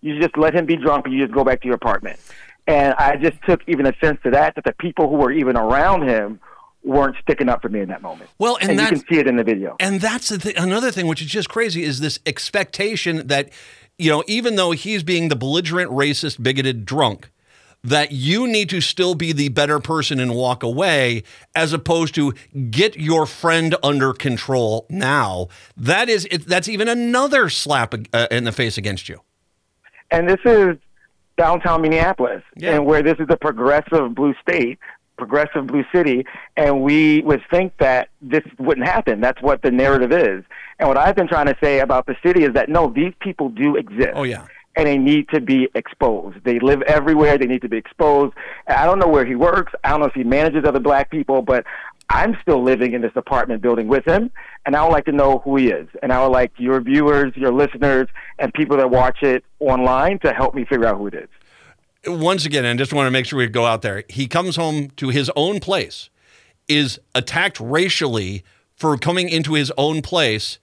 You 0.01 0.19
just 0.19 0.35
let 0.35 0.55
him 0.55 0.65
be 0.65 0.77
drunk 0.77 1.05
and 1.05 1.13
you 1.13 1.23
just 1.23 1.33
go 1.33 1.43
back 1.43 1.61
to 1.61 1.67
your 1.67 1.75
apartment. 1.75 2.19
And 2.67 2.93
I 2.95 3.17
just 3.17 3.37
took 3.43 3.61
even 3.67 3.85
offense 3.85 4.19
to 4.23 4.31
that, 4.31 4.55
that 4.55 4.63
the 4.63 4.73
people 4.73 5.09
who 5.09 5.15
were 5.17 5.31
even 5.31 5.55
around 5.55 6.07
him 6.07 6.39
weren't 6.83 7.15
sticking 7.21 7.49
up 7.49 7.61
for 7.61 7.69
me 7.69 7.81
in 7.81 7.89
that 7.89 8.01
moment. 8.01 8.29
Well, 8.39 8.57
and 8.59 8.71
and 8.71 8.81
you 8.81 8.87
can 8.87 8.99
see 9.07 9.19
it 9.19 9.27
in 9.27 9.35
the 9.35 9.43
video. 9.43 9.75
And 9.79 10.01
that's 10.01 10.35
th- 10.35 10.55
another 10.57 10.89
thing, 10.91 11.05
which 11.05 11.21
is 11.21 11.27
just 11.27 11.49
crazy, 11.49 11.83
is 11.83 11.99
this 11.99 12.19
expectation 12.25 13.27
that, 13.27 13.49
you 13.99 14.09
know, 14.09 14.23
even 14.25 14.55
though 14.55 14.71
he's 14.71 15.03
being 15.03 15.29
the 15.29 15.35
belligerent, 15.35 15.91
racist, 15.91 16.41
bigoted 16.41 16.85
drunk, 16.85 17.29
that 17.83 18.11
you 18.11 18.47
need 18.47 18.69
to 18.69 18.81
still 18.81 19.15
be 19.15 19.31
the 19.31 19.49
better 19.49 19.79
person 19.79 20.19
and 20.19 20.35
walk 20.35 20.63
away 20.63 21.23
as 21.55 21.73
opposed 21.73 22.13
to 22.15 22.33
get 22.69 22.95
your 22.95 23.25
friend 23.25 23.75
under 23.81 24.13
control 24.13 24.85
now. 24.89 25.47
That 25.75 26.09
is 26.09 26.27
it, 26.29 26.47
that's 26.47 26.69
even 26.69 26.87
another 26.87 27.49
slap 27.49 27.95
uh, 28.13 28.27
in 28.29 28.43
the 28.43 28.51
face 28.51 28.77
against 28.77 29.09
you. 29.09 29.21
And 30.11 30.29
this 30.29 30.39
is 30.45 30.77
downtown 31.37 31.81
minneapolis 31.81 32.43
yeah. 32.55 32.75
and 32.75 32.85
where 32.85 33.01
this 33.01 33.17
is 33.17 33.27
a 33.29 33.37
progressive 33.37 34.13
blue 34.13 34.35
state 34.41 34.77
progressive 35.17 35.67
blue 35.67 35.85
city 35.91 36.25
and 36.57 36.81
we 36.81 37.21
would 37.21 37.41
think 37.51 37.71
that 37.77 38.09
this 38.21 38.43
wouldn't 38.57 38.87
happen. 38.87 39.21
That's 39.21 39.39
what 39.41 39.61
the 39.61 39.69
narrative 39.69 40.11
is. 40.11 40.43
And 40.79 40.87
what 40.87 40.97
i've 40.97 41.15
been 41.15 41.27
trying 41.27 41.45
to 41.45 41.55
say 41.61 41.79
about 41.79 42.07
the 42.07 42.15
city 42.23 42.43
is 42.43 42.53
that 42.53 42.69
no 42.69 42.89
these 42.89 43.13
people 43.19 43.49
do 43.49 43.75
exist. 43.75 44.11
Oh 44.13 44.23
yeah 44.23 44.45
and 44.75 44.87
they 44.87 44.97
need 44.97 45.27
to 45.29 45.41
be 45.41 45.67
exposed. 45.75 46.43
They 46.43 46.59
live 46.59 46.81
everywhere. 46.83 47.37
They 47.37 47.45
need 47.45 47.61
to 47.61 47.69
be 47.69 47.77
exposed. 47.77 48.33
I 48.67 48.85
don't 48.85 48.99
know 48.99 49.07
where 49.07 49.25
he 49.25 49.35
works. 49.35 49.73
I 49.83 49.89
don't 49.89 49.99
know 49.99 50.05
if 50.05 50.13
he 50.13 50.23
manages 50.23 50.63
other 50.65 50.79
black 50.79 51.11
people, 51.11 51.41
but 51.41 51.65
I'm 52.09 52.37
still 52.41 52.61
living 52.61 52.93
in 52.93 53.01
this 53.01 53.11
apartment 53.15 53.61
building 53.61 53.87
with 53.87 54.05
him, 54.05 54.31
and 54.65 54.75
I 54.75 54.83
would 54.83 54.91
like 54.91 55.05
to 55.05 55.11
know 55.11 55.39
who 55.39 55.55
he 55.55 55.69
is. 55.69 55.87
And 56.03 56.11
I 56.11 56.21
would 56.21 56.33
like 56.33 56.51
your 56.57 56.81
viewers, 56.81 57.33
your 57.35 57.53
listeners, 57.53 58.07
and 58.37 58.53
people 58.53 58.77
that 58.77 58.89
watch 58.89 59.23
it 59.23 59.45
online 59.59 60.19
to 60.19 60.33
help 60.33 60.53
me 60.53 60.65
figure 60.65 60.85
out 60.85 60.97
who 60.97 61.07
it 61.07 61.13
is. 61.13 61.29
Once 62.05 62.45
again, 62.45 62.65
and 62.65 62.79
just 62.79 62.93
want 62.93 63.07
to 63.07 63.11
make 63.11 63.25
sure 63.25 63.37
we 63.37 63.47
go 63.47 63.65
out 63.65 63.81
there. 63.81 64.03
He 64.09 64.27
comes 64.27 64.55
home 64.55 64.89
to 64.97 65.09
his 65.09 65.31
own 65.35 65.59
place, 65.59 66.09
is 66.67 66.99
attacked 67.13 67.59
racially 67.59 68.43
for 68.75 68.97
coming 68.97 69.29
into 69.29 69.53
his 69.53 69.71
own 69.77 70.01
place 70.01 70.57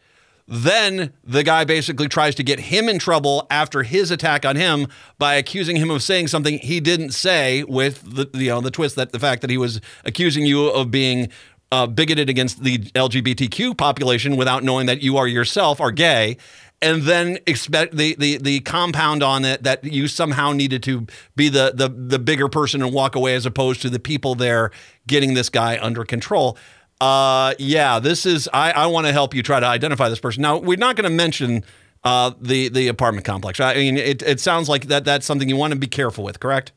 then 0.48 1.12
the 1.22 1.42
guy 1.42 1.64
basically 1.64 2.08
tries 2.08 2.34
to 2.36 2.42
get 2.42 2.58
him 2.58 2.88
in 2.88 2.98
trouble 2.98 3.46
after 3.50 3.82
his 3.82 4.10
attack 4.10 4.46
on 4.46 4.56
him 4.56 4.86
by 5.18 5.34
accusing 5.34 5.76
him 5.76 5.90
of 5.90 6.02
saying 6.02 6.28
something 6.28 6.58
he 6.58 6.80
didn't 6.80 7.10
say, 7.10 7.62
with 7.64 8.02
the 8.02 8.26
you 8.38 8.48
know 8.48 8.62
the 8.62 8.70
twist 8.70 8.96
that 8.96 9.12
the 9.12 9.18
fact 9.18 9.42
that 9.42 9.50
he 9.50 9.58
was 9.58 9.80
accusing 10.06 10.46
you 10.46 10.68
of 10.68 10.90
being 10.90 11.28
uh, 11.70 11.86
bigoted 11.86 12.30
against 12.30 12.64
the 12.64 12.78
LGBTQ 12.78 13.76
population 13.76 14.36
without 14.36 14.64
knowing 14.64 14.86
that 14.86 15.02
you 15.02 15.18
are 15.18 15.26
yourself 15.26 15.82
are 15.82 15.90
gay, 15.90 16.38
and 16.80 17.02
then 17.02 17.38
expect 17.46 17.96
the, 17.96 18.14
the 18.18 18.38
the 18.38 18.60
compound 18.60 19.22
on 19.22 19.44
it 19.44 19.62
that 19.64 19.84
you 19.84 20.08
somehow 20.08 20.52
needed 20.52 20.82
to 20.84 21.06
be 21.36 21.50
the 21.50 21.72
the 21.74 21.88
the 21.88 22.18
bigger 22.18 22.48
person 22.48 22.82
and 22.82 22.94
walk 22.94 23.14
away 23.14 23.34
as 23.34 23.44
opposed 23.44 23.82
to 23.82 23.90
the 23.90 23.98
people 23.98 24.34
there 24.34 24.70
getting 25.06 25.34
this 25.34 25.50
guy 25.50 25.78
under 25.78 26.04
control. 26.04 26.56
Uh, 27.00 27.54
yeah, 27.58 27.98
this 28.00 28.26
is. 28.26 28.48
I, 28.52 28.72
I 28.72 28.86
want 28.86 29.06
to 29.06 29.12
help 29.12 29.34
you 29.34 29.42
try 29.42 29.60
to 29.60 29.66
identify 29.66 30.08
this 30.08 30.20
person. 30.20 30.42
Now, 30.42 30.58
we're 30.58 30.76
not 30.76 30.96
going 30.96 31.08
to 31.08 31.14
mention 31.16 31.64
uh, 32.04 32.32
the 32.40 32.68
the 32.68 32.88
apartment 32.88 33.24
complex. 33.24 33.60
I 33.60 33.74
mean, 33.74 33.96
it 33.96 34.22
it 34.22 34.40
sounds 34.40 34.68
like 34.68 34.86
that 34.86 35.04
that's 35.04 35.26
something 35.26 35.48
you 35.48 35.56
want 35.56 35.72
to 35.72 35.78
be 35.78 35.86
careful 35.86 36.24
with. 36.24 36.40
Correct? 36.40 36.72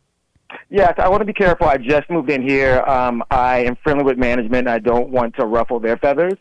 Yes, 0.69 0.93
I 0.97 1.07
want 1.09 1.21
to 1.21 1.25
be 1.25 1.33
careful. 1.33 1.67
I 1.67 1.77
just 1.77 2.09
moved 2.09 2.29
in 2.29 2.47
here. 2.47 2.81
Um, 2.81 3.23
I 3.31 3.59
am 3.59 3.77
friendly 3.83 4.03
with 4.03 4.17
management. 4.17 4.67
I 4.67 4.79
don't 4.79 5.09
want 5.09 5.35
to 5.35 5.45
ruffle 5.45 5.79
their 5.79 5.97
feathers. 5.97 6.37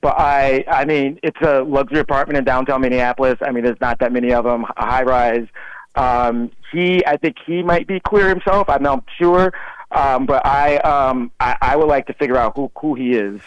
But 0.00 0.16
I, 0.18 0.64
I 0.68 0.84
mean, 0.84 1.18
it's 1.22 1.40
a 1.40 1.62
luxury 1.62 2.00
apartment 2.00 2.36
in 2.36 2.44
downtown 2.44 2.82
Minneapolis. 2.82 3.36
I 3.40 3.50
mean, 3.52 3.64
there's 3.64 3.80
not 3.80 4.00
that 4.00 4.12
many 4.12 4.34
of 4.34 4.44
them. 4.44 4.66
High 4.76 5.02
rise. 5.02 5.46
Um, 5.94 6.50
he, 6.70 7.04
I 7.06 7.16
think 7.16 7.36
he 7.46 7.62
might 7.62 7.86
be 7.86 8.00
queer 8.00 8.28
himself. 8.28 8.68
I'm 8.68 8.82
not 8.82 9.04
sure. 9.18 9.52
Um, 9.94 10.26
but 10.26 10.44
I, 10.44 10.76
um, 10.78 11.30
I, 11.40 11.56
I 11.62 11.76
would 11.76 11.88
like 11.88 12.06
to 12.08 12.14
figure 12.14 12.36
out 12.36 12.56
who 12.56 12.70
who 12.78 12.94
he 12.94 13.12
is. 13.12 13.40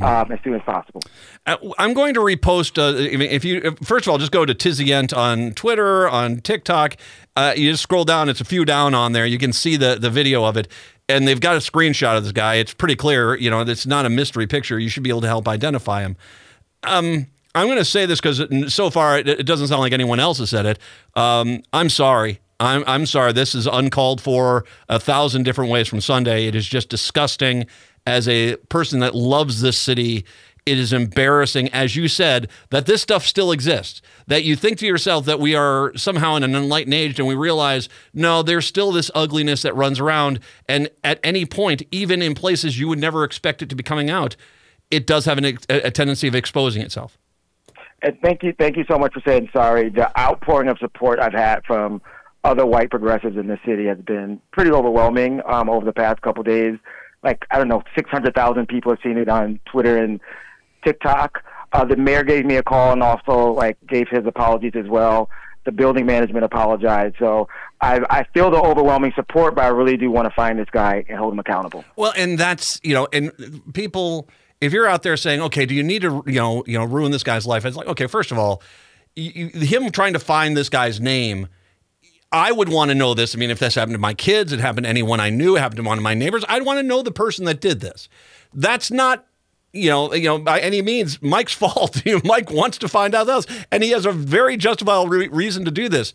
Um, 0.00 0.30
as 0.30 0.38
soon 0.44 0.54
as 0.54 0.62
possible. 0.62 1.00
Uh, 1.44 1.56
I'm 1.76 1.92
going 1.92 2.14
to 2.14 2.20
repost. 2.20 2.78
Uh, 2.78 2.96
if 2.96 3.44
you 3.44 3.74
first 3.82 4.06
of 4.06 4.12
all, 4.12 4.18
just 4.18 4.30
go 4.30 4.46
to 4.46 4.54
Tizzy 4.54 4.92
Ent 4.92 5.12
on 5.12 5.54
Twitter, 5.54 6.08
on 6.08 6.40
TikTok. 6.40 6.96
Uh, 7.34 7.52
you 7.56 7.72
just 7.72 7.82
scroll 7.82 8.04
down. 8.04 8.28
It's 8.28 8.40
a 8.40 8.44
few 8.44 8.64
down 8.64 8.94
on 8.94 9.10
there. 9.10 9.26
You 9.26 9.38
can 9.38 9.52
see 9.52 9.76
the 9.76 9.96
the 10.00 10.08
video 10.08 10.44
of 10.44 10.56
it, 10.56 10.68
and 11.08 11.26
they've 11.26 11.40
got 11.40 11.56
a 11.56 11.58
screenshot 11.58 12.16
of 12.16 12.22
this 12.22 12.32
guy. 12.32 12.54
It's 12.56 12.72
pretty 12.72 12.94
clear. 12.94 13.36
You 13.36 13.50
know, 13.50 13.62
it's 13.62 13.84
not 13.84 14.06
a 14.06 14.10
mystery 14.10 14.46
picture. 14.46 14.78
You 14.78 14.88
should 14.88 15.02
be 15.02 15.10
able 15.10 15.22
to 15.22 15.26
help 15.26 15.48
identify 15.48 16.02
him. 16.02 16.16
Um, 16.84 17.26
I'm 17.54 17.66
going 17.66 17.78
to 17.78 17.84
say 17.84 18.06
this 18.06 18.20
because 18.20 18.72
so 18.72 18.90
far 18.90 19.18
it, 19.18 19.28
it, 19.28 19.46
doesn't 19.46 19.68
sound 19.68 19.80
like 19.80 19.92
anyone 19.92 20.20
else 20.20 20.38
has 20.38 20.50
said 20.50 20.66
it. 20.66 20.78
Um, 21.14 21.62
I'm 21.72 21.90
sorry. 21.90 22.40
I'm, 22.62 22.84
I'm 22.86 23.06
sorry. 23.06 23.32
This 23.32 23.54
is 23.54 23.66
uncalled 23.66 24.20
for 24.20 24.64
a 24.88 25.00
thousand 25.00 25.42
different 25.42 25.70
ways 25.70 25.88
from 25.88 26.00
Sunday. 26.00 26.46
It 26.46 26.54
is 26.54 26.66
just 26.66 26.88
disgusting. 26.88 27.66
As 28.06 28.28
a 28.28 28.56
person 28.68 29.00
that 29.00 29.14
loves 29.14 29.60
this 29.60 29.76
city, 29.76 30.24
it 30.64 30.78
is 30.78 30.92
embarrassing, 30.92 31.68
as 31.70 31.96
you 31.96 32.06
said, 32.06 32.48
that 32.70 32.86
this 32.86 33.02
stuff 33.02 33.24
still 33.24 33.50
exists. 33.50 34.00
That 34.28 34.44
you 34.44 34.54
think 34.54 34.78
to 34.78 34.86
yourself 34.86 35.24
that 35.26 35.40
we 35.40 35.56
are 35.56 35.92
somehow 35.96 36.36
in 36.36 36.44
an 36.44 36.54
enlightened 36.54 36.94
age 36.94 37.18
and 37.18 37.26
we 37.26 37.34
realize, 37.34 37.88
no, 38.14 38.42
there's 38.42 38.66
still 38.66 38.92
this 38.92 39.10
ugliness 39.14 39.62
that 39.62 39.74
runs 39.74 39.98
around. 39.98 40.38
And 40.68 40.88
at 41.02 41.18
any 41.24 41.44
point, 41.46 41.82
even 41.90 42.22
in 42.22 42.34
places 42.34 42.78
you 42.78 42.86
would 42.88 42.98
never 43.00 43.24
expect 43.24 43.62
it 43.62 43.68
to 43.70 43.74
be 43.74 43.82
coming 43.82 44.08
out, 44.08 44.36
it 44.90 45.06
does 45.06 45.24
have 45.24 45.38
an, 45.38 45.58
a 45.68 45.90
tendency 45.90 46.28
of 46.28 46.34
exposing 46.34 46.82
itself. 46.82 47.18
And 48.02 48.16
thank 48.22 48.42
you, 48.42 48.52
thank 48.56 48.76
you 48.76 48.84
so 48.88 48.98
much 48.98 49.14
for 49.14 49.22
saying 49.24 49.48
sorry. 49.52 49.88
The 49.88 50.16
outpouring 50.18 50.68
of 50.68 50.78
support 50.78 51.18
I've 51.18 51.32
had 51.32 51.64
from 51.64 52.02
other 52.44 52.66
white 52.66 52.90
progressives 52.90 53.36
in 53.36 53.46
the 53.46 53.58
city 53.64 53.86
has 53.86 53.98
been 53.98 54.40
pretty 54.52 54.70
overwhelming 54.70 55.40
um, 55.46 55.70
over 55.70 55.84
the 55.84 55.92
past 55.92 56.22
couple 56.22 56.42
days. 56.42 56.78
Like 57.22 57.44
I 57.50 57.58
don't 57.58 57.68
know, 57.68 57.82
six 57.94 58.10
hundred 58.10 58.34
thousand 58.34 58.66
people 58.66 58.92
have 58.92 58.98
seen 59.02 59.16
it 59.16 59.28
on 59.28 59.60
Twitter 59.70 60.02
and 60.02 60.20
TikTok. 60.84 61.44
Uh, 61.72 61.84
the 61.84 61.96
mayor 61.96 62.24
gave 62.24 62.44
me 62.44 62.56
a 62.56 62.62
call 62.62 62.92
and 62.92 63.02
also 63.02 63.52
like 63.52 63.78
gave 63.86 64.08
his 64.10 64.26
apologies 64.26 64.72
as 64.74 64.88
well. 64.88 65.30
The 65.64 65.72
building 65.72 66.06
management 66.06 66.44
apologized. 66.44 67.14
So 67.20 67.48
I, 67.80 68.00
I 68.10 68.24
feel 68.34 68.50
the 68.50 68.60
overwhelming 68.60 69.12
support, 69.14 69.54
but 69.54 69.64
I 69.64 69.68
really 69.68 69.96
do 69.96 70.10
want 70.10 70.28
to 70.28 70.34
find 70.34 70.58
this 70.58 70.68
guy 70.72 71.04
and 71.08 71.16
hold 71.16 71.32
him 71.32 71.38
accountable. 71.38 71.84
Well, 71.94 72.12
and 72.16 72.36
that's 72.36 72.80
you 72.82 72.94
know, 72.94 73.06
and 73.12 73.30
people, 73.72 74.28
if 74.60 74.72
you're 74.72 74.88
out 74.88 75.04
there 75.04 75.16
saying, 75.16 75.40
okay, 75.42 75.64
do 75.64 75.74
you 75.76 75.84
need 75.84 76.02
to 76.02 76.24
you 76.26 76.40
know 76.40 76.64
you 76.66 76.76
know 76.76 76.84
ruin 76.84 77.12
this 77.12 77.22
guy's 77.22 77.46
life? 77.46 77.64
It's 77.64 77.76
like, 77.76 77.86
okay, 77.86 78.08
first 78.08 78.32
of 78.32 78.38
all, 78.38 78.60
you, 79.14 79.48
him 79.50 79.90
trying 79.92 80.14
to 80.14 80.18
find 80.18 80.56
this 80.56 80.68
guy's 80.68 81.00
name 81.00 81.46
I 82.32 82.50
would 82.50 82.70
want 82.70 82.88
to 82.90 82.94
know 82.94 83.14
this. 83.14 83.34
I 83.34 83.38
mean, 83.38 83.50
if 83.50 83.58
this 83.58 83.74
happened 83.74 83.94
to 83.94 84.00
my 84.00 84.14
kids, 84.14 84.52
it 84.52 84.60
happened 84.60 84.84
to 84.84 84.90
anyone 84.90 85.20
I 85.20 85.30
knew, 85.30 85.56
it 85.56 85.60
happened 85.60 85.76
to 85.76 85.82
one 85.82 85.98
of 85.98 86.04
my 86.04 86.14
neighbors, 86.14 86.44
I'd 86.48 86.64
want 86.64 86.78
to 86.78 86.82
know 86.82 87.02
the 87.02 87.12
person 87.12 87.44
that 87.44 87.60
did 87.60 87.80
this. 87.80 88.08
That's 88.54 88.90
not 88.90 89.26
you 89.72 89.88
know, 89.88 90.12
you 90.12 90.28
know, 90.28 90.38
by 90.38 90.60
any 90.60 90.82
means, 90.82 91.20
Mike's 91.22 91.52
fault. 91.54 92.02
Mike 92.24 92.50
wants 92.50 92.78
to 92.78 92.88
find 92.88 93.14
out 93.14 93.28
else, 93.28 93.46
and 93.70 93.82
he 93.82 93.90
has 93.90 94.06
a 94.06 94.12
very 94.12 94.56
justifiable 94.56 95.08
re- 95.08 95.28
reason 95.28 95.64
to 95.64 95.70
do 95.70 95.88
this. 95.88 96.12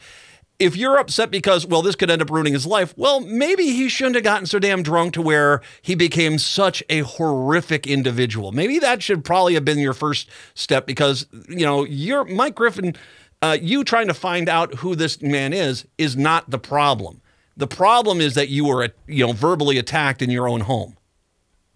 If 0.60 0.76
you're 0.76 0.98
upset 0.98 1.30
because, 1.30 1.68
well, 1.68 1.84
this 1.84 1.96
could 1.96 2.10
end 2.10 2.22
up 2.22 2.32
ruining 2.32 2.54
his 2.54 2.66
life, 2.66 2.96
well, 2.98 3.20
maybe 3.20 3.66
he 3.66 3.90
shouldn't 3.90 4.16
have 4.16 4.24
gotten 4.24 4.48
so 4.48 4.58
damn 4.58 4.82
drunk 4.82 5.14
to 5.14 5.22
where 5.22 5.62
he 5.84 5.94
became 5.94 6.40
such 6.40 6.82
a 6.90 7.02
horrific 7.02 7.86
individual. 7.86 8.52
Maybe 8.52 8.80
that 8.80 9.04
should 9.04 9.24
probably 9.24 9.54
have 9.54 9.66
been 9.66 9.78
your 9.78 9.94
first 9.94 10.28
step 10.56 10.88
because, 10.88 11.28
you 11.48 11.64
know, 11.64 11.84
you're 11.84 12.26
Mike 12.26 12.56
Griffin 12.56 12.96
uh, 13.42 13.58
you 13.62 13.84
trying 13.84 14.08
to 14.08 14.14
find 14.14 14.50
out 14.50 14.76
who 14.76 14.96
this 14.96 15.22
man 15.22 15.54
is 15.54 15.86
is 15.98 16.16
not 16.16 16.50
the 16.50 16.60
problem. 16.60 17.22
The 17.56 17.68
problem 17.68 18.22
is 18.22 18.36
that 18.36 18.50
you 18.50 18.66
were, 18.66 18.90
you 19.08 19.26
know, 19.26 19.34
verbally 19.34 19.78
attacked 19.78 20.22
in 20.22 20.30
your 20.30 20.48
own 20.48 20.62
home. 20.62 20.98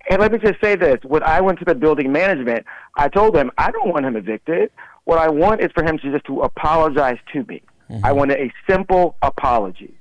And 0.10 0.20
let 0.20 0.32
me 0.32 0.40
just 0.40 0.60
say 0.62 0.76
this: 0.76 1.00
when 1.04 1.24
I 1.24 1.42
went 1.42 1.60
to 1.60 1.66
the 1.66 1.76
building 1.76 2.12
management, 2.12 2.66
I 2.96 3.08
told 3.08 3.36
them 3.36 3.52
I 3.58 3.72
don't 3.72 3.90
want 3.90 4.06
him 4.06 4.16
evicted. 4.16 4.72
What 5.06 5.18
I 5.18 5.30
want 5.30 5.62
is 5.62 5.72
for 5.74 5.84
him 5.84 5.98
to 6.00 6.12
just 6.12 6.26
to 6.26 6.42
apologize 6.42 7.18
to 7.34 7.44
me. 7.44 7.62
Mm-hmm. 7.90 8.06
I 8.06 8.12
wanted 8.12 8.40
a 8.40 8.54
simple 8.70 9.16
apology. 9.22 9.94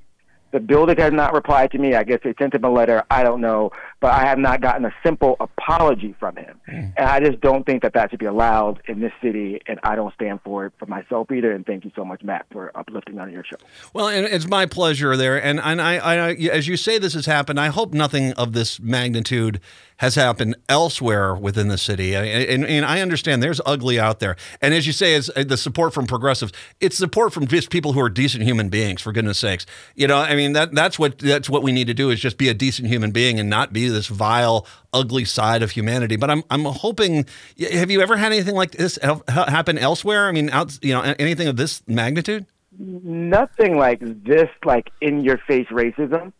The 0.51 0.59
building 0.59 0.97
has 0.97 1.13
not 1.13 1.33
replied 1.33 1.71
to 1.71 1.77
me. 1.77 1.95
I 1.95 2.03
guess 2.03 2.19
they 2.23 2.33
sent 2.39 2.53
him 2.53 2.63
a 2.63 2.69
letter. 2.69 3.03
I 3.09 3.23
don't 3.23 3.41
know. 3.41 3.71
But 3.99 4.11
I 4.13 4.25
have 4.25 4.37
not 4.37 4.61
gotten 4.61 4.85
a 4.85 4.93
simple 5.05 5.37
apology 5.39 6.15
from 6.19 6.35
him. 6.35 6.59
Mm. 6.67 6.93
And 6.97 7.07
I 7.07 7.19
just 7.19 7.39
don't 7.41 7.65
think 7.65 7.83
that 7.83 7.93
that 7.93 8.09
should 8.09 8.19
be 8.19 8.25
allowed 8.25 8.81
in 8.87 8.99
this 8.99 9.13
city. 9.21 9.61
And 9.67 9.79
I 9.83 9.95
don't 9.95 10.13
stand 10.13 10.41
for 10.43 10.65
it 10.65 10.73
for 10.77 10.85
myself 10.87 11.31
either. 11.31 11.51
And 11.51 11.65
thank 11.65 11.85
you 11.85 11.91
so 11.95 12.03
much, 12.03 12.23
Matt, 12.23 12.45
for 12.51 12.71
uplifting 12.75 13.19
on 13.19 13.31
your 13.31 13.43
show. 13.43 13.57
Well, 13.93 14.07
and 14.07 14.25
it's 14.25 14.47
my 14.47 14.65
pleasure 14.65 15.15
there. 15.15 15.41
And, 15.41 15.59
and 15.59 15.81
I, 15.81 15.97
I, 15.97 16.33
as 16.33 16.67
you 16.67 16.77
say 16.77 16.97
this 16.97 17.13
has 17.13 17.25
happened, 17.25 17.59
I 17.59 17.67
hope 17.67 17.93
nothing 17.93 18.33
of 18.33 18.53
this 18.53 18.79
magnitude 18.79 19.59
has 20.01 20.15
happened 20.15 20.55
elsewhere 20.67 21.35
within 21.35 21.67
the 21.67 21.77
city. 21.77 22.15
And, 22.15 22.65
and, 22.65 22.83
I 22.83 23.01
understand 23.01 23.43
there's 23.43 23.61
ugly 23.67 23.99
out 23.99 24.19
there. 24.19 24.35
And 24.59 24.73
as 24.73 24.87
you 24.87 24.93
say, 24.93 25.13
it's 25.13 25.29
uh, 25.35 25.43
the 25.47 25.57
support 25.57 25.93
from 25.93 26.07
progressives. 26.07 26.51
It's 26.79 26.97
support 26.97 27.33
from 27.33 27.45
just 27.45 27.69
people 27.69 27.93
who 27.93 27.99
are 28.01 28.09
decent 28.09 28.43
human 28.43 28.69
beings, 28.69 28.99
for 29.03 29.11
goodness 29.11 29.37
sakes. 29.37 29.67
You 29.93 30.07
know, 30.07 30.17
I 30.17 30.35
mean, 30.35 30.53
that 30.53 30.73
that's 30.73 30.97
what 30.97 31.19
that's 31.19 31.51
what 31.51 31.61
we 31.61 31.71
need 31.71 31.85
to 31.85 31.93
do 31.93 32.09
is 32.09 32.19
just 32.19 32.39
be 32.39 32.49
a 32.49 32.55
decent 32.55 32.87
human 32.87 33.11
being 33.11 33.39
and 33.39 33.47
not 33.47 33.73
be 33.73 33.89
this 33.89 34.07
vile, 34.07 34.65
ugly 34.91 35.23
side 35.23 35.61
of 35.61 35.69
humanity. 35.69 36.15
But 36.15 36.31
I'm 36.31 36.43
I'm 36.49 36.65
hoping. 36.65 37.27
Have 37.71 37.91
you 37.91 38.01
ever 38.01 38.17
had 38.17 38.31
anything 38.31 38.55
like 38.55 38.71
this 38.71 38.97
happen 39.27 39.77
elsewhere? 39.77 40.27
I 40.27 40.31
mean, 40.31 40.49
out 40.49 40.79
you 40.81 40.95
know, 40.95 41.13
anything 41.19 41.47
of 41.47 41.57
this 41.57 41.83
magnitude? 41.85 42.47
Nothing 42.79 43.77
like 43.77 43.99
this, 44.01 44.49
like 44.65 44.89
in 44.99 45.23
your 45.23 45.37
face 45.37 45.67
racism. 45.67 46.33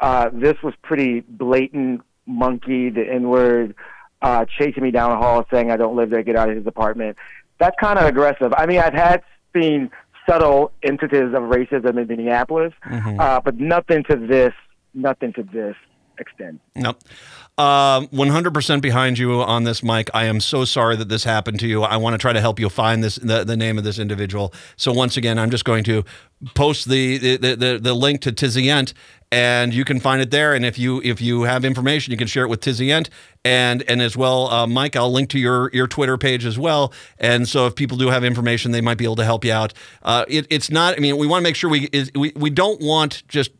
Uh, 0.00 0.30
this 0.32 0.56
was 0.62 0.72
pretty 0.82 1.20
blatant 1.20 2.00
monkey, 2.26 2.90
the 2.90 3.02
N 3.02 3.28
word, 3.28 3.74
uh, 4.20 4.44
chasing 4.58 4.82
me 4.82 4.90
down 4.90 5.10
the 5.10 5.16
hall 5.16 5.46
saying 5.50 5.70
I 5.70 5.76
don't 5.76 5.96
live 5.96 6.10
there, 6.10 6.22
get 6.22 6.36
out 6.36 6.48
of 6.48 6.56
his 6.56 6.66
apartment. 6.66 7.16
That's 7.58 7.76
kind 7.80 7.98
of 7.98 8.06
aggressive. 8.06 8.52
I 8.56 8.66
mean, 8.66 8.78
I've 8.78 8.94
had 8.94 9.22
seen 9.54 9.90
subtle 10.28 10.72
instances 10.82 11.34
of 11.34 11.42
racism 11.42 12.00
in 12.00 12.06
Minneapolis, 12.06 12.72
mm-hmm. 12.86 13.20
uh, 13.20 13.40
but 13.40 13.58
nothing 13.58 14.04
to 14.04 14.16
this 14.16 14.52
nothing 14.94 15.32
to 15.32 15.42
this 15.42 15.76
extent. 16.22 16.60
Um, 17.58 18.08
100% 18.08 18.80
behind 18.80 19.18
you 19.18 19.42
on 19.42 19.64
this, 19.64 19.82
Mike. 19.82 20.08
I 20.14 20.24
am 20.24 20.40
so 20.40 20.64
sorry 20.64 20.96
that 20.96 21.10
this 21.10 21.24
happened 21.24 21.60
to 21.60 21.68
you. 21.68 21.82
I 21.82 21.98
want 21.98 22.14
to 22.14 22.18
try 22.18 22.32
to 22.32 22.40
help 22.40 22.58
you 22.58 22.70
find 22.70 23.04
this 23.04 23.16
the, 23.16 23.44
the 23.44 23.56
name 23.56 23.76
of 23.76 23.84
this 23.84 23.98
individual. 23.98 24.54
So 24.76 24.90
once 24.90 25.18
again, 25.18 25.38
I'm 25.38 25.50
just 25.50 25.66
going 25.66 25.84
to 25.84 26.02
post 26.54 26.88
the 26.88 27.18
the, 27.18 27.36
the, 27.36 27.78
the 27.78 27.94
link 27.94 28.22
to 28.22 28.32
Tizzy 28.32 28.70
Ent 28.70 28.94
and 29.32 29.72
you 29.72 29.84
can 29.84 29.98
find 29.98 30.20
it 30.20 30.30
there. 30.30 30.54
And 30.54 30.64
if 30.64 30.78
you 30.78 31.00
if 31.02 31.20
you 31.20 31.42
have 31.42 31.64
information, 31.64 32.10
you 32.10 32.18
can 32.18 32.26
share 32.26 32.44
it 32.44 32.48
with 32.48 32.60
Tizzy 32.60 32.92
Ent 32.92 33.08
and 33.44 33.82
and 33.88 34.02
as 34.02 34.16
well, 34.16 34.48
uh, 34.48 34.66
Mike. 34.66 34.94
I'll 34.94 35.10
link 35.10 35.30
to 35.30 35.38
your 35.38 35.70
your 35.72 35.86
Twitter 35.86 36.18
page 36.18 36.44
as 36.44 36.58
well. 36.58 36.92
And 37.18 37.48
so 37.48 37.66
if 37.66 37.74
people 37.74 37.96
do 37.96 38.08
have 38.08 38.24
information, 38.24 38.72
they 38.72 38.82
might 38.82 38.98
be 38.98 39.04
able 39.04 39.16
to 39.16 39.24
help 39.24 39.44
you 39.44 39.52
out. 39.52 39.72
Uh, 40.02 40.26
it, 40.28 40.46
it's 40.50 40.70
not. 40.70 40.96
I 40.96 41.00
mean, 41.00 41.16
we 41.16 41.26
want 41.26 41.40
to 41.40 41.44
make 41.44 41.56
sure 41.56 41.70
we 41.70 41.88
is, 41.92 42.10
we 42.14 42.32
we 42.36 42.50
don't 42.50 42.80
want 42.80 43.22
just 43.26 43.52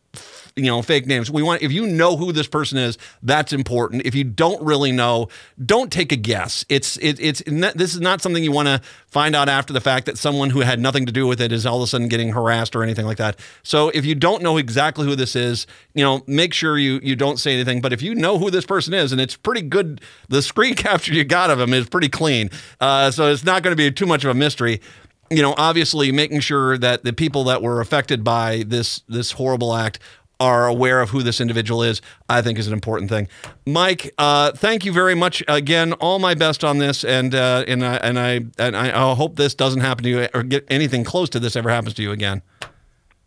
you 0.55 0.65
know 0.65 0.81
fake 0.81 1.07
names. 1.07 1.31
We 1.31 1.43
want 1.43 1.61
if 1.61 1.71
you 1.71 1.87
know 1.87 2.15
who 2.15 2.31
this 2.31 2.47
person 2.47 2.77
is 2.77 2.97
that's 3.21 3.53
important. 3.53 4.03
If 4.05 4.15
you 4.15 4.23
don't 4.23 4.61
really 4.63 4.91
know 4.91 5.29
don't 5.63 5.91
take 5.91 6.11
a 6.11 6.15
guess. 6.15 6.65
It's 6.69 6.97
it, 6.97 7.19
it's 7.19 7.41
this 7.43 7.95
is 7.95 8.01
not 8.01 8.21
something 8.21 8.43
you 8.43 8.51
want 8.51 8.67
to 8.67 8.81
find 9.07 9.35
out 9.35 9.49
after 9.49 9.73
the 9.73 9.81
fact 9.81 10.05
that 10.05 10.17
someone 10.17 10.49
who 10.49 10.61
had 10.61 10.79
nothing 10.79 11.05
to 11.05 11.11
do 11.11 11.25
with 11.25 11.41
it 11.41 11.51
is 11.51 11.65
all 11.65 11.77
of 11.77 11.83
a 11.83 11.87
sudden 11.87 12.07
getting 12.07 12.31
harassed 12.31 12.75
or 12.75 12.83
anything 12.83 13.05
like 13.05 13.17
that. 13.17 13.39
So 13.63 13.89
if 13.89 14.05
you 14.05 14.15
don't 14.15 14.43
know 14.43 14.57
exactly 14.57 15.05
who 15.05 15.15
this 15.15 15.35
is 15.35 15.65
you 15.93 16.03
know 16.03 16.23
make 16.27 16.53
sure 16.53 16.77
you 16.77 16.99
you 17.03 17.15
don't 17.15 17.37
say 17.37 17.53
anything. 17.53 17.81
But 17.81 17.93
if 17.93 18.01
you 18.01 18.15
know 18.15 18.37
who 18.37 18.51
this 18.51 18.65
person 18.65 18.93
is 18.93 19.11
and 19.11 19.19
it's 19.19 19.35
pretty 19.35 19.61
good 19.61 20.01
the 20.29 20.41
screen 20.41 20.75
capture 20.75 21.13
you 21.13 21.23
got 21.23 21.49
of 21.49 21.59
him 21.59 21.73
is 21.73 21.89
pretty 21.89 22.09
clean. 22.09 22.49
Uh, 22.79 23.11
so 23.11 23.31
it's 23.31 23.43
not 23.43 23.63
going 23.63 23.75
to 23.75 23.77
be 23.77 23.91
too 23.91 24.05
much 24.05 24.23
of 24.23 24.29
a 24.29 24.33
mystery. 24.33 24.81
You 25.29 25.41
know, 25.41 25.55
obviously 25.57 26.11
making 26.11 26.41
sure 26.41 26.77
that 26.77 27.03
the 27.03 27.13
people 27.13 27.45
that 27.45 27.63
were 27.63 27.81
affected 27.81 28.23
by 28.23 28.63
this 28.67 29.01
this 29.07 29.31
horrible 29.31 29.73
act 29.73 29.99
are 30.39 30.67
aware 30.67 31.01
of 31.01 31.09
who 31.11 31.23
this 31.23 31.39
individual 31.39 31.83
is, 31.83 32.01
I 32.29 32.41
think 32.41 32.59
is 32.59 32.67
an 32.67 32.73
important 32.73 33.09
thing. 33.09 33.27
Mike, 33.65 34.13
uh, 34.17 34.51
thank 34.51 34.85
you 34.85 34.91
very 34.91 35.15
much 35.15 35.43
again. 35.47 35.93
All 35.93 36.19
my 36.19 36.33
best 36.33 36.63
on 36.63 36.79
this, 36.79 37.03
and 37.03 37.33
uh, 37.33 37.63
and 37.67 37.85
I 37.85 37.95
and 37.97 38.19
I 38.19 38.31
and 38.57 38.75
I 38.75 39.15
hope 39.15 39.35
this 39.35 39.55
doesn't 39.55 39.81
happen 39.81 40.03
to 40.03 40.09
you 40.09 40.27
or 40.33 40.43
get 40.43 40.65
anything 40.69 41.03
close 41.03 41.29
to 41.29 41.39
this 41.39 41.55
ever 41.55 41.69
happens 41.69 41.93
to 41.95 42.01
you 42.01 42.11
again. 42.11 42.41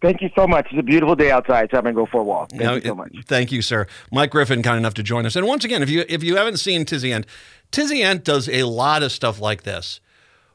Thank 0.02 0.20
you 0.20 0.30
so 0.36 0.46
much. 0.46 0.66
It's 0.70 0.78
a 0.78 0.82
beautiful 0.82 1.16
day 1.16 1.30
outside, 1.30 1.70
so 1.70 1.78
I'm 1.78 1.84
gonna 1.84 1.94
go 1.94 2.06
for 2.06 2.20
a 2.20 2.24
walk. 2.24 2.50
Thank 2.50 2.62
no, 2.62 2.74
you 2.74 2.80
so 2.82 2.94
much. 2.94 3.16
Thank 3.24 3.50
you, 3.50 3.62
sir. 3.62 3.86
Mike 4.12 4.30
Griffin, 4.30 4.62
kind 4.62 4.76
enough 4.76 4.94
to 4.94 5.02
join 5.02 5.24
us. 5.24 5.36
And 5.36 5.46
once 5.46 5.64
again, 5.64 5.82
if 5.82 5.88
you 5.88 6.04
if 6.08 6.22
you 6.22 6.36
haven't 6.36 6.58
seen 6.58 6.84
Tizzy 6.84 7.12
Ent, 7.12 7.26
Tizzy 7.70 8.00
Tizient 8.00 8.22
does 8.24 8.48
a 8.48 8.64
lot 8.64 9.02
of 9.02 9.10
stuff 9.10 9.40
like 9.40 9.62
this, 9.62 10.00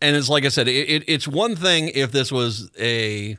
and 0.01 0.15
it's 0.15 0.27
like 0.27 0.43
I 0.43 0.49
said, 0.49 0.67
it, 0.67 0.89
it, 0.89 1.03
it's 1.07 1.27
one 1.27 1.55
thing 1.55 1.89
if 1.95 2.11
this 2.11 2.33
was 2.33 2.69
a, 2.77 3.37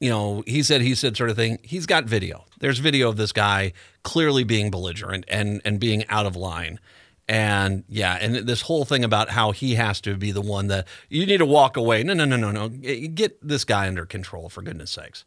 you 0.00 0.10
know, 0.10 0.42
he 0.44 0.64
said, 0.64 0.80
he 0.80 0.96
said 0.96 1.16
sort 1.16 1.30
of 1.30 1.36
thing. 1.36 1.58
He's 1.62 1.86
got 1.86 2.04
video. 2.04 2.44
There's 2.58 2.80
video 2.80 3.08
of 3.08 3.16
this 3.16 3.32
guy 3.32 3.72
clearly 4.02 4.42
being 4.42 4.70
belligerent 4.70 5.24
and 5.28 5.60
and 5.64 5.78
being 5.78 6.04
out 6.08 6.26
of 6.26 6.34
line. 6.34 6.80
And 7.28 7.82
yeah, 7.88 8.18
and 8.20 8.36
this 8.36 8.62
whole 8.62 8.84
thing 8.84 9.02
about 9.02 9.30
how 9.30 9.50
he 9.50 9.74
has 9.74 10.00
to 10.02 10.16
be 10.16 10.30
the 10.30 10.40
one 10.40 10.68
that 10.68 10.86
you 11.08 11.26
need 11.26 11.38
to 11.38 11.46
walk 11.46 11.76
away. 11.76 12.04
No, 12.04 12.14
no, 12.14 12.24
no, 12.24 12.36
no, 12.36 12.52
no. 12.52 12.68
Get 12.68 13.46
this 13.46 13.64
guy 13.64 13.88
under 13.88 14.06
control, 14.06 14.48
for 14.48 14.62
goodness 14.62 14.92
sakes. 14.92 15.24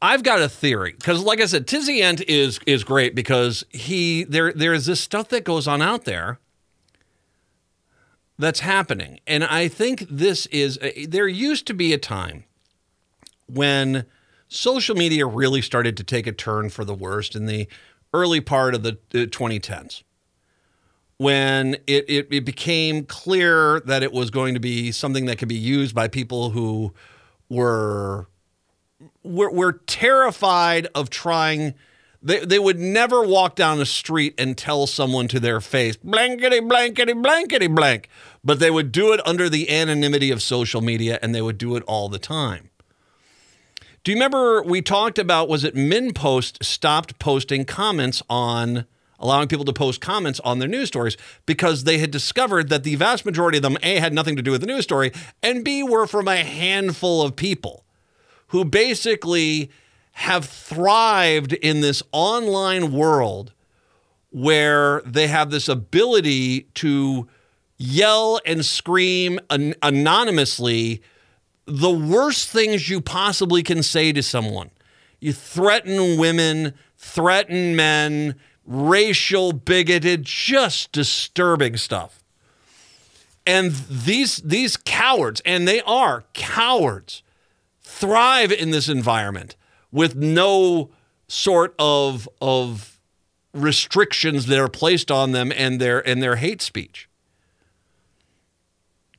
I've 0.00 0.22
got 0.22 0.40
a 0.40 0.48
theory 0.48 0.92
because, 0.92 1.22
like 1.22 1.40
I 1.40 1.46
said, 1.46 1.66
Tizzy 1.66 2.00
Ent 2.00 2.22
is 2.22 2.60
is 2.66 2.82
great 2.82 3.14
because 3.14 3.64
he 3.68 4.24
there 4.24 4.52
there 4.52 4.72
is 4.72 4.86
this 4.86 5.00
stuff 5.00 5.28
that 5.28 5.44
goes 5.44 5.68
on 5.68 5.82
out 5.82 6.04
there 6.04 6.38
that's 8.38 8.60
happening, 8.60 9.20
and 9.26 9.44
I 9.44 9.68
think 9.68 10.06
this 10.08 10.46
is 10.46 10.78
uh, 10.78 10.90
there 11.06 11.28
used 11.28 11.66
to 11.66 11.74
be 11.74 11.92
a 11.92 11.98
time 11.98 12.44
when 13.46 14.06
social 14.48 14.96
media 14.96 15.26
really 15.26 15.60
started 15.60 15.96
to 15.98 16.04
take 16.04 16.26
a 16.26 16.32
turn 16.32 16.70
for 16.70 16.84
the 16.84 16.94
worst 16.94 17.36
in 17.36 17.44
the 17.44 17.68
early 18.12 18.40
part 18.40 18.74
of 18.74 18.82
the 18.82 18.98
2010s 19.12 20.02
when 21.20 21.74
it, 21.86 22.08
it, 22.08 22.28
it, 22.30 22.44
became 22.46 23.04
clear 23.04 23.80
that 23.80 24.02
it 24.02 24.10
was 24.10 24.30
going 24.30 24.54
to 24.54 24.60
be 24.60 24.90
something 24.90 25.26
that 25.26 25.36
could 25.36 25.48
be 25.48 25.54
used 25.54 25.94
by 25.94 26.08
people 26.08 26.48
who 26.48 26.94
were 27.50 28.26
were, 29.22 29.50
were 29.50 29.72
terrified 29.86 30.88
of 30.94 31.10
trying. 31.10 31.74
They, 32.22 32.42
they 32.42 32.58
would 32.58 32.78
never 32.78 33.22
walk 33.22 33.54
down 33.54 33.76
the 33.76 33.84
street 33.84 34.34
and 34.38 34.56
tell 34.56 34.86
someone 34.86 35.28
to 35.28 35.40
their 35.40 35.60
face 35.60 35.96
blankety 35.96 36.60
blankety 36.60 37.12
blankety 37.12 37.66
blank. 37.66 38.08
But 38.42 38.58
they 38.58 38.70
would 38.70 38.90
do 38.90 39.12
it 39.12 39.20
under 39.26 39.50
the 39.50 39.70
anonymity 39.70 40.30
of 40.30 40.42
social 40.42 40.80
media 40.80 41.18
and 41.20 41.34
they 41.34 41.42
would 41.42 41.58
do 41.58 41.76
it 41.76 41.82
all 41.86 42.08
the 42.08 42.18
time 42.18 42.69
do 44.02 44.12
you 44.12 44.16
remember 44.16 44.62
we 44.62 44.82
talked 44.82 45.18
about 45.18 45.48
was 45.48 45.64
it 45.64 45.74
MinnPost 45.74 46.64
stopped 46.64 47.18
posting 47.18 47.64
comments 47.64 48.22
on 48.28 48.86
allowing 49.18 49.48
people 49.48 49.64
to 49.66 49.72
post 49.72 50.00
comments 50.00 50.40
on 50.40 50.58
their 50.58 50.68
news 50.68 50.88
stories 50.88 51.16
because 51.46 51.84
they 51.84 51.98
had 51.98 52.10
discovered 52.10 52.68
that 52.70 52.84
the 52.84 52.94
vast 52.94 53.26
majority 53.26 53.58
of 53.58 53.62
them 53.62 53.76
A 53.82 53.96
had 53.96 54.14
nothing 54.14 54.36
to 54.36 54.42
do 54.42 54.50
with 54.50 54.62
the 54.62 54.66
news 54.66 54.84
story 54.84 55.12
and 55.42 55.64
B 55.64 55.82
were 55.82 56.06
from 56.06 56.28
a 56.28 56.38
handful 56.38 57.22
of 57.22 57.36
people 57.36 57.84
who 58.48 58.64
basically 58.64 59.70
have 60.12 60.44
thrived 60.44 61.52
in 61.52 61.80
this 61.80 62.02
online 62.12 62.92
world 62.92 63.52
where 64.30 65.02
they 65.02 65.26
have 65.26 65.50
this 65.50 65.68
ability 65.68 66.62
to 66.74 67.28
yell 67.76 68.40
and 68.44 68.64
scream 68.64 69.40
an- 69.50 69.74
anonymously 69.82 71.02
the 71.70 71.90
worst 71.90 72.48
things 72.48 72.88
you 72.88 73.00
possibly 73.00 73.62
can 73.62 73.82
say 73.82 74.12
to 74.12 74.22
someone. 74.22 74.70
You 75.20 75.32
threaten 75.32 76.18
women, 76.18 76.74
threaten 76.96 77.76
men, 77.76 78.36
racial, 78.64 79.52
bigoted, 79.52 80.24
just 80.24 80.92
disturbing 80.92 81.76
stuff. 81.76 82.22
And 83.46 83.72
these 83.72 84.36
these 84.38 84.76
cowards, 84.76 85.40
and 85.44 85.66
they 85.66 85.80
are 85.82 86.24
cowards, 86.34 87.22
thrive 87.82 88.52
in 88.52 88.70
this 88.70 88.88
environment 88.88 89.56
with 89.90 90.14
no 90.14 90.90
sort 91.26 91.74
of 91.78 92.28
of 92.40 92.98
restrictions 93.52 94.46
that 94.46 94.58
are 94.58 94.68
placed 94.68 95.10
on 95.10 95.32
them 95.32 95.52
and 95.52 95.80
their 95.80 96.06
and 96.06 96.22
their 96.22 96.36
hate 96.36 96.62
speech. 96.62 97.08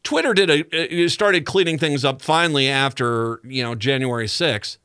Twitter 0.04 0.34
did 0.34 0.49
a 0.74 1.08
started 1.08 1.45
cleaning 1.45 1.78
things 1.78 2.04
up 2.04 2.22
finally 2.22 2.68
after 2.68 3.39
you 3.43 3.64
know 3.64 3.76
January 3.76 4.26
6th, 4.26 4.78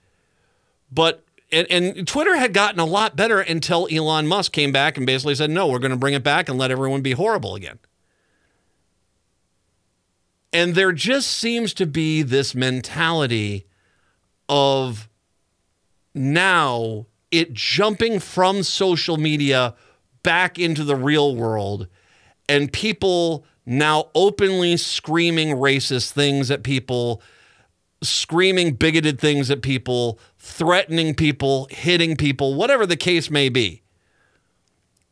but 0.93 1.23
and, 1.53 1.67
and, 1.71 2.09
Twitter 2.09 2.37
had 2.37 2.53
gotten 2.53 2.81
a 2.81 2.85
lot 2.85 3.14
better 3.14 3.41
until 3.41 3.89
Elon 3.91 4.27
Musk 4.27 4.53
came 4.53 4.73
back 4.73 4.97
and 4.97 5.07
basically 5.07 5.35
said, 5.35 5.51
"No, 5.51 5.69
we're 5.69 5.79
going 5.79 5.93
to 5.93 5.97
bring 5.97 6.14
it 6.14 6.25
back 6.25 6.49
and 6.49 6.59
let 6.59 6.71
everyone 6.71 7.03
be 7.03 7.12
horrible 7.12 7.55
again." 7.55 7.79
And 10.53 10.75
there 10.75 10.93
just 10.93 11.31
seems 11.31 11.73
to 11.75 11.87
be 11.87 12.23
this 12.23 12.55
mentality 12.55 13.67
of 14.49 15.09
now 16.14 17.07
it 17.31 17.53
jumping 17.53 18.19
from 18.21 18.62
social 18.62 19.17
media 19.17 19.75
back 20.23 20.59
into 20.59 20.83
the 20.83 20.97
real 20.97 21.37
world 21.37 21.89
and 22.49 22.73
people 22.73 23.45
now 23.67 24.11
openly 24.14 24.77
screaming 24.77 25.49
racist 25.49 26.12
things 26.12 26.51
at 26.51 26.62
people, 26.62 27.21
screaming 28.03 28.75
bigoted 28.75 29.21
things 29.21 29.51
at 29.51 29.61
people, 29.61 30.21
threatening 30.39 31.14
people, 31.14 31.67
hitting 31.71 32.17
people, 32.17 32.55
whatever 32.55 32.87
the 32.87 32.97
case 32.97 33.31
may 33.31 33.49
be. 33.49 33.83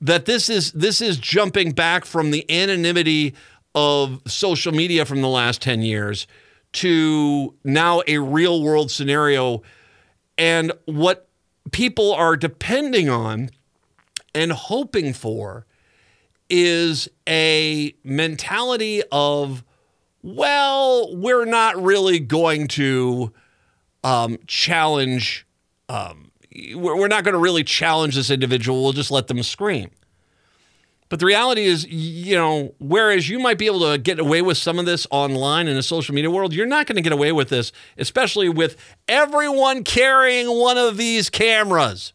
That 0.01 0.27
this 0.27 0.49
is 0.49 0.73
this 0.73 1.01
is 1.01 1.17
jumping 1.17 1.73
back 1.73 2.05
from 2.05 2.31
the 2.31 2.49
anonymity 2.51 3.35
of 3.75 4.21
social 4.27 4.73
media 4.73 5.05
from 5.05 5.21
the 5.21 5.29
last 5.29 5.61
10 5.63 5.83
years 5.83 6.27
to 6.75 7.55
now 7.65 8.03
a 8.07 8.19
real 8.19 8.63
world 8.63 8.91
scenario. 8.91 9.63
And 10.37 10.73
what 10.85 11.29
people 11.73 12.13
are 12.13 12.37
depending 12.37 13.09
on 13.09 13.51
and 14.35 14.53
hoping 14.53 15.13
for 15.13 15.67
is 16.51 17.09
a 17.29 17.95
mentality 18.05 19.03
of, 19.11 19.65
well, 20.23 21.15
we're 21.17 21.45
not 21.45 21.83
really 21.83 22.19
going 22.19 22.69
to 22.69 23.33
um, 24.03 24.39
challenge, 24.47 25.47
um, 25.89 26.31
we're, 26.75 27.09
not 27.09 27.25
going 27.25 27.33
to 27.33 27.39
really 27.39 27.65
challenge 27.65 28.15
this 28.15 28.31
individual. 28.31 28.83
We'll 28.83 28.93
just 28.93 29.11
let 29.11 29.27
them 29.27 29.43
scream. 29.43 29.91
But 31.09 31.21
the 31.21 31.27
reality 31.27 31.65
is, 31.65 31.87
you 31.87 32.35
know, 32.35 32.75
whereas 32.79 33.29
you 33.29 33.39
might 33.39 33.59
be 33.59 33.67
able 33.67 33.93
to 33.93 33.99
get 33.99 34.19
away 34.19 34.43
with 34.43 34.57
some 34.57 34.79
of 34.79 34.87
this 34.87 35.07
online 35.11 35.69
in 35.69 35.77
the 35.77 35.83
social 35.83 36.15
media 36.15 36.31
world, 36.31 36.53
you're 36.53 36.67
not 36.67 36.87
going 36.87 36.97
to 36.97 37.03
get 37.03 37.13
away 37.13 37.31
with 37.31 37.51
this, 37.51 37.73
especially 37.99 38.49
with 38.49 38.77
everyone 39.07 39.85
carrying 39.85 40.49
one 40.49 40.79
of 40.79 40.97
these 40.97 41.31
cameras. 41.31 42.13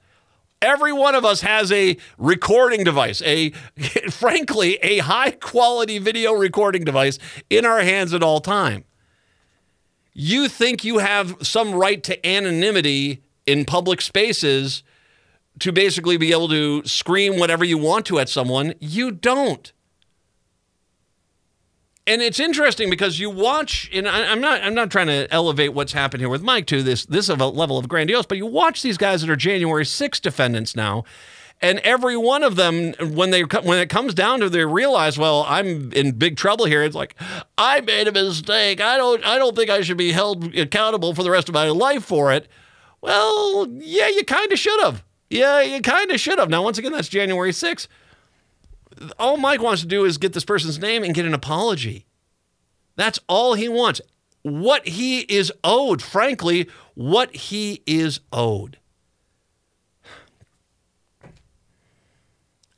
Every 0.62 0.91
one 0.91 1.16
of 1.16 1.24
us 1.24 1.41
has 1.41 1.72
a 1.72 1.95
recording 2.18 2.84
device, 2.84 3.22
a 3.22 3.51
frankly, 4.10 4.76
a 4.82 4.97
high 4.99 5.32
quality 5.32 5.99
video 5.99 6.34
recording 6.34 6.84
device 6.84 7.18
in 7.49 7.66
our 7.66 7.80
hands 7.80 8.14
at 8.14 8.24
all 8.24 8.41
time. 8.41 8.84
You 10.14 10.49
think 10.49 10.84
you 10.84 10.97
have 10.97 11.38
some 11.41 11.74
right 11.74 12.03
to 12.03 12.28
anonymity 12.28 13.24
in 13.45 13.64
public 13.64 14.01
spaces 14.01 14.84
to 15.60 15.72
basically 15.72 16.18
be 16.18 16.32
able 16.32 16.49
to 16.49 16.84
scream 16.86 17.39
whatever 17.39 17.64
you 17.64 17.78
want 17.78 18.05
to 18.07 18.20
at 18.20 18.28
someone. 18.28 18.74
You 18.80 19.12
don't 19.12 19.72
and 22.10 22.24
it's 22.24 22.39
interesting 22.39 22.89
because 22.89 23.20
you 23.20 23.30
watch, 23.30 23.88
and 23.93 24.10
I, 24.10 24.22
am 24.22 24.41
not, 24.41 24.64
I'm 24.64 24.74
not 24.74 24.89
trying 24.89 25.07
to 25.07 25.32
elevate 25.32 25.76
what's 25.76 25.93
happened 25.93 26.22
here 26.22 26.30
with 26.30 26.41
Mike 26.41 26.66
to 26.68 26.82
this, 26.82 27.05
this 27.05 27.30
of 27.30 27.39
a 27.39 27.45
level 27.45 27.78
of 27.78 27.88
grandiose, 27.88 28.26
but 28.26 28.39
you 28.39 28.47
watch 28.47 28.82
these 28.82 28.97
guys 28.97 29.22
that 29.22 29.30
are 29.30 29.36
January 29.36 29.86
6 29.86 30.20
defendants 30.20 30.76
now, 30.76 31.03
and 31.62 31.78
every 31.80 32.18
one 32.18 32.41
of 32.41 32.55
them, 32.55 32.93
when 32.99 33.30
they 33.30 33.41
when 33.41 33.78
it 33.78 33.89
comes 33.89 34.16
down 34.16 34.39
to, 34.39 34.49
they 34.49 34.66
realize, 34.66 35.20
well, 35.20 35.45
I'm 35.47 35.93
in 35.93 36.14
big 36.14 36.36
trouble 36.36 36.66
here. 36.66 36.84
It's 36.84 36.95
like 36.95 37.16
I 37.57 37.82
made 37.82 38.07
a 38.07 38.12
mistake. 38.12 38.82
I 38.82 38.97
don't, 38.97 39.24
I 39.26 39.38
don't 39.38 39.55
think 39.55 39.70
I 39.70 39.82
should 39.82 39.97
be 39.97 40.12
held 40.12 40.55
accountable 40.55 41.14
for 41.14 41.22
the 41.22 41.30
rest 41.30 41.47
of 41.47 41.53
my 41.53 41.68
life 41.70 42.05
for 42.05 42.34
it. 42.34 42.47
Well, 43.01 43.68
yeah, 43.70 44.07
you 44.07 44.24
kind 44.24 44.51
of 44.51 44.57
should 44.57 44.80
have. 44.82 45.03
Yeah, 45.30 45.62
you 45.62 45.82
kind 45.82 46.10
of 46.10 46.20
should 46.20 46.39
have. 46.39 46.49
Now, 46.49 46.64
once 46.64 46.80
again, 46.80 46.91
that's 46.91 47.10
January 47.10 47.51
6th 47.51 47.88
all 49.18 49.38
Mike 49.38 49.62
wants 49.62 49.82
to 49.82 49.88
do 49.88 50.06
is 50.06 50.18
get 50.18 50.34
this 50.34 50.45
person's 50.45 50.80
name 50.80 51.04
and 51.04 51.14
get 51.14 51.26
an 51.26 51.34
apology. 51.34 52.06
That's 52.95 53.20
all 53.28 53.54
he 53.54 53.70
wants. 53.70 54.02
What 54.41 54.88
he 54.88 55.22
is 55.22 55.52
owed, 55.64 56.02
frankly, 56.02 56.70
what 56.95 57.36
he 57.36 57.82
is 57.86 58.20
owed. 58.32 58.78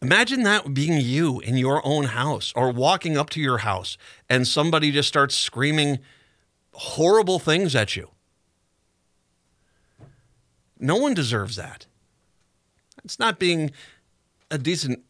Imagine 0.01 0.41
that 0.43 0.73
being 0.73 0.99
you 0.99 1.39
in 1.41 1.57
your 1.57 1.85
own 1.85 2.05
house 2.05 2.51
or 2.55 2.71
walking 2.71 3.17
up 3.17 3.29
to 3.31 3.39
your 3.39 3.59
house 3.59 3.97
and 4.27 4.47
somebody 4.47 4.91
just 4.91 5.07
starts 5.07 5.35
screaming 5.35 5.99
horrible 6.73 7.37
things 7.37 7.75
at 7.75 7.95
you. 7.95 8.09
No 10.79 10.95
one 10.95 11.13
deserves 11.13 11.55
that. 11.57 11.85
It's 13.03 13.19
not 13.19 13.37
being 13.37 13.71
a 14.49 14.57
decent 14.57 15.03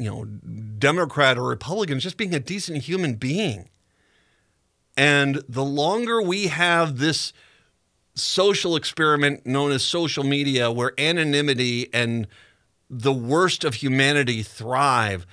you 0.00 0.10
know, 0.10 0.24
Democrat 0.24 1.36
or 1.36 1.44
Republican, 1.44 2.00
just 2.00 2.16
being 2.16 2.34
a 2.34 2.40
decent 2.40 2.84
human 2.84 3.14
being. 3.14 3.68
And 4.96 5.42
the 5.46 5.64
longer 5.64 6.22
we 6.22 6.46
have 6.46 6.98
this 6.98 7.34
social 8.14 8.76
experiment 8.76 9.44
known 9.44 9.72
as 9.72 9.82
social 9.82 10.24
media, 10.24 10.70
where 10.70 10.98
anonymity 10.98 11.92
and 11.92 12.26
the 12.88 13.12
worst 13.12 13.62
of 13.62 13.74
humanity 13.74 14.42
thrive, 14.42 15.26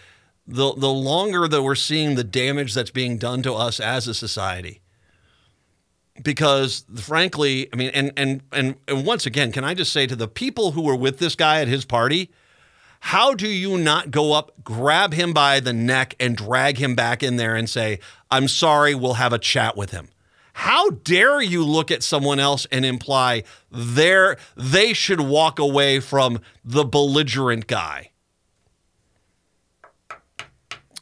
the, 0.46 0.74
the 0.76 0.90
longer 0.90 1.48
that 1.48 1.64
we're 1.64 1.76
seeing 1.76 2.16
the 2.16 2.24
damage 2.24 2.74
that's 2.74 2.92
being 2.92 3.18
done 3.18 3.42
to 3.44 3.54
us 3.54 3.80
as 3.80 4.08
a 4.08 4.14
society. 4.14 4.82
Because 6.22 6.86
frankly, 6.96 7.70
I 7.72 7.76
mean, 7.76 7.92
and, 7.94 8.12
and 8.18 8.42
and 8.52 8.76
and 8.88 9.06
once 9.06 9.28
again, 9.28 9.52
can 9.52 9.64
I 9.64 9.76
just 9.76 9.94
say 9.94 10.08
to 10.08 10.16
the 10.16 10.28
people 10.28 10.72
who 10.72 10.82
were 10.82 10.96
with 10.96 11.20
this 11.20 11.36
guy 11.36 11.62
at 11.62 11.68
his 11.68 11.86
party, 11.86 12.32
how 13.00 13.34
do 13.34 13.48
you 13.48 13.78
not 13.78 14.12
go 14.12 14.34
up, 14.34 14.52
grab 14.64 15.14
him 15.14 15.34
by 15.34 15.60
the 15.60 15.74
neck, 15.74 16.16
and 16.20 16.36
drag 16.36 16.78
him 16.78 16.96
back 16.96 17.24
in 17.24 17.38
there 17.38 17.56
and 17.56 17.70
say, 17.70 18.00
I'm 18.30 18.48
sorry, 18.48 18.96
we'll 18.96 19.14
have 19.14 19.34
a 19.34 19.40
chat 19.40 19.78
with 19.78 19.92
him? 19.92 20.10
How 20.54 20.90
dare 20.90 21.40
you 21.40 21.64
look 21.64 21.92
at 21.92 22.02
someone 22.02 22.40
else 22.40 22.66
and 22.72 22.84
imply 22.84 23.44
they 23.72 24.36
they 24.56 24.94
should 24.94 25.22
walk 25.22 25.60
away 25.60 26.00
from 26.00 26.40
the 26.66 26.84
belligerent 26.84 27.68
guy? 27.68 28.10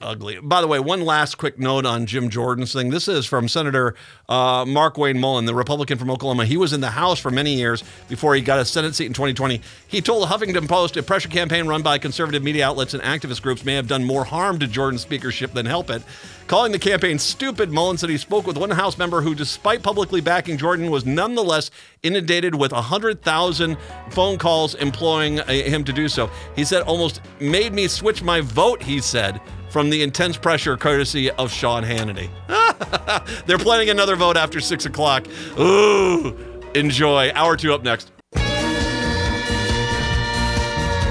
Ugly. 0.05 0.39
By 0.41 0.61
the 0.61 0.67
way, 0.67 0.79
one 0.79 1.01
last 1.01 1.37
quick 1.37 1.59
note 1.59 1.85
on 1.85 2.05
Jim 2.05 2.29
Jordan's 2.29 2.71
thing. 2.71 2.89
This 2.91 3.07
is 3.07 3.25
from 3.25 3.47
Senator 3.47 3.95
uh, 4.29 4.63
Markwayne 4.63 5.19
Mullin, 5.19 5.45
the 5.45 5.55
Republican 5.55 5.97
from 5.97 6.11
Oklahoma. 6.11 6.45
He 6.45 6.57
was 6.57 6.73
in 6.73 6.81
the 6.81 6.91
House 6.91 7.19
for 7.19 7.31
many 7.31 7.55
years 7.55 7.83
before 8.07 8.35
he 8.35 8.41
got 8.41 8.59
a 8.59 8.65
Senate 8.65 8.95
seat 8.95 9.07
in 9.07 9.13
2020. 9.13 9.61
He 9.87 10.01
told 10.01 10.23
the 10.23 10.27
Huffington 10.27 10.69
Post 10.69 10.95
a 10.97 11.03
pressure 11.03 11.29
campaign 11.29 11.67
run 11.67 11.81
by 11.81 11.97
conservative 11.97 12.43
media 12.43 12.67
outlets 12.67 12.93
and 12.93 13.03
activist 13.03 13.41
groups 13.41 13.65
may 13.65 13.73
have 13.73 13.87
done 13.87 14.03
more 14.03 14.23
harm 14.23 14.59
to 14.59 14.67
Jordan's 14.67 15.01
speakership 15.01 15.53
than 15.53 15.65
help 15.65 15.89
it. 15.89 16.03
Calling 16.47 16.71
the 16.71 16.79
campaign 16.79 17.17
stupid, 17.17 17.71
Mullin 17.71 17.97
said 17.97 18.09
he 18.09 18.17
spoke 18.17 18.45
with 18.45 18.57
one 18.57 18.69
House 18.69 18.99
member 18.99 19.21
who, 19.21 19.33
despite 19.33 19.81
publicly 19.81 20.21
backing 20.21 20.57
Jordan, 20.57 20.91
was 20.91 21.05
nonetheless 21.05 21.71
inundated 22.03 22.53
with 22.53 22.71
100,000 22.71 23.77
phone 24.11 24.37
calls 24.37 24.75
employing 24.75 25.39
uh, 25.39 25.47
him 25.47 25.83
to 25.83 25.91
do 25.91 26.07
so. 26.07 26.29
He 26.55 26.63
said, 26.63 26.83
almost 26.83 27.21
made 27.39 27.73
me 27.73 27.87
switch 27.87 28.21
my 28.21 28.41
vote, 28.41 28.83
he 28.83 29.01
said 29.01 29.41
from 29.69 29.89
the 29.89 30.01
intense 30.03 30.37
pressure 30.37 30.77
courtesy 30.77 31.31
of 31.31 31.51
Sean 31.51 31.83
Hannity. 31.83 32.29
They're 33.45 33.57
planning 33.57 33.89
another 33.89 34.15
vote 34.15 34.37
after 34.37 34.59
six 34.59 34.85
o'clock. 34.85 35.25
Ooh, 35.59 36.35
enjoy. 36.73 37.31
Hour 37.33 37.57
two 37.57 37.73
up 37.73 37.83
next. 37.83 38.11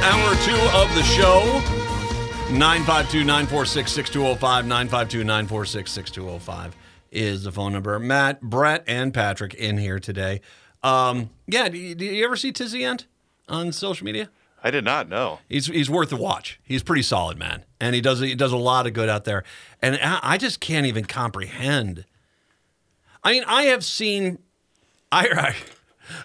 Hour 0.02 0.34
two 0.44 0.60
of 0.74 0.94
the 0.94 1.02
show. 1.02 1.62
952 2.50 3.24
946 3.24 3.92
6205. 3.92 4.66
952 4.66 5.24
946 5.24 5.90
6205 5.90 6.76
is 7.10 7.44
the 7.44 7.52
phone 7.52 7.72
number. 7.72 7.98
Matt, 7.98 8.40
Brett, 8.42 8.84
and 8.86 9.14
Patrick 9.14 9.54
in 9.54 9.78
here 9.78 9.98
today. 9.98 10.40
Um, 10.82 11.30
yeah, 11.46 11.68
do 11.68 11.78
you, 11.78 11.94
do 11.94 12.04
you 12.04 12.24
ever 12.24 12.36
see 12.36 12.52
Tizzy 12.52 12.84
Ent 12.84 13.06
on 13.48 13.72
social 13.72 14.04
media? 14.04 14.28
I 14.62 14.70
did 14.70 14.84
not 14.84 15.08
know. 15.08 15.40
He's 15.48 15.66
he's 15.66 15.90
worth 15.90 16.12
a 16.12 16.16
watch. 16.16 16.58
He's 16.62 16.82
pretty 16.82 17.02
solid, 17.02 17.38
man, 17.38 17.64
and 17.84 17.94
he 17.94 18.00
does 18.00 18.20
he 18.20 18.34
does 18.34 18.52
a 18.52 18.56
lot 18.56 18.86
of 18.86 18.92
good 18.92 19.08
out 19.08 19.24
there. 19.24 19.44
And 19.82 19.98
I 20.02 20.38
just 20.38 20.60
can't 20.60 20.86
even 20.86 21.04
comprehend. 21.04 22.04
I 23.22 23.32
mean, 23.32 23.44
I 23.46 23.64
have 23.64 23.84
seen, 23.84 24.38
I 25.12 25.54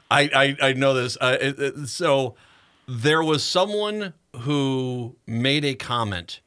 I 0.09 0.29
I, 0.33 0.57
I 0.61 0.73
know 0.73 0.93
this. 0.93 1.17
Uh, 1.17 1.85
so 1.85 2.35
there 2.87 3.23
was 3.23 3.43
someone 3.43 4.13
who 4.41 5.15
made 5.27 5.65
a 5.65 5.75
comment 5.75 6.41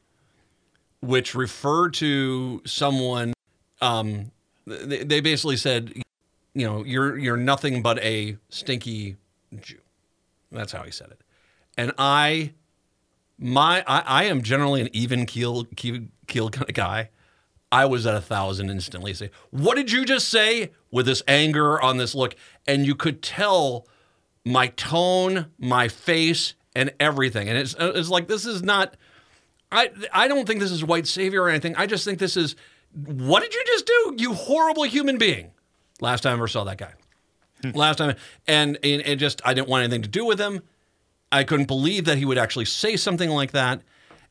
which 1.00 1.34
referred 1.34 1.94
to 1.94 2.62
someone. 2.64 3.34
Um, 3.80 4.30
they, 4.66 5.02
they 5.02 5.20
basically 5.20 5.56
said, 5.56 5.92
you 6.54 6.66
know, 6.66 6.84
you're 6.84 7.18
you're 7.18 7.36
nothing 7.36 7.82
but 7.82 7.98
a 7.98 8.38
stinky 8.48 9.16
Jew. 9.60 9.78
That's 10.50 10.72
how 10.72 10.82
he 10.84 10.90
said 10.90 11.10
it 11.10 11.22
and 11.76 11.92
I, 11.98 12.52
my, 13.42 13.84
I, 13.86 14.00
I 14.06 14.24
am 14.24 14.42
generally 14.42 14.80
an 14.80 14.88
even 14.92 15.26
keel, 15.26 15.64
keel, 15.76 16.02
keel 16.26 16.50
kind 16.50 16.68
of 16.68 16.74
guy. 16.74 17.10
I 17.72 17.86
was 17.86 18.06
at 18.06 18.14
a 18.14 18.20
thousand 18.20 18.70
instantly. 18.70 19.14
Say, 19.14 19.30
what 19.50 19.76
did 19.76 19.90
you 19.90 20.04
just 20.04 20.28
say? 20.28 20.72
With 20.90 21.06
this 21.06 21.22
anger 21.26 21.80
on 21.80 21.96
this 21.96 22.14
look, 22.14 22.34
and 22.66 22.86
you 22.86 22.94
could 22.94 23.22
tell 23.22 23.88
my 24.44 24.66
tone, 24.68 25.46
my 25.58 25.88
face, 25.88 26.54
and 26.76 26.92
everything. 27.00 27.48
And 27.48 27.56
it's 27.56 27.74
it's 27.78 28.10
like 28.10 28.28
this 28.28 28.44
is 28.44 28.62
not. 28.62 28.94
I 29.70 29.90
I 30.12 30.28
don't 30.28 30.46
think 30.46 30.60
this 30.60 30.70
is 30.70 30.84
white 30.84 31.06
savior 31.06 31.42
or 31.42 31.48
anything. 31.48 31.74
I 31.76 31.86
just 31.86 32.04
think 32.04 32.18
this 32.18 32.36
is. 32.36 32.56
What 32.92 33.42
did 33.42 33.54
you 33.54 33.64
just 33.66 33.86
do? 33.86 34.14
You 34.18 34.34
horrible 34.34 34.82
human 34.82 35.16
being. 35.16 35.52
Last 36.02 36.24
time 36.24 36.32
I 36.32 36.34
ever 36.34 36.48
saw 36.48 36.64
that 36.64 36.76
guy. 36.76 36.92
Hmm. 37.62 37.70
Last 37.70 37.96
time, 37.96 38.16
and, 38.46 38.78
and 38.82 39.00
and 39.00 39.18
just 39.18 39.40
I 39.46 39.54
didn't 39.54 39.68
want 39.68 39.84
anything 39.84 40.02
to 40.02 40.08
do 40.08 40.26
with 40.26 40.38
him. 40.38 40.60
I 41.32 41.44
couldn't 41.44 41.66
believe 41.66 42.04
that 42.04 42.18
he 42.18 42.24
would 42.24 42.38
actually 42.38 42.66
say 42.66 42.96
something 42.96 43.30
like 43.30 43.52
that. 43.52 43.82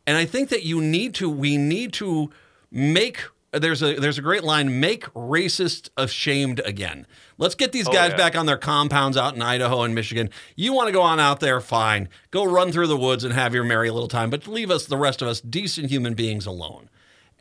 And 0.08 0.18
I 0.18 0.26
think 0.26 0.50
that 0.50 0.64
you 0.64 0.82
need 0.82 1.16
to, 1.16 1.30
we 1.30 1.58
need 1.58 1.94
to 1.94 2.30
make 2.72 3.24
there's 3.54 3.84
a 3.84 3.96
there's 3.96 4.18
a 4.18 4.22
great 4.22 4.44
line 4.44 4.80
make 4.80 5.04
racist 5.14 5.90
ashamed 5.98 6.62
again 6.62 7.06
let's 7.38 7.54
get 7.54 7.74
these 7.74 7.88
oh, 7.88 7.92
guys 7.92 8.12
yeah. 8.12 8.18
back 8.18 8.36
on 8.36 8.46
their 8.46 8.58
compounds 8.58 9.18
out 9.18 9.36
in 9.36 9.42
idaho 9.42 9.82
and 9.82 9.94
michigan 9.94 10.30
you 10.56 10.72
want 10.72 10.88
to 10.88 10.94
go 10.94 11.02
on 11.02 11.20
out 11.20 11.42
there 11.42 11.60
fine 11.60 12.08
go 12.32 12.46
run 12.46 12.72
through 12.72 12.88
the 12.88 12.96
woods 12.96 13.26
and 13.26 13.34
have 13.34 13.54
your 13.54 13.66
merry 13.66 13.90
little 13.90 14.08
time 14.08 14.30
but 14.30 14.48
leave 14.48 14.72
us 14.72 14.86
the 14.86 14.96
rest 14.96 15.22
of 15.22 15.28
us 15.28 15.42
decent 15.42 15.90
human 15.90 16.14
beings 16.14 16.46
alone 16.46 16.90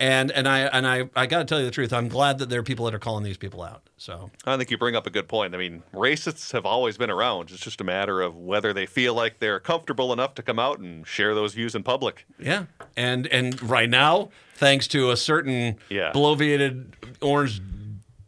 And 0.00 0.30
and 0.32 0.48
I 0.48 0.60
and 0.60 0.86
I 0.86 1.10
I 1.14 1.26
got 1.26 1.40
to 1.40 1.44
tell 1.44 1.58
you 1.60 1.66
the 1.66 1.70
truth. 1.70 1.92
I'm 1.92 2.08
glad 2.08 2.38
that 2.38 2.48
there 2.48 2.58
are 2.58 2.64
people 2.64 2.86
that 2.86 2.94
are 2.94 2.98
calling 2.98 3.22
these 3.22 3.36
people 3.36 3.62
out. 3.62 3.82
So 3.98 4.30
I 4.46 4.56
think 4.56 4.70
you 4.70 4.78
bring 4.78 4.96
up 4.96 5.06
a 5.06 5.10
good 5.10 5.28
point. 5.28 5.54
I 5.54 5.58
mean, 5.58 5.82
racists 5.92 6.52
have 6.52 6.64
always 6.64 6.96
been 6.96 7.10
around. 7.10 7.50
It's 7.50 7.60
just 7.60 7.82
a 7.82 7.84
matter 7.84 8.22
of 8.22 8.34
whether 8.34 8.72
they 8.72 8.86
feel 8.86 9.12
like 9.12 9.40
they're 9.40 9.60
comfortable 9.60 10.10
enough 10.10 10.34
to 10.36 10.42
come 10.42 10.58
out 10.58 10.78
and 10.78 11.06
share 11.06 11.34
those 11.34 11.52
views 11.52 11.74
in 11.74 11.82
public. 11.82 12.24
yeah, 12.38 12.64
and 12.96 13.26
and 13.26 13.62
right 13.62 13.90
now, 13.90 14.30
thanks 14.54 14.88
to 14.88 15.10
a 15.10 15.18
certain 15.18 15.76
Yeah. 15.90 16.12
bloviated 16.12 16.94
orange 17.20 17.60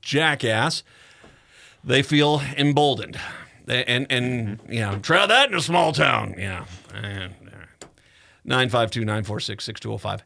jackass, 0.02 0.82
they 1.82 2.02
feel 2.02 2.42
emboldened. 2.58 3.18
They, 3.64 3.82
and 3.84 4.06
and 4.10 4.58
mm-hmm. 4.58 4.72
you 4.72 4.80
know, 4.80 4.98
try 4.98 5.24
that 5.24 5.48
in 5.48 5.54
a 5.56 5.62
small 5.62 5.92
town. 5.92 6.34
Yeah. 6.36 6.66
Uh, 6.94 7.28
nine 8.44 8.68
five 8.68 8.90
two 8.90 9.06
nine 9.06 9.24
four 9.24 9.40
six 9.40 9.64
six 9.64 9.80
two 9.80 9.88
zero 9.88 9.96
five. 9.96 10.22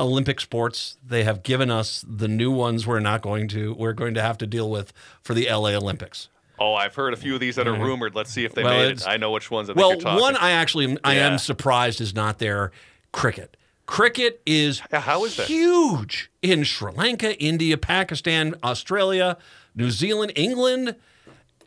Olympic 0.00 0.40
sports, 0.40 0.96
they 1.06 1.22
have 1.24 1.42
given 1.42 1.70
us 1.70 2.04
the 2.08 2.26
new 2.26 2.50
ones 2.50 2.86
we're 2.86 2.98
not 3.00 3.22
going 3.22 3.46
to 3.48 3.74
we're 3.74 3.92
going 3.92 4.14
to 4.14 4.22
have 4.22 4.36
to 4.38 4.46
deal 4.46 4.68
with 4.70 4.92
for 5.22 5.34
the 5.34 5.48
LA 5.48 5.70
Olympics. 5.70 6.28
Oh, 6.58 6.74
I've 6.74 6.94
heard 6.94 7.12
a 7.12 7.16
few 7.16 7.34
of 7.34 7.40
these 7.40 7.56
that 7.56 7.66
are 7.66 7.72
rumored. 7.72 8.14
Let's 8.14 8.30
see 8.30 8.44
if 8.44 8.54
they. 8.54 8.62
Well, 8.62 8.76
made 8.88 8.92
it. 8.98 9.06
I 9.08 9.16
know 9.16 9.30
which 9.32 9.50
ones. 9.50 9.68
I 9.70 9.72
Well, 9.72 9.98
one 10.00 10.36
I 10.36 10.50
actually 10.52 10.96
I 11.04 11.14
Yeah. 11.16 11.26
am 11.28 11.38
surprised 11.38 12.00
is 12.00 12.14
not 12.14 12.38
there. 12.38 12.70
Cricket. 13.12 13.56
Cricket 13.86 14.40
is 14.46 14.80
Yeah, 14.92 15.00
how 15.00 15.24
is 15.24 15.36
that? 15.36 15.46
huge 15.46 16.30
in 16.42 16.64
Sri 16.64 16.92
Lanka, 16.92 17.38
India, 17.40 17.76
Pakistan, 17.76 18.54
Australia, 18.64 19.36
New 19.74 19.90
Zealand, 19.90 20.32
England. 20.36 20.96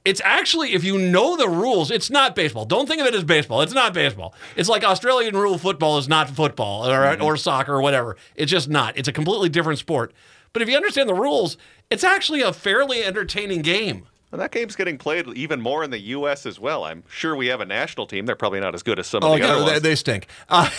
It's 0.07 0.21
actually, 0.23 0.73
if 0.73 0.83
you 0.83 0.97
know 0.97 1.35
the 1.35 1.49
rules, 1.49 1.91
it's 1.91 2.09
not 2.09 2.35
baseball. 2.35 2.65
Don't 2.65 2.87
think 2.87 3.01
of 3.01 3.07
it 3.07 3.13
as 3.15 3.23
baseball. 3.23 3.61
It's 3.61 3.73
not 3.73 3.93
baseball. 3.93 4.33
It's 4.55 4.69
like 4.69 4.83
Australian 4.83 5.35
rule 5.35 5.57
football 5.57 5.97
is 5.97 6.07
not 6.07 6.29
football 6.29 6.87
or, 6.89 6.97
Mm-hmm. 6.97 7.23
or 7.23 7.35
soccer 7.37 7.73
or 7.75 7.81
whatever. 7.81 8.15
It's 8.35 8.51
just 8.51 8.69
not. 8.69 8.97
It's 8.97 9.07
a 9.07 9.11
completely 9.13 9.49
different 9.49 9.79
sport. 9.79 10.13
But 10.53 10.61
if 10.61 10.69
you 10.69 10.75
understand 10.77 11.09
the 11.09 11.13
rules, 11.13 11.57
it's 11.89 12.03
actually 12.03 12.41
a 12.41 12.53
fairly 12.53 13.03
entertaining 13.03 13.61
game. 13.61 14.07
And 14.31 14.41
that 14.41 14.51
game's 14.51 14.75
getting 14.75 14.97
played 14.97 15.27
even 15.35 15.61
more 15.61 15.83
in 15.83 15.89
the 15.91 15.99
U.S. 15.99 16.45
as 16.45 16.59
well. 16.59 16.83
I'm 16.83 17.03
sure 17.09 17.35
we 17.35 17.47
have 17.47 17.61
a 17.61 17.65
national 17.65 18.07
team. 18.07 18.25
They're 18.25 18.35
probably 18.35 18.59
not 18.59 18.75
as 18.75 18.83
good 18.83 18.99
as 18.99 19.07
some 19.07 19.23
Oh, 19.23 19.33
of 19.33 19.39
the 19.39 19.45
other 19.45 19.59
yeah, 19.59 19.65
they, 19.65 19.71
ones. 19.71 19.81
they 19.83 19.95
stink. 19.95 20.27
Uh, 20.49 20.69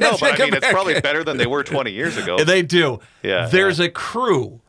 no, 0.00 0.16
but 0.20 0.40
I 0.40 0.44
mean, 0.44 0.54
it's 0.54 0.68
probably 0.68 1.00
better 1.00 1.24
than 1.24 1.36
they 1.36 1.46
were 1.46 1.64
20 1.64 1.90
years 1.90 2.16
ago. 2.16 2.42
They 2.44 2.62
do. 2.62 3.00
Yeah, 3.22 3.46
There's 3.46 3.80
a 3.80 3.88
crew. 3.88 4.60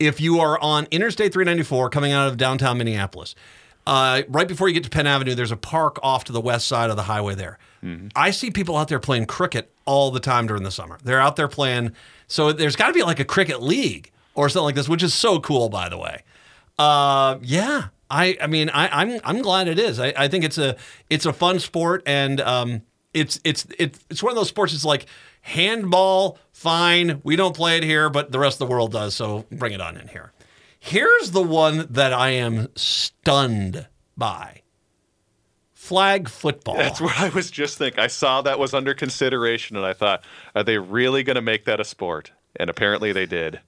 If 0.00 0.20
you 0.20 0.40
are 0.40 0.58
on 0.60 0.86
Interstate 0.90 1.32
394 1.32 1.88
coming 1.90 2.10
out 2.12 2.26
of 2.28 2.36
downtown 2.36 2.78
Minneapolis, 2.78 3.34
uh, 3.86 4.22
right 4.28 4.48
before 4.48 4.68
you 4.68 4.74
get 4.74 4.84
to 4.84 4.90
Penn 4.90 5.06
Avenue, 5.06 5.34
there's 5.34 5.52
a 5.52 5.56
park 5.56 5.98
off 6.02 6.24
to 6.24 6.32
the 6.32 6.40
west 6.40 6.66
side 6.66 6.90
of 6.90 6.96
the 6.96 7.02
highway 7.02 7.34
there. 7.34 7.58
Mm-hmm. 7.82 8.08
I 8.16 8.30
see 8.30 8.50
people 8.50 8.76
out 8.76 8.88
there 8.88 8.98
playing 8.98 9.26
cricket 9.26 9.70
all 9.84 10.10
the 10.10 10.20
time 10.20 10.46
during 10.46 10.62
the 10.62 10.70
summer. 10.70 10.98
They're 11.04 11.20
out 11.20 11.36
there 11.36 11.48
playing. 11.48 11.92
So 12.26 12.52
there's 12.52 12.76
got 12.76 12.88
to 12.88 12.94
be 12.94 13.02
like 13.02 13.20
a 13.20 13.24
cricket 13.24 13.62
league 13.62 14.10
or 14.34 14.48
something 14.48 14.64
like 14.64 14.74
this, 14.74 14.88
which 14.88 15.02
is 15.02 15.12
so 15.12 15.38
cool, 15.40 15.68
by 15.68 15.88
the 15.88 15.98
way. 15.98 16.22
Uh, 16.78 17.38
yeah, 17.42 17.88
I, 18.10 18.36
I 18.40 18.46
mean, 18.46 18.70
I, 18.70 18.88
I'm, 18.88 19.20
I'm 19.22 19.42
glad 19.42 19.68
it 19.68 19.78
is. 19.78 20.00
I, 20.00 20.12
I 20.16 20.28
think 20.28 20.44
it's 20.44 20.58
a, 20.58 20.76
it's 21.10 21.26
a 21.26 21.32
fun 21.32 21.60
sport, 21.60 22.02
and 22.06 22.40
um, 22.40 22.82
it's, 23.12 23.38
it's, 23.44 23.66
it's, 23.78 24.00
it's 24.08 24.22
one 24.22 24.30
of 24.30 24.36
those 24.36 24.48
sports. 24.48 24.72
It's 24.72 24.84
like 24.84 25.06
handball. 25.42 26.38
Fine, 26.52 27.20
we 27.22 27.36
don't 27.36 27.54
play 27.54 27.76
it 27.76 27.82
here, 27.82 28.08
but 28.08 28.32
the 28.32 28.38
rest 28.38 28.60
of 28.60 28.66
the 28.66 28.72
world 28.72 28.92
does. 28.92 29.14
So 29.14 29.44
bring 29.52 29.72
it 29.72 29.80
on 29.80 29.96
in 29.96 30.08
here. 30.08 30.32
Here's 30.86 31.30
the 31.30 31.42
one 31.42 31.86
that 31.88 32.12
I 32.12 32.32
am 32.32 32.68
stunned 32.76 33.86
by. 34.18 34.60
Flag 35.72 36.28
football. 36.28 36.76
That's 36.76 37.00
what 37.00 37.18
I 37.18 37.30
was 37.30 37.50
just 37.50 37.78
thinking. 37.78 38.00
I 38.00 38.06
saw 38.08 38.42
that 38.42 38.58
was 38.58 38.74
under 38.74 38.92
consideration, 38.92 39.78
and 39.78 39.86
I 39.86 39.94
thought, 39.94 40.22
are 40.54 40.62
they 40.62 40.76
really 40.76 41.22
going 41.22 41.36
to 41.36 41.42
make 41.42 41.64
that 41.64 41.80
a 41.80 41.84
sport? 41.84 42.32
And 42.56 42.68
apparently 42.68 43.12
they 43.12 43.24
did. 43.24 43.60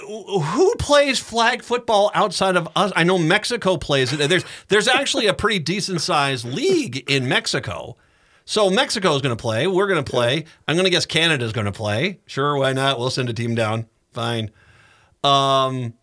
who 0.00 0.74
plays 0.80 1.20
flag 1.20 1.62
football 1.62 2.10
outside 2.12 2.56
of 2.56 2.68
us? 2.74 2.90
I 2.96 3.04
know 3.04 3.18
Mexico 3.18 3.76
plays 3.76 4.12
it. 4.12 4.28
There's 4.28 4.44
there's 4.66 4.88
actually 4.88 5.28
a 5.28 5.34
pretty 5.34 5.60
decent 5.60 6.00
sized 6.00 6.44
league 6.44 7.08
in 7.08 7.28
Mexico. 7.28 7.96
So 8.44 8.68
Mexico 8.68 9.14
is 9.14 9.22
going 9.22 9.36
to 9.36 9.40
play. 9.40 9.68
We're 9.68 9.86
going 9.86 10.02
to 10.04 10.10
play. 10.10 10.44
I'm 10.66 10.74
going 10.74 10.86
to 10.86 10.90
guess 10.90 11.06
Canada's 11.06 11.52
going 11.52 11.66
to 11.66 11.72
play. 11.72 12.18
Sure, 12.26 12.56
why 12.56 12.72
not? 12.72 12.98
We'll 12.98 13.10
send 13.10 13.30
a 13.30 13.32
team 13.32 13.54
down. 13.54 13.86
Fine. 14.12 14.50
Um. 15.22 15.94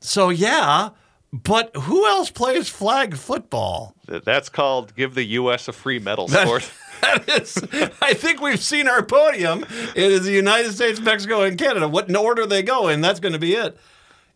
So 0.00 0.28
yeah, 0.30 0.90
but 1.32 1.74
who 1.76 2.06
else 2.06 2.30
plays 2.30 2.68
flag 2.68 3.16
football? 3.16 3.94
That's 4.06 4.48
called 4.48 4.94
give 4.96 5.14
the 5.14 5.24
U.S. 5.24 5.68
a 5.68 5.72
free 5.72 5.98
medal 5.98 6.28
sport. 6.28 6.70
That 7.00 7.26
is, 7.30 7.56
I 8.02 8.12
think 8.12 8.42
we've 8.42 8.60
seen 8.60 8.86
our 8.86 9.02
podium. 9.02 9.64
It 9.96 10.12
is 10.12 10.24
the 10.24 10.32
United 10.32 10.72
States, 10.74 11.00
Mexico, 11.00 11.40
and 11.40 11.56
Canada. 11.56 11.88
What 11.88 12.10
in 12.10 12.14
order 12.14 12.44
they 12.44 12.62
go 12.62 12.88
in? 12.88 13.00
That's 13.00 13.20
going 13.20 13.32
to 13.32 13.38
be 13.38 13.54
it. 13.54 13.78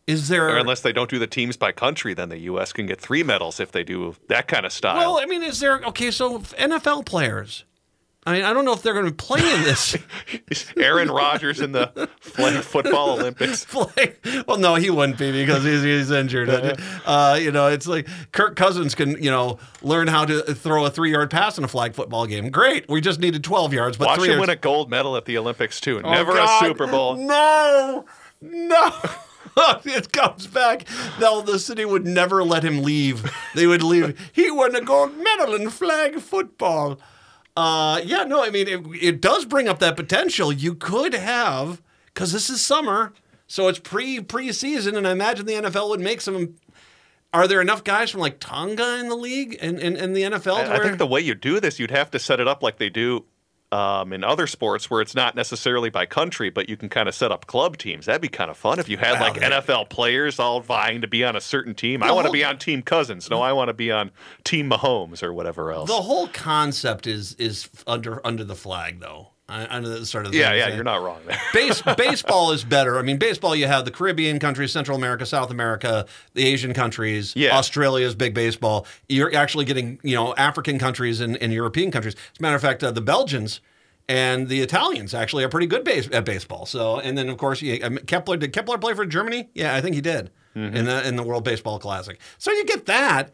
Is 0.06 0.28
there? 0.28 0.48
or 0.48 0.56
unless 0.56 0.80
they 0.80 0.92
don't 0.92 1.10
do 1.10 1.18
the 1.18 1.26
teams 1.26 1.58
by 1.58 1.72
country, 1.72 2.14
then 2.14 2.30
the 2.30 2.38
U.S. 2.38 2.72
can 2.72 2.86
get 2.86 3.00
three 3.00 3.22
medals 3.22 3.60
if 3.60 3.72
they 3.72 3.84
do 3.84 4.16
that 4.28 4.48
kind 4.48 4.64
of 4.64 4.72
style. 4.72 4.96
Well, 4.96 5.18
I 5.18 5.26
mean, 5.26 5.42
is 5.42 5.60
there 5.60 5.78
okay? 5.80 6.10
So 6.10 6.38
NFL 6.38 7.04
players. 7.04 7.64
I 8.26 8.32
mean, 8.32 8.44
I 8.44 8.54
don't 8.54 8.64
know 8.64 8.72
if 8.72 8.80
they're 8.82 8.94
going 8.94 9.04
to 9.04 9.10
be 9.10 9.16
playing 9.16 9.62
this. 9.64 9.96
Aaron 10.78 11.08
Rodgers 11.10 11.60
in 11.60 11.72
the 11.72 12.08
flag 12.20 12.62
football 12.62 13.10
Olympics. 13.18 13.64
flag. 13.66 14.16
Well, 14.46 14.56
no, 14.56 14.76
he 14.76 14.88
wouldn't 14.88 15.18
be 15.18 15.30
because 15.30 15.62
he's, 15.62 15.82
he's 15.82 16.10
injured. 16.10 16.48
Uh, 17.04 17.38
you 17.40 17.52
know, 17.52 17.68
it's 17.68 17.86
like 17.86 18.08
Kirk 18.32 18.56
Cousins 18.56 18.94
can, 18.94 19.22
you 19.22 19.30
know, 19.30 19.58
learn 19.82 20.08
how 20.08 20.24
to 20.24 20.54
throw 20.54 20.86
a 20.86 20.90
three 20.90 21.12
yard 21.12 21.30
pass 21.30 21.58
in 21.58 21.64
a 21.64 21.68
flag 21.68 21.94
football 21.94 22.26
game. 22.26 22.48
Great. 22.50 22.88
We 22.88 23.02
just 23.02 23.20
needed 23.20 23.44
12 23.44 23.74
yards, 23.74 23.96
but 23.98 24.06
Watch 24.06 24.18
three 24.20 24.28
him 24.28 24.38
yards. 24.38 24.48
win 24.48 24.50
a 24.50 24.60
gold 24.60 24.90
medal 24.90 25.16
at 25.18 25.26
the 25.26 25.36
Olympics 25.36 25.78
too. 25.78 26.00
Oh, 26.02 26.10
Never 26.10 26.32
God. 26.32 26.62
a 26.62 26.66
Super 26.66 26.86
Bowl. 26.86 27.16
No, 27.16 28.06
no. 28.40 28.90
it 29.84 30.12
comes 30.12 30.46
back. 30.46 30.88
No, 31.20 31.42
the 31.42 31.58
city 31.58 31.84
would 31.84 32.06
never 32.06 32.42
let 32.42 32.64
him 32.64 32.82
leave. 32.82 33.30
They 33.54 33.66
would 33.66 33.82
leave. 33.82 34.18
He 34.32 34.50
won 34.50 34.74
a 34.74 34.80
gold 34.80 35.16
medal 35.18 35.54
in 35.54 35.68
flag 35.70 36.20
football. 36.20 36.98
Uh, 37.56 38.00
yeah, 38.04 38.24
no, 38.24 38.42
I 38.42 38.50
mean, 38.50 38.66
it, 38.66 38.84
it 39.00 39.20
does 39.20 39.44
bring 39.44 39.68
up 39.68 39.78
that 39.78 39.96
potential. 39.96 40.52
You 40.52 40.74
could 40.74 41.14
have, 41.14 41.80
because 42.06 42.32
this 42.32 42.50
is 42.50 42.60
summer, 42.60 43.12
so 43.46 43.68
it's 43.68 43.78
pre 43.78 44.20
preseason, 44.20 44.96
and 44.96 45.06
I 45.06 45.12
imagine 45.12 45.46
the 45.46 45.54
NFL 45.54 45.88
would 45.90 46.00
make 46.00 46.20
some. 46.20 46.56
Are 47.32 47.48
there 47.48 47.60
enough 47.60 47.82
guys 47.82 48.10
from 48.10 48.20
like 48.20 48.38
Tonga 48.38 49.00
in 49.00 49.08
the 49.08 49.16
league 49.16 49.58
and 49.60 49.78
in, 49.80 49.96
in, 49.96 50.12
the 50.12 50.22
NFL? 50.22 50.68
I, 50.68 50.76
I 50.76 50.78
think 50.78 50.98
the 50.98 51.06
way 51.06 51.20
you 51.20 51.34
do 51.34 51.58
this, 51.58 51.80
you'd 51.80 51.90
have 51.90 52.10
to 52.12 52.20
set 52.20 52.38
it 52.38 52.46
up 52.46 52.62
like 52.62 52.78
they 52.78 52.90
do 52.90 53.24
um, 53.74 54.12
in 54.12 54.22
other 54.22 54.46
sports 54.46 54.88
where 54.90 55.00
it's 55.00 55.14
not 55.14 55.34
necessarily 55.34 55.90
by 55.90 56.06
country, 56.06 56.48
but 56.50 56.68
you 56.68 56.76
can 56.76 56.88
kind 56.88 57.08
of 57.08 57.14
set 57.14 57.32
up 57.32 57.46
club 57.46 57.76
teams. 57.76 58.06
That'd 58.06 58.22
be 58.22 58.28
kind 58.28 58.50
of 58.50 58.56
fun 58.56 58.78
if 58.78 58.88
you 58.88 58.96
had 58.96 59.14
Wow, 59.14 59.20
like 59.20 59.40
that- 59.40 59.64
NFL 59.66 59.88
players 59.90 60.38
all 60.38 60.60
vying 60.60 61.00
to 61.00 61.08
be 61.08 61.24
on 61.24 61.34
a 61.36 61.40
certain 61.40 61.74
team. 61.74 62.02
I 62.02 62.12
want 62.12 62.24
to 62.24 62.28
whole- 62.28 62.32
be 62.32 62.44
on 62.44 62.58
Team 62.58 62.82
Cousins. 62.82 63.28
No, 63.28 63.42
I 63.42 63.52
want 63.52 63.68
to 63.68 63.74
be 63.74 63.90
on 63.90 64.10
Team 64.44 64.70
Mahomes 64.70 65.22
or 65.22 65.32
whatever 65.32 65.72
else. 65.72 65.88
the 65.88 66.02
whole 66.02 66.28
concept 66.28 67.06
is 67.06 67.34
is 67.34 67.68
under 67.86 68.24
under 68.26 68.44
the 68.44 68.54
flag 68.56 69.00
though. 69.00 69.28
Uh, 69.48 69.66
Under 69.68 69.88
the 69.88 70.06
sort 70.06 70.26
of 70.26 70.34
yeah, 70.34 70.54
yeah, 70.54 70.74
you're 70.74 70.84
not 70.84 71.02
wrong 71.02 71.20
there. 71.26 71.38
Base, 71.52 71.82
baseball 71.96 72.52
is 72.52 72.64
better. 72.64 72.98
I 72.98 73.02
mean, 73.02 73.18
baseball, 73.18 73.54
you 73.54 73.66
have 73.66 73.84
the 73.84 73.90
Caribbean 73.90 74.38
countries, 74.38 74.72
Central 74.72 74.96
America, 74.96 75.26
South 75.26 75.50
America, 75.50 76.06
the 76.32 76.46
Asian 76.46 76.72
countries. 76.72 77.34
Yeah. 77.36 77.56
Australia 77.56 78.06
is 78.06 78.14
big 78.14 78.32
baseball. 78.32 78.86
You're 79.08 79.34
actually 79.34 79.66
getting, 79.66 80.00
you 80.02 80.14
know, 80.14 80.34
African 80.36 80.78
countries 80.78 81.20
and, 81.20 81.36
and 81.36 81.52
European 81.52 81.90
countries. 81.90 82.14
As 82.14 82.38
a 82.38 82.42
matter 82.42 82.56
of 82.56 82.62
fact, 82.62 82.82
uh, 82.82 82.90
the 82.90 83.02
Belgians 83.02 83.60
and 84.08 84.48
the 84.48 84.60
Italians 84.62 85.12
actually 85.12 85.44
are 85.44 85.48
pretty 85.48 85.66
good 85.66 85.84
base, 85.84 86.08
at 86.12 86.24
baseball. 86.24 86.64
So, 86.64 86.98
and 86.98 87.16
then 87.16 87.28
of 87.28 87.36
course, 87.36 87.62
um, 87.82 87.98
Kepler 88.06 88.38
did 88.38 88.52
Kepler 88.52 88.78
play 88.78 88.94
for 88.94 89.04
Germany? 89.04 89.48
Yeah, 89.54 89.74
I 89.74 89.80
think 89.80 89.94
he 89.94 90.00
did 90.00 90.30
in 90.54 90.84
the 90.84 91.06
in 91.06 91.16
the 91.16 91.22
World 91.22 91.44
Baseball 91.44 91.78
Classic. 91.78 92.18
So 92.38 92.52
you 92.52 92.64
get 92.64 92.86
that 92.86 93.32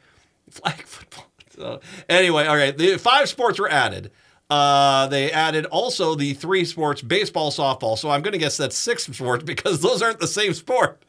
flag 0.51 0.83
football. 0.83 1.27
So 1.57 1.81
anyway, 2.09 2.47
all 2.47 2.57
right, 2.57 2.75
the 2.75 2.97
five 2.97 3.29
sports 3.29 3.59
were 3.59 3.69
added. 3.69 4.11
Uh, 4.51 5.07
they 5.07 5.31
added 5.31 5.65
also 5.67 6.15
the 6.15 6.35
three 6.35 6.65
sports 6.65 7.01
baseball, 7.01 7.51
softball. 7.51 7.97
So 7.97 8.11
I'm 8.11 8.21
going 8.21 8.33
to 8.33 8.39
guess 8.39 8.57
that's 8.57 8.77
six 8.77 9.05
sports 9.05 9.45
because 9.45 9.81
those 9.81 10.03
aren't 10.03 10.21
the 10.21 10.27
same 10.27 10.53
sport. 10.55 11.03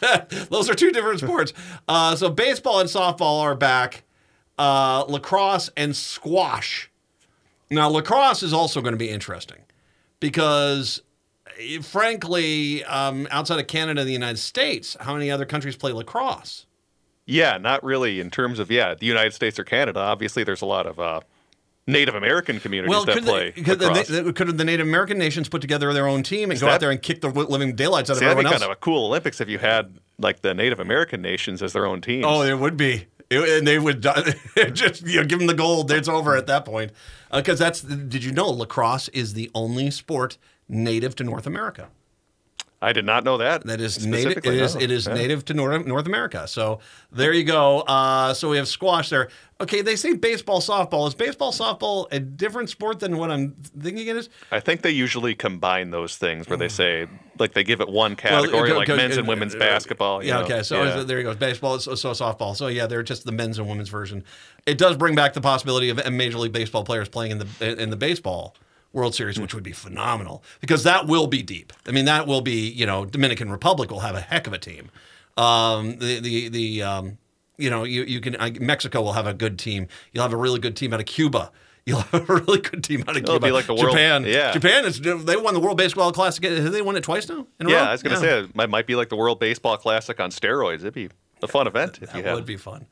those 0.48 0.70
are 0.70 0.74
two 0.74 0.90
different 0.90 1.20
sports. 1.20 1.52
Uh, 1.86 2.16
so 2.16 2.30
baseball 2.30 2.80
and 2.80 2.88
softball 2.88 3.40
are 3.40 3.54
back. 3.54 4.04
Uh, 4.58 5.04
lacrosse 5.06 5.70
and 5.76 5.94
squash. 5.94 6.90
Now 7.70 7.88
lacrosse 7.88 8.42
is 8.42 8.52
also 8.52 8.80
going 8.80 8.92
to 8.92 8.98
be 8.98 9.10
interesting 9.10 9.58
because, 10.18 11.00
eh, 11.60 11.80
frankly, 11.80 12.82
um, 12.84 13.28
outside 13.30 13.60
of 13.60 13.68
Canada 13.68 14.00
and 14.00 14.08
the 14.08 14.12
United 14.12 14.38
States, 14.38 14.96
how 14.98 15.14
many 15.14 15.30
other 15.30 15.44
countries 15.44 15.76
play 15.76 15.92
lacrosse? 15.92 16.66
yeah, 17.28 17.58
not 17.58 17.84
really 17.84 18.20
in 18.20 18.30
terms 18.30 18.58
of 18.58 18.70
yeah, 18.70 18.94
the 18.94 19.04
United 19.04 19.34
States 19.34 19.58
or 19.58 19.64
Canada. 19.64 20.00
Obviously, 20.00 20.44
there's 20.44 20.62
a 20.62 20.66
lot 20.66 20.86
of 20.86 20.98
uh, 20.98 21.20
Native 21.88 22.14
American 22.14 22.60
communities 22.60 23.04
that 23.06 23.14
could, 23.14 23.24
play 23.24 23.50
the, 23.50 23.62
could, 23.64 23.78
the, 23.80 24.32
could 24.34 24.58
the 24.58 24.64
Native 24.64 24.86
American 24.86 25.18
nations 25.18 25.48
put 25.48 25.62
together 25.62 25.92
their 25.94 26.06
own 26.06 26.22
team 26.22 26.50
and 26.50 26.60
go 26.60 26.66
that- 26.66 26.74
out 26.74 26.80
there 26.80 26.90
and 26.90 27.00
kick 27.00 27.22
the 27.22 27.28
living 27.30 27.74
daylights 27.74 28.10
out 28.10 28.18
See, 28.18 28.26
of 28.26 28.30
everyone 28.32 28.52
kind 28.52 28.62
of 28.62 28.70
a 28.70 28.76
cool 28.76 29.06
Olympics 29.06 29.40
if 29.40 29.48
you 29.48 29.58
had 29.58 29.98
like 30.18 30.42
the 30.42 30.52
Native 30.52 30.80
American 30.80 31.22
nations 31.22 31.62
as 31.62 31.72
their 31.72 31.86
own 31.86 32.00
teams. 32.02 32.24
oh, 32.28 32.42
it 32.42 32.54
would 32.58 32.76
be. 32.76 33.06
It- 33.30 33.58
and 33.58 33.66
they 33.66 33.78
would 33.78 34.02
just 34.72 35.06
you 35.06 35.16
know, 35.20 35.24
give 35.26 35.38
them 35.38 35.48
the 35.48 35.54
gold. 35.54 35.90
It's 35.90 36.08
over 36.08 36.36
at 36.36 36.46
that 36.46 36.64
point. 36.64 36.92
Uh, 37.30 37.40
because 37.40 37.58
that's. 37.58 37.80
Did 37.82 38.22
you 38.22 38.32
know 38.32 38.48
lacrosse 38.48 39.08
is 39.08 39.34
the 39.34 39.50
only 39.54 39.90
sport 39.90 40.38
native 40.68 41.14
to 41.16 41.24
North 41.24 41.46
America? 41.46 41.88
I 42.80 42.92
did 42.92 43.04
not 43.04 43.24
know 43.24 43.38
that. 43.38 43.64
That 43.66 43.80
is 43.80 44.06
native. 44.06 44.38
It 44.38 44.46
is 44.46 44.76
no. 44.76 44.80
it 44.80 44.90
is 44.92 45.06
Yeah. 45.06 45.14
native 45.14 45.44
to 45.46 45.54
North 45.54 45.84
North 45.84 46.06
America. 46.06 46.46
So 46.46 46.78
there 47.10 47.32
you 47.32 47.42
go. 47.42 47.80
Uh, 47.80 48.34
so 48.34 48.48
we 48.50 48.56
have 48.56 48.68
squash 48.68 49.08
there. 49.08 49.28
Okay, 49.60 49.82
they 49.82 49.96
say 49.96 50.14
baseball, 50.14 50.60
softball. 50.60 51.08
Is 51.08 51.14
baseball, 51.16 51.50
softball 51.50 52.06
a 52.12 52.20
different 52.20 52.70
sport 52.70 53.00
than 53.00 53.16
what 53.16 53.32
I'm 53.32 53.56
thinking 53.80 54.06
it 54.06 54.16
is? 54.16 54.28
I 54.52 54.60
think 54.60 54.82
they 54.82 54.92
usually 54.92 55.34
combine 55.34 55.90
those 55.90 56.16
things 56.16 56.48
where 56.48 56.56
they 56.56 56.68
say, 56.68 57.08
like, 57.40 57.54
they 57.54 57.64
give 57.64 57.80
it 57.80 57.88
one 57.88 58.14
category, 58.14 58.68
go- 58.70 58.78
like 58.78 58.86
men's 58.86 59.16
and 59.16 59.26
women's 59.26 59.56
uh, 59.56 59.58
basketball. 59.58 60.22
you 60.22 60.28
Yeah. 60.28 60.38
know? 60.38 60.44
Okay. 60.44 60.62
So 60.62 60.84
Yeah. 60.84 61.02
there 61.02 61.18
you 61.18 61.24
go. 61.24 61.34
Baseball. 61.34 61.80
So, 61.80 61.96
so 61.96 62.12
softball. 62.12 62.54
So 62.54 62.68
yeah, 62.68 62.86
they're 62.86 63.02
just 63.02 63.24
the 63.24 63.32
men's 63.32 63.58
and 63.58 63.68
women's 63.68 63.88
version. 63.88 64.22
It 64.66 64.78
does 64.78 64.96
bring 64.96 65.16
back 65.16 65.32
the 65.34 65.40
possibility 65.40 65.88
of 65.90 66.12
Major 66.12 66.38
League 66.38 66.52
Baseball 66.52 66.84
players 66.84 67.08
playing 67.08 67.32
in 67.32 67.38
the 67.38 67.82
in 67.82 67.90
the 67.90 67.96
baseball. 67.96 68.54
World 68.92 69.14
Series, 69.14 69.38
which 69.38 69.54
would 69.54 69.62
be 69.64 69.72
phenomenal 69.72 70.42
because 70.60 70.82
that 70.84 71.06
will 71.06 71.26
be 71.26 71.42
deep. 71.42 71.72
I 71.86 71.90
mean, 71.92 72.06
that 72.06 72.26
will 72.26 72.40
be 72.40 72.68
you 72.68 72.86
know 72.86 73.04
Dominican 73.04 73.50
Republic 73.50 73.90
will 73.90 74.00
have 74.00 74.14
a 74.14 74.20
heck 74.20 74.46
of 74.46 74.52
a 74.52 74.58
team. 74.58 74.90
Um, 75.36 75.98
the 75.98 76.20
the 76.20 76.48
the 76.48 76.82
um, 76.82 77.18
you 77.56 77.70
know 77.70 77.84
you 77.84 78.02
you 78.04 78.20
can 78.20 78.36
I, 78.40 78.50
Mexico 78.52 79.02
will 79.02 79.12
have 79.12 79.26
a 79.26 79.34
good 79.34 79.58
team. 79.58 79.88
You'll 80.12 80.22
have 80.24 80.32
a 80.32 80.36
really 80.36 80.58
good 80.58 80.76
team 80.76 80.92
out 80.92 81.00
of 81.00 81.06
Cuba. 81.06 81.50
You'll 81.88 82.00
have 82.00 82.28
a 82.28 82.34
really 82.34 82.60
good 82.60 82.84
team 82.84 83.00
out 83.08 83.16
of 83.16 83.22
It'll 83.22 83.36
Cuba. 83.36 83.46
be 83.46 83.50
like 83.50 83.64
the 83.64 83.72
world- 83.74 83.92
Japan. 83.92 84.24
yeah. 84.26 84.52
Japan 84.52 84.84
is 84.84 85.00
they 85.00 85.36
won 85.36 85.54
the 85.54 85.60
World 85.60 85.78
Baseball 85.78 86.12
Classic. 86.12 86.44
Have 86.44 86.70
they 86.70 86.82
won 86.82 86.96
it 86.96 87.02
twice 87.02 87.26
now? 87.30 87.46
In 87.58 87.64
a 87.66 87.70
row? 87.70 87.76
Yeah, 87.76 87.88
I 87.88 87.92
was 87.92 88.02
going 88.02 88.14
to 88.14 88.20
say 88.20 88.40
it 88.40 88.68
might, 88.68 88.86
be 88.86 88.94
like 88.94 89.08
the 89.08 89.16
World 89.16 89.40
Baseball 89.40 89.78
Classic 89.78 90.20
on 90.20 90.30
steroids. 90.30 90.80
It'd 90.80 90.92
be 90.92 91.08
a 91.42 91.48
fun 91.48 91.66
event 91.66 92.00
if 92.02 92.14
you 92.14 92.20
that 92.20 92.28
had. 92.28 92.34
would 92.34 92.44
be 92.44 92.58
fun. 92.58 92.84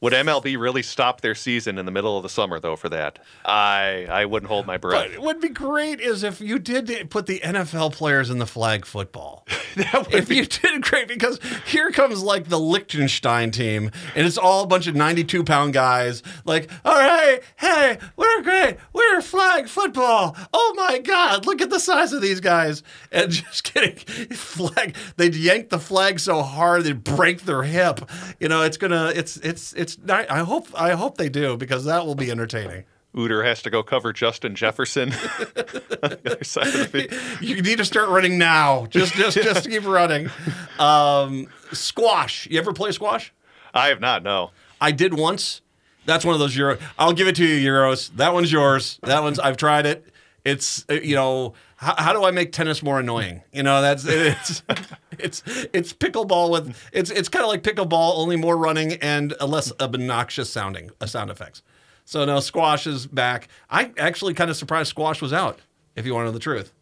Would 0.00 0.12
MLB 0.12 0.58
really 0.58 0.82
stop 0.82 1.20
their 1.22 1.34
season 1.34 1.78
in 1.78 1.86
the 1.86 1.92
middle 1.92 2.16
of 2.16 2.22
the 2.22 2.28
summer 2.28 2.60
though 2.60 2.76
for 2.76 2.88
that? 2.90 3.18
I 3.44 4.06
I 4.10 4.24
wouldn't 4.26 4.50
hold 4.50 4.66
my 4.66 4.76
breath. 4.76 5.10
But 5.12 5.20
what 5.20 5.36
would 5.36 5.40
be 5.40 5.48
great 5.48 6.00
is 6.00 6.22
if 6.22 6.40
you 6.40 6.58
did 6.58 7.10
put 7.10 7.26
the 7.26 7.40
NFL 7.40 7.92
players 7.92 8.30
in 8.30 8.38
the 8.38 8.46
flag 8.46 8.84
football. 8.84 9.46
if 9.76 10.30
you 10.30 10.46
did 10.46 10.82
great, 10.82 11.08
because 11.08 11.40
here 11.66 11.90
comes 11.90 12.22
like 12.22 12.48
the 12.48 12.58
Liechtenstein 12.58 13.50
team, 13.50 13.90
and 14.14 14.26
it's 14.26 14.38
all 14.38 14.62
a 14.62 14.66
bunch 14.66 14.86
of 14.86 14.94
92 14.94 15.42
pound 15.44 15.72
guys. 15.72 16.22
Like, 16.44 16.70
all 16.84 16.94
right, 16.94 17.40
hey, 17.56 17.98
we're 18.16 18.42
great. 18.42 18.76
We're 18.92 19.20
flag 19.22 19.68
football. 19.68 20.36
Oh 20.52 20.74
my 20.76 20.98
God, 20.98 21.46
look 21.46 21.60
at 21.60 21.70
the 21.70 21.80
size 21.80 22.12
of 22.12 22.22
these 22.22 22.40
guys. 22.40 22.82
And 23.10 23.30
just 23.32 23.64
kidding. 23.64 23.96
Flag, 24.34 24.96
they'd 25.16 25.34
yank 25.34 25.70
the 25.70 25.78
flag 25.78 26.20
so 26.20 26.42
hard 26.42 26.84
they'd 26.84 27.02
break 27.02 27.42
their 27.42 27.62
hip. 27.62 28.08
You 28.38 28.48
know, 28.48 28.62
it's 28.62 28.76
gonna, 28.76 29.12
it's, 29.14 29.36
it's, 29.38 29.72
it's, 29.72 29.83
not, 30.02 30.30
I 30.30 30.38
hope, 30.40 30.68
I 30.74 30.92
hope 30.92 31.16
they 31.18 31.28
do 31.28 31.56
because 31.56 31.84
that 31.84 32.06
will 32.06 32.14
be 32.14 32.30
entertaining. 32.30 32.84
Uter 33.14 33.44
has 33.44 33.62
to 33.62 33.70
go 33.70 33.82
cover 33.82 34.12
Justin 34.12 34.54
Jefferson 34.56 35.12
on 35.12 35.18
the 35.54 36.20
other 36.32 36.44
side 36.44 36.66
of 36.66 36.72
the 36.72 36.86
field. 36.86 37.20
You 37.40 37.62
need 37.62 37.78
to 37.78 37.84
start 37.84 38.08
running 38.08 38.38
now. 38.38 38.86
Just 38.86 39.14
just 39.14 39.36
just 39.36 39.68
keep 39.68 39.86
running. 39.86 40.30
Um, 40.78 41.46
squash. 41.72 42.48
You 42.50 42.58
ever 42.58 42.72
play 42.72 42.90
squash? 42.90 43.32
I 43.72 43.88
have 43.88 44.00
not. 44.00 44.22
No. 44.24 44.50
I 44.80 44.90
did 44.90 45.14
once. 45.14 45.60
That's 46.06 46.24
one 46.24 46.34
of 46.34 46.40
those 46.40 46.56
Euro. 46.56 46.78
I'll 46.98 47.12
give 47.12 47.28
it 47.28 47.36
to 47.36 47.44
you, 47.46 47.70
Euros. 47.70 48.10
That 48.16 48.34
one's 48.34 48.50
yours. 48.52 48.98
That 49.02 49.22
one's. 49.22 49.38
I've 49.38 49.56
tried 49.56 49.86
it. 49.86 50.06
It's 50.44 50.84
uh, 50.90 50.94
you 50.94 51.14
know. 51.14 51.54
How, 51.76 51.94
how 51.98 52.12
do 52.14 52.24
I 52.24 52.30
make 52.30 52.52
tennis 52.52 52.82
more 52.82 53.00
annoying? 53.00 53.42
You 53.52 53.62
know, 53.62 53.82
that's 53.82 54.04
it's 54.08 54.62
it's 55.18 55.42
it's 55.72 55.92
pickleball 55.92 56.50
with 56.50 56.76
it's 56.92 57.10
it's 57.10 57.28
kind 57.28 57.44
of 57.44 57.50
like 57.50 57.62
pickleball, 57.62 58.16
only 58.16 58.36
more 58.36 58.56
running 58.56 58.94
and 58.94 59.34
a 59.40 59.46
less 59.46 59.72
obnoxious 59.80 60.48
sounding 60.50 60.90
uh, 61.00 61.06
sound 61.06 61.30
effects. 61.30 61.62
So 62.06 62.24
now 62.24 62.40
squash 62.40 62.86
is 62.86 63.06
back. 63.06 63.48
I 63.70 63.90
actually 63.98 64.34
kind 64.34 64.50
of 64.50 64.56
surprised 64.56 64.90
squash 64.90 65.20
was 65.22 65.32
out. 65.32 65.60
If 65.96 66.04
you 66.06 66.14
want 66.14 66.22
to 66.24 66.26
know 66.28 66.32
the 66.32 66.38
truth. 66.40 66.72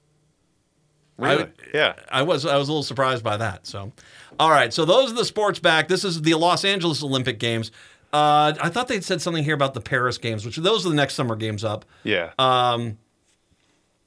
Really? 1.18 1.44
I- 1.44 1.48
yeah. 1.74 1.94
I 2.10 2.22
was 2.22 2.44
I 2.46 2.56
was 2.56 2.68
a 2.68 2.72
little 2.72 2.82
surprised 2.82 3.22
by 3.22 3.36
that. 3.36 3.66
So, 3.66 3.92
all 4.40 4.50
right. 4.50 4.72
So 4.72 4.84
those 4.84 5.12
are 5.12 5.16
the 5.16 5.24
sports 5.24 5.58
back. 5.58 5.88
This 5.88 6.04
is 6.04 6.22
the 6.22 6.34
Los 6.34 6.64
Angeles 6.64 7.02
Olympic 7.02 7.38
Games. 7.38 7.70
Uh, 8.12 8.52
I 8.60 8.68
thought 8.68 8.88
they'd 8.88 9.04
said 9.04 9.22
something 9.22 9.42
here 9.42 9.54
about 9.54 9.72
the 9.74 9.80
Paris 9.80 10.18
Games, 10.18 10.44
which 10.44 10.56
those 10.56 10.84
are 10.84 10.90
the 10.90 10.94
next 10.94 11.14
summer 11.14 11.34
games 11.34 11.64
up. 11.64 11.84
Yeah. 12.04 12.32
Um, 12.38 12.98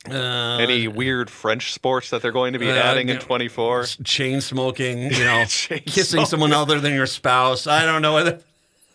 uh, 0.10 0.58
Any 0.60 0.88
weird 0.88 1.30
French 1.30 1.74
sports 1.74 2.10
that 2.10 2.22
they're 2.22 2.32
going 2.32 2.54
to 2.54 2.60
be 2.60 2.70
uh, 2.70 2.76
adding 2.76 3.10
in 3.10 3.20
24? 3.20 3.86
chain 4.04 4.42
smoking, 4.42 5.12
you 5.12 5.24
know, 5.26 5.46
kissing 5.48 6.26
someone 6.26 6.54
other 6.54 6.80
than 6.80 6.94
your 6.94 7.06
spouse. 7.08 7.68
I 7.68 7.86
don't 7.86 8.02
know 8.02 8.14
whether. 8.14 8.40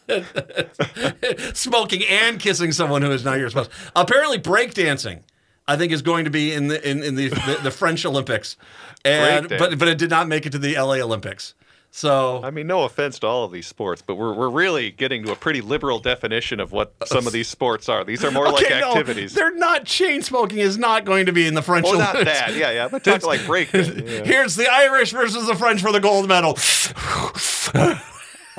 smoking 1.54 2.02
and 2.04 2.40
kissing 2.40 2.72
someone 2.72 3.02
who 3.02 3.10
is 3.12 3.24
not 3.24 3.38
your 3.38 3.50
spouse. 3.50 3.68
Apparently, 3.94 4.38
breakdancing, 4.38 5.22
I 5.68 5.76
think, 5.76 5.92
is 5.92 6.02
going 6.02 6.24
to 6.24 6.30
be 6.30 6.52
in 6.52 6.68
the 6.68 6.88
in, 6.88 7.02
in 7.02 7.14
the, 7.14 7.28
the, 7.28 7.60
the 7.64 7.70
French 7.70 8.04
Olympics, 8.04 8.56
and 9.04 9.48
but 9.48 9.78
but 9.78 9.88
it 9.88 9.98
did 9.98 10.10
not 10.10 10.26
make 10.26 10.46
it 10.46 10.50
to 10.50 10.58
the 10.58 10.74
LA 10.74 10.94
Olympics. 10.94 11.54
So 11.92 12.40
I 12.44 12.50
mean, 12.50 12.68
no 12.68 12.84
offense 12.84 13.18
to 13.18 13.26
all 13.26 13.44
of 13.44 13.50
these 13.52 13.66
sports, 13.66 14.00
but 14.00 14.14
we're, 14.14 14.32
we're 14.32 14.48
really 14.48 14.92
getting 14.92 15.24
to 15.24 15.32
a 15.32 15.36
pretty 15.36 15.60
liberal 15.60 15.98
definition 15.98 16.60
of 16.60 16.70
what 16.70 16.94
uh, 17.00 17.04
some 17.06 17.26
of 17.26 17.32
these 17.32 17.48
sports 17.48 17.88
are. 17.88 18.04
These 18.04 18.22
are 18.24 18.30
more 18.30 18.48
like 18.48 18.64
Okay, 18.64 18.78
no, 18.80 18.90
activities. 18.90 19.34
they're 19.34 19.54
not 19.56 19.86
chain 19.86 20.22
smoking 20.22 20.58
is 20.58 20.78
not 20.78 21.04
going 21.04 21.26
to 21.26 21.32
be 21.32 21.46
in 21.48 21.54
the 21.54 21.62
French 21.62 21.84
well, 21.86 21.98
not 21.98 22.14
Olympics. 22.14 22.38
that. 22.38 22.54
Yeah, 22.54 22.70
yeah. 22.70 22.88
But 22.88 23.02
talking 23.02 23.26
like 23.26 23.44
break. 23.44 23.70
Yeah. 23.74 24.24
Here's 24.24 24.54
the 24.54 24.70
Irish 24.70 25.10
versus 25.10 25.46
the 25.46 25.54
French 25.56 25.82
for 25.82 25.90
the 25.92 26.00
gold 26.00 26.28
medal. 26.28 26.54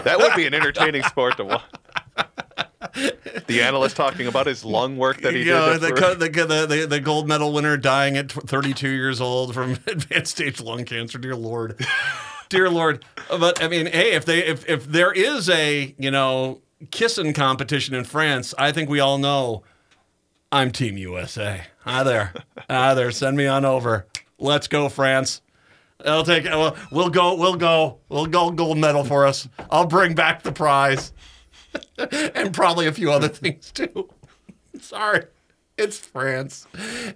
That 0.03 0.17
would 0.19 0.36
be 0.36 0.45
an 0.45 0.53
entertaining 0.53 1.03
sport 1.03 1.38
to 1.38 1.45
watch. 1.45 1.61
The 3.47 3.61
analyst 3.61 3.95
talking 3.95 4.27
about 4.27 4.47
his 4.47 4.65
lung 4.65 4.97
work 4.97 5.21
that 5.21 5.34
he 5.34 5.39
you 5.43 5.51
know, 5.51 5.77
did. 5.77 5.95
the, 5.95 6.29
the, 6.29 6.65
the, 6.67 6.86
the 6.88 6.99
gold 6.99 7.27
medal 7.27 7.53
winner 7.53 7.77
dying 7.77 8.17
at 8.17 8.32
32 8.32 8.89
years 8.89 9.21
old 9.21 9.53
from 9.53 9.71
advanced 9.88 10.32
stage 10.32 10.59
lung 10.59 10.84
cancer. 10.86 11.17
Dear 11.17 11.36
Lord. 11.36 11.86
Dear 12.52 12.70
Lord. 12.70 13.06
But 13.30 13.64
I 13.64 13.70
mean, 13.70 13.86
hey, 13.86 14.12
if 14.12 14.26
they 14.26 14.45
if, 14.45 14.68
if 14.70 14.86
there 14.86 15.14
is 15.14 15.49
a, 15.49 15.95
you 15.97 16.12
know, 16.12 16.60
kissing 16.91 17.32
competition 17.34 17.95
in 17.95 18.04
France, 18.04 18.54
I 18.58 18.74
think 18.74 18.89
we 18.89 18.99
all 18.99 19.18
know 19.18 19.64
I'm 20.52 20.70
Team 20.72 20.97
USA. 20.97 21.64
Hi 21.86 22.04
there. 22.04 22.34
Hi 22.70 22.93
there. 22.93 23.10
Send 23.12 23.38
me 23.38 23.47
on 23.47 23.64
over. 23.64 24.06
Let's 24.38 24.68
go, 24.68 24.89
France. 24.89 25.41
I'll 26.06 26.26
take 26.26 26.43
we'll, 26.43 26.76
we'll 26.91 27.10
go 27.10 27.36
we'll 27.36 27.56
go 27.56 27.99
we'll 28.10 28.26
go 28.26 28.52
gold 28.52 28.78
medal 28.78 29.06
for 29.06 29.26
us. 29.26 29.47
I'll 29.70 29.88
bring 29.88 30.14
back 30.14 30.43
the 30.43 30.52
prize. 30.52 31.14
and 32.36 32.54
probably 32.54 32.86
a 32.88 32.91
few 32.91 33.14
other 33.14 33.30
things 33.30 33.72
too. 33.72 34.10
Sorry. 34.82 35.24
It's 35.78 35.97
France. 35.97 36.68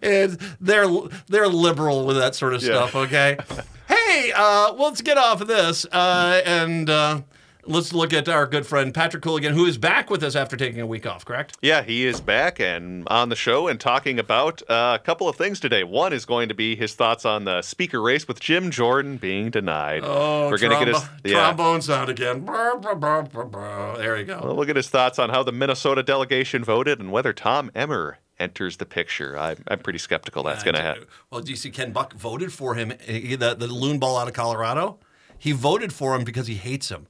It's, 0.02 0.38
they're 0.62 0.88
they're 1.28 1.50
liberal 1.50 2.06
with 2.06 2.16
that 2.16 2.36
sort 2.36 2.54
of 2.54 2.62
Yeah. 2.64 2.88
stuff, 2.88 2.96
okay? 2.96 3.38
hey, 4.06 4.32
uh, 4.32 4.74
well, 4.74 4.88
let's 4.90 5.02
get 5.02 5.18
off 5.18 5.42
of 5.42 5.48
this 5.48 5.86
uh, 5.92 6.42
and 6.46 6.90
uh, 6.90 7.22
let's 7.66 7.94
look 7.94 8.14
at 8.14 8.30
our 8.30 8.46
good 8.46 8.66
friend 8.66 8.94
Patrick 8.94 9.24
Coolican, 9.24 9.52
who 9.52 9.66
is 9.66 9.78
back 9.78 10.10
with 10.10 10.24
us 10.24 10.36
after 10.36 10.56
taking 10.56 10.80
a 10.82 10.86
week 10.86 11.06
off, 11.06 11.26
correct? 11.26 11.58
Yeah, 11.62 11.82
he 11.82 12.06
is 12.06 12.22
back 12.22 12.60
and 12.60 13.08
on 13.08 13.30
the 13.30 13.36
show 13.36 13.68
and 13.68 13.80
talking 13.80 14.20
about 14.20 14.62
uh, 14.70 14.98
a 15.00 15.04
couple 15.04 15.28
of 15.28 15.36
things 15.36 15.60
today. 15.60 15.84
One 15.84 16.14
is 16.14 16.26
going 16.26 16.50
to 16.50 16.56
be 16.56 16.76
his 16.76 16.94
thoughts 16.96 17.26
on 17.26 17.46
the 17.46 17.62
speaker 17.62 18.02
race 18.02 18.28
with 18.28 18.40
Jim 18.40 18.72
Jordan 18.72 19.18
being 19.18 19.50
denied. 19.50 20.02
Oh, 20.04 20.50
we're 20.50 20.58
gonna 20.58 20.84
get 20.84 20.94
his 20.94 21.04
yeah. 21.24 21.34
trombone 21.34 21.82
sound 21.82 22.10
again. 22.10 22.42
Brr, 22.42 22.78
brr, 22.78 22.96
brr. 22.96 23.98
There 23.98 24.18
you 24.18 24.26
go. 24.26 24.42
Well, 24.44 24.56
we'll 24.56 24.66
get 24.66 24.76
his 24.76 24.90
thoughts 24.90 25.20
on 25.20 25.30
how 25.30 25.44
the 25.44 25.52
Minnesota 25.52 26.04
delegation 26.04 26.64
voted 26.64 27.00
and 27.00 27.12
whether 27.12 27.34
Tom 27.34 27.72
Emmer 27.74 28.20
enters 28.40 28.78
the 28.78 28.86
picture. 28.86 29.38
I'm, 29.38 29.58
I'm 29.68 29.80
pretty 29.80 30.00
skeptical 30.00 30.44
that's 30.44 30.64
going 30.64 30.76
to 30.76 30.82
happen. 30.82 31.06
Well, 31.30 31.42
do 31.42 31.52
you 31.52 31.56
see 31.56 31.70
Ken 31.70 31.92
Buck 31.92 32.14
voted 32.14 32.52
for 32.52 32.76
him, 32.76 32.92
eh, 33.08 33.36
the, 33.36 33.56
the 33.56 33.68
loon 33.68 34.00
ball 34.00 34.18
out 34.18 34.28
of 34.28 34.34
Colorado? 34.34 34.98
He 35.38 35.52
voted 35.52 35.94
for 35.94 36.16
him 36.16 36.24
because 36.24 36.48
he 36.48 36.56
hates 36.56 36.90
him. 36.90 37.08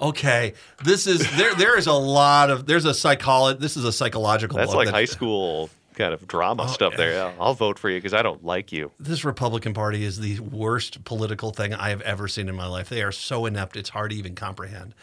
Okay, 0.00 0.54
this 0.84 1.06
is 1.06 1.20
there. 1.36 1.54
There 1.54 1.78
is 1.78 1.86
a 1.86 1.92
lot 1.92 2.50
of 2.50 2.66
there's 2.66 2.84
a 2.84 2.92
psychology. 2.94 3.60
This 3.60 3.76
is 3.76 3.84
a 3.84 3.92
psychological. 3.92 4.56
That's 4.58 4.74
like 4.74 4.86
that- 4.86 4.94
high 4.94 5.04
school 5.04 5.70
kind 5.94 6.12
of 6.12 6.26
drama 6.26 6.68
stuff 6.68 6.96
there. 6.96 7.12
Yeah, 7.12 7.32
I'll 7.38 7.54
vote 7.54 7.78
for 7.78 7.88
you 7.88 7.98
because 7.98 8.14
I 8.14 8.22
don't 8.22 8.42
like 8.44 8.72
you. 8.72 8.90
This 8.98 9.24
Republican 9.24 9.74
Party 9.74 10.04
is 10.04 10.18
the 10.18 10.40
worst 10.40 11.04
political 11.04 11.52
thing 11.52 11.72
I 11.74 11.90
have 11.90 12.00
ever 12.00 12.26
seen 12.26 12.48
in 12.48 12.56
my 12.56 12.66
life. 12.66 12.88
They 12.88 13.02
are 13.02 13.12
so 13.12 13.46
inept; 13.46 13.76
it's 13.76 13.90
hard 13.90 14.10
to 14.10 14.16
even 14.16 14.34
comprehend. 14.34 14.94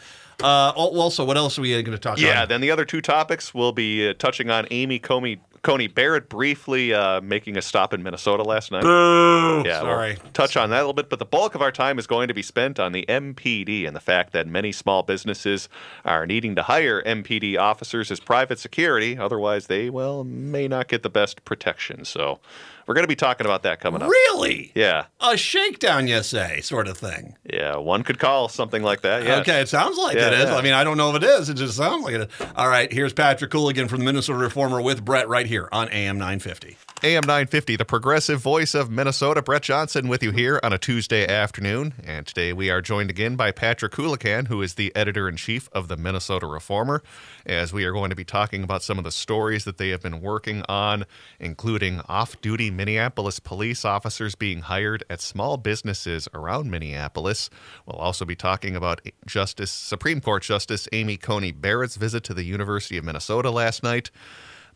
Uh, 0.42 0.72
also, 0.74 1.24
what 1.24 1.36
else 1.36 1.58
are 1.58 1.62
we 1.62 1.70
going 1.70 1.84
to 1.84 1.98
talk 1.98 2.18
Yeah, 2.18 2.28
about? 2.28 2.38
Yeah, 2.40 2.46
then 2.46 2.60
the 2.60 2.70
other 2.70 2.84
two 2.84 3.00
topics 3.00 3.52
we'll 3.54 3.72
be 3.72 4.08
uh, 4.08 4.14
touching 4.18 4.50
on 4.50 4.66
Amy 4.70 4.98
Comey, 4.98 5.38
Coney 5.62 5.88
Barrett 5.88 6.30
briefly 6.30 6.94
uh, 6.94 7.20
making 7.20 7.58
a 7.58 7.62
stop 7.62 7.92
in 7.92 8.02
Minnesota 8.02 8.42
last 8.42 8.72
night. 8.72 8.82
Boo! 8.82 9.62
Yeah, 9.66 9.80
sorry. 9.80 10.16
we'll 10.22 10.32
touch 10.32 10.56
on 10.56 10.70
that 10.70 10.78
a 10.78 10.80
little 10.80 10.94
bit, 10.94 11.10
but 11.10 11.18
the 11.18 11.26
bulk 11.26 11.54
of 11.54 11.60
our 11.60 11.70
time 11.72 11.98
is 11.98 12.06
going 12.06 12.28
to 12.28 12.34
be 12.34 12.42
spent 12.42 12.80
on 12.80 12.92
the 12.92 13.04
MPD 13.08 13.86
and 13.86 13.94
the 13.94 14.00
fact 14.00 14.32
that 14.32 14.46
many 14.46 14.72
small 14.72 15.02
businesses 15.02 15.68
are 16.04 16.26
needing 16.26 16.54
to 16.56 16.62
hire 16.62 17.02
MPD 17.02 17.58
officers 17.58 18.10
as 18.10 18.20
private 18.20 18.58
security. 18.58 19.18
Otherwise, 19.18 19.66
they, 19.66 19.90
well, 19.90 20.24
may 20.24 20.66
not 20.66 20.88
get 20.88 21.02
the 21.02 21.10
best 21.10 21.44
protection. 21.44 22.06
So 22.06 22.40
we're 22.86 22.94
going 22.94 23.04
to 23.04 23.08
be 23.08 23.16
talking 23.16 23.46
about 23.46 23.62
that 23.64 23.80
coming 23.80 24.02
up. 24.02 24.08
Really? 24.10 24.72
Yeah, 24.74 25.06
A 25.20 25.36
shakedown, 25.36 26.08
you 26.08 26.22
say, 26.22 26.60
sort 26.60 26.88
of 26.88 26.96
thing. 26.98 27.36
yeah, 27.44 27.76
one 27.76 28.02
could 28.02 28.18
call 28.18 28.48
something 28.48 28.82
like 28.82 29.02
that. 29.02 29.24
Yeah. 29.24 29.40
Okay, 29.40 29.60
it 29.60 29.68
sounds 29.68 29.96
like 29.98 30.16
Yeah, 30.16 30.28
it 30.28 30.32
is. 30.34 30.44
yeah. 30.50 30.56
I 30.56 30.62
mean, 30.62 30.72
I 30.72 30.84
don't 30.84 30.96
know 30.96 31.14
if 31.14 31.22
it 31.22 31.24
is. 31.26 31.48
It 31.48 31.54
just 31.54 31.76
sounds 31.76 32.04
like 32.04 32.14
it 32.14 32.20
is. 32.22 32.46
All 32.56 32.68
right, 32.68 32.92
here's 32.92 33.12
Patrick 33.12 33.50
Coolican 33.50 33.88
from 33.88 33.98
the 34.00 34.04
Minnesota 34.04 34.38
Reformer 34.38 34.80
with 34.82 35.04
Brett 35.04 35.28
right 35.28 35.46
here 35.46 35.68
on 35.72 35.88
AM 35.90 36.18
950. 36.18 36.76
AM 37.02 37.22
950, 37.22 37.76
the 37.76 37.84
progressive 37.86 38.42
voice 38.42 38.74
of 38.74 38.90
Minnesota. 38.90 39.40
Brett 39.40 39.62
Johnson 39.62 40.06
with 40.06 40.22
you 40.22 40.32
here 40.32 40.60
on 40.62 40.74
a 40.74 40.76
Tuesday 40.76 41.26
afternoon. 41.26 41.94
And 42.04 42.26
today 42.26 42.52
we 42.52 42.68
are 42.68 42.82
joined 42.82 43.08
again 43.08 43.36
by 43.36 43.52
Patrick 43.52 43.92
Coolican, 43.92 44.48
who 44.48 44.60
is 44.60 44.74
the 44.74 44.94
editor 44.94 45.26
in 45.26 45.36
chief 45.36 45.70
of 45.72 45.88
the 45.88 45.96
Minnesota 45.96 46.46
Reformer, 46.46 47.02
as 47.46 47.72
we 47.72 47.84
are 47.86 47.92
going 47.92 48.10
to 48.10 48.16
be 48.16 48.24
talking 48.24 48.62
about 48.62 48.82
some 48.82 48.98
of 48.98 49.04
the 49.04 49.10
stories 49.10 49.64
that 49.64 49.78
they 49.78 49.88
have 49.88 50.02
been 50.02 50.20
working 50.20 50.62
on, 50.68 51.06
including 51.38 52.02
off 52.06 52.38
duty 52.42 52.70
Minneapolis 52.70 53.40
police 53.40 53.82
officers 53.82 54.34
being 54.34 54.60
hired 54.60 55.02
at 55.08 55.22
small 55.22 55.56
businesses 55.56 56.28
around 56.34 56.70
Minneapolis. 56.70 57.48
We'll 57.86 57.96
also 57.96 58.26
be 58.26 58.36
talking 58.36 58.76
about 58.76 59.00
Justice 59.24 59.70
Supreme 59.70 60.20
Court 60.20 60.42
Justice 60.42 60.86
Amy 60.92 61.16
Coney 61.16 61.52
Barrett's 61.52 61.96
visit 61.96 62.24
to 62.24 62.34
the 62.34 62.44
University 62.44 62.98
of 62.98 63.04
Minnesota 63.04 63.50
last 63.50 63.82
night. 63.82 64.10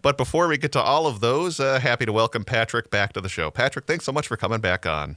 But 0.04 0.18
before 0.18 0.48
we 0.48 0.58
get 0.58 0.70
to 0.72 0.82
all 0.82 1.06
of 1.06 1.20
those, 1.20 1.58
uh, 1.58 1.80
happy 1.80 2.04
to 2.04 2.12
welcome 2.12 2.44
Patrick 2.44 2.90
back 2.90 3.14
to 3.14 3.22
the 3.22 3.28
show. 3.30 3.50
Patrick, 3.50 3.86
thanks 3.86 4.04
so 4.04 4.12
much 4.12 4.28
for 4.28 4.36
coming 4.36 4.60
back 4.60 4.84
on. 4.84 5.16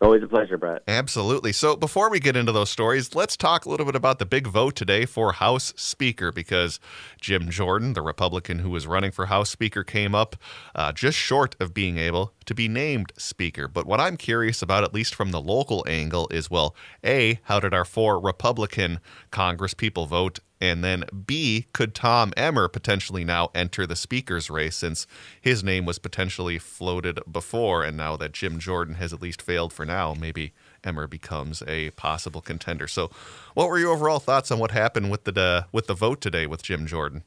Always 0.00 0.22
a 0.22 0.28
pleasure, 0.28 0.56
Brett. 0.56 0.84
Absolutely. 0.86 1.52
So 1.52 1.74
before 1.74 2.08
we 2.08 2.20
get 2.20 2.36
into 2.36 2.52
those 2.52 2.70
stories, 2.70 3.16
let's 3.16 3.36
talk 3.36 3.64
a 3.64 3.68
little 3.68 3.84
bit 3.84 3.96
about 3.96 4.20
the 4.20 4.24
big 4.24 4.46
vote 4.46 4.76
today 4.76 5.06
for 5.06 5.32
House 5.32 5.74
Speaker 5.76 6.30
because 6.30 6.78
Jim 7.20 7.50
Jordan, 7.50 7.94
the 7.94 8.00
Republican 8.00 8.60
who 8.60 8.70
was 8.70 8.86
running 8.86 9.10
for 9.10 9.26
House 9.26 9.50
Speaker, 9.50 9.82
came 9.82 10.14
up 10.14 10.36
uh, 10.76 10.92
just 10.92 11.18
short 11.18 11.56
of 11.58 11.74
being 11.74 11.98
able 11.98 12.32
to 12.46 12.54
be 12.54 12.68
named 12.68 13.12
Speaker. 13.18 13.68
But 13.68 13.86
what 13.86 14.00
I'm 14.00 14.16
curious 14.16 14.62
about, 14.62 14.84
at 14.84 14.94
least 14.94 15.14
from 15.14 15.30
the 15.30 15.40
local 15.40 15.84
angle, 15.86 16.28
is 16.30 16.50
well, 16.50 16.74
A, 17.04 17.40
how 17.44 17.60
did 17.60 17.74
our 17.74 17.84
four 17.84 18.18
Republican 18.18 19.00
Congress 19.30 19.74
people 19.74 20.06
vote? 20.06 20.38
And 20.60 20.82
then 20.82 21.04
B, 21.26 21.66
could 21.74 21.94
Tom 21.94 22.32
Emmer 22.36 22.66
potentially 22.68 23.24
now 23.24 23.50
enter 23.54 23.86
the 23.86 23.96
speaker's 23.96 24.48
race 24.48 24.76
since 24.76 25.06
his 25.38 25.62
name 25.62 25.84
was 25.84 25.98
potentially 25.98 26.58
floated 26.58 27.20
before? 27.30 27.84
And 27.84 27.96
now 27.96 28.16
that 28.16 28.32
Jim 28.32 28.58
Jordan 28.58 28.94
has 28.94 29.12
at 29.12 29.20
least 29.20 29.42
failed 29.42 29.72
for 29.72 29.84
now, 29.84 30.14
maybe 30.14 30.54
Emmer 30.82 31.06
becomes 31.06 31.62
a 31.66 31.90
possible 31.90 32.40
contender. 32.40 32.88
So, 32.88 33.10
what 33.52 33.68
were 33.68 33.78
your 33.78 33.92
overall 33.92 34.18
thoughts 34.18 34.50
on 34.50 34.58
what 34.58 34.70
happened 34.70 35.10
with 35.10 35.24
the 35.24 35.38
uh, 35.38 35.62
with 35.72 35.88
the 35.88 35.94
vote 35.94 36.22
today 36.22 36.46
with 36.46 36.62
Jim 36.62 36.86
Jordan? 36.86 37.24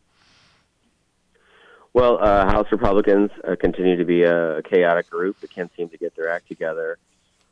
Well, 1.93 2.19
uh, 2.21 2.45
House 2.45 2.67
Republicans 2.71 3.31
uh, 3.47 3.55
continue 3.55 3.97
to 3.97 4.05
be 4.05 4.23
a 4.23 4.61
chaotic 4.61 5.09
group 5.09 5.39
that 5.39 5.49
can't 5.49 5.71
seem 5.75 5.89
to 5.89 5.97
get 5.97 6.15
their 6.15 6.29
act 6.29 6.47
together. 6.47 6.99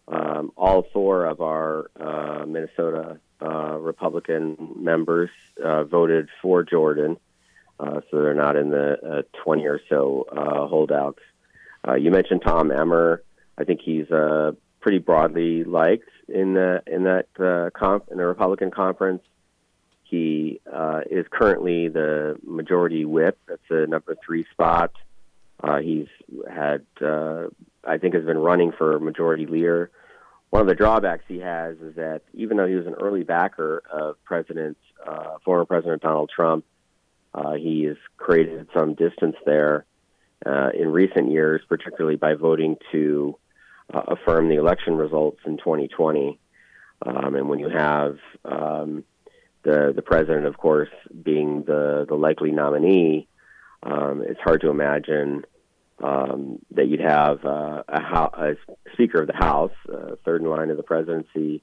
Um, 0.08 0.52
all 0.56 0.84
four 0.94 1.26
of 1.26 1.42
our 1.42 1.90
uh, 2.00 2.46
Minnesota 2.46 3.20
uh, 3.42 3.78
Republican 3.78 4.76
members 4.78 5.30
uh, 5.62 5.84
voted 5.84 6.30
for 6.42 6.64
Jordan, 6.64 7.18
uh, 7.80 8.02
so 8.10 8.22
they're 8.22 8.34
not 8.34 8.56
in 8.56 8.70
the 8.70 9.26
20 9.44 9.66
or 9.66 9.82
so 9.90 10.26
holdouts. 10.70 11.20
you 11.98 12.12
mentioned 12.12 12.42
Tom 12.46 12.72
Emmer. 12.72 13.24
I 13.58 13.64
think 13.64 13.82
he's 13.84 14.08
pretty 14.80 15.00
broadly 15.00 15.64
liked 15.64 16.10
in 16.30 16.54
the 16.54 16.84
in 16.86 17.04
that 17.04 17.74
comp 17.74 18.10
in 18.12 18.18
the 18.18 18.26
Republican 18.26 18.72
conference. 18.72 19.24
He 20.10 20.62
uh, 20.72 21.02
is 21.10 21.26
currently 21.30 21.90
the 21.90 22.38
majority 22.46 23.06
whip. 23.06 23.38
That's 23.48 23.62
the 23.70 23.88
number 23.88 24.16
three 24.26 24.46
spot. 24.52 24.92
Uh, 25.62 25.80
he's 25.80 26.08
had, 26.50 26.86
uh, 27.02 27.48
I 27.84 27.98
think, 27.98 28.14
has 28.14 28.24
been 28.24 28.38
running 28.38 28.72
for 28.72 29.00
majority 29.00 29.46
leader 29.46 29.92
one 30.50 30.62
of 30.62 30.68
the 30.68 30.76
drawbacks 30.76 31.24
he 31.28 31.40
has 31.40 31.78
is 31.80 31.96
that 31.96 32.22
even 32.34 32.58
though 32.58 32.68
he 32.68 32.76
was 32.76 32.88
an 32.88 32.96
early 32.96 33.24
backer 33.24 33.84
of 33.92 34.16
President, 34.24 34.78
uh, 35.06 35.38
former 35.44 35.66
President 35.66 36.02
Donald 36.02 36.32
Trump, 36.34 36.66
uh, 37.34 37.54
he 37.54 37.84
has 37.84 37.98
created 38.18 38.68
some 38.76 38.94
distance 38.94 39.36
there 39.46 39.86
uh, 40.46 40.70
in 40.70 40.92
recent 40.92 41.32
years, 41.32 41.62
particularly 41.68 42.16
by 42.16 42.34
voting 42.34 42.78
to 42.92 43.38
uh, 43.94 44.02
affirm 44.08 44.48
the 44.50 44.56
election 44.56 44.96
results 44.96 45.40
in 45.46 45.58
2020. 45.58 46.40
Um, 47.06 47.36
and 47.36 47.50
when 47.50 47.60
you 47.60 47.70
have 47.70 48.18
um, 48.46 49.04
the 49.68 49.92
the 49.94 50.02
president, 50.02 50.46
of 50.46 50.58
course, 50.58 50.90
being 51.24 51.64
the 51.64 52.06
the 52.08 52.16
likely 52.16 52.52
nominee, 52.52 53.28
um, 53.84 54.24
it's 54.26 54.40
hard 54.40 54.62
to 54.62 54.70
imagine 54.70 55.46
um, 56.02 56.60
that 56.72 56.88
you'd 56.88 57.02
have 57.02 57.44
uh, 57.44 57.84
a, 57.88 58.00
a, 58.00 58.56
Speaker 58.94 59.22
of 59.22 59.28
the 59.28 59.36
House, 59.36 59.74
uh, 59.92 60.16
third 60.24 60.42
in 60.42 60.50
line 60.50 60.70
of 60.70 60.78
the 60.78 60.84
presidency, 60.84 61.62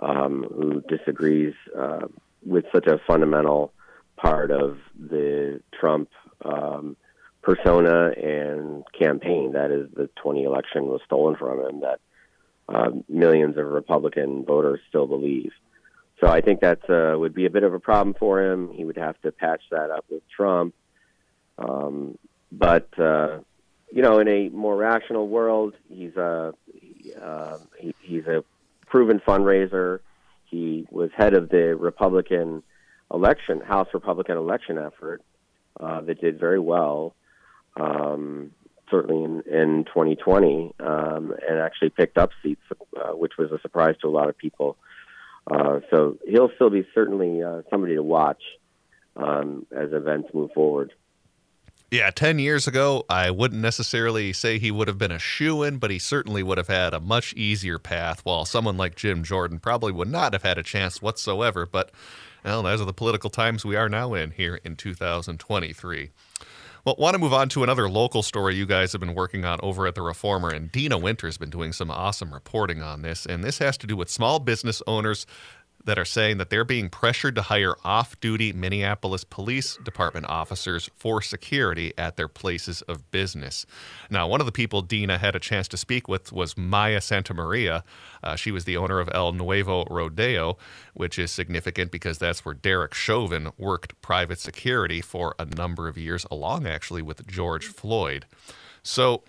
um, 0.00 0.46
who 0.50 0.82
disagrees 0.88 1.52
uh, 1.78 2.06
with 2.44 2.64
such 2.72 2.86
a 2.86 2.98
fundamental 3.06 3.72
part 4.16 4.50
of 4.50 4.78
the 4.98 5.60
Trump 5.78 6.08
um, 6.42 6.96
persona 7.42 8.12
and 8.12 8.84
campaign. 8.98 9.52
That 9.52 9.70
is, 9.70 9.90
the 9.94 10.08
20 10.22 10.44
election 10.44 10.86
was 10.86 11.02
stolen 11.04 11.36
from 11.36 11.60
him. 11.60 11.80
That 11.80 12.00
uh, 12.68 12.90
millions 13.10 13.58
of 13.58 13.66
Republican 13.66 14.44
voters 14.46 14.80
still 14.88 15.06
believe. 15.06 15.52
So 16.20 16.28
I 16.28 16.40
think 16.40 16.60
that 16.60 16.88
uh, 16.88 17.18
would 17.18 17.34
be 17.34 17.46
a 17.46 17.50
bit 17.50 17.62
of 17.62 17.74
a 17.74 17.80
problem 17.80 18.14
for 18.18 18.42
him. 18.42 18.72
He 18.72 18.84
would 18.84 18.96
have 18.96 19.20
to 19.22 19.32
patch 19.32 19.62
that 19.70 19.90
up 19.90 20.06
with 20.10 20.22
Trump. 20.34 20.74
Um, 21.58 22.18
but 22.50 22.88
uh, 22.98 23.38
you 23.92 24.02
know, 24.02 24.18
in 24.18 24.28
a 24.28 24.48
more 24.48 24.76
rational 24.76 25.28
world, 25.28 25.74
he's 25.88 26.16
a 26.16 26.54
uh, 27.22 27.58
he, 27.78 27.94
he's 28.00 28.26
a 28.26 28.44
proven 28.86 29.20
fundraiser. 29.20 30.00
He 30.46 30.86
was 30.90 31.10
head 31.16 31.34
of 31.34 31.48
the 31.48 31.76
Republican 31.76 32.62
election, 33.12 33.60
House 33.60 33.88
Republican 33.92 34.36
election 34.36 34.78
effort 34.78 35.22
uh, 35.78 36.00
that 36.02 36.20
did 36.20 36.38
very 36.38 36.58
well, 36.58 37.14
um, 37.76 38.52
certainly 38.90 39.22
in, 39.22 39.42
in 39.42 39.84
2020, 39.84 40.72
um, 40.80 41.34
and 41.48 41.58
actually 41.58 41.90
picked 41.90 42.18
up 42.18 42.30
seats, 42.42 42.62
uh, 42.96 43.10
which 43.10 43.36
was 43.38 43.52
a 43.52 43.60
surprise 43.60 43.96
to 44.00 44.08
a 44.08 44.10
lot 44.10 44.28
of 44.28 44.36
people. 44.36 44.76
Uh, 45.50 45.80
so 45.90 46.18
he'll 46.26 46.50
still 46.56 46.70
be 46.70 46.86
certainly 46.94 47.42
uh, 47.42 47.62
somebody 47.70 47.94
to 47.94 48.02
watch 48.02 48.42
um, 49.16 49.66
as 49.70 49.92
events 49.92 50.28
move 50.34 50.50
forward. 50.52 50.92
Yeah, 51.88 52.10
10 52.10 52.40
years 52.40 52.66
ago, 52.66 53.04
I 53.08 53.30
wouldn't 53.30 53.62
necessarily 53.62 54.32
say 54.32 54.58
he 54.58 54.72
would 54.72 54.88
have 54.88 54.98
been 54.98 55.12
a 55.12 55.20
shoe 55.20 55.62
in, 55.62 55.78
but 55.78 55.92
he 55.92 56.00
certainly 56.00 56.42
would 56.42 56.58
have 56.58 56.66
had 56.66 56.92
a 56.92 57.00
much 57.00 57.32
easier 57.34 57.78
path, 57.78 58.24
while 58.24 58.44
someone 58.44 58.76
like 58.76 58.96
Jim 58.96 59.22
Jordan 59.22 59.60
probably 59.60 59.92
would 59.92 60.10
not 60.10 60.32
have 60.32 60.42
had 60.42 60.58
a 60.58 60.64
chance 60.64 61.00
whatsoever. 61.00 61.64
But, 61.64 61.92
well, 62.44 62.64
those 62.64 62.80
are 62.80 62.86
the 62.86 62.92
political 62.92 63.30
times 63.30 63.64
we 63.64 63.76
are 63.76 63.88
now 63.88 64.14
in 64.14 64.32
here 64.32 64.58
in 64.64 64.74
2023. 64.74 66.10
Well, 66.86 66.94
want 67.00 67.14
to 67.14 67.18
move 67.18 67.32
on 67.32 67.48
to 67.48 67.64
another 67.64 67.88
local 67.90 68.22
story 68.22 68.54
you 68.54 68.64
guys 68.64 68.92
have 68.92 69.00
been 69.00 69.16
working 69.16 69.44
on 69.44 69.58
over 69.60 69.88
at 69.88 69.96
the 69.96 70.02
Reformer, 70.02 70.50
and 70.50 70.70
Deena 70.70 70.96
Winter's 70.96 71.36
been 71.36 71.50
doing 71.50 71.72
some 71.72 71.90
awesome 71.90 72.32
reporting 72.32 72.80
on 72.80 73.02
this. 73.02 73.26
And 73.26 73.42
this 73.42 73.58
has 73.58 73.76
to 73.78 73.88
do 73.88 73.96
with 73.96 74.08
small 74.08 74.38
business 74.38 74.80
owners 74.86 75.26
that 75.86 75.98
are 75.98 76.04
saying 76.04 76.38
that 76.38 76.50
they're 76.50 76.64
being 76.64 76.90
pressured 76.90 77.34
to 77.36 77.42
hire 77.42 77.76
off 77.84 78.20
duty 78.20 78.52
Minneapolis 78.52 79.24
Police 79.24 79.78
Department 79.78 80.26
officers 80.28 80.90
for 80.96 81.22
security 81.22 81.92
at 81.96 82.16
their 82.16 82.28
places 82.28 82.82
of 82.82 83.10
business. 83.10 83.64
Now, 84.10 84.28
one 84.28 84.40
of 84.40 84.46
the 84.46 84.52
people 84.52 84.82
Deena 84.82 85.16
had 85.18 85.34
a 85.34 85.40
chance 85.40 85.68
to 85.68 85.76
speak 85.76 86.08
with 86.08 86.32
was 86.32 86.56
Maya 86.56 86.98
Santamaria. 86.98 87.82
Uh, 88.22 88.36
she 88.36 88.50
was 88.50 88.64
the 88.64 88.76
owner 88.76 89.00
of 89.00 89.08
El 89.14 89.32
Nuevo 89.32 89.84
Rodeo, 89.88 90.58
which 90.94 91.18
is 91.18 91.30
significant 91.30 91.90
because 91.90 92.18
that's 92.18 92.44
where 92.44 92.54
Derek 92.54 92.92
Chauvin 92.92 93.50
worked 93.56 94.00
private 94.02 94.40
security 94.40 95.00
for 95.00 95.34
a 95.38 95.44
number 95.44 95.88
of 95.88 95.96
years, 95.96 96.26
along 96.30 96.66
actually 96.66 97.02
with 97.02 97.26
George 97.26 97.66
Floyd. 97.66 98.26
So 98.82 99.22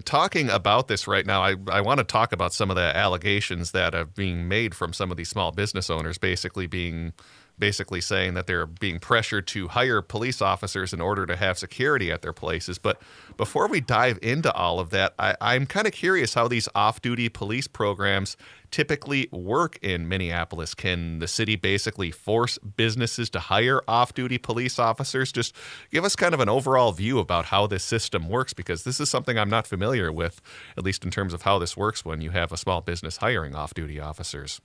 talking 0.00 0.48
about 0.48 0.88
this 0.88 1.06
right 1.06 1.26
now, 1.26 1.42
I, 1.42 1.56
I 1.70 1.82
want 1.82 1.98
to 1.98 2.04
talk 2.04 2.32
about 2.32 2.54
some 2.54 2.70
of 2.70 2.76
the 2.76 2.96
allegations 2.96 3.72
that 3.72 3.94
are 3.94 4.06
being 4.06 4.48
made 4.48 4.74
from 4.74 4.94
some 4.94 5.10
of 5.10 5.18
these 5.18 5.28
small 5.28 5.52
business 5.52 5.90
owners, 5.90 6.16
basically 6.16 6.66
being 6.66 7.12
basically 7.58 8.00
saying 8.00 8.34
that 8.34 8.46
they're 8.46 8.66
being 8.66 8.98
pressured 8.98 9.46
to 9.48 9.68
hire 9.68 10.02
police 10.02 10.42
officers 10.42 10.92
in 10.92 11.00
order 11.00 11.26
to 11.26 11.36
have 11.36 11.58
security 11.58 12.10
at 12.10 12.22
their 12.22 12.32
places. 12.32 12.78
But 12.78 13.00
before 13.36 13.68
we 13.68 13.80
dive 13.80 14.18
into 14.22 14.52
all 14.52 14.80
of 14.80 14.90
that, 14.90 15.14
I, 15.18 15.36
I'm 15.40 15.66
kind 15.66 15.86
of 15.86 15.92
curious 15.92 16.34
how 16.34 16.48
these 16.48 16.68
off 16.74 17.00
duty 17.00 17.28
police 17.28 17.66
programs 17.66 18.36
typically 18.72 19.28
work 19.30 19.78
in 19.82 20.08
Minneapolis? 20.08 20.74
Can 20.74 21.20
the 21.20 21.28
city 21.28 21.54
basically 21.54 22.10
force 22.10 22.58
businesses 22.58 23.30
to 23.30 23.38
hire 23.38 23.82
off 23.86 24.14
duty 24.14 24.38
police 24.38 24.78
officers? 24.80 25.30
Just 25.30 25.54
give 25.92 26.04
us 26.04 26.16
kind 26.16 26.34
of 26.34 26.40
an 26.40 26.48
overall 26.48 26.90
view 26.90 27.20
about 27.20 27.46
how 27.46 27.68
this 27.68 27.84
system 27.84 28.28
works 28.28 28.52
because 28.52 28.82
this 28.82 28.98
is 28.98 29.08
something 29.08 29.38
I'm 29.38 29.50
not 29.50 29.66
familiar 29.66 30.10
with, 30.10 30.40
at 30.76 30.82
least 30.82 31.04
in 31.04 31.10
terms 31.10 31.32
of 31.32 31.42
how 31.42 31.60
this 31.60 31.76
works 31.76 32.04
when 32.04 32.20
you 32.20 32.30
have 32.30 32.50
a 32.50 32.56
small 32.56 32.80
business 32.80 33.18
hiring 33.18 33.54
off 33.54 33.74
duty 33.74 34.00
officers. 34.00 34.60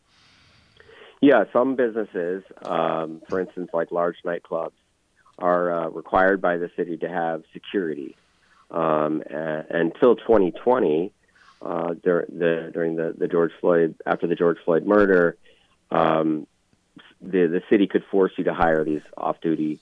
Yeah, 1.21 1.45
some 1.51 1.75
businesses, 1.75 2.43
um, 2.61 3.21
for 3.27 3.39
instance, 3.39 3.69
like 3.73 3.91
large 3.91 4.17
nightclubs, 4.23 4.73
are 5.39 5.71
uh, 5.71 5.89
required 5.89 6.41
by 6.41 6.57
the 6.57 6.69
city 6.75 6.97
to 6.97 7.09
have 7.09 7.43
security. 7.53 8.15
Um, 8.69 9.23
until 9.29 10.15
2020, 10.15 11.11
uh, 11.61 11.93
the, 12.03 12.69
during 12.73 12.95
the, 12.95 13.15
the 13.17 13.27
George 13.27 13.51
Floyd 13.59 13.95
after 14.05 14.27
the 14.27 14.35
George 14.35 14.57
Floyd 14.63 14.85
murder, 14.85 15.37
um, 15.89 16.45
the 17.21 17.47
the 17.47 17.61
city 17.69 17.87
could 17.87 18.03
force 18.11 18.31
you 18.37 18.43
to 18.43 18.53
hire 18.53 18.83
these 18.83 19.01
off 19.15 19.41
duty 19.41 19.79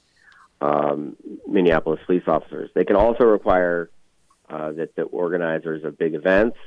um, 0.62 1.18
Minneapolis 1.48 2.00
police 2.06 2.24
officers. 2.28 2.70
They 2.74 2.86
can 2.86 2.96
also 2.96 3.26
require 3.26 3.90
uh, 4.50 4.72
that 4.74 4.96
the 4.96 5.04
organizers 5.04 5.84
of 5.84 5.98
big 5.98 6.14
events 6.14 6.58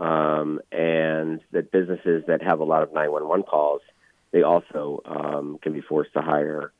um, 0.00 0.60
and 0.72 1.40
that 1.52 1.70
businesses 1.70 2.24
that 2.26 2.42
have 2.42 2.60
a 2.60 2.64
lot 2.64 2.82
of 2.82 2.92
911 2.92 3.44
calls, 3.44 3.82
they 4.32 4.42
also 4.42 5.02
um, 5.04 5.58
can 5.62 5.74
be 5.74 5.82
forced 5.82 6.14
to 6.14 6.22
hire 6.22 6.72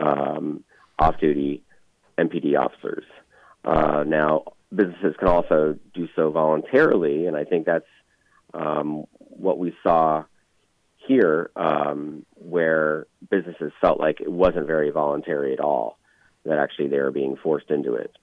um, 0.00 0.64
off-duty 0.98 1.62
MPD 2.18 2.58
officers. 2.58 3.04
Uh, 3.64 4.02
now, 4.04 4.42
businesses 4.74 5.14
can 5.18 5.28
also 5.28 5.78
do 5.94 6.08
so 6.16 6.30
voluntarily, 6.30 7.26
and 7.26 7.36
I 7.36 7.44
think 7.44 7.64
that's 7.64 7.86
um, 8.52 9.04
what 9.18 9.58
we 9.58 9.72
saw 9.84 10.24
here, 10.96 11.50
um, 11.54 12.26
where 12.34 13.06
businesses 13.30 13.72
felt 13.80 14.00
like 14.00 14.20
it 14.20 14.30
wasn't 14.30 14.66
very 14.66 14.90
voluntary 14.90 15.52
at 15.52 15.60
all, 15.60 15.96
that 16.44 16.58
actually 16.58 16.88
they 16.88 16.98
were 16.98 17.12
being 17.12 17.36
forced 17.36 17.70
into 17.70 17.94
it. 17.94 18.16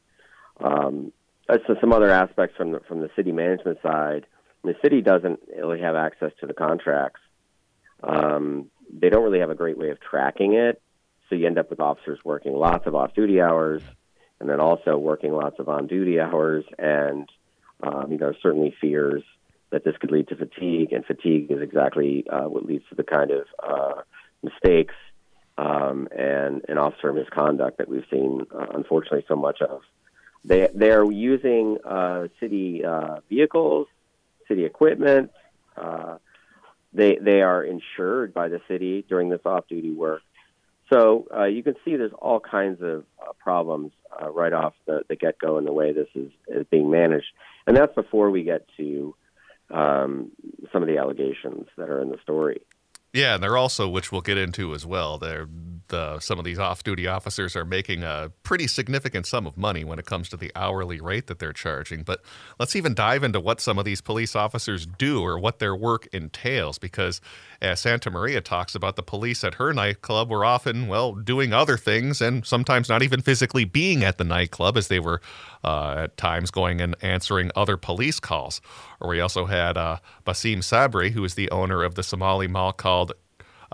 Um, 1.47 1.59
so 1.67 1.75
some 1.79 1.93
other 1.93 2.09
aspects 2.09 2.55
from 2.57 2.71
the, 2.71 2.79
from 2.87 3.01
the 3.01 3.09
city 3.15 3.31
management 3.31 3.79
side, 3.81 4.25
the 4.63 4.75
city 4.81 5.01
doesn't 5.01 5.39
really 5.55 5.81
have 5.81 5.95
access 5.95 6.31
to 6.39 6.47
the 6.47 6.53
contracts. 6.53 7.21
Um, 8.03 8.69
they 8.91 9.09
don't 9.09 9.23
really 9.23 9.39
have 9.39 9.49
a 9.49 9.55
great 9.55 9.77
way 9.77 9.89
of 9.89 9.99
tracking 9.99 10.53
it, 10.53 10.81
so 11.29 11.35
you 11.35 11.47
end 11.47 11.57
up 11.57 11.69
with 11.69 11.79
officers 11.79 12.19
working 12.23 12.53
lots 12.53 12.87
of 12.87 12.95
off-duty 12.95 13.41
hours, 13.41 13.81
and 14.39 14.49
then 14.49 14.59
also 14.59 14.97
working 14.97 15.33
lots 15.33 15.59
of 15.59 15.69
on-duty 15.69 16.19
hours, 16.19 16.65
and 16.77 17.29
um, 17.83 18.11
you 18.11 18.17
know 18.17 18.33
certainly 18.41 18.75
fears 18.79 19.23
that 19.71 19.83
this 19.83 19.95
could 19.99 20.11
lead 20.11 20.27
to 20.27 20.35
fatigue, 20.35 20.93
and 20.93 21.05
fatigue 21.05 21.51
is 21.51 21.61
exactly 21.61 22.25
uh, 22.29 22.43
what 22.43 22.65
leads 22.65 22.83
to 22.89 22.95
the 22.95 23.03
kind 23.03 23.31
of 23.31 23.45
uh, 23.61 24.01
mistakes 24.43 24.93
um, 25.57 26.07
and, 26.15 26.61
and 26.67 26.77
officer 26.77 27.11
misconduct 27.11 27.77
that 27.77 27.89
we've 27.89 28.05
seen, 28.11 28.45
uh, 28.53 28.67
unfortunately, 28.73 29.25
so 29.27 29.35
much 29.35 29.61
of. 29.61 29.81
They 30.47 30.69
they're 30.73 31.09
using 31.11 31.79
uh, 31.83 32.27
city 32.39 32.85
uh, 32.85 33.21
vehicles, 33.29 33.87
city 34.47 34.63
equipment. 34.63 35.31
Uh, 35.75 36.17
they 36.93 37.17
they 37.19 37.41
are 37.41 37.63
insured 37.63 38.33
by 38.33 38.47
the 38.49 38.61
city 38.67 39.03
during 39.09 39.29
this 39.29 39.41
off-duty 39.43 39.91
work. 39.91 40.21
So 40.91 41.25
uh, 41.35 41.45
you 41.45 41.63
can 41.63 41.75
see 41.83 41.95
there's 41.95 42.13
all 42.13 42.39
kinds 42.39 42.79
of 42.83 43.05
uh, 43.19 43.33
problems 43.39 43.91
uh, 44.21 44.29
right 44.29 44.53
off 44.53 44.73
the, 44.85 45.01
the 45.09 45.15
get-go 45.15 45.57
in 45.57 45.65
the 45.65 45.73
way 45.73 45.93
this 45.93 46.07
is, 46.13 46.31
is 46.47 46.65
being 46.69 46.91
managed, 46.91 47.25
and 47.65 47.75
that's 47.75 47.95
before 47.95 48.29
we 48.29 48.43
get 48.43 48.67
to 48.77 49.15
um, 49.71 50.31
some 50.71 50.83
of 50.83 50.87
the 50.87 50.99
allegations 50.99 51.67
that 51.77 51.89
are 51.89 52.01
in 52.03 52.09
the 52.09 52.19
story. 52.21 52.61
Yeah, 53.13 53.35
and 53.35 53.43
they're 53.43 53.57
also, 53.57 53.89
which 53.89 54.11
we'll 54.11 54.21
get 54.21 54.37
into 54.37 54.75
as 54.75 54.85
well. 54.85 55.17
They're 55.17 55.47
the 55.89 56.19
some 56.19 56.39
of 56.39 56.45
these 56.45 56.59
off-duty 56.59 57.07
officers 57.07 57.55
are 57.55 57.65
making 57.65 58.03
a 58.03 58.31
pretty 58.43 58.67
significant 58.67 59.25
sum 59.25 59.47
of 59.47 59.57
money 59.57 59.83
when 59.83 59.99
it 59.99 60.05
comes 60.05 60.29
to 60.29 60.37
the 60.37 60.51
hourly 60.55 60.99
rate 60.99 61.27
that 61.27 61.39
they're 61.39 61.53
charging. 61.53 62.03
But 62.03 62.21
let's 62.59 62.75
even 62.75 62.93
dive 62.93 63.23
into 63.23 63.39
what 63.39 63.61
some 63.61 63.77
of 63.77 63.85
these 63.85 64.01
police 64.01 64.35
officers 64.35 64.85
do 64.85 65.21
or 65.21 65.37
what 65.39 65.59
their 65.59 65.75
work 65.75 66.07
entails, 66.13 66.77
because 66.77 67.21
as 67.61 67.81
Santamaria 67.81 68.43
talks 68.43 68.75
about, 68.75 68.95
the 68.95 69.03
police 69.03 69.43
at 69.43 69.55
her 69.55 69.73
nightclub 69.73 70.29
were 70.29 70.45
often 70.45 70.87
well 70.87 71.13
doing 71.13 71.53
other 71.53 71.77
things 71.77 72.21
and 72.21 72.45
sometimes 72.45 72.89
not 72.89 73.01
even 73.01 73.21
physically 73.21 73.65
being 73.65 74.03
at 74.03 74.17
the 74.17 74.23
nightclub, 74.23 74.77
as 74.77 74.87
they 74.87 74.99
were 74.99 75.21
uh, 75.63 76.03
at 76.03 76.17
times 76.17 76.51
going 76.51 76.81
and 76.81 76.95
answering 77.01 77.51
other 77.55 77.77
police 77.77 78.19
calls. 78.19 78.61
Or 78.99 79.09
we 79.09 79.19
also 79.19 79.45
had 79.45 79.77
uh, 79.77 79.97
Basim 80.25 80.57
Sabri, 80.57 81.11
who 81.11 81.23
is 81.23 81.35
the 81.35 81.49
owner 81.51 81.83
of 81.83 81.95
the 81.95 82.03
Somali 82.03 82.47
mall 82.47 82.73
called 82.73 83.13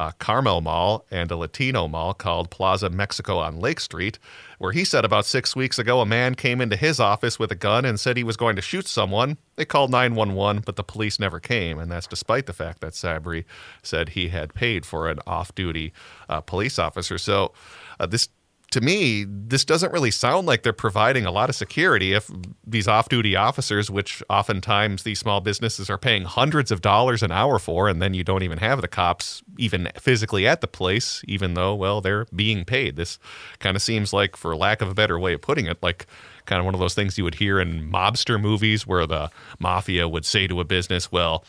uh, 0.01 0.11
Karmel 0.19 0.63
Mall 0.63 1.05
and 1.11 1.29
a 1.29 1.35
Latino 1.35 1.87
mall 1.87 2.15
called 2.15 2.49
Plaza 2.49 2.89
Mexico 2.89 3.37
on 3.37 3.59
Lake 3.59 3.79
Street, 3.79 4.17
where 4.57 4.71
he 4.71 4.83
said 4.83 5.05
about 5.05 5.27
six 5.27 5.55
weeks 5.55 5.77
ago 5.77 6.01
a 6.01 6.07
man 6.07 6.33
came 6.33 6.59
into 6.59 6.75
his 6.75 6.99
office 6.99 7.37
with 7.37 7.51
a 7.51 7.55
gun 7.55 7.85
and 7.85 7.99
said 7.99 8.17
he 8.17 8.23
was 8.23 8.35
going 8.35 8.55
to 8.55 8.63
shoot 8.63 8.87
someone. 8.87 9.37
They 9.57 9.65
called 9.65 9.91
911, 9.91 10.63
but 10.65 10.75
the 10.75 10.83
police 10.83 11.19
never 11.19 11.39
came, 11.39 11.77
and 11.77 11.91
that's 11.91 12.07
despite 12.07 12.47
the 12.47 12.53
fact 12.53 12.81
that 12.81 12.93
Sabri 12.93 13.45
said 13.83 14.09
he 14.09 14.29
had 14.29 14.55
paid 14.55 14.87
for 14.87 15.07
an 15.07 15.19
off 15.27 15.53
duty 15.53 15.93
uh, 16.27 16.41
police 16.41 16.79
officer. 16.79 17.19
So 17.19 17.53
uh, 17.99 18.07
this 18.07 18.29
to 18.71 18.79
me, 18.79 19.25
this 19.27 19.65
doesn't 19.65 19.91
really 19.91 20.11
sound 20.11 20.47
like 20.47 20.63
they're 20.63 20.71
providing 20.71 21.25
a 21.25 21.31
lot 21.31 21.49
of 21.49 21.55
security 21.55 22.13
if 22.13 22.31
these 22.65 22.87
off 22.87 23.09
duty 23.09 23.35
officers, 23.35 23.91
which 23.91 24.23
oftentimes 24.29 25.03
these 25.03 25.19
small 25.19 25.41
businesses 25.41 25.89
are 25.89 25.97
paying 25.97 26.23
hundreds 26.23 26.71
of 26.71 26.81
dollars 26.81 27.21
an 27.21 27.31
hour 27.31 27.59
for, 27.59 27.89
and 27.89 28.01
then 28.01 28.13
you 28.13 28.23
don't 28.23 28.43
even 28.43 28.57
have 28.59 28.81
the 28.81 28.87
cops 28.87 29.43
even 29.57 29.89
physically 29.99 30.47
at 30.47 30.61
the 30.61 30.67
place, 30.67 31.21
even 31.27 31.53
though, 31.53 31.75
well, 31.75 31.99
they're 31.99 32.25
being 32.33 32.63
paid. 32.63 32.95
This 32.95 33.19
kind 33.59 33.75
of 33.75 33.81
seems 33.81 34.13
like, 34.13 34.37
for 34.37 34.55
lack 34.55 34.81
of 34.81 34.89
a 34.89 34.95
better 34.95 35.19
way 35.19 35.33
of 35.33 35.41
putting 35.41 35.65
it, 35.65 35.77
like 35.83 36.07
kind 36.45 36.59
of 36.59 36.65
one 36.65 36.73
of 36.73 36.79
those 36.79 36.95
things 36.95 37.17
you 37.17 37.25
would 37.25 37.35
hear 37.35 37.59
in 37.59 37.91
mobster 37.91 38.39
movies 38.39 38.87
where 38.87 39.05
the 39.05 39.29
mafia 39.59 40.07
would 40.07 40.25
say 40.25 40.47
to 40.47 40.61
a 40.61 40.63
business, 40.63 41.11
well, 41.11 41.43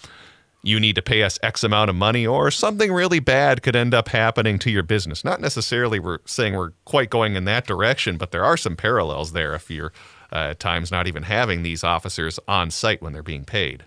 you 0.62 0.78
need 0.78 0.94
to 0.94 1.02
pay 1.02 1.22
us 1.22 1.38
X 1.42 1.64
amount 1.64 1.90
of 1.90 1.96
money, 1.96 2.26
or 2.26 2.50
something 2.50 2.92
really 2.92 3.18
bad 3.18 3.62
could 3.62 3.74
end 3.74 3.94
up 3.94 4.08
happening 4.08 4.58
to 4.60 4.70
your 4.70 4.82
business. 4.82 5.24
Not 5.24 5.40
necessarily 5.40 5.98
we're 5.98 6.20
saying 6.24 6.54
we're 6.54 6.72
quite 6.84 7.10
going 7.10 7.34
in 7.34 7.44
that 7.46 7.66
direction, 7.66 8.16
but 8.16 8.30
there 8.30 8.44
are 8.44 8.56
some 8.56 8.76
parallels 8.76 9.32
there 9.32 9.54
if 9.54 9.70
you're 9.70 9.92
uh, 10.32 10.50
at 10.50 10.60
times 10.60 10.90
not 10.90 11.06
even 11.06 11.24
having 11.24 11.62
these 11.62 11.82
officers 11.82 12.38
on 12.46 12.70
site 12.70 13.02
when 13.02 13.12
they're 13.12 13.22
being 13.22 13.44
paid. 13.44 13.84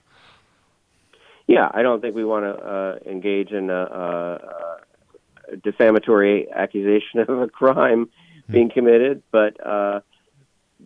Yeah, 1.47 1.69
I 1.73 1.81
don't 1.81 2.01
think 2.01 2.15
we 2.15 2.25
want 2.25 2.45
to 2.45 2.65
uh, 2.65 2.99
engage 3.05 3.51
in 3.51 3.69
a, 3.69 3.73
a, 3.73 4.33
a, 5.53 5.57
defamatory 5.57 6.51
accusation 6.51 7.19
of 7.27 7.41
a 7.41 7.47
crime 7.47 8.09
hmm. 8.47 8.51
being 8.51 8.69
committed, 8.69 9.23
but 9.31 9.65
uh, 9.65 10.01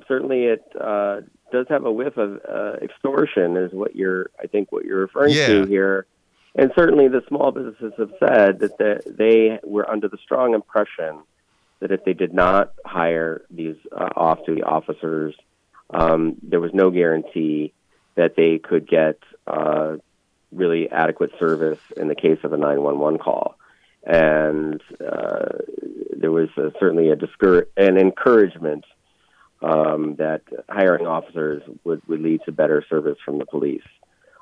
certainly 0.08 0.46
it 0.46 0.64
uh, 0.80 1.22
does 1.52 1.68
have 1.70 1.86
a 1.86 1.92
whiff 1.92 2.18
of 2.18 2.40
uh, 2.48 2.74
extortion, 2.82 3.58
is 3.58 3.72
what 3.74 3.96
you're, 3.96 4.30
I 4.40 4.48
think, 4.48 4.72
what 4.72 4.86
you're 4.86 5.02
referring 5.02 5.34
yeah. 5.34 5.48
to 5.48 5.66
here. 5.66 6.06
And 6.56 6.72
certainly, 6.76 7.08
the 7.08 7.22
small 7.28 7.52
businesses 7.52 7.94
have 7.98 8.12
said 8.20 8.60
that 8.60 8.78
the, 8.78 9.02
they 9.06 9.60
were 9.64 9.90
under 9.90 10.08
the 10.08 10.18
strong 10.18 10.54
impression 10.54 11.22
that 11.80 11.92
if 11.92 12.04
they 12.04 12.14
did 12.14 12.34
not 12.34 12.74
hire 12.86 13.44
these 13.50 13.76
uh, 13.96 14.10
off-duty 14.16 14.64
officers, 14.64 15.36
um, 15.92 16.36
there 16.44 16.60
was 16.60 16.74
no 16.74 16.90
guarantee 16.90 17.74
that 18.16 18.36
they 18.36 18.58
could 18.58 18.88
get 18.88 19.18
uh, 19.48 19.96
really 20.52 20.90
adequate 20.90 21.32
service 21.40 21.80
in 21.96 22.08
the 22.08 22.16
case 22.16 22.40
of 22.44 22.54
a 22.54 22.58
911 22.58 23.20
call. 23.20 23.56
And 24.04 24.82
uh, 25.00 25.60
there 26.18 26.32
was 26.32 26.50
uh, 26.58 26.72
certainly 26.80 27.10
a 27.10 27.16
discour- 27.16 27.68
an 27.78 27.98
encouragement 27.98 28.86
um, 29.62 30.16
that 30.16 30.42
hiring 30.70 31.06
officers 31.06 31.62
would, 31.84 32.02
would 32.08 32.22
lead 32.22 32.42
to 32.46 32.52
better 32.52 32.84
service 32.90 33.18
from 33.24 33.40
the 33.40 33.46
police. 33.46 33.84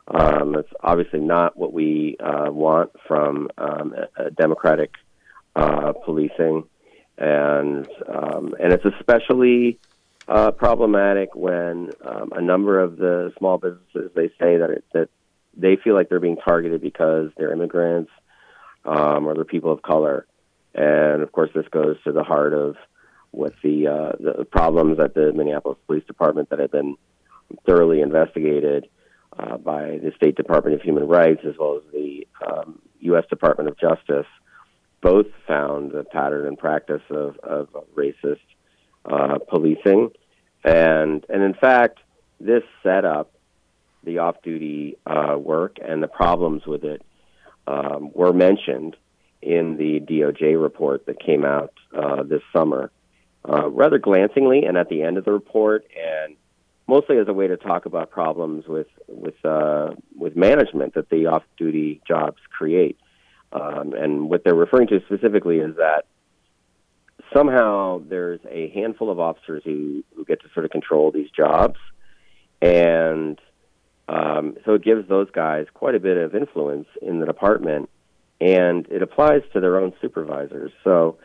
Um, 0.07 0.55
it's 0.55 0.71
obviously 0.81 1.19
not 1.19 1.57
what 1.57 1.73
we 1.73 2.17
uh, 2.19 2.49
want 2.49 2.91
from 3.07 3.49
um, 3.57 3.93
a, 3.93 4.25
a 4.25 4.31
democratic 4.31 4.93
uh, 5.55 5.91
policing, 6.05 6.63
and 7.17 7.87
um, 8.07 8.55
and 8.59 8.71
it's 8.71 8.85
especially 8.85 9.79
uh, 10.27 10.51
problematic 10.51 11.35
when 11.35 11.91
um, 12.05 12.31
a 12.33 12.41
number 12.41 12.79
of 12.79 12.97
the 12.97 13.33
small 13.37 13.57
businesses 13.57 14.11
they 14.15 14.29
say 14.39 14.57
that 14.57 14.69
it, 14.69 14.85
that 14.93 15.09
they 15.55 15.75
feel 15.75 15.95
like 15.95 16.07
they're 16.07 16.19
being 16.19 16.37
targeted 16.37 16.81
because 16.81 17.31
they're 17.35 17.51
immigrants 17.51 18.11
um, 18.85 19.27
or 19.27 19.33
they're 19.33 19.43
people 19.43 19.73
of 19.73 19.81
color, 19.81 20.25
and 20.73 21.21
of 21.21 21.33
course 21.33 21.49
this 21.53 21.67
goes 21.69 21.97
to 22.05 22.13
the 22.13 22.23
heart 22.23 22.53
of 22.53 22.77
with 23.37 23.53
the 23.61 23.87
uh, 23.87 24.11
the 24.19 24.45
problems 24.45 24.99
at 24.99 25.13
the 25.13 25.31
Minneapolis 25.31 25.77
Police 25.85 26.03
Department 26.05 26.49
that 26.49 26.59
have 26.59 26.71
been 26.71 26.95
thoroughly 27.65 28.01
investigated 28.01 28.89
uh, 29.37 29.57
by 29.57 29.99
the 30.03 30.11
State 30.15 30.35
Department 30.35 30.75
of 30.75 30.81
Human 30.81 31.07
Rights 31.07 31.41
as 31.47 31.53
well 31.57 31.77
as 31.77 31.83
the 31.93 32.27
um, 32.45 32.79
U.S. 33.01 33.23
Department 33.29 33.69
of 33.69 33.79
Justice. 33.79 34.25
Both 34.99 35.27
found 35.47 35.91
the 35.91 36.03
pattern 36.03 36.47
and 36.47 36.57
practice 36.57 37.03
of, 37.11 37.37
of 37.37 37.67
racist 37.95 38.39
uh, 39.05 39.37
policing, 39.47 40.09
and 40.63 41.23
and 41.29 41.43
in 41.43 41.53
fact, 41.53 41.99
this 42.39 42.63
set 42.81 43.05
up 43.05 43.31
the 44.03 44.17
off-duty 44.17 44.97
uh, 45.05 45.37
work 45.37 45.77
and 45.85 46.01
the 46.01 46.07
problems 46.07 46.65
with 46.65 46.83
it, 46.83 47.03
um, 47.67 48.09
were 48.13 48.33
mentioned 48.33 48.95
in 49.41 49.77
the 49.77 49.99
DOJ 49.99 50.59
report 50.59 51.05
that 51.05 51.19
came 51.19 51.45
out 51.45 51.73
uh, 51.95 52.23
this 52.23 52.41
summer 52.51 52.91
uh, 53.47 53.69
rather 53.69 53.97
glancingly 53.97 54.65
and 54.65 54.77
at 54.77 54.89
the 54.89 55.03
end 55.03 55.17
of 55.17 55.25
the 55.25 55.31
report, 55.31 55.85
and 55.95 56.35
mostly 56.87 57.17
as 57.17 57.27
a 57.27 57.33
way 57.33 57.47
to 57.47 57.57
talk 57.57 57.85
about 57.85 58.09
problems 58.09 58.65
with 58.67 58.87
with 59.07 59.35
uh, 59.45 59.91
with 60.15 60.35
management 60.35 60.93
that 60.93 61.09
the 61.09 61.27
off-duty 61.27 62.01
jobs 62.07 62.37
create. 62.49 62.97
Um, 63.51 63.93
and 63.93 64.29
what 64.29 64.43
they're 64.43 64.55
referring 64.55 64.87
to 64.87 64.99
specifically 65.05 65.59
is 65.59 65.77
that 65.77 66.05
somehow 67.33 68.01
there's 68.07 68.41
a 68.49 68.69
handful 68.69 69.09
of 69.09 69.19
officers 69.19 69.63
who, 69.63 70.03
who 70.15 70.25
get 70.25 70.41
to 70.41 70.49
sort 70.53 70.65
of 70.65 70.71
control 70.71 71.11
these 71.11 71.29
jobs, 71.31 71.79
and 72.61 73.39
um, 74.09 74.57
so 74.65 74.73
it 74.73 74.83
gives 74.83 75.07
those 75.07 75.29
guys 75.31 75.65
quite 75.73 75.95
a 75.95 75.99
bit 75.99 76.17
of 76.17 76.35
influence 76.35 76.87
in 77.01 77.19
the 77.19 77.25
department, 77.25 77.89
and 78.39 78.85
it 78.89 79.01
applies 79.01 79.41
to 79.53 79.59
their 79.59 79.77
own 79.77 79.93
supervisors. 80.01 80.71
So 80.83 81.17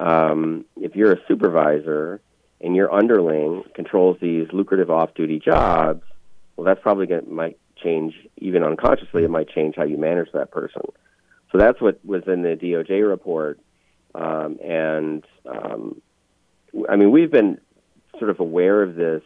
um, 0.00 0.64
if 0.76 0.94
you're 0.96 1.12
a 1.12 1.20
supervisor 1.26 2.20
and 2.60 2.74
your 2.74 2.92
underling 2.92 3.64
controls 3.74 4.16
these 4.20 4.48
lucrative 4.52 4.90
off-duty 4.90 5.40
jobs, 5.40 6.02
well, 6.56 6.64
that's 6.64 6.80
probably 6.82 7.06
going 7.06 7.24
to 7.24 7.30
might 7.30 7.58
change 7.82 8.14
even 8.36 8.62
unconsciously. 8.64 9.24
It 9.24 9.30
might 9.30 9.48
change 9.48 9.76
how 9.76 9.84
you 9.84 9.96
manage 9.96 10.32
that 10.32 10.50
person. 10.50 10.82
So 11.52 11.58
that's 11.58 11.80
what 11.80 12.04
was 12.04 12.22
in 12.26 12.42
the 12.42 12.56
DOJ 12.56 13.08
report, 13.08 13.58
um, 14.14 14.58
and 14.62 15.24
um, 15.46 16.02
I 16.88 16.96
mean 16.96 17.10
we've 17.10 17.30
been 17.30 17.58
sort 18.18 18.30
of 18.30 18.40
aware 18.40 18.82
of 18.82 18.96
this. 18.96 19.22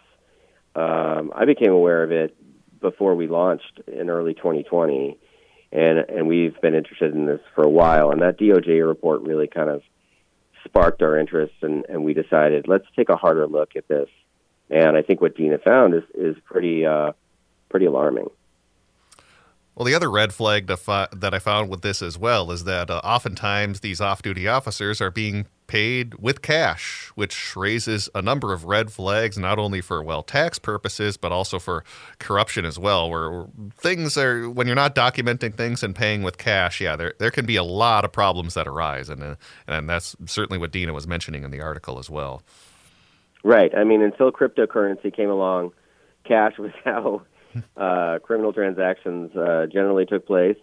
Um, 0.77 1.33
I 1.35 1.45
became 1.47 1.73
aware 1.73 2.05
of 2.05 2.13
it 2.13 2.37
before 2.81 3.15
we 3.15 3.27
launched 3.27 3.81
in 3.89 4.09
early 4.09 4.35
2020, 4.35 5.19
and 5.73 5.99
and 5.99 6.29
we've 6.29 6.61
been 6.61 6.75
interested 6.75 7.13
in 7.13 7.27
this 7.27 7.41
for 7.57 7.65
a 7.65 7.71
while. 7.71 8.11
And 8.13 8.23
that 8.23 8.39
DOJ 8.39 8.87
report 8.87 9.23
really 9.23 9.49
kind 9.49 9.71
of 9.71 9.83
sparked 10.65 11.03
our 11.03 11.19
interest, 11.19 11.55
and, 11.63 11.85
and 11.89 12.05
we 12.05 12.15
decided 12.15 12.69
let's 12.69 12.87
take 12.97 13.09
a 13.09 13.17
harder 13.17 13.47
look 13.47 13.77
at 13.77 13.89
this. 13.89 14.09
And 14.71 14.97
I 14.97 15.03
think 15.03 15.21
what 15.21 15.37
Deena 15.37 15.59
found 15.59 15.95
is 15.95 16.03
is 16.15 16.37
pretty 16.45 16.87
uh, 16.87 17.13
pretty 17.69 17.87
alarming. 17.87 18.29
Well, 19.75 19.87
the 19.87 19.95
other 19.95 20.11
red 20.11 20.35
flag 20.35 20.67
that 20.67 21.31
I 21.33 21.39
found 21.39 21.71
with 21.71 21.81
this 21.81 22.03
as 22.03 22.19
well 22.19 22.51
is 22.51 22.65
that 22.65 22.91
uh, 22.91 23.01
oftentimes 23.03 23.81
these 23.81 24.03
off 24.03 24.21
duty 24.21 24.47
officers 24.47 25.01
are 25.01 25.11
being 25.11 25.47
paid 25.67 26.15
with 26.17 26.43
cash, 26.43 27.11
which 27.15 27.57
raises 27.57 28.11
a 28.15 28.21
number 28.21 28.53
of 28.53 28.65
red 28.67 28.93
flags, 28.93 29.39
not 29.39 29.59
only 29.59 29.81
for, 29.81 30.03
well, 30.03 30.23
tax 30.23 30.59
purposes, 30.59 31.17
but 31.17 31.33
also 31.33 31.59
for 31.59 31.83
corruption 32.19 32.67
as 32.67 32.79
well, 32.79 33.09
where 33.09 33.47
things 33.75 34.19
are, 34.19 34.51
when 34.51 34.67
you're 34.67 34.77
not 34.77 34.95
documenting 34.95 35.55
things 35.55 35.83
and 35.83 35.97
paying 35.97 36.23
with 36.23 36.37
cash, 36.37 36.79
yeah, 36.79 36.95
there, 36.95 37.15
there 37.19 37.31
can 37.31 37.47
be 37.47 37.57
a 37.57 37.65
lot 37.65 38.05
of 38.05 38.13
problems 38.13 38.53
that 38.53 38.69
arise. 38.69 39.09
And, 39.09 39.23
uh, 39.23 39.37
and 39.67 39.89
that's 39.89 40.15
certainly 40.27 40.59
what 40.59 40.73
Deena 40.73 40.93
was 40.93 41.07
mentioning 41.07 41.45
in 41.45 41.51
the 41.51 41.63
article 41.63 41.99
as 41.99 42.11
well. 42.11 42.43
Right. 43.43 43.75
I 43.75 43.85
mean, 43.85 44.03
until 44.03 44.31
cryptocurrency 44.31 45.17
came 45.17 45.31
along, 45.31 45.73
cash 46.25 46.59
was 46.59 46.73
how 46.85 47.23
uh, 47.77 48.19
criminal 48.23 48.53
transactions 48.53 49.35
uh, 49.37 49.67
generally 49.73 50.07
took 50.07 50.27
place. 50.27 50.57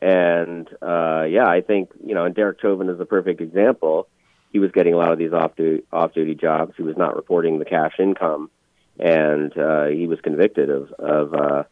And 0.00 0.68
uh, 0.80 1.24
yeah, 1.28 1.46
I 1.48 1.60
think 1.60 1.90
you 2.04 2.14
know, 2.14 2.24
and 2.24 2.34
Derek 2.34 2.60
Chauvin 2.60 2.88
is 2.88 3.00
a 3.00 3.04
perfect 3.04 3.40
example. 3.40 4.08
He 4.52 4.58
was 4.58 4.70
getting 4.70 4.94
a 4.94 4.96
lot 4.96 5.12
of 5.12 5.18
these 5.18 5.32
off 5.32 5.56
duty 5.56 5.82
off 5.92 6.14
duty 6.14 6.34
jobs. 6.34 6.74
He 6.76 6.82
was 6.82 6.96
not 6.96 7.16
reporting 7.16 7.58
the 7.58 7.64
cash 7.64 7.94
income, 7.98 8.50
and 8.98 9.56
uh, 9.58 9.86
he 9.86 10.06
was 10.06 10.20
convicted 10.20 10.70
of 10.70 10.92
of, 10.92 11.34
uh, 11.34 11.64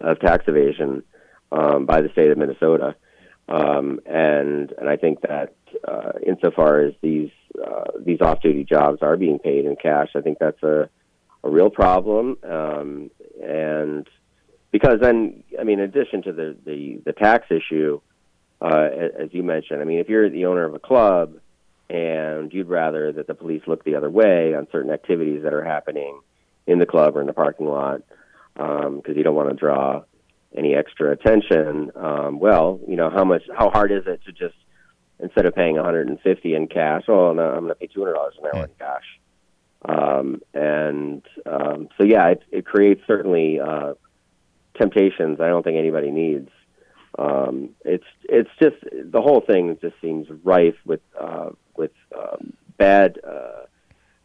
of 0.00 0.20
tax 0.20 0.44
evasion 0.46 1.02
um, 1.50 1.84
by 1.84 2.00
the 2.00 2.10
state 2.10 2.30
of 2.30 2.38
Minnesota. 2.38 2.94
Um, 3.48 4.00
and 4.06 4.72
and 4.78 4.88
I 4.88 4.96
think 4.96 5.22
that 5.22 5.54
uh, 5.86 6.12
insofar 6.24 6.80
as 6.82 6.94
these 7.02 7.30
uh, 7.60 7.90
these 7.98 8.20
off 8.20 8.40
duty 8.40 8.62
jobs 8.62 9.02
are 9.02 9.16
being 9.16 9.38
paid 9.38 9.64
in 9.64 9.74
cash, 9.74 10.10
I 10.14 10.20
think 10.20 10.38
that's 10.38 10.62
a 10.62 10.88
a 11.44 11.50
real 11.50 11.70
problem. 11.70 12.38
Um, 12.42 13.10
and 13.42 14.08
because 14.70 15.00
then, 15.00 15.44
I 15.58 15.64
mean, 15.64 15.78
in 15.78 15.84
addition 15.84 16.22
to 16.22 16.32
the 16.32 16.56
the, 16.64 17.00
the 17.04 17.12
tax 17.12 17.46
issue, 17.50 18.00
uh, 18.60 18.88
as 19.18 19.28
you 19.32 19.42
mentioned, 19.42 19.80
I 19.80 19.84
mean, 19.84 19.98
if 19.98 20.08
you're 20.08 20.28
the 20.28 20.46
owner 20.46 20.64
of 20.64 20.74
a 20.74 20.78
club 20.78 21.34
and 21.88 22.52
you'd 22.52 22.68
rather 22.68 23.12
that 23.12 23.26
the 23.26 23.34
police 23.34 23.62
look 23.66 23.84
the 23.84 23.94
other 23.94 24.10
way 24.10 24.54
on 24.54 24.66
certain 24.70 24.90
activities 24.90 25.42
that 25.44 25.54
are 25.54 25.64
happening 25.64 26.20
in 26.66 26.78
the 26.78 26.86
club 26.86 27.16
or 27.16 27.20
in 27.20 27.26
the 27.26 27.32
parking 27.32 27.66
lot 27.66 28.02
because 28.54 28.84
um, 28.86 29.16
you 29.16 29.22
don't 29.22 29.34
want 29.34 29.48
to 29.48 29.54
draw 29.54 30.02
any 30.56 30.74
extra 30.74 31.12
attention. 31.12 31.90
Um, 31.94 32.40
well, 32.40 32.80
you 32.86 32.96
know, 32.96 33.10
how 33.10 33.24
much, 33.24 33.42
how 33.56 33.70
hard 33.70 33.90
is 33.92 34.02
it 34.06 34.20
to 34.26 34.32
just 34.32 34.56
instead 35.20 35.46
of 35.46 35.54
paying 35.54 35.76
150 35.76 36.54
in 36.54 36.66
cash, 36.68 37.02
oh 37.08 37.32
no, 37.32 37.42
I'm 37.42 37.60
going 37.60 37.68
to 37.68 37.74
pay 37.74 37.86
200 37.86 38.12
dollars 38.12 38.34
an 38.40 38.50
hour 38.54 38.64
in 38.64 38.70
cash. 38.78 39.04
Um, 39.84 40.42
and 40.54 41.22
um, 41.46 41.88
so, 41.96 42.04
yeah, 42.04 42.28
it, 42.28 42.42
it 42.50 42.66
creates 42.66 43.02
certainly 43.06 43.60
uh, 43.60 43.94
temptations 44.78 45.40
I 45.40 45.48
don't 45.48 45.62
think 45.62 45.76
anybody 45.76 46.10
needs. 46.10 46.50
Um, 47.18 47.70
it's 47.84 48.04
it's 48.24 48.50
just 48.62 48.76
the 48.92 49.20
whole 49.20 49.40
thing 49.40 49.76
just 49.80 49.96
seems 50.00 50.28
rife 50.44 50.76
with 50.84 51.00
uh, 51.20 51.50
with 51.76 51.90
um, 52.16 52.52
bad 52.76 53.18
uh, 53.26 53.64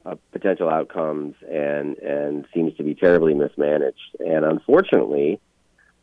uh, 0.05 0.15
potential 0.31 0.69
outcomes 0.69 1.35
and 1.49 1.97
and 1.97 2.45
seems 2.53 2.75
to 2.77 2.83
be 2.83 2.93
terribly 2.93 3.33
mismanaged. 3.33 4.15
And 4.19 4.45
unfortunately, 4.45 5.39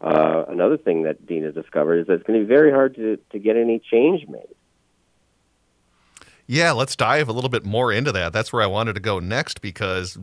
uh, 0.01 0.45
another 0.49 0.79
thing 0.79 1.05
that 1.05 1.27
Deena 1.27 1.53
discovered 1.53 2.01
is 2.01 2.07
that 2.09 2.15
it's 2.15 2.25
going 2.25 2.41
to 2.41 2.45
be 2.45 2.49
very 2.49 2.73
hard 2.73 2.97
to 2.97 3.19
to 3.31 3.39
get 3.39 3.57
any 3.57 3.79
change 3.79 4.27
made. 4.29 4.55
Yeah, 6.53 6.73
let's 6.73 6.97
dive 6.97 7.29
a 7.29 7.33
little 7.33 7.49
bit 7.49 7.65
more 7.65 7.93
into 7.93 8.11
that. 8.11 8.33
That's 8.33 8.53
where 8.53 8.61
I 8.61 8.67
wanted 8.67 8.95
to 8.95 9.01
go 9.01 9.21
next 9.21 9.61
because 9.61 10.19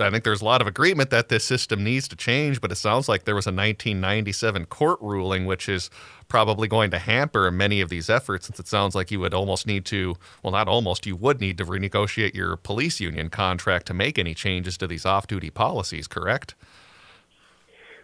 I 0.00 0.10
think 0.10 0.24
there's 0.24 0.40
a 0.40 0.44
lot 0.44 0.60
of 0.60 0.66
agreement 0.66 1.10
that 1.10 1.28
this 1.28 1.44
system 1.44 1.84
needs 1.84 2.08
to 2.08 2.16
change, 2.16 2.60
but 2.60 2.72
it 2.72 2.74
sounds 2.74 3.08
like 3.08 3.26
there 3.26 3.36
was 3.36 3.46
a 3.46 3.54
1997 3.54 4.66
court 4.66 4.98
ruling 5.00 5.46
which 5.46 5.68
is 5.68 5.88
probably 6.26 6.66
going 6.66 6.90
to 6.90 6.98
hamper 6.98 7.48
many 7.52 7.80
of 7.80 7.90
these 7.90 8.10
efforts 8.10 8.48
since 8.48 8.58
it 8.58 8.66
sounds 8.66 8.96
like 8.96 9.12
you 9.12 9.20
would 9.20 9.32
almost 9.32 9.68
need 9.68 9.84
to, 9.84 10.16
well, 10.42 10.50
not 10.50 10.66
almost, 10.66 11.06
you 11.06 11.14
would 11.14 11.40
need 11.40 11.56
to 11.58 11.64
renegotiate 11.64 12.34
your 12.34 12.56
police 12.56 12.98
union 12.98 13.30
contract 13.30 13.86
to 13.86 13.94
make 13.94 14.18
any 14.18 14.34
changes 14.34 14.76
to 14.78 14.88
these 14.88 15.06
off 15.06 15.28
duty 15.28 15.48
policies, 15.48 16.08
correct? 16.08 16.56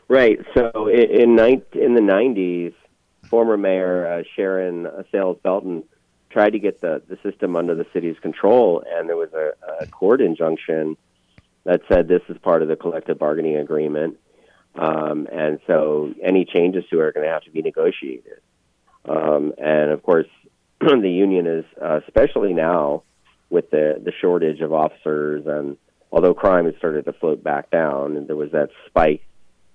Right. 0.07 0.39
So 0.57 0.87
in, 0.87 1.11
in, 1.11 1.63
in 1.73 1.95
the 1.95 2.01
90s, 2.01 2.73
former 3.29 3.57
Mayor 3.57 4.07
uh, 4.07 4.23
Sharon 4.37 4.87
Sayles 5.11 5.39
Belton 5.43 5.83
tried 6.35 6.51
to 6.51 6.59
get 6.59 6.81
the, 6.81 7.01
the 7.09 7.17
system 7.23 7.55
under 7.55 7.77
the 7.77 7.87
city's 7.93 8.19
control, 8.19 8.83
and 8.87 9.09
there 9.09 9.17
was 9.17 9.33
a, 9.33 9.53
a 9.81 9.87
court 9.87 10.21
injunction 10.21 10.97
that 11.63 11.81
said 11.89 12.09
this 12.09 12.23
is 12.29 12.37
part 12.39 12.61
of 12.61 12.69
the 12.69 12.77
collective 12.77 13.19
bargaining 13.19 13.57
agreement. 13.57 14.19
Um, 14.75 15.29
and 15.33 15.61
so 15.69 16.13
any 16.21 16.45
changes 16.45 16.85
to 16.91 16.99
it 16.99 17.03
are 17.05 17.13
going 17.13 17.25
to 17.25 17.33
have 17.33 17.45
to 17.45 17.53
be 17.53 17.63
negotiated. 17.63 18.41
Um, 19.09 19.55
and 19.57 19.93
of 19.93 20.03
course, 20.03 20.27
the 20.81 21.09
union 21.09 21.47
is, 21.47 21.65
uh, 21.81 22.01
especially 22.07 22.53
now 22.53 23.05
with 23.49 23.71
the, 23.71 24.03
the 24.05 24.13
shortage 24.21 24.61
of 24.61 24.73
officers, 24.73 25.45
and 25.47 25.77
although 26.11 26.35
crime 26.35 26.67
has 26.67 26.75
started 26.79 27.05
to 27.05 27.13
float 27.13 27.45
back 27.45 27.71
down, 27.71 28.17
and 28.17 28.27
there 28.27 28.37
was 28.37 28.51
that 28.51 28.71
spike 28.89 29.23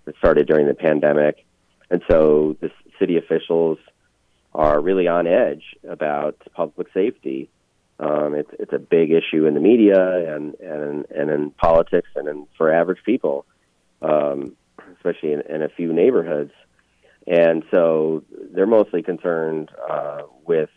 that 0.04 0.18
started 0.18 0.46
during 0.46 0.68
the 0.68 0.74
pandemic. 0.74 1.46
And 1.90 2.04
so 2.10 2.58
the 2.60 2.70
city 3.00 3.18
officials 3.18 3.78
are 4.54 4.82
really 4.82 5.08
on 5.08 5.28
edge 5.28 5.64
about 5.88 6.38
public 6.54 6.88
safety. 6.94 7.50
Um, 8.00 8.34
it's 8.36 8.50
it's 8.58 8.74
a 8.74 8.80
big 8.80 9.12
issue 9.12 9.46
in 9.46 9.54
the 9.54 9.60
media 9.60 10.36
and 10.36 10.56
and 10.56 11.06
and 11.12 11.30
in 11.30 11.52
politics 11.52 12.10
and 12.16 12.28
in, 12.28 12.48
for 12.58 12.72
average 12.74 13.04
people, 13.06 13.46
um, 14.02 14.56
especially 14.96 15.34
in, 15.34 15.42
in 15.42 15.62
a 15.62 15.70
few 15.70 15.94
neighborhoods. 15.94 16.52
And 17.28 17.64
so 17.70 18.24
they're 18.54 18.66
mostly 18.66 19.04
concerned 19.04 19.70
uh, 19.90 20.24
with 20.48 20.70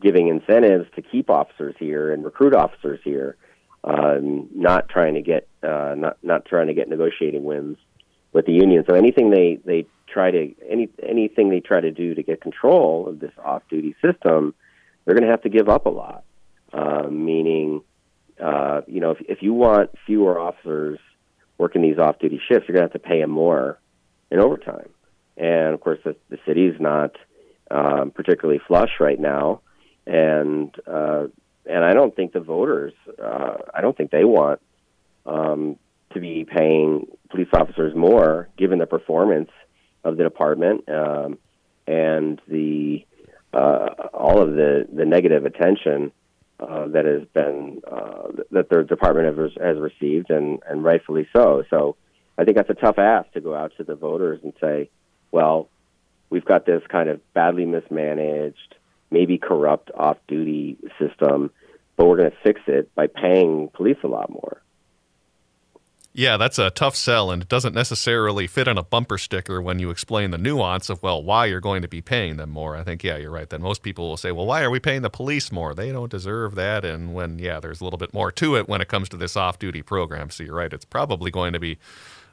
giving 0.00 0.28
incentives 0.28 0.86
to 0.96 1.02
keep 1.02 1.28
officers 1.28 1.74
here 1.78 2.12
and 2.12 2.24
recruit 2.24 2.54
officers 2.54 3.00
here, 3.04 3.36
um, 3.84 4.48
not 4.54 4.88
trying 4.88 5.14
to 5.14 5.22
get 5.22 5.48
uh, 5.62 5.94
not 5.96 6.18
not 6.22 6.44
trying 6.46 6.68
to 6.68 6.74
get 6.74 6.88
negotiating 6.88 7.44
wins 7.44 7.76
with 8.32 8.46
the 8.46 8.52
union. 8.52 8.84
So 8.88 8.94
anything 8.94 9.30
they 9.30 9.58
they 9.64 9.86
try 10.06 10.30
to 10.30 10.54
any 10.68 10.88
anything 11.02 11.50
they 11.50 11.60
try 11.60 11.80
to 11.80 11.90
do 11.90 12.14
to 12.14 12.22
get 12.22 12.40
control 12.40 13.08
of 13.08 13.20
this 13.20 13.32
off-duty 13.42 13.94
system, 14.04 14.54
they're 15.04 15.14
going 15.14 15.24
to 15.24 15.30
have 15.30 15.42
to 15.42 15.48
give 15.48 15.68
up 15.68 15.86
a 15.86 15.90
lot. 15.90 16.24
Uh, 16.72 17.06
meaning, 17.08 17.82
uh, 18.42 18.80
you 18.86 19.00
know, 19.00 19.10
if, 19.10 19.18
if 19.28 19.42
you 19.42 19.52
want 19.52 19.90
fewer 20.06 20.38
officers 20.40 20.98
working 21.58 21.82
these 21.82 21.98
off-duty 21.98 22.40
shifts, 22.48 22.66
you're 22.66 22.74
going 22.74 22.88
to 22.88 22.92
have 22.92 23.02
to 23.02 23.08
pay 23.08 23.20
them 23.20 23.30
more 23.30 23.78
in 24.30 24.40
overtime. 24.40 24.88
And 25.36 25.74
of 25.74 25.80
course, 25.80 25.98
the, 26.04 26.16
the 26.30 26.38
city's 26.46 26.74
not 26.80 27.16
um, 27.70 28.10
particularly 28.10 28.60
flush 28.66 28.92
right 29.00 29.20
now, 29.20 29.60
and 30.06 30.74
uh, 30.86 31.26
and 31.64 31.84
I 31.84 31.92
don't 31.92 32.14
think 32.14 32.32
the 32.32 32.40
voters, 32.40 32.92
uh, 33.22 33.54
I 33.72 33.80
don't 33.82 33.96
think 33.96 34.10
they 34.10 34.24
want 34.24 34.60
um, 35.26 35.76
to 36.12 36.20
be 36.20 36.44
paying 36.44 37.06
police 37.32 37.48
officers 37.52 37.94
more, 37.96 38.48
given 38.56 38.78
the 38.78 38.86
performance 38.86 39.50
of 40.04 40.16
the 40.16 40.22
department 40.22 40.88
um, 40.88 41.38
and 41.86 42.40
the 42.46 43.04
uh, 43.52 43.88
all 44.14 44.40
of 44.40 44.54
the, 44.54 44.86
the 44.94 45.04
negative 45.04 45.44
attention 45.44 46.12
uh, 46.60 46.86
that 46.88 47.04
has 47.04 47.22
been 47.34 47.82
uh, 47.90 48.28
that 48.50 48.68
the 48.70 48.82
department 48.84 49.36
has, 49.36 49.50
has 49.60 49.76
received, 49.78 50.30
and, 50.30 50.60
and 50.68 50.84
rightfully 50.84 51.28
so. 51.34 51.64
So 51.68 51.96
I 52.38 52.44
think 52.44 52.56
that's 52.56 52.70
a 52.70 52.74
tough 52.74 52.98
ask 52.98 53.30
to 53.32 53.40
go 53.40 53.54
out 53.54 53.72
to 53.76 53.84
the 53.84 53.94
voters 53.94 54.40
and 54.42 54.52
say, 54.60 54.88
well, 55.32 55.68
we've 56.30 56.44
got 56.44 56.64
this 56.64 56.82
kind 56.88 57.08
of 57.08 57.20
badly 57.34 57.66
mismanaged, 57.66 58.74
maybe 59.10 59.36
corrupt 59.38 59.90
off-duty 59.94 60.78
system, 60.98 61.50
but 61.96 62.06
we're 62.06 62.16
going 62.16 62.30
to 62.30 62.36
fix 62.42 62.60
it 62.68 62.94
by 62.94 63.06
paying 63.06 63.68
police 63.74 63.98
a 64.02 64.08
lot 64.08 64.30
more. 64.30 64.61
Yeah, 66.14 66.36
that's 66.36 66.58
a 66.58 66.68
tough 66.68 66.94
sell, 66.94 67.30
and 67.30 67.40
it 67.40 67.48
doesn't 67.48 67.74
necessarily 67.74 68.46
fit 68.46 68.68
on 68.68 68.76
a 68.76 68.82
bumper 68.82 69.16
sticker 69.16 69.62
when 69.62 69.78
you 69.78 69.88
explain 69.88 70.30
the 70.30 70.36
nuance 70.36 70.90
of, 70.90 71.02
well, 71.02 71.22
why 71.22 71.46
you're 71.46 71.58
going 71.58 71.80
to 71.80 71.88
be 71.88 72.02
paying 72.02 72.36
them 72.36 72.50
more. 72.50 72.76
I 72.76 72.84
think, 72.84 73.02
yeah, 73.02 73.16
you're 73.16 73.30
right. 73.30 73.48
Then 73.48 73.62
most 73.62 73.82
people 73.82 74.08
will 74.10 74.18
say, 74.18 74.30
well, 74.30 74.44
why 74.44 74.62
are 74.62 74.68
we 74.68 74.78
paying 74.78 75.00
the 75.00 75.08
police 75.08 75.50
more? 75.50 75.74
They 75.74 75.90
don't 75.90 76.10
deserve 76.10 76.54
that. 76.56 76.84
And 76.84 77.14
when, 77.14 77.38
yeah, 77.38 77.60
there's 77.60 77.80
a 77.80 77.84
little 77.84 77.98
bit 77.98 78.12
more 78.12 78.30
to 78.32 78.56
it 78.56 78.68
when 78.68 78.82
it 78.82 78.88
comes 78.88 79.08
to 79.08 79.16
this 79.16 79.38
off 79.38 79.58
duty 79.58 79.80
program. 79.80 80.28
So 80.28 80.44
you're 80.44 80.56
right. 80.56 80.72
It's 80.72 80.84
probably 80.84 81.30
going 81.30 81.54
to 81.54 81.60
be 81.60 81.78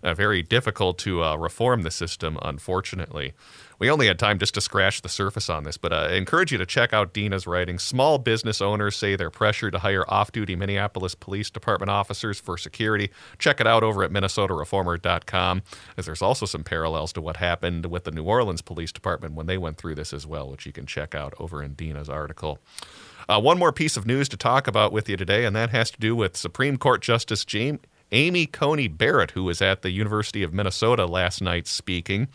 uh, 0.04 0.14
very 0.14 0.44
difficult 0.44 0.98
to 1.00 1.24
uh, 1.24 1.38
reform 1.38 1.84
the 1.84 1.92
system, 1.92 2.38
unfortunately. 2.42 3.34
We 3.80 3.90
only 3.90 4.08
had 4.08 4.20
time 4.20 4.40
just 4.40 4.54
to 4.56 4.62
scratch 4.62 5.02
the 5.02 5.10
surface 5.10 5.50
on 5.50 5.64
this, 5.64 5.78
but 5.78 5.94
uh, 5.94 6.08
I 6.10 6.14
encourage 6.16 6.52
you 6.52 6.58
to 6.58 6.66
check 6.66 6.92
out 6.92 7.14
Deena's 7.14 7.48
writing. 7.48 7.80
Small 7.80 8.18
business 8.18 8.62
owners 8.62 8.98
say 8.98 9.16
they're 9.16 9.30
pressured 9.30 9.72
to 9.72 9.80
hire 9.80 10.04
off 10.10 10.34
duty 10.34 10.58
Minneapolis 10.58 11.16
Police 11.16 11.50
Department 11.50 11.90
officers 11.90 12.42
for 12.42 12.58
security. 12.58 13.10
Check 13.38 13.62
it 13.62 13.68
out 13.68 13.82
over 13.82 14.04
at 14.04 14.12
MinnesotaReformer.com, 14.12 15.62
as 15.98 16.06
there's 16.06 16.22
also 16.22 16.46
some 16.46 16.66
parallels 16.66 17.14
to 17.14 17.22
what 17.22 17.38
happened 17.38 17.86
with 17.86 18.04
the 18.04 18.12
New 18.12 18.26
Orleans 18.26 18.62
Police 18.62 18.92
Department 18.92 19.34
when 19.34 19.46
they 19.46 19.58
went 19.58 19.78
through 19.78 19.96
this 19.96 20.12
as 20.12 20.28
well, 20.28 20.50
which 20.50 20.66
you 20.66 20.74
can 20.74 20.86
check 20.86 21.16
out 21.16 21.34
over 21.40 21.64
in 21.64 21.74
Deena's 21.76 22.10
article. 22.10 22.60
Uh, 23.30 23.40
one 23.40 23.58
more 23.58 23.72
piece 23.72 23.96
of 23.96 24.06
news 24.06 24.28
to 24.28 24.36
talk 24.36 24.68
about 24.68 24.92
with 24.92 25.08
you 25.08 25.16
today, 25.16 25.46
and 25.46 25.56
that 25.56 25.70
has 25.70 25.90
to 25.92 26.00
do 26.00 26.18
with 26.18 26.36
Supreme 26.36 26.78
Court 26.78 27.02
Justice 27.02 27.46
James. 27.46 27.80
Amy 28.12 28.48
Coney 28.48 28.88
Barrett, 28.88 29.32
who 29.32 29.44
was 29.44 29.62
at 29.62 29.84
the 29.84 29.92
University 29.92 30.42
of 30.42 30.52
Minnesota 30.52 31.06
last 31.06 31.42
night 31.42 31.68
speaking. 31.68 32.28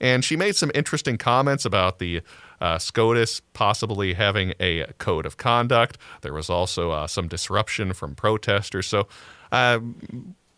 And 0.00 0.24
she 0.24 0.36
made 0.36 0.56
some 0.56 0.70
interesting 0.74 1.18
comments 1.18 1.64
about 1.64 1.98
the 1.98 2.22
uh, 2.60 2.78
SCOTUS 2.78 3.40
possibly 3.52 4.14
having 4.14 4.54
a 4.60 4.86
code 4.98 5.26
of 5.26 5.36
conduct. 5.36 5.98
There 6.22 6.32
was 6.32 6.50
also 6.50 6.90
uh, 6.90 7.06
some 7.06 7.28
disruption 7.28 7.92
from 7.92 8.14
protesters. 8.14 8.86
So, 8.86 9.08
uh, 9.52 9.80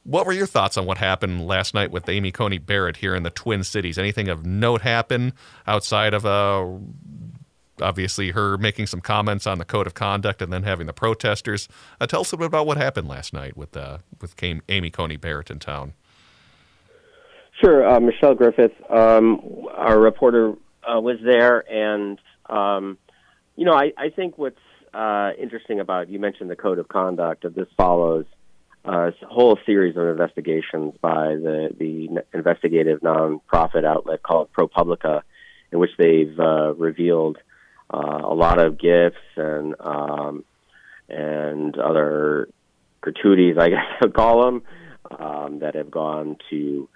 what 0.04 0.26
were 0.26 0.32
your 0.32 0.46
thoughts 0.46 0.76
on 0.76 0.84
what 0.84 0.98
happened 0.98 1.46
last 1.46 1.74
night 1.74 1.92
with 1.92 2.08
Amy 2.08 2.32
Coney 2.32 2.58
Barrett 2.58 2.96
here 2.96 3.14
in 3.14 3.22
the 3.22 3.30
Twin 3.30 3.62
Cities? 3.62 3.98
Anything 3.98 4.28
of 4.28 4.44
note 4.44 4.82
happen 4.82 5.32
outside 5.66 6.12
of 6.12 6.26
uh, 6.26 6.66
obviously 7.80 8.30
her 8.30 8.58
making 8.58 8.86
some 8.86 9.00
comments 9.00 9.46
on 9.46 9.58
the 9.58 9.64
code 9.64 9.86
of 9.86 9.94
conduct 9.94 10.42
and 10.42 10.52
then 10.52 10.64
having 10.64 10.86
the 10.86 10.92
protesters. 10.92 11.68
Uh, 12.00 12.06
tell 12.06 12.22
us 12.22 12.32
a 12.32 12.36
bit 12.36 12.46
about 12.46 12.66
what 12.66 12.76
happened 12.76 13.08
last 13.08 13.32
night 13.32 13.56
with 13.56 13.76
uh, 13.76 13.98
with 14.20 14.34
Amy 14.68 14.90
Coney 14.90 15.16
Barrett 15.16 15.50
in 15.50 15.58
town. 15.58 15.92
Sure, 17.62 17.88
uh, 17.88 18.00
Michelle 18.00 18.34
Griffith, 18.34 18.72
um, 18.90 19.66
our 19.72 19.98
reporter, 19.98 20.54
uh, 20.82 21.00
was 21.00 21.18
there, 21.22 21.60
and 21.70 22.18
um, 22.50 22.98
you 23.54 23.64
know, 23.64 23.74
I, 23.74 23.92
I 23.96 24.08
think 24.10 24.36
what's 24.36 24.58
uh, 24.92 25.30
interesting 25.40 25.78
about 25.78 26.08
you 26.08 26.18
mentioned 26.18 26.50
the 26.50 26.56
code 26.56 26.80
of 26.80 26.88
conduct. 26.88 27.44
Of 27.44 27.54
this 27.54 27.68
follows 27.76 28.24
uh, 28.84 29.12
a 29.22 29.26
whole 29.26 29.58
series 29.64 29.96
of 29.96 30.08
investigations 30.08 30.94
by 31.00 31.36
the 31.36 31.68
the 31.78 32.22
investigative 32.34 33.00
nonprofit 33.00 33.84
outlet 33.84 34.24
called 34.24 34.48
ProPublica, 34.52 35.22
in 35.70 35.78
which 35.78 35.90
they've 35.98 36.36
revealed 36.76 37.38
uh, 37.94 38.22
a 38.24 38.34
lot 38.34 38.58
of 38.58 38.76
gifts 38.76 39.22
and 39.36 39.76
um, 39.78 40.44
and 41.08 41.78
other 41.78 42.48
gratuities, 43.00 43.56
I 43.56 43.68
guess 43.68 43.84
I'll 44.02 44.10
call 44.10 44.46
them, 44.46 44.62
um, 45.16 45.58
that 45.60 45.76
have 45.76 45.92
gone 45.92 46.38
to 46.50 46.88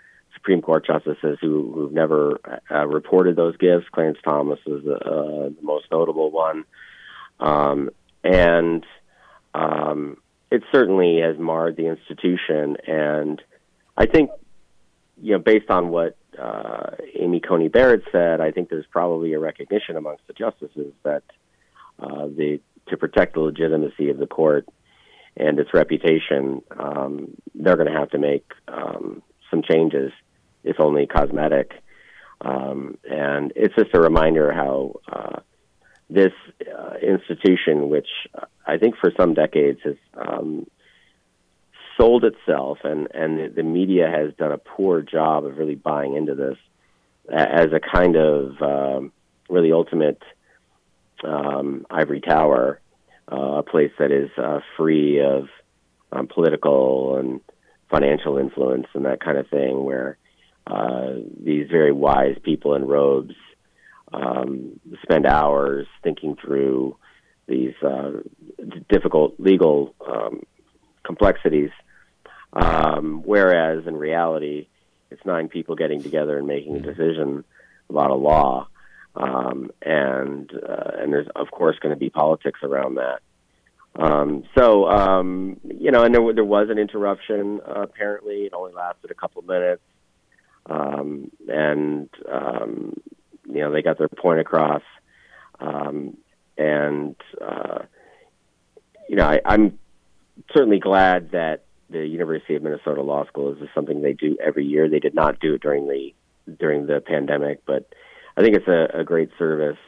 Supreme 0.47 0.62
Court 0.62 0.86
justices 0.86 1.39
who, 1.40 1.73
who've 1.74 1.93
never 1.93 2.39
uh, 2.70 2.86
reported 2.86 3.35
those 3.35 3.56
gifts. 3.56 3.86
Clarence 3.90 4.18
Thomas 4.24 4.60
is 4.64 4.85
the, 4.85 4.94
uh, 4.94 5.48
the 5.48 5.56
most 5.60 5.86
notable 5.90 6.31
one, 6.31 6.64
um, 7.40 7.90
and 8.23 8.86
um, 9.55 10.18
it 10.52 10.62
certainly 10.70 11.18
has 11.20 11.36
marred 11.36 11.77
the 11.77 11.86
institution. 11.86 12.77
And 12.86 13.43
I 13.97 14.06
think, 14.06 14.31
you 15.20 15.32
know, 15.32 15.40
based 15.40 15.68
on 15.68 15.89
what 15.89 16.16
uh, 16.40 16.90
Amy 17.18 17.40
Coney 17.40 17.66
Barrett 17.66 18.05
said, 18.12 18.40
I 18.40 18.52
think 18.52 18.68
there's 18.68 18.86
probably 18.89 19.32
a 19.32 19.40
recognition 19.40 19.97
amongst 19.97 20.28
the 20.28 20.32
justices 20.32 20.93
that 21.02 21.24
uh, 21.98 22.27
the 22.27 22.60
to 22.86 22.97
protect 22.97 23.35
the 23.35 23.40
legitimacy 23.40 24.10
of 24.10 24.18
the 24.18 24.28
court 24.28 24.68
and 25.36 25.59
its 25.59 25.74
reputation, 25.74 26.62
um, 26.78 27.36
they're 27.52 27.74
going 27.74 27.93
to 27.93 27.98
have 27.98 28.10
to 28.10 28.18
make 28.18 28.48
um, 28.68 29.24
some 29.51 29.60
changes, 29.62 30.12
if 30.66 30.80
only 30.80 31.06
cosmetic. 31.06 31.72
Um, 32.40 32.98
and 33.10 33.52
it's 33.56 33.74
just 33.74 33.94
a 33.94 34.01
reminder 34.01 34.52
how 34.52 35.01
uh, 35.10 35.40
this 36.10 36.32
uh, 36.60 36.94
institution, 37.02 37.88
which 37.88 38.09
I 38.66 38.76
think 38.76 38.97
for 38.97 39.10
some 39.18 39.34
decades 39.34 39.80
has 39.84 39.97
um, 40.14 40.66
sold 41.97 42.24
itself, 42.24 42.78
and 42.84 43.09
and 43.14 43.55
the 43.55 43.62
media 43.62 44.10
has 44.10 44.34
done 44.34 44.52
a 44.52 44.59
poor 44.59 45.01
job 45.02 45.44
of 45.44 45.56
really 45.56 45.74
buying 45.74 46.14
into 46.14 46.34
this 46.34 46.59
as 47.32 47.68
a 47.72 47.80
kind 47.80 48.16
of 48.16 48.62
um, 48.62 49.12
really 49.48 49.72
ultimate 49.72 50.22
um, 51.24 51.86
ivory 51.90 52.20
tower, 52.20 52.80
uh, 53.32 53.59
a 53.59 53.62
place 53.62 53.93
that 53.98 54.12
is 54.12 54.30
uh, 54.36 54.60
free 54.76 55.20
of 55.20 55.48
um, 56.12 56.28
political 56.28 57.16
and 57.16 57.40
financial 57.90 58.38
influence 58.38 58.86
and 58.94 59.06
that 59.06 59.20
kind 59.20 59.38
of 59.38 59.48
thing, 59.48 59.84
where 59.84 60.18
uh, 60.66 61.14
these 61.43 61.68
very 61.70 61.93
wise 61.93 62.36
people 62.43 62.74
in 62.74 62.84
robes 62.84 63.34
um, 64.12 64.80
spend 65.02 65.26
hours 65.26 65.86
thinking 66.02 66.36
through 66.36 66.97
these 67.47 67.74
uh, 67.82 68.12
difficult 68.88 69.34
legal 69.38 69.94
um, 70.06 70.43
complexities 71.05 71.70
um, 72.56 73.22
whereas 73.24 73.86
in 73.86 73.97
reality, 73.97 74.68
it's 75.10 75.24
nine 75.24 75.48
people 75.48 75.76
getting 75.76 76.02
together 76.02 76.38
and 76.38 76.47
making 76.47 76.76
a 76.76 76.80
decision 76.80 77.44
about 77.90 78.10
a 78.10 78.14
law. 78.14 78.68
Um, 79.14 79.70
and 79.82 80.51
uh, 80.52 80.90
and 80.98 81.12
there's 81.12 81.28
of 81.34 81.51
course 81.51 81.78
going 81.80 81.94
to 81.94 81.98
be 81.98 82.10
politics 82.10 82.60
around 82.62 82.97
that. 82.97 83.20
Um, 83.94 84.44
so 84.56 84.86
um, 84.88 85.59
you 85.64 85.90
know, 85.90 86.02
and 86.02 86.14
there 86.14 86.32
there 86.34 86.44
was 86.44 86.68
an 86.70 86.78
interruption. 86.78 87.60
Uh, 87.66 87.82
apparently, 87.82 88.44
it 88.44 88.52
only 88.52 88.72
lasted 88.72 89.10
a 89.10 89.14
couple 89.14 89.40
of 89.40 89.47
minutes, 89.47 89.82
um, 90.68 91.30
and 91.48 92.09
um, 92.30 92.94
you 93.47 93.60
know 93.60 93.72
they 93.72 93.82
got 93.82 93.98
their 93.98 94.09
point 94.09 94.40
across. 94.40 94.82
Um, 95.60 96.16
and 96.59 97.16
uh, 97.40 97.80
you 99.09 99.16
know, 99.16 99.24
I, 99.26 99.40
I'm 99.44 99.78
certainly 100.55 100.78
glad 100.78 101.30
that 101.32 101.64
the 101.90 102.06
University 102.06 102.56
of 102.56 102.62
Minnesota 102.62 103.02
Law 103.02 103.24
School. 103.26 103.52
Is 103.52 103.68
something 103.74 104.02
they 104.02 104.12
do 104.12 104.36
every 104.44 104.64
year. 104.64 104.88
They 104.88 104.98
did 104.98 105.14
not 105.14 105.40
do 105.40 105.55
it 105.55 105.62
during 105.62 105.86
the 105.86 106.14
during 106.59 106.86
the 106.86 107.01
pandemic, 107.01 107.62
but 107.66 107.88
I 108.36 108.43
think 108.43 108.56
it's 108.56 108.68
a, 108.68 109.01
a 109.01 109.05
great 109.05 109.30
service, 109.38 109.78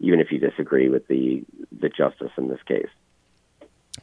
even 0.00 0.20
if 0.20 0.30
you 0.30 0.38
disagree 0.38 0.88
with 0.88 1.06
the 1.08 1.44
the 1.80 1.88
justice 1.88 2.32
in 2.36 2.48
this 2.48 2.62
case. 2.66 2.88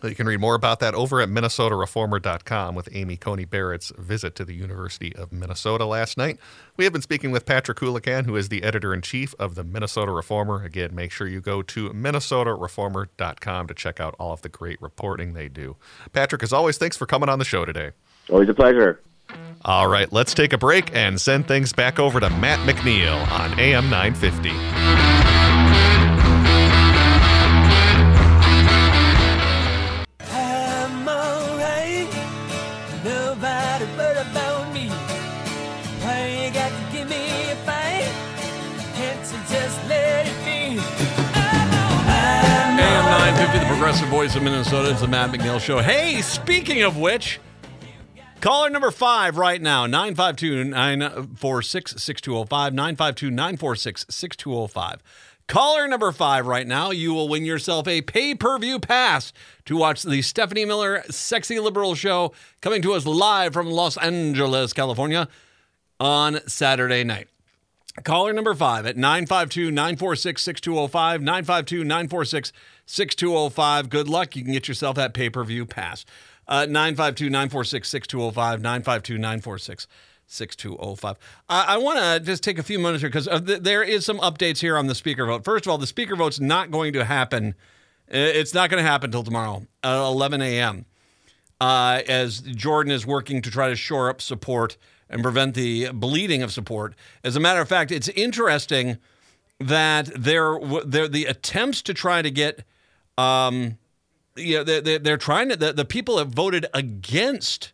You 0.03 0.15
can 0.15 0.27
read 0.27 0.39
more 0.39 0.55
about 0.55 0.79
that 0.79 0.93
over 0.93 1.21
at 1.21 1.29
MinnesotaReformer.com 1.29 2.75
with 2.75 2.89
Amy 2.91 3.17
Coney 3.17 3.45
Barrett's 3.45 3.91
visit 3.97 4.35
to 4.35 4.45
the 4.45 4.53
University 4.53 5.15
of 5.15 5.31
Minnesota 5.31 5.85
last 5.85 6.17
night. 6.17 6.37
We 6.77 6.83
have 6.83 6.93
been 6.93 7.01
speaking 7.01 7.31
with 7.31 7.45
Patrick 7.45 7.77
Coolican, 7.77 8.25
who 8.25 8.35
is 8.35 8.49
the 8.49 8.63
editor 8.63 8.93
in 8.93 9.01
chief 9.01 9.33
of 9.39 9.55
the 9.55 9.63
Minnesota 9.63 10.11
Reformer. 10.11 10.63
Again, 10.63 10.93
make 10.93 11.11
sure 11.11 11.27
you 11.27 11.41
go 11.41 11.61
to 11.63 11.89
MinnesotaReformer.com 11.89 13.67
to 13.67 13.73
check 13.73 13.99
out 13.99 14.15
all 14.19 14.33
of 14.33 14.41
the 14.41 14.49
great 14.49 14.81
reporting 14.81 15.33
they 15.33 15.47
do. 15.47 15.75
Patrick, 16.13 16.43
as 16.43 16.53
always, 16.53 16.77
thanks 16.77 16.97
for 16.97 17.05
coming 17.05 17.29
on 17.29 17.39
the 17.39 17.45
show 17.45 17.65
today. 17.65 17.91
Always 18.29 18.49
a 18.49 18.53
pleasure. 18.53 19.01
All 19.63 19.87
right, 19.87 20.11
let's 20.13 20.33
take 20.33 20.53
a 20.53 20.57
break 20.57 20.95
and 20.95 21.19
send 21.19 21.47
things 21.47 21.73
back 21.73 21.99
over 21.99 22.19
to 22.19 22.29
Matt 22.29 22.59
McNeil 22.67 23.27
on 23.31 23.59
AM 23.59 23.89
950. 23.89 25.24
Progressive 43.95 44.09
voice 44.09 44.35
of 44.35 44.43
Minnesota. 44.43 44.91
It's 44.91 44.99
the 44.99 45.07
Matt 45.07 45.31
McNeil 45.31 45.57
Show. 45.57 45.79
Hey, 45.79 46.21
speaking 46.21 46.83
of 46.83 46.97
which, 46.97 47.39
caller 48.41 48.69
number 48.69 48.91
five 48.91 49.37
right 49.37 49.61
now 49.61 49.85
952 49.85 50.65
946 50.65 51.91
6205. 51.91 52.73
952 52.73 53.31
946 53.31 54.05
6205. 54.09 55.01
Caller 55.47 55.87
number 55.87 56.11
five 56.11 56.45
right 56.45 56.67
now, 56.67 56.91
you 56.91 57.13
will 57.13 57.29
win 57.29 57.45
yourself 57.45 57.87
a 57.87 58.01
pay 58.01 58.35
per 58.35 58.57
view 58.59 58.79
pass 58.79 59.31
to 59.63 59.77
watch 59.77 60.03
the 60.03 60.21
Stephanie 60.21 60.65
Miller 60.65 61.01
Sexy 61.09 61.57
Liberal 61.59 61.95
Show 61.95 62.33
coming 62.59 62.81
to 62.81 62.93
us 62.93 63.05
live 63.05 63.53
from 63.53 63.67
Los 63.67 63.95
Angeles, 63.95 64.73
California 64.73 65.29
on 66.01 66.45
Saturday 66.49 67.05
night. 67.05 67.29
Caller 68.03 68.33
number 68.33 68.53
five 68.53 68.85
at 68.85 68.97
952 68.97 69.71
946 69.71 70.41
6205. 70.41 71.21
952 71.21 71.83
946 71.85 72.51
6205. 72.85 73.89
Good 73.89 74.07
luck. 74.07 74.35
You 74.35 74.43
can 74.43 74.53
get 74.53 74.67
yourself 74.67 74.95
that 74.95 75.13
pay 75.13 75.29
per 75.29 75.43
view 75.43 75.65
pass. 75.65 76.05
Uh, 76.47 76.65
952 76.65 77.29
946 77.29 77.89
6205. 77.89 78.61
952 78.61 79.17
946 79.17 79.87
6205. 80.27 81.17
I 81.49 81.77
want 81.77 81.99
to 81.99 82.19
just 82.19 82.43
take 82.43 82.57
a 82.57 82.63
few 82.63 82.79
minutes 82.79 83.01
here 83.01 83.09
because 83.09 83.27
uh, 83.27 83.39
th- 83.39 83.61
there 83.61 83.83
is 83.83 84.05
some 84.05 84.17
updates 84.19 84.59
here 84.59 84.77
on 84.77 84.87
the 84.87 84.95
speaker 84.95 85.25
vote. 85.25 85.43
First 85.43 85.65
of 85.65 85.71
all, 85.71 85.77
the 85.77 85.87
speaker 85.87 86.15
vote's 86.15 86.39
not 86.39 86.71
going 86.71 86.93
to 86.93 87.05
happen. 87.05 87.55
It's 88.07 88.53
not 88.53 88.69
going 88.69 88.83
to 88.83 88.89
happen 88.89 89.09
until 89.09 89.23
tomorrow 89.23 89.65
at 89.83 89.95
11 89.95 90.41
a.m. 90.41 90.85
Uh, 91.61 92.01
as 92.07 92.41
Jordan 92.41 92.91
is 92.91 93.05
working 93.05 93.41
to 93.41 93.51
try 93.51 93.69
to 93.69 93.75
shore 93.75 94.09
up 94.09 94.21
support 94.21 94.77
and 95.09 95.21
prevent 95.21 95.53
the 95.53 95.89
bleeding 95.91 96.41
of 96.41 96.51
support. 96.51 96.95
As 97.23 97.35
a 97.35 97.39
matter 97.39 97.61
of 97.61 97.69
fact, 97.69 97.91
it's 97.91 98.09
interesting 98.09 98.97
that 99.59 100.09
there, 100.15 100.59
there 100.85 101.07
the 101.07 101.25
attempts 101.25 101.81
to 101.83 101.93
try 101.93 102.21
to 102.21 102.31
get 102.31 102.63
um, 103.17 103.77
you 104.35 104.57
know, 104.57 104.63
they're, 104.63 104.99
they're 104.99 105.17
trying 105.17 105.49
to, 105.49 105.55
the, 105.55 105.73
the 105.73 105.85
people 105.85 106.17
that 106.17 106.25
voted 106.25 106.65
against, 106.73 107.71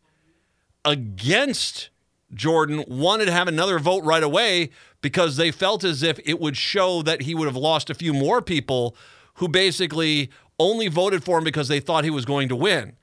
against 0.85 1.89
Jordan 2.34 2.84
wanted 2.88 3.26
to 3.26 3.31
have 3.31 3.47
another 3.47 3.80
vote 3.80 4.03
right 4.03 4.23
away 4.23 4.69
because 5.01 5.38
they 5.38 5.51
felt 5.51 5.84
as 5.84 6.03
if 6.03 6.19
it 6.26 6.39
would 6.39 6.55
show 6.55 7.01
that 7.01 7.23
he 7.23 7.35
would 7.35 7.47
have 7.47 7.55
lost 7.55 7.89
a 7.89 7.95
few 7.95 8.13
more 8.13 8.41
people 8.41 8.95
who 9.35 9.47
basically 9.47 10.30
only 10.59 10.88
voted 10.88 11.23
for 11.23 11.39
him 11.39 11.43
because 11.43 11.68
they 11.68 11.80
thought 11.80 12.03
he 12.03 12.09
was 12.09 12.26
going 12.26 12.47
to 12.49 12.55
win. 12.55 12.93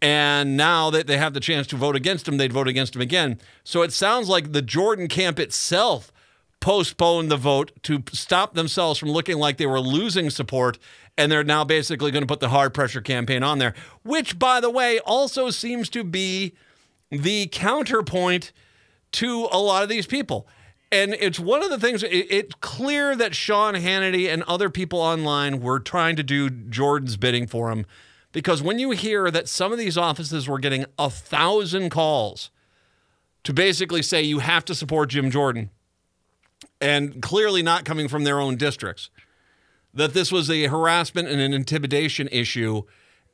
And 0.00 0.56
now 0.56 0.90
that 0.90 1.08
they 1.08 1.18
have 1.18 1.34
the 1.34 1.40
chance 1.40 1.66
to 1.68 1.76
vote 1.76 1.96
against 1.96 2.28
him, 2.28 2.36
they'd 2.36 2.52
vote 2.52 2.68
against 2.68 2.94
him 2.94 3.02
again. 3.02 3.40
So 3.64 3.82
it 3.82 3.92
sounds 3.92 4.28
like 4.28 4.52
the 4.52 4.62
Jordan 4.62 5.08
camp 5.08 5.40
itself 5.40 6.12
postponed 6.60 7.30
the 7.30 7.36
vote 7.36 7.72
to 7.82 8.02
stop 8.12 8.54
themselves 8.54 8.98
from 8.98 9.10
looking 9.10 9.38
like 9.38 9.56
they 9.56 9.66
were 9.66 9.80
losing 9.80 10.30
support 10.30 10.78
and 11.18 11.30
they're 11.30 11.44
now 11.44 11.64
basically 11.64 12.12
going 12.12 12.22
to 12.22 12.26
put 12.26 12.40
the 12.40 12.48
hard 12.48 12.72
pressure 12.72 13.02
campaign 13.02 13.42
on 13.42 13.58
there, 13.58 13.74
which, 14.04 14.38
by 14.38 14.60
the 14.60 14.70
way, 14.70 15.00
also 15.00 15.50
seems 15.50 15.90
to 15.90 16.04
be 16.04 16.54
the 17.10 17.48
counterpoint 17.48 18.52
to 19.12 19.48
a 19.50 19.58
lot 19.58 19.82
of 19.82 19.88
these 19.88 20.06
people. 20.06 20.46
And 20.90 21.14
it's 21.14 21.40
one 21.40 21.62
of 21.62 21.68
the 21.68 21.78
things, 21.78 22.02
it's 22.08 22.54
clear 22.60 23.14
that 23.16 23.34
Sean 23.34 23.74
Hannity 23.74 24.32
and 24.32 24.42
other 24.44 24.70
people 24.70 25.00
online 25.00 25.60
were 25.60 25.80
trying 25.80 26.16
to 26.16 26.22
do 26.22 26.48
Jordan's 26.48 27.18
bidding 27.18 27.46
for 27.46 27.70
him. 27.70 27.84
Because 28.32 28.62
when 28.62 28.78
you 28.78 28.92
hear 28.92 29.30
that 29.30 29.48
some 29.48 29.72
of 29.72 29.78
these 29.78 29.98
offices 29.98 30.48
were 30.48 30.58
getting 30.58 30.86
a 30.98 31.10
thousand 31.10 31.90
calls 31.90 32.50
to 33.42 33.52
basically 33.52 34.02
say 34.02 34.22
you 34.22 34.38
have 34.38 34.64
to 34.66 34.74
support 34.74 35.10
Jim 35.10 35.30
Jordan, 35.30 35.70
and 36.80 37.20
clearly 37.20 37.62
not 37.62 37.84
coming 37.84 38.06
from 38.06 38.24
their 38.24 38.40
own 38.40 38.56
districts, 38.56 39.10
that 39.98 40.14
this 40.14 40.30
was 40.30 40.48
a 40.50 40.66
harassment 40.66 41.28
and 41.28 41.40
an 41.40 41.52
intimidation 41.52 42.28
issue. 42.32 42.82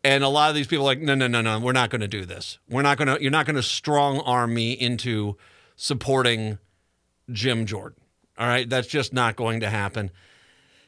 And 0.03 0.25
a 0.25 0.29
lot 0.29 0.51
of 0.51 0.55
these 0.55 0.67
people 0.67 0.85
are 0.85 0.93
like, 0.93 1.01
no, 1.01 1.15
no, 1.15 1.27
no, 1.27 1.41
no, 1.41 1.59
we're 1.61 1.73
not 1.73 1.91
going 1.91 2.01
to 2.01 2.09
do 2.09 2.25
this. 2.25 2.59
We're 2.69 2.83
not 2.83 2.99
going 2.99 3.09
to, 3.09 3.23
you're 3.23 3.31
not 3.31 3.47
going 3.47 3.57
to 3.57 3.63
strong 3.63 4.21
arm 4.21 4.53
me 4.53 4.73
into 4.73 5.37
supporting 5.77 6.59
Jim 7.31 7.65
Jordan. 7.67 8.01
All 8.39 8.47
right. 8.47 8.69
That's 8.69 8.89
just 8.89 9.13
not 9.13 9.37
going 9.37 9.61
to 9.61 9.71
happen. 9.71 10.11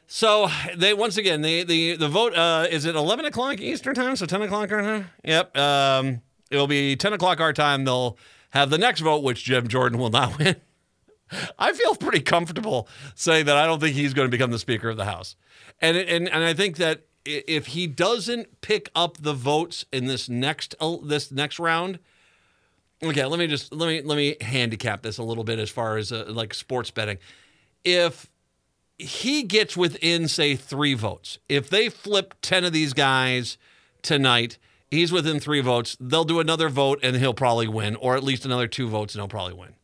So 0.06 0.48
they 0.76 0.94
once 0.94 1.16
again 1.16 1.42
the 1.42 1.64
the 1.64 1.96
the 1.96 2.08
vote 2.08 2.32
uh, 2.36 2.68
is 2.70 2.84
it 2.84 2.94
eleven 2.94 3.24
o'clock 3.24 3.60
Eastern 3.60 3.94
time, 3.94 4.14
so 4.14 4.24
ten 4.24 4.40
o'clock 4.40 4.70
our 4.70 4.80
time. 4.80 5.10
Yep, 5.24 5.56
um, 5.58 6.22
it'll 6.48 6.68
be 6.68 6.94
ten 6.94 7.12
o'clock 7.12 7.40
our 7.40 7.52
time. 7.52 7.84
They'll 7.84 8.16
have 8.50 8.70
the 8.70 8.78
next 8.78 9.00
vote, 9.00 9.24
which 9.24 9.42
Jim 9.42 9.66
Jordan 9.66 9.98
will 9.98 10.10
not 10.10 10.38
win. 10.38 10.56
I 11.58 11.72
feel 11.72 11.94
pretty 11.94 12.20
comfortable 12.20 12.88
saying 13.14 13.46
that 13.46 13.56
I 13.56 13.66
don't 13.66 13.80
think 13.80 13.94
he's 13.94 14.14
going 14.14 14.26
to 14.26 14.30
become 14.30 14.50
the 14.50 14.58
Speaker 14.58 14.88
of 14.88 14.96
the 14.96 15.04
House. 15.04 15.36
And 15.80 15.96
and 15.96 16.28
and 16.28 16.44
I 16.44 16.54
think 16.54 16.76
that 16.76 17.06
if 17.24 17.68
he 17.68 17.86
doesn't 17.86 18.60
pick 18.60 18.90
up 18.94 19.18
the 19.18 19.32
votes 19.32 19.84
in 19.92 20.06
this 20.06 20.28
next 20.28 20.74
uh, 20.80 20.96
this 21.02 21.32
next 21.32 21.58
round, 21.58 21.98
okay, 23.02 23.24
let 23.24 23.38
me 23.38 23.46
just 23.46 23.72
let 23.72 23.88
me 23.88 24.02
let 24.02 24.16
me 24.16 24.36
handicap 24.40 25.02
this 25.02 25.18
a 25.18 25.22
little 25.22 25.44
bit 25.44 25.58
as 25.58 25.70
far 25.70 25.96
as 25.96 26.12
uh, 26.12 26.24
like 26.28 26.54
sports 26.54 26.90
betting. 26.90 27.18
If 27.84 28.30
he 28.98 29.42
gets 29.42 29.76
within 29.76 30.28
say 30.28 30.56
3 30.56 30.94
votes, 30.94 31.38
if 31.48 31.68
they 31.68 31.88
flip 31.88 32.34
10 32.40 32.64
of 32.64 32.72
these 32.72 32.94
guys 32.94 33.58
tonight, 34.02 34.58
he's 34.90 35.12
within 35.12 35.38
3 35.38 35.60
votes, 35.60 35.96
they'll 36.00 36.24
do 36.24 36.40
another 36.40 36.68
vote 36.68 36.98
and 37.02 37.16
he'll 37.16 37.34
probably 37.34 37.68
win 37.68 37.96
or 37.96 38.16
at 38.16 38.24
least 38.24 38.44
another 38.46 38.66
2 38.66 38.88
votes 38.88 39.14
and 39.14 39.20
he'll 39.20 39.28
probably 39.28 39.54
win 39.54 39.74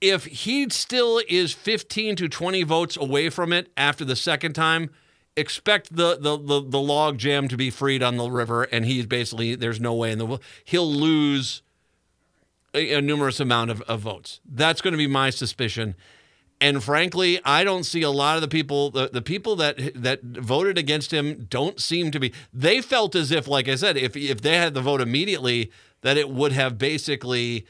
if 0.00 0.24
he 0.24 0.68
still 0.70 1.20
is 1.28 1.52
15 1.52 2.16
to 2.16 2.28
20 2.28 2.62
votes 2.62 2.96
away 2.96 3.28
from 3.28 3.52
it 3.52 3.70
after 3.76 4.04
the 4.04 4.16
second 4.16 4.54
time, 4.54 4.90
expect 5.36 5.94
the 5.94 6.16
the 6.16 6.36
the, 6.36 6.62
the 6.68 6.80
log 6.80 7.18
jam 7.18 7.48
to 7.48 7.56
be 7.56 7.70
freed 7.70 8.02
on 8.02 8.16
the 8.16 8.30
river, 8.30 8.64
and 8.64 8.84
he's 8.84 9.06
basically 9.06 9.54
there's 9.54 9.80
no 9.80 9.94
way 9.94 10.12
in 10.12 10.18
the 10.18 10.26
world, 10.26 10.42
he'll 10.64 10.90
lose 10.90 11.62
a, 12.74 12.94
a 12.94 13.00
numerous 13.00 13.40
amount 13.40 13.70
of, 13.70 13.82
of 13.82 14.00
votes. 14.00 14.40
That's 14.48 14.80
going 14.80 14.92
to 14.92 14.98
be 14.98 15.06
my 15.06 15.30
suspicion. 15.30 15.94
And 16.62 16.84
frankly, 16.84 17.40
I 17.42 17.64
don't 17.64 17.84
see 17.84 18.02
a 18.02 18.10
lot 18.10 18.36
of 18.36 18.42
the 18.42 18.48
people 18.48 18.90
the, 18.90 19.08
the 19.08 19.22
people 19.22 19.56
that 19.56 19.78
that 19.94 20.22
voted 20.22 20.76
against 20.76 21.12
him 21.12 21.46
don't 21.48 21.80
seem 21.80 22.10
to 22.10 22.20
be 22.20 22.32
they 22.52 22.80
felt 22.80 23.14
as 23.14 23.30
if 23.30 23.48
like 23.48 23.68
I 23.68 23.76
said 23.76 23.96
if 23.96 24.16
if 24.16 24.42
they 24.42 24.56
had 24.56 24.74
the 24.74 24.82
vote 24.82 25.00
immediately 25.00 25.70
that 26.02 26.16
it 26.16 26.30
would 26.30 26.52
have 26.52 26.78
basically 26.78 27.66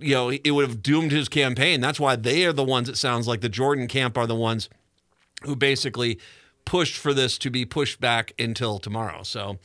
you 0.00 0.14
know, 0.14 0.30
it 0.30 0.50
would 0.50 0.68
have 0.68 0.82
doomed 0.82 1.12
his 1.12 1.28
campaign. 1.28 1.80
That's 1.80 2.00
why 2.00 2.16
they 2.16 2.44
are 2.44 2.52
the 2.52 2.64
ones, 2.64 2.88
it 2.88 2.96
sounds 2.96 3.26
like 3.28 3.40
the 3.40 3.48
Jordan 3.48 3.86
camp 3.86 4.16
are 4.16 4.26
the 4.26 4.34
ones 4.34 4.68
who 5.42 5.56
basically 5.56 6.18
pushed 6.64 6.96
for 6.96 7.14
this 7.14 7.38
to 7.38 7.50
be 7.50 7.64
pushed 7.64 8.00
back 8.00 8.32
until 8.38 8.78
tomorrow. 8.78 9.22
So, 9.22 9.58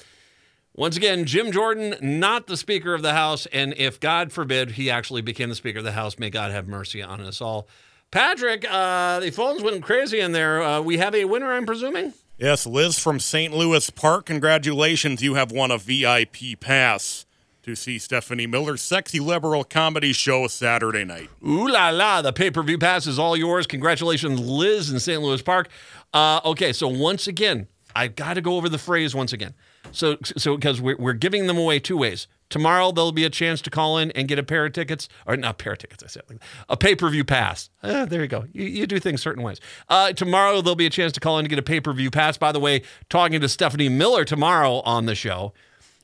once 0.76 0.98
again, 0.98 1.26
Jim 1.26 1.52
Jordan, 1.52 1.96
not 2.02 2.48
the 2.48 2.58
Speaker 2.58 2.94
of 2.94 3.02
the 3.02 3.14
House. 3.14 3.46
And 3.48 3.74
if 3.78 4.00
God 4.00 4.34
forbid 4.34 4.72
he 4.72 4.90
actually 4.90 5.22
became 5.22 5.50
the 5.50 5.56
Speaker 5.56 5.80
of 5.80 5.86
the 5.86 5.94
House, 5.94 6.20
may 6.20 6.30
God 6.30 6.52
have 6.52 6.68
mercy 6.68 7.02
on 7.02 7.22
us 7.22 7.40
all. 7.40 7.68
Patrick, 8.12 8.66
uh, 8.70 9.20
the 9.20 9.32
phones 9.32 9.64
went 9.64 9.84
crazy 9.84 10.20
in 10.20 10.32
there. 10.32 10.62
Uh, 10.62 10.82
we 10.82 10.98
have 10.98 11.16
a 11.16 11.26
winner, 11.26 11.54
I'm 11.54 11.66
presuming? 11.66 12.14
Yes, 12.38 12.66
Liz 12.66 13.00
from 13.00 13.20
St. 13.20 13.54
Louis 13.54 13.90
Park. 13.90 14.26
Congratulations. 14.26 15.24
You 15.24 15.36
have 15.36 15.52
won 15.52 15.72
a 15.72 15.78
VIP 15.78 16.60
pass 16.60 17.26
to 17.66 17.76
see 17.76 17.98
Stephanie 17.98 18.46
Miller's 18.46 18.84
sexy 18.84 19.20
liberal 19.20 19.64
comedy 19.64 20.14
show 20.14 20.46
Saturday 20.46 21.04
night. 21.04 21.32
Ooh 21.44 21.68
la 21.68 21.90
la! 21.90 22.22
The 22.22 22.32
pay 22.32 22.52
per 22.52 22.62
view 22.62 22.78
pass 22.78 23.08
is 23.08 23.18
all 23.18 23.36
yours. 23.36 23.66
Congratulations, 23.66 24.40
Liz 24.40 24.92
in 24.92 25.00
St. 25.00 25.20
Louis 25.20 25.42
Park. 25.42 25.70
Uh, 26.14 26.42
okay, 26.46 26.72
so 26.72 26.88
once 26.88 27.26
again, 27.28 27.68
I've 27.96 28.16
got 28.16 28.36
to 28.36 28.42
go 28.42 28.58
over 28.58 28.70
the 28.70 28.78
phrase 28.78 29.16
once 29.16 29.34
again. 29.34 29.56
So, 29.92 30.18
so 30.22 30.56
because 30.56 30.80
we're, 30.80 30.98
we're 30.98 31.14
giving 31.14 31.48
them 31.48 31.58
away 31.58 31.80
two 31.80 31.98
ways. 31.98 32.28
Tomorrow 32.52 32.92
there'll 32.92 33.12
be 33.12 33.26
a 33.26 33.32
chance 33.32 33.64
to 33.64 33.72
call 33.72 33.98
in 33.98 34.12
and 34.12 34.28
get 34.28 34.38
a 34.38 34.44
pair 34.44 34.68
of 34.68 34.74
tickets, 34.74 35.10
or 35.26 35.36
not 35.36 35.58
pair 35.58 35.74
of 35.74 35.80
tickets. 35.80 36.04
I 36.04 36.08
said 36.08 36.22
a 36.70 36.78
pay 36.78 36.96
per 36.96 37.10
view 37.10 37.24
pass. 37.24 37.72
Uh, 37.82 38.06
there 38.06 38.22
you 38.22 38.28
go. 38.28 38.46
You, 38.54 38.66
you, 38.66 38.86
do 38.86 39.00
things 39.00 39.24
certain 39.24 39.42
ways. 39.42 39.60
Uh, 39.90 40.14
tomorrow 40.14 40.62
there'll 40.62 40.76
be 40.76 40.86
a 40.86 40.92
chance 40.92 41.12
to 41.14 41.20
call 41.20 41.40
in 41.40 41.46
to 41.46 41.50
get 41.50 41.58
a 41.58 41.64
pay 41.64 41.80
per 41.80 41.94
view 41.94 42.12
pass. 42.12 42.38
By 42.38 42.52
the 42.52 42.60
way, 42.60 42.84
talking 43.10 43.42
to 43.42 43.50
Stephanie 43.50 43.90
Miller 43.90 44.24
tomorrow 44.24 44.82
on 44.82 45.08
the 45.08 45.16
show. 45.16 45.54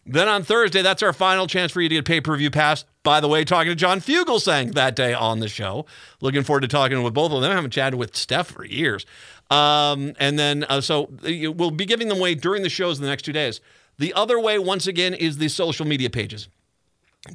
Then 0.05 0.27
on 0.27 0.43
Thursday, 0.43 0.81
that's 0.81 1.03
our 1.03 1.13
final 1.13 1.45
chance 1.47 1.71
for 1.71 1.81
you 1.81 1.89
to 1.89 1.95
get 1.95 2.05
pay 2.05 2.21
per 2.21 2.35
view 2.35 2.49
pass. 2.49 2.85
By 3.03 3.19
the 3.19 3.27
way, 3.27 3.43
talking 3.43 3.71
to 3.71 3.75
John 3.75 3.99
Fugelsang 3.99 4.73
that 4.73 4.95
day 4.95 5.13
on 5.13 5.39
the 5.39 5.47
show. 5.47 5.85
Looking 6.21 6.43
forward 6.43 6.61
to 6.61 6.67
talking 6.67 7.01
with 7.03 7.13
both 7.13 7.31
of 7.31 7.41
them. 7.41 7.51
I 7.51 7.55
haven't 7.55 7.71
chatted 7.71 7.97
with 7.97 8.15
Steph 8.15 8.47
for 8.47 8.65
years. 8.65 9.05
Um, 9.49 10.13
and 10.19 10.39
then, 10.39 10.65
uh, 10.69 10.81
so 10.81 11.09
uh, 11.25 11.51
we'll 11.51 11.71
be 11.71 11.85
giving 11.85 12.07
them 12.07 12.17
away 12.17 12.35
during 12.35 12.63
the 12.63 12.69
shows 12.69 12.97
in 12.97 13.03
the 13.03 13.09
next 13.09 13.23
two 13.23 13.33
days. 13.33 13.59
The 13.97 14.13
other 14.13 14.39
way, 14.39 14.57
once 14.57 14.87
again, 14.87 15.13
is 15.13 15.37
the 15.37 15.49
social 15.49 15.85
media 15.85 16.09
pages. 16.09 16.47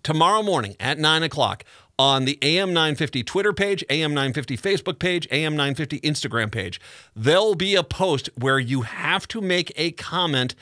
Tomorrow 0.02 0.43
morning 0.43 0.76
at 0.80 0.98
9 0.98 1.22
o'clock 1.22 1.64
on 1.98 2.24
the 2.24 2.38
AM 2.43 2.72
950 2.72 3.22
Twitter 3.22 3.52
page, 3.52 3.84
AM 3.88 4.12
950 4.12 4.56
Facebook 4.56 4.98
page, 4.98 5.28
AM 5.30 5.52
950 5.52 6.01
Instagram 6.01 6.51
page, 6.51 6.80
there'll 7.14 7.55
be 7.55 7.74
a 7.74 7.84
post 7.84 8.28
where 8.36 8.59
you 8.59 8.82
have 8.82 9.28
to 9.28 9.40
make 9.40 9.72
a 9.76 9.93
comment 9.93 10.55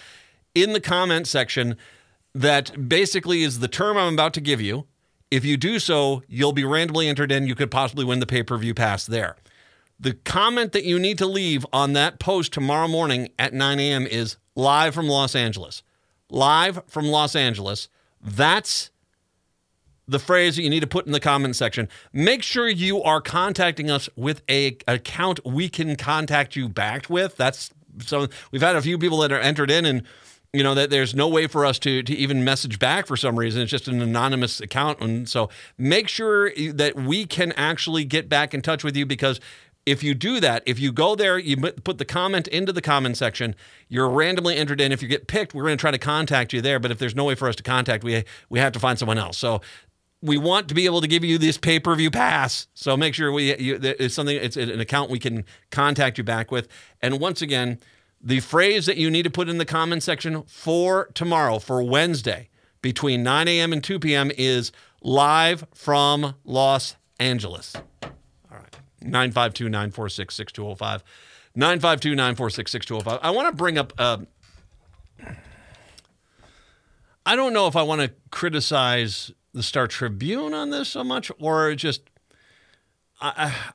in 0.54 0.72
the 0.72 0.80
comment 0.80 1.26
section 1.26 1.76
that 2.34 2.88
basically 2.88 3.42
is 3.42 3.60
the 3.60 3.68
term 3.68 3.96
I'm 3.96 4.14
about 4.14 4.34
to 4.34 4.40
give 4.40 4.60
you. 4.60 4.86
If 5.30 5.44
you 5.44 5.56
do 5.56 5.78
so, 5.78 6.22
you'll 6.28 6.52
be 6.52 6.64
randomly 6.64 7.08
entered 7.08 7.32
in. 7.32 7.46
You 7.46 7.54
could 7.54 7.70
possibly 7.70 8.04
win 8.04 8.20
the 8.20 8.26
pay 8.26 8.42
per 8.42 8.56
view 8.56 8.74
pass 8.74 9.06
there. 9.06 9.36
The 9.98 10.14
comment 10.14 10.72
that 10.72 10.84
you 10.84 10.98
need 10.98 11.18
to 11.18 11.26
leave 11.26 11.64
on 11.72 11.92
that 11.92 12.18
post 12.18 12.52
tomorrow 12.52 12.88
morning 12.88 13.28
at 13.38 13.52
9 13.52 13.78
a.m. 13.78 14.06
is 14.06 14.36
live 14.54 14.94
from 14.94 15.08
Los 15.08 15.34
Angeles. 15.34 15.82
Live 16.30 16.82
from 16.88 17.06
Los 17.06 17.36
Angeles. 17.36 17.88
That's 18.20 18.90
the 20.06 20.18
phrase 20.18 20.56
that 20.56 20.62
you 20.62 20.70
need 20.70 20.80
to 20.80 20.86
put 20.86 21.06
in 21.06 21.12
the 21.12 21.20
comment 21.20 21.56
section. 21.56 21.88
Make 22.12 22.42
sure 22.42 22.68
you 22.68 23.02
are 23.02 23.20
contacting 23.20 23.90
us 23.90 24.08
with 24.16 24.42
a 24.48 24.76
account 24.86 25.40
we 25.44 25.68
can 25.68 25.96
contact 25.96 26.56
you 26.56 26.68
back 26.68 27.08
with. 27.08 27.36
That's 27.36 27.70
so 28.00 28.26
we've 28.50 28.62
had 28.62 28.76
a 28.76 28.82
few 28.82 28.98
people 28.98 29.18
that 29.18 29.32
are 29.32 29.40
entered 29.40 29.70
in 29.70 29.84
and 29.84 30.02
you 30.54 30.62
know 30.62 30.74
that 30.74 30.88
there's 30.90 31.14
no 31.14 31.28
way 31.28 31.46
for 31.46 31.66
us 31.66 31.78
to 31.80 32.02
to 32.02 32.14
even 32.14 32.44
message 32.44 32.78
back 32.78 33.06
for 33.06 33.16
some 33.16 33.36
reason 33.38 33.60
it's 33.62 33.70
just 33.70 33.88
an 33.88 34.00
anonymous 34.00 34.60
account 34.60 35.00
and 35.00 35.28
so 35.28 35.50
make 35.76 36.08
sure 36.08 36.52
that 36.72 36.94
we 36.96 37.26
can 37.26 37.52
actually 37.52 38.04
get 38.04 38.28
back 38.28 38.54
in 38.54 38.62
touch 38.62 38.84
with 38.84 38.96
you 38.96 39.04
because 39.04 39.40
If 39.86 40.02
you 40.02 40.14
do 40.14 40.40
that, 40.40 40.62
if 40.64 40.78
you 40.78 40.92
go 40.92 41.14
there, 41.14 41.38
you 41.38 41.56
put 41.58 41.98
the 41.98 42.06
comment 42.06 42.48
into 42.48 42.72
the 42.72 42.80
comment 42.80 43.18
section, 43.18 43.54
you're 43.88 44.08
randomly 44.08 44.56
entered 44.56 44.80
in. 44.80 44.92
If 44.92 45.02
you 45.02 45.08
get 45.08 45.26
picked, 45.26 45.52
we're 45.54 45.64
going 45.64 45.76
to 45.76 45.80
try 45.80 45.90
to 45.90 45.98
contact 45.98 46.54
you 46.54 46.62
there. 46.62 46.78
But 46.80 46.90
if 46.90 46.98
there's 46.98 47.14
no 47.14 47.24
way 47.24 47.34
for 47.34 47.48
us 47.48 47.56
to 47.56 47.62
contact, 47.62 48.02
we 48.02 48.24
we 48.48 48.60
have 48.60 48.72
to 48.72 48.80
find 48.80 48.98
someone 48.98 49.18
else. 49.18 49.36
So 49.36 49.60
we 50.22 50.38
want 50.38 50.68
to 50.68 50.74
be 50.74 50.86
able 50.86 51.02
to 51.02 51.06
give 51.06 51.22
you 51.22 51.36
this 51.36 51.58
pay 51.58 51.78
per 51.78 51.94
view 51.94 52.10
pass. 52.10 52.66
So 52.72 52.96
make 52.96 53.14
sure 53.14 53.30
we 53.30 53.54
you, 53.58 53.78
it's 53.82 54.14
something. 54.14 54.34
It's 54.36 54.56
an 54.56 54.80
account 54.80 55.10
we 55.10 55.18
can 55.18 55.44
contact 55.70 56.16
you 56.16 56.24
back 56.24 56.50
with. 56.50 56.66
And 57.02 57.20
once 57.20 57.42
again, 57.42 57.78
the 58.24 58.40
phrase 58.40 58.86
that 58.86 58.96
you 58.96 59.10
need 59.10 59.24
to 59.24 59.30
put 59.30 59.50
in 59.50 59.58
the 59.58 59.66
comment 59.66 60.02
section 60.02 60.42
for 60.44 61.10
tomorrow, 61.12 61.58
for 61.58 61.82
Wednesday, 61.82 62.48
between 62.80 63.22
9 63.22 63.46
a.m. 63.48 63.72
and 63.72 63.84
2 63.84 63.98
p.m. 64.00 64.32
is 64.38 64.72
live 65.02 65.66
from 65.74 66.34
Los 66.44 66.96
Angeles. 67.20 67.74
All 68.02 68.10
right. 68.50 68.76
952 69.02 69.68
946 69.68 70.34
6205. 70.34 71.04
952 71.54 72.14
946 72.14 72.72
6205. 72.72 73.20
I 73.22 73.30
want 73.30 73.48
to 73.48 73.54
bring 73.54 73.76
up. 73.76 73.92
Uh, 73.98 74.18
I 77.26 77.36
don't 77.36 77.52
know 77.52 77.66
if 77.66 77.76
I 77.76 77.82
want 77.82 78.00
to 78.00 78.10
criticize 78.30 79.30
the 79.52 79.62
Star 79.62 79.86
Tribune 79.86 80.52
on 80.52 80.70
this 80.70 80.88
so 80.88 81.04
much, 81.04 81.30
or 81.38 81.74
just 81.74 82.02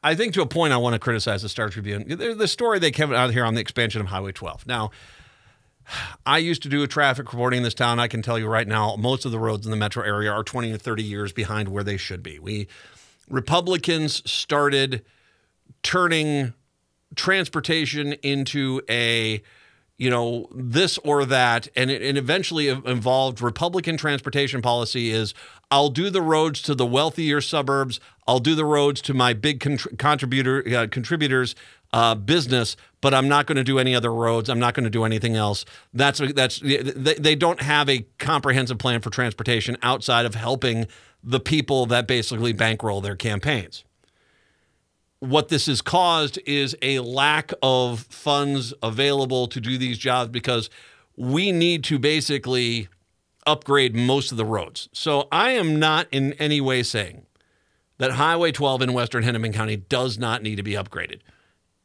I, 0.04 0.16
think 0.16 0.34
to 0.36 0.42
a 0.42 0.46
point 0.46 0.74
I 0.74 0.78
want 0.78 0.94
to 0.94 1.00
criticize 1.00 1.42
the 1.42 1.50
Star 1.50 1.70
Tribune. 1.70 2.06
The 2.08 2.48
story 2.48 2.78
they 2.78 2.92
came 2.92 3.12
out 3.12 3.32
here 3.32 3.46
on 3.46 3.56
the 3.56 3.62
expansion 3.62 4.00
of 4.00 4.08
Highway 4.08 4.32
12. 4.32 4.68
Now, 4.68 4.92
I 6.26 6.38
used 6.38 6.62
to 6.64 6.70
do 6.70 6.84
a 6.84 6.88
traffic 6.88 7.34
reporting 7.34 7.58
in 7.58 7.64
this 7.64 7.74
town. 7.74 8.00
I 8.00 8.08
can 8.08 8.22
tell 8.22 8.38
you 8.38 8.48
right 8.48 8.68
now, 8.68 8.96
most 8.96 9.26
of 9.26 9.32
the 9.32 9.40
roads 9.40 9.66
in 9.66 9.72
the 9.72 9.78
metro 9.78 10.04
area 10.04 10.32
are 10.32 10.44
20 10.44 10.72
to 10.72 10.78
30 10.78 11.04
years 11.04 11.34
behind 11.34 11.70
where 11.70 11.84
they 11.84 11.98
should 11.98 12.22
be. 12.22 12.38
We 12.38 12.68
Republicans 13.28 14.30
started 14.30 15.04
turning 15.82 16.54
transportation 17.16 18.14
into 18.14 18.82
a 18.90 19.42
you 20.00 20.10
know, 20.10 20.48
this 20.56 20.98
or 21.00 21.26
that. 21.26 21.68
And 21.76 21.92
it, 21.92 22.02
it 22.02 22.18
eventually 22.18 22.70
involved 22.70 23.42
Republican 23.42 23.98
transportation 23.98 24.62
policy 24.62 25.12
is 25.12 25.34
I'll 25.72 25.90
do 25.90 26.10
the 26.10 26.22
roads 26.22 26.62
to 26.64 26.76
the 26.76 26.86
wealthier 26.86 27.41
suburbs. 27.41 28.00
I'll 28.28 28.40
do 28.40 28.56
the 28.56 28.66
roads 28.66 29.02
to 29.04 29.14
my 29.14 29.34
big 29.34 29.60
contributor 29.60 30.64
uh, 30.76 30.88
contributors 30.88 31.56
uh, 31.94 32.16
business, 32.16 32.76
but 33.02 33.14
I'm 33.14 33.28
not 33.28 33.46
going 33.46 33.58
to 33.58 33.64
do 33.64 33.80
any 33.80 33.96
other 33.96 34.14
roads. 34.14 34.50
I'm 34.50 34.60
not 34.60 34.74
going 34.74 34.84
to 34.84 34.90
do 34.90 35.04
anything 35.04 35.36
else. 35.36 35.66
That's 35.94 36.22
that's 36.34 36.60
they, 36.60 37.16
they 37.16 37.36
don't 37.36 37.62
have 37.62 37.90
a 37.90 38.06
comprehensive 38.18 38.78
plan 38.78 39.02
for 39.02 39.10
transportation 39.10 39.78
outside 39.82 40.26
of 40.26 40.36
helping 40.36 40.88
the 41.24 41.40
people 41.40 41.86
that 41.88 42.08
basically 42.08 42.54
bankroll 42.54 43.02
their 43.02 43.16
campaigns 43.16 43.84
what 45.20 45.50
this 45.50 45.66
has 45.66 45.82
caused 45.82 46.40
is 46.46 46.76
a 46.82 47.00
lack 47.00 47.52
of 47.62 48.02
funds 48.10 48.74
available 48.82 49.48
to 49.48 49.60
do 49.60 49.78
these 49.78 49.98
jobs 49.98 50.30
because 50.30 50.70
we 51.18 51.52
need 51.52 51.84
to 51.84 52.00
basically 52.00 52.88
upgrade 53.45 53.95
most 53.95 54.32
of 54.32 54.38
the 54.38 54.45
roads. 54.45 54.90
So 54.94 55.28
I 55.32 55.52
am 55.52 55.80
not 55.80 56.07
in 56.11 56.34
any 56.34 56.61
way 56.61 56.84
saying 56.84 57.26
that 57.98 58.11
Highway 58.11 58.52
12 58.52 58.82
in 58.82 58.94
Western 58.94 59.24
Hennepin 59.24 59.53
County 59.53 59.78
does 59.78 60.18
not 60.18 60.41
need 60.41 60.56
to 60.56 60.64
be 60.64 60.74
upgraded. 60.74 61.20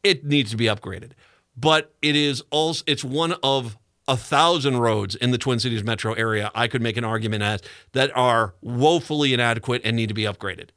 It 0.02 0.24
needs 0.24 0.50
to 0.50 0.56
be 0.56 0.66
upgraded. 0.66 1.12
But 1.56 1.94
it 2.02 2.16
is 2.16 2.42
also 2.50 2.82
it's 2.86 3.04
one 3.04 3.34
of 3.42 3.76
a 4.06 4.16
thousand 4.16 4.78
roads 4.78 5.14
in 5.14 5.30
the 5.30 5.38
Twin 5.38 5.58
Cities 5.58 5.84
metro 5.84 6.12
area 6.14 6.50
I 6.54 6.68
could 6.68 6.82
make 6.82 6.96
an 6.96 7.04
argument 7.04 7.42
as 7.42 7.62
that 7.92 8.14
are 8.16 8.54
woefully 8.60 9.32
inadequate 9.32 9.82
and 9.84 9.96
need 9.96 10.08
to 10.08 10.14
be 10.14 10.24
upgraded. 10.24 10.70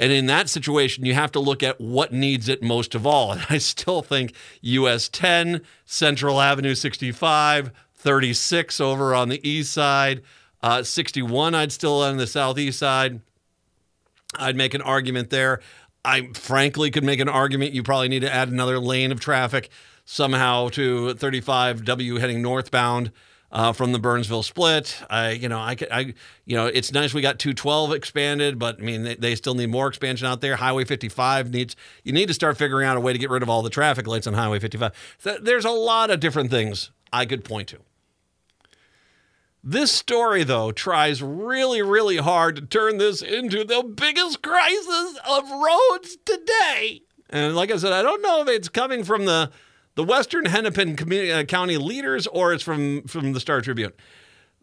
And 0.00 0.12
in 0.12 0.26
that 0.26 0.48
situation, 0.48 1.04
you 1.04 1.14
have 1.14 1.32
to 1.32 1.40
look 1.40 1.62
at 1.62 1.80
what 1.80 2.12
needs 2.12 2.48
it 2.48 2.62
most 2.62 2.94
of 2.94 3.06
all. 3.06 3.32
And 3.38 3.46
I 3.50 3.58
still 3.58 4.02
think 4.02 4.34
US 4.60 5.08
10, 5.08 5.62
Central 5.84 6.40
Avenue 6.40 6.74
65, 6.74 7.72
36 7.98 8.80
over 8.80 9.14
on 9.14 9.28
the 9.28 9.46
east 9.48 9.72
side, 9.72 10.22
uh, 10.62 10.82
61, 10.82 11.54
I'd 11.54 11.72
still 11.72 12.02
on 12.02 12.16
the 12.16 12.26
southeast 12.26 12.78
side. 12.78 13.20
I'd 14.36 14.56
make 14.56 14.74
an 14.74 14.82
argument 14.82 15.30
there. 15.30 15.60
I 16.04 16.28
frankly 16.34 16.90
could 16.90 17.04
make 17.04 17.20
an 17.20 17.28
argument 17.28 17.72
you 17.72 17.82
probably 17.82 18.08
need 18.08 18.20
to 18.20 18.32
add 18.32 18.48
another 18.48 18.78
lane 18.78 19.12
of 19.12 19.20
traffic 19.20 19.68
somehow 20.04 20.68
to 20.70 21.14
35W 21.14 22.18
heading 22.18 22.40
northbound 22.40 23.12
uh, 23.50 23.72
from 23.72 23.92
the 23.92 23.98
Burnsville 23.98 24.42
split. 24.42 25.02
I, 25.08 25.32
you 25.32 25.48
know, 25.48 25.58
I, 25.58 25.76
I, 25.90 26.14
you 26.44 26.56
know, 26.56 26.66
it's 26.66 26.92
nice 26.92 27.14
we 27.14 27.22
got 27.22 27.38
212 27.38 27.92
expanded, 27.92 28.58
but 28.58 28.78
I 28.80 28.82
mean, 28.82 29.02
they, 29.04 29.14
they, 29.14 29.34
still 29.34 29.54
need 29.54 29.70
more 29.70 29.88
expansion 29.88 30.26
out 30.26 30.40
there. 30.40 30.56
Highway 30.56 30.84
55 30.84 31.50
needs, 31.50 31.76
you 32.04 32.12
need 32.12 32.28
to 32.28 32.34
start 32.34 32.56
figuring 32.56 32.86
out 32.86 32.96
a 32.96 33.00
way 33.00 33.12
to 33.12 33.18
get 33.18 33.30
rid 33.30 33.42
of 33.42 33.48
all 33.48 33.62
the 33.62 33.70
traffic 33.70 34.06
lights 34.06 34.26
on 34.26 34.34
Highway 34.34 34.58
55. 34.58 34.92
So 35.18 35.38
there's 35.40 35.64
a 35.64 35.70
lot 35.70 36.10
of 36.10 36.20
different 36.20 36.50
things 36.50 36.90
I 37.12 37.26
could 37.26 37.44
point 37.44 37.68
to. 37.68 37.78
This 39.70 39.92
story, 39.92 40.44
though, 40.44 40.72
tries 40.72 41.22
really, 41.22 41.82
really 41.82 42.16
hard 42.16 42.56
to 42.56 42.62
turn 42.62 42.96
this 42.96 43.20
into 43.20 43.64
the 43.64 43.82
biggest 43.82 44.42
crisis 44.42 45.18
of 45.28 45.44
roads 45.50 46.16
today. 46.24 47.02
And 47.28 47.54
like 47.54 47.70
I 47.70 47.76
said, 47.76 47.92
I 47.92 48.00
don't 48.00 48.22
know 48.22 48.40
if 48.40 48.48
it's 48.48 48.70
coming 48.70 49.04
from 49.04 49.26
the 49.26 49.50
the 49.94 50.04
Western 50.04 50.46
Hennepin 50.46 50.96
uh, 51.30 51.42
County 51.42 51.76
leaders 51.76 52.26
or 52.28 52.54
it's 52.54 52.62
from, 52.62 53.02
from 53.02 53.34
the 53.34 53.40
Star 53.40 53.60
Tribune. 53.60 53.92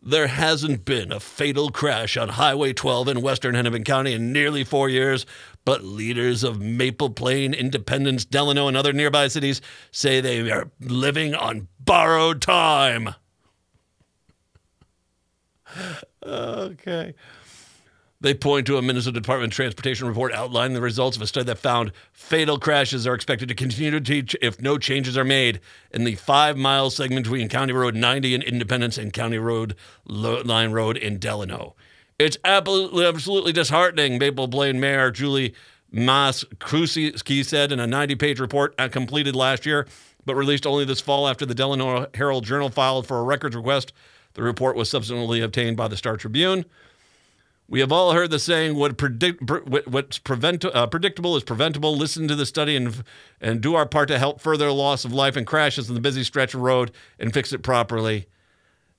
There 0.01 0.25
hasn't 0.25 0.85
been 0.85 1.11
a 1.11 1.19
fatal 1.19 1.69
crash 1.69 2.17
on 2.17 2.29
Highway 2.29 2.73
12 2.73 3.09
in 3.09 3.21
Western 3.21 3.53
Hennepin 3.53 3.83
County 3.83 4.13
in 4.13 4.33
nearly 4.33 4.63
four 4.63 4.89
years, 4.89 5.27
but 5.65 5.83
leaders 5.83 6.43
of 6.43 6.59
Maple 6.59 7.11
Plain, 7.11 7.53
Independence, 7.53 8.25
Delano, 8.25 8.67
and 8.67 8.75
other 8.75 8.91
nearby 8.91 9.27
cities 9.27 9.61
say 9.91 10.19
they 10.19 10.49
are 10.49 10.71
living 10.79 11.35
on 11.35 11.67
borrowed 11.79 12.41
time. 12.41 13.13
Okay. 16.25 17.13
They 18.21 18.33
point 18.33 18.65
to 18.67 18.77
a 18.77 18.81
Minnesota 18.81 19.19
Department 19.19 19.53
of 19.53 19.55
Transportation 19.55 20.07
report 20.07 20.33
outlining 20.33 20.73
the 20.73 20.81
results 20.81 21.15
of 21.15 21.21
a 21.21 21.27
study 21.27 21.45
that 21.45 21.59
found 21.59 21.91
fatal 22.13 22.57
crashes 22.57 23.05
are 23.05 23.13
expected 23.13 23.49
to 23.49 23.55
continue 23.55 23.91
to 23.91 24.01
teach 24.01 24.35
if 24.41 24.59
no 24.59 24.77
changes 24.77 25.17
are 25.17 25.23
made 25.23 25.59
in 25.91 26.05
the 26.05 26.15
five 26.15 26.57
mile 26.57 26.89
segment 26.89 27.25
between 27.25 27.49
County 27.49 27.73
Road 27.73 27.93
90 27.93 28.33
in 28.33 28.41
Independence 28.41 28.97
and 28.97 29.13
County 29.13 29.37
Road 29.37 29.75
Line 30.05 30.71
Road 30.71 30.97
in 30.97 31.19
Delano. 31.19 31.75
It's 32.17 32.37
absolutely, 32.45 33.05
absolutely 33.05 33.51
disheartening, 33.51 34.17
Maple 34.17 34.47
Plain 34.47 34.79
Mayor 34.79 35.11
Julie 35.11 35.53
Mas 35.91 36.45
said 37.43 37.71
in 37.71 37.79
a 37.79 37.87
90 37.87 38.15
page 38.15 38.39
report 38.39 38.75
completed 38.91 39.35
last 39.35 39.65
year, 39.65 39.87
but 40.25 40.35
released 40.35 40.65
only 40.65 40.85
this 40.85 41.01
fall 41.01 41.27
after 41.27 41.45
the 41.45 41.53
Delano 41.53 42.07
Herald 42.13 42.45
Journal 42.45 42.69
filed 42.69 43.05
for 43.05 43.19
a 43.19 43.23
records 43.23 43.55
request. 43.55 43.93
The 44.35 44.43
report 44.43 44.75
was 44.75 44.89
subsequently 44.89 45.41
obtained 45.41 45.77
by 45.77 45.87
the 45.87 45.97
Star 45.97 46.17
Tribune. 46.17 46.65
We 47.67 47.79
have 47.79 47.91
all 47.91 48.11
heard 48.11 48.29
the 48.29 48.37
saying, 48.37 48.75
"What 48.75 48.95
predict, 48.97 49.49
what's 49.87 50.19
prevent, 50.19 50.63
uh, 50.63 50.85
predictable 50.87 51.35
is 51.35 51.43
preventable." 51.43 51.97
Listen 51.97 52.27
to 52.27 52.35
the 52.35 52.45
study 52.45 52.75
and 52.75 53.03
and 53.41 53.59
do 53.59 53.73
our 53.73 53.87
part 53.87 54.07
to 54.09 54.19
help 54.19 54.39
further 54.39 54.71
loss 54.71 55.03
of 55.03 55.11
life 55.11 55.35
and 55.35 55.47
crashes 55.47 55.89
in 55.89 55.95
the 55.95 56.01
busy 56.01 56.23
stretch 56.23 56.53
of 56.53 56.61
road 56.61 56.91
and 57.17 57.33
fix 57.33 57.51
it 57.51 57.63
properly. 57.63 58.27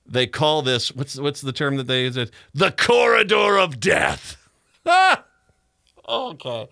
They 0.05 0.27
call 0.27 0.63
this 0.63 0.91
what's 0.91 1.17
what's 1.17 1.39
the 1.39 1.53
term 1.53 1.77
that 1.77 1.87
they 1.87 2.03
use? 2.03 2.17
It 2.17 2.31
the 2.53 2.71
corridor 2.71 3.57
of 3.57 3.79
death. 3.79 4.35
Ah! 4.85 5.23
okay 6.09 6.67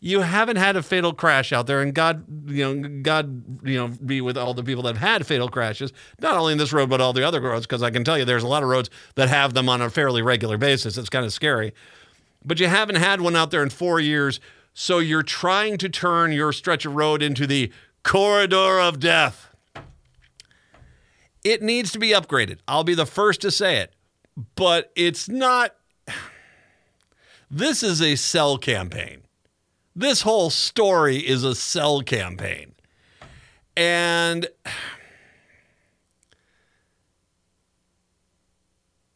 you 0.00 0.20
haven't 0.20 0.56
had 0.56 0.76
a 0.76 0.82
fatal 0.82 1.12
crash 1.12 1.52
out 1.52 1.66
there, 1.66 1.80
and 1.82 1.94
God, 1.94 2.24
you 2.50 2.74
know, 2.74 3.00
God, 3.02 3.66
you 3.66 3.78
know, 3.78 3.88
be 3.88 4.20
with 4.20 4.36
all 4.36 4.54
the 4.54 4.62
people 4.62 4.82
that 4.84 4.96
have 4.96 5.08
had 5.08 5.26
fatal 5.26 5.48
crashes, 5.48 5.92
not 6.20 6.36
only 6.36 6.52
in 6.52 6.58
this 6.58 6.72
road 6.72 6.88
but 6.90 7.00
all 7.00 7.12
the 7.12 7.26
other 7.26 7.40
roads, 7.40 7.66
because 7.66 7.82
I 7.82 7.90
can 7.90 8.04
tell 8.04 8.18
you 8.18 8.24
there's 8.24 8.42
a 8.42 8.48
lot 8.48 8.62
of 8.62 8.68
roads 8.68 8.90
that 9.14 9.28
have 9.28 9.54
them 9.54 9.68
on 9.68 9.80
a 9.80 9.90
fairly 9.90 10.22
regular 10.22 10.58
basis. 10.58 10.96
It's 10.96 11.08
kind 11.08 11.24
of 11.24 11.32
scary, 11.32 11.72
but 12.44 12.60
you 12.60 12.68
haven't 12.68 12.96
had 12.96 13.20
one 13.20 13.36
out 13.36 13.50
there 13.50 13.62
in 13.62 13.70
four 13.70 14.00
years, 14.00 14.40
so 14.74 14.98
you're 14.98 15.22
trying 15.22 15.78
to 15.78 15.88
turn 15.88 16.32
your 16.32 16.52
stretch 16.52 16.84
of 16.84 16.94
road 16.94 17.22
into 17.22 17.46
the 17.46 17.72
corridor 18.02 18.80
of 18.80 19.00
death. 19.00 19.48
It 21.42 21.62
needs 21.62 21.92
to 21.92 21.98
be 21.98 22.10
upgraded. 22.10 22.58
I'll 22.66 22.84
be 22.84 22.94
the 22.94 23.06
first 23.06 23.40
to 23.42 23.50
say 23.50 23.78
it, 23.78 23.94
but 24.54 24.92
it's 24.94 25.28
not. 25.28 25.74
This 27.48 27.84
is 27.84 28.02
a 28.02 28.16
sell 28.16 28.58
campaign. 28.58 29.22
This 29.98 30.20
whole 30.20 30.50
story 30.50 31.16
is 31.16 31.42
a 31.42 31.54
sell 31.54 32.02
campaign. 32.02 32.74
And 33.74 34.46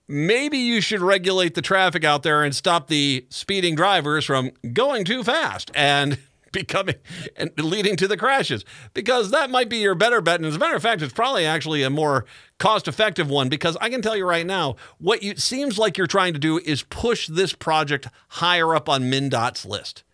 maybe 0.09 0.57
you 0.57 0.81
should 0.81 1.03
regulate 1.03 1.55
the 1.55 1.61
traffic 1.61 2.03
out 2.03 2.23
there 2.23 2.43
and 2.43 2.57
stop 2.57 2.89
the 2.89 3.27
speeding 3.29 3.75
drivers 3.75 4.25
from 4.25 4.53
going 4.73 5.05
too 5.05 5.23
fast 5.23 5.71
and 5.75 6.19
becoming 6.53 6.97
and 7.37 7.51
leading 7.59 7.97
to 7.97 8.09
the 8.09 8.17
crashes. 8.17 8.65
Because 8.95 9.31
that 9.33 9.51
might 9.51 9.69
be 9.69 9.81
your 9.81 9.95
better 9.95 10.23
bet. 10.23 10.37
And 10.37 10.47
as 10.47 10.57
a 10.57 10.59
matter 10.59 10.77
of 10.77 10.83
fact 10.83 11.03
it's 11.03 11.13
probably 11.13 11.45
actually 11.45 11.83
a 11.83 11.91
more 11.91 12.25
cost 12.59 12.89
effective 12.89 13.29
one. 13.29 13.51
Because 13.51 13.77
i 13.83 13.91
can 13.91 14.01
tell 14.01 14.17
you 14.17 14.27
right 14.27 14.47
now 14.47 14.77
what 14.97 15.23
you 15.23 15.37
seems 15.37 15.79
like 15.79 15.99
you're 15.99 16.07
trying 16.07 16.33
to 16.33 16.39
do 16.39 16.57
is 16.57 16.85
push 16.85 17.27
this 17.27 17.53
project 17.53 18.09
higher 18.29 18.75
up 18.75 18.89
on 18.89 19.03
MnDOT's 19.11 19.67
list 19.67 20.05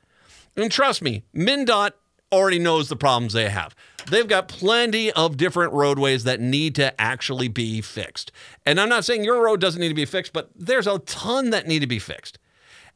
and 0.57 0.70
trust 0.70 1.03
me, 1.03 1.24
MnDOT 1.35 1.93
already 2.33 2.59
knows 2.59 2.89
the 2.89 2.97
problems 2.97 3.33
they 3.33 3.49
have. 3.49 3.74
They've 4.11 4.28
got 4.28 4.49
plenty 4.49 5.11
of 5.12 5.37
different 5.37 5.73
roadways 5.73 6.24
that 6.24 6.41
need 6.41 6.74
to 6.77 6.99
actually 7.01 7.49
be 7.49 7.81
fixed. 7.81 8.31
And 8.65 8.81
I'm 8.81 8.89
not 8.89 9.05
saying 9.05 9.24
your 9.24 9.45
road 9.45 9.61
doesn't 9.61 9.81
need 9.81 9.89
to 9.89 9.95
be 9.95 10.05
fixed, 10.05 10.33
but 10.33 10.51
there's 10.55 10.87
a 10.87 11.01
ton 11.01 11.51
that 11.51 11.66
need 11.66 11.81
to 11.81 11.87
be 11.87 11.99
fixed. 11.99 12.39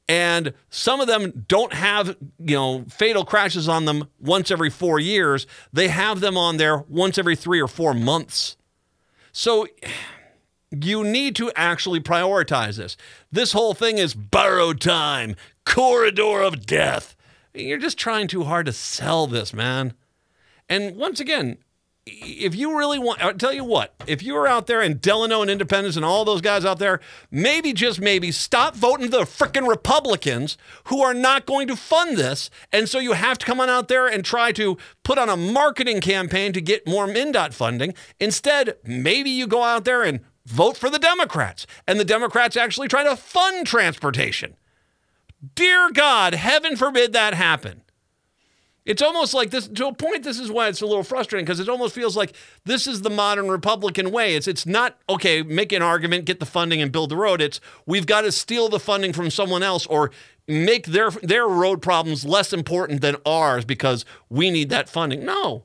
And 0.09 0.55
some 0.71 1.01
of 1.01 1.07
them 1.07 1.45
don't 1.47 1.73
have, 1.73 2.17
you 2.39 2.57
know, 2.57 2.85
fatal 2.89 3.25
crashes 3.25 3.69
on 3.69 3.85
them 3.85 4.09
once 4.21 4.51
every 4.51 4.71
4 4.71 4.99
years. 4.99 5.47
They 5.73 5.89
have 5.89 6.21
them 6.21 6.37
on 6.37 6.57
there 6.57 6.79
once 6.89 7.19
every 7.19 7.37
3 7.37 7.61
or 7.61 7.69
4 7.69 7.95
months. 7.95 8.57
So 9.33 9.69
you 10.73 11.05
need 11.05 11.37
to 11.37 11.53
actually 11.55 12.01
prioritize 12.01 12.77
this. 12.77 12.97
This 13.31 13.53
whole 13.53 13.75
thing 13.75 13.99
is 13.99 14.15
borrowed 14.15 14.81
time, 14.81 15.37
corridor 15.65 16.41
of 16.41 16.67
death. 16.67 17.15
You're 17.55 17.79
just 17.79 17.99
trying 17.99 18.29
too 18.29 18.45
hard 18.45 18.67
to 18.67 18.73
sell 18.73 19.27
this, 19.27 19.53
man. 19.53 19.95
And 20.69 20.97
once 20.97 21.19
again, 21.19 21.59
if 22.07 22.55
you 22.55 22.77
really 22.79 22.99
want, 22.99 23.23
I'll 23.23 23.35
tell 23.35 23.53
you 23.53 23.65
what, 23.65 23.95
if 24.07 24.23
you 24.23 24.35
were 24.35 24.47
out 24.47 24.67
there 24.67 24.81
in 24.81 24.99
Delano 24.99 25.43
and 25.43 25.51
Independence 25.51 25.97
and 25.97 26.05
all 26.05 26.25
those 26.25 26.41
guys 26.41 26.65
out 26.65 26.79
there, 26.79 27.01
maybe 27.31 27.73
just 27.73 28.01
maybe 28.01 28.33
stop 28.33 28.75
voting 28.75 29.11
the 29.11 29.23
frickin' 29.23 29.69
Republicans 29.69 30.57
who 30.85 31.03
are 31.03 31.15
not 31.15 31.47
going 31.47 31.69
to 31.69 31.77
fund 31.77 32.17
this. 32.17 32.51
And 32.73 32.89
so 32.89 32.99
you 32.99 33.13
have 33.13 33.39
to 33.39 33.47
come 33.47 33.61
on 33.61 33.69
out 33.69 33.89
there 33.89 34.07
and 34.07 34.25
try 34.25 34.53
to 34.53 34.79
put 35.03 35.19
on 35.19 35.29
a 35.29 35.37
marketing 35.37 36.01
campaign 36.01 36.53
to 36.53 36.61
get 36.61 36.87
more 36.87 37.07
MnDOT 37.07 37.53
funding. 37.53 37.95
Instead, 38.19 38.77
maybe 38.85 39.31
you 39.31 39.47
go 39.47 39.63
out 39.63 39.85
there 39.85 40.03
and 40.03 40.21
vote 40.47 40.77
for 40.77 40.89
the 40.91 40.99
Democrats, 40.99 41.67
and 41.87 42.01
the 42.01 42.05
Democrats 42.05 42.57
actually 42.57 42.89
try 42.89 43.05
to 43.05 43.17
fund 43.17 43.67
transportation. 43.67 44.57
Dear 45.55 45.91
God, 45.93 46.35
heaven 46.35 46.77
forbid 46.77 47.13
that 47.13 47.35
happen. 47.35 47.83
It's 48.87 49.03
almost 49.03 49.35
like 49.35 49.51
this 49.51 49.69
to 49.69 49.87
a 49.89 49.95
point. 49.95 50.25
This 50.25 50.39
is 50.39 50.51
why 50.51 50.69
it's 50.69 50.81
a 50.81 50.87
little 50.87 51.05
frustrating 51.05 51.45
because 51.45 51.61
it 51.61 51.69
almost 51.69 51.95
feels 51.95 52.17
like 52.17 52.35
this 52.65 52.87
is 52.87 53.03
the 53.03 53.11
modern 53.11 53.49
Republican 53.49 54.11
way. 54.11 54.35
It's 54.35 54.49
it's 54.49 54.67
not 54.67 54.99
okay. 55.09 55.43
Make 55.43 55.73
an 55.73 55.83
argument, 55.83 56.25
get 56.25 56.41
the 56.41 56.47
funding, 56.47 56.81
and 56.81 56.91
build 56.91 57.11
the 57.11 57.17
road. 57.17 57.41
It's 57.41 57.61
we've 57.87 58.07
got 58.07 58.23
to 58.23 58.33
steal 58.33 58.69
the 58.69 58.81
funding 58.81 59.13
from 59.13 59.31
someone 59.31 59.63
else 59.63 59.87
or 59.87 60.11
make 60.49 60.87
their 60.87 61.11
their 61.11 61.47
road 61.47 61.83
problems 61.83 62.25
less 62.25 62.53
important 62.53 63.01
than 63.03 63.17
ours 63.27 63.65
because 63.65 64.05
we 64.29 64.51
need 64.51 64.71
that 64.71 64.89
funding. 64.89 65.25
No. 65.25 65.65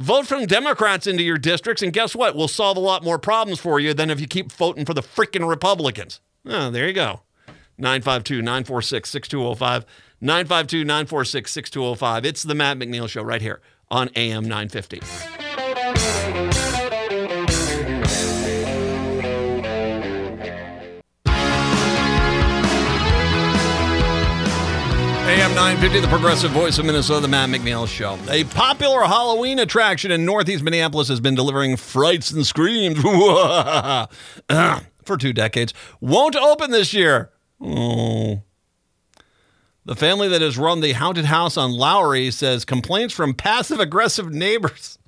Vote 0.00 0.26
from 0.26 0.46
Democrats 0.46 1.06
into 1.06 1.22
your 1.22 1.38
districts, 1.38 1.80
and 1.80 1.92
guess 1.92 2.16
what? 2.16 2.34
We'll 2.34 2.48
solve 2.48 2.76
a 2.76 2.80
lot 2.80 3.04
more 3.04 3.18
problems 3.18 3.60
for 3.60 3.78
you 3.78 3.94
than 3.94 4.10
if 4.10 4.20
you 4.20 4.26
keep 4.26 4.50
voting 4.50 4.84
for 4.84 4.92
the 4.92 5.02
freaking 5.02 5.48
Republicans. 5.48 6.20
Oh, 6.44 6.70
there 6.70 6.88
you 6.88 6.92
go. 6.92 7.22
952 7.78 8.42
946 8.42 9.10
6205. 9.10 9.86
952 10.20 10.84
946 10.84 11.52
6205. 11.52 12.24
It's 12.24 12.42
the 12.42 12.54
Matt 12.54 12.78
McNeil 12.78 13.08
Show 13.08 13.22
right 13.22 13.42
here 13.42 13.60
on 13.90 14.10
AM 14.16 14.44
950. 14.44 15.00
AM 25.26 25.54
950, 25.54 26.00
the 26.00 26.08
progressive 26.08 26.50
voice 26.52 26.78
of 26.78 26.84
Minnesota, 26.84 27.20
the 27.20 27.28
Matt 27.28 27.48
McNeil 27.48 27.88
Show. 27.88 28.18
A 28.30 28.44
popular 28.44 29.04
Halloween 29.04 29.58
attraction 29.58 30.10
in 30.10 30.24
Northeast 30.24 30.62
Minneapolis 30.62 31.08
has 31.08 31.18
been 31.18 31.34
delivering 31.34 31.76
frights 31.76 32.30
and 32.30 32.46
screams 32.46 33.00
for 33.02 34.06
two 35.18 35.32
decades. 35.32 35.74
Won't 36.00 36.36
open 36.36 36.70
this 36.70 36.94
year. 36.94 37.30
Oh. 37.60 38.42
The 39.86 39.94
family 39.94 40.28
that 40.28 40.40
has 40.40 40.56
run 40.56 40.80
the 40.80 40.92
haunted 40.92 41.26
house 41.26 41.56
on 41.56 41.72
Lowry 41.72 42.30
says 42.30 42.64
complaints 42.64 43.12
from 43.12 43.34
passive 43.34 43.80
aggressive 43.80 44.32
neighbors. 44.32 44.98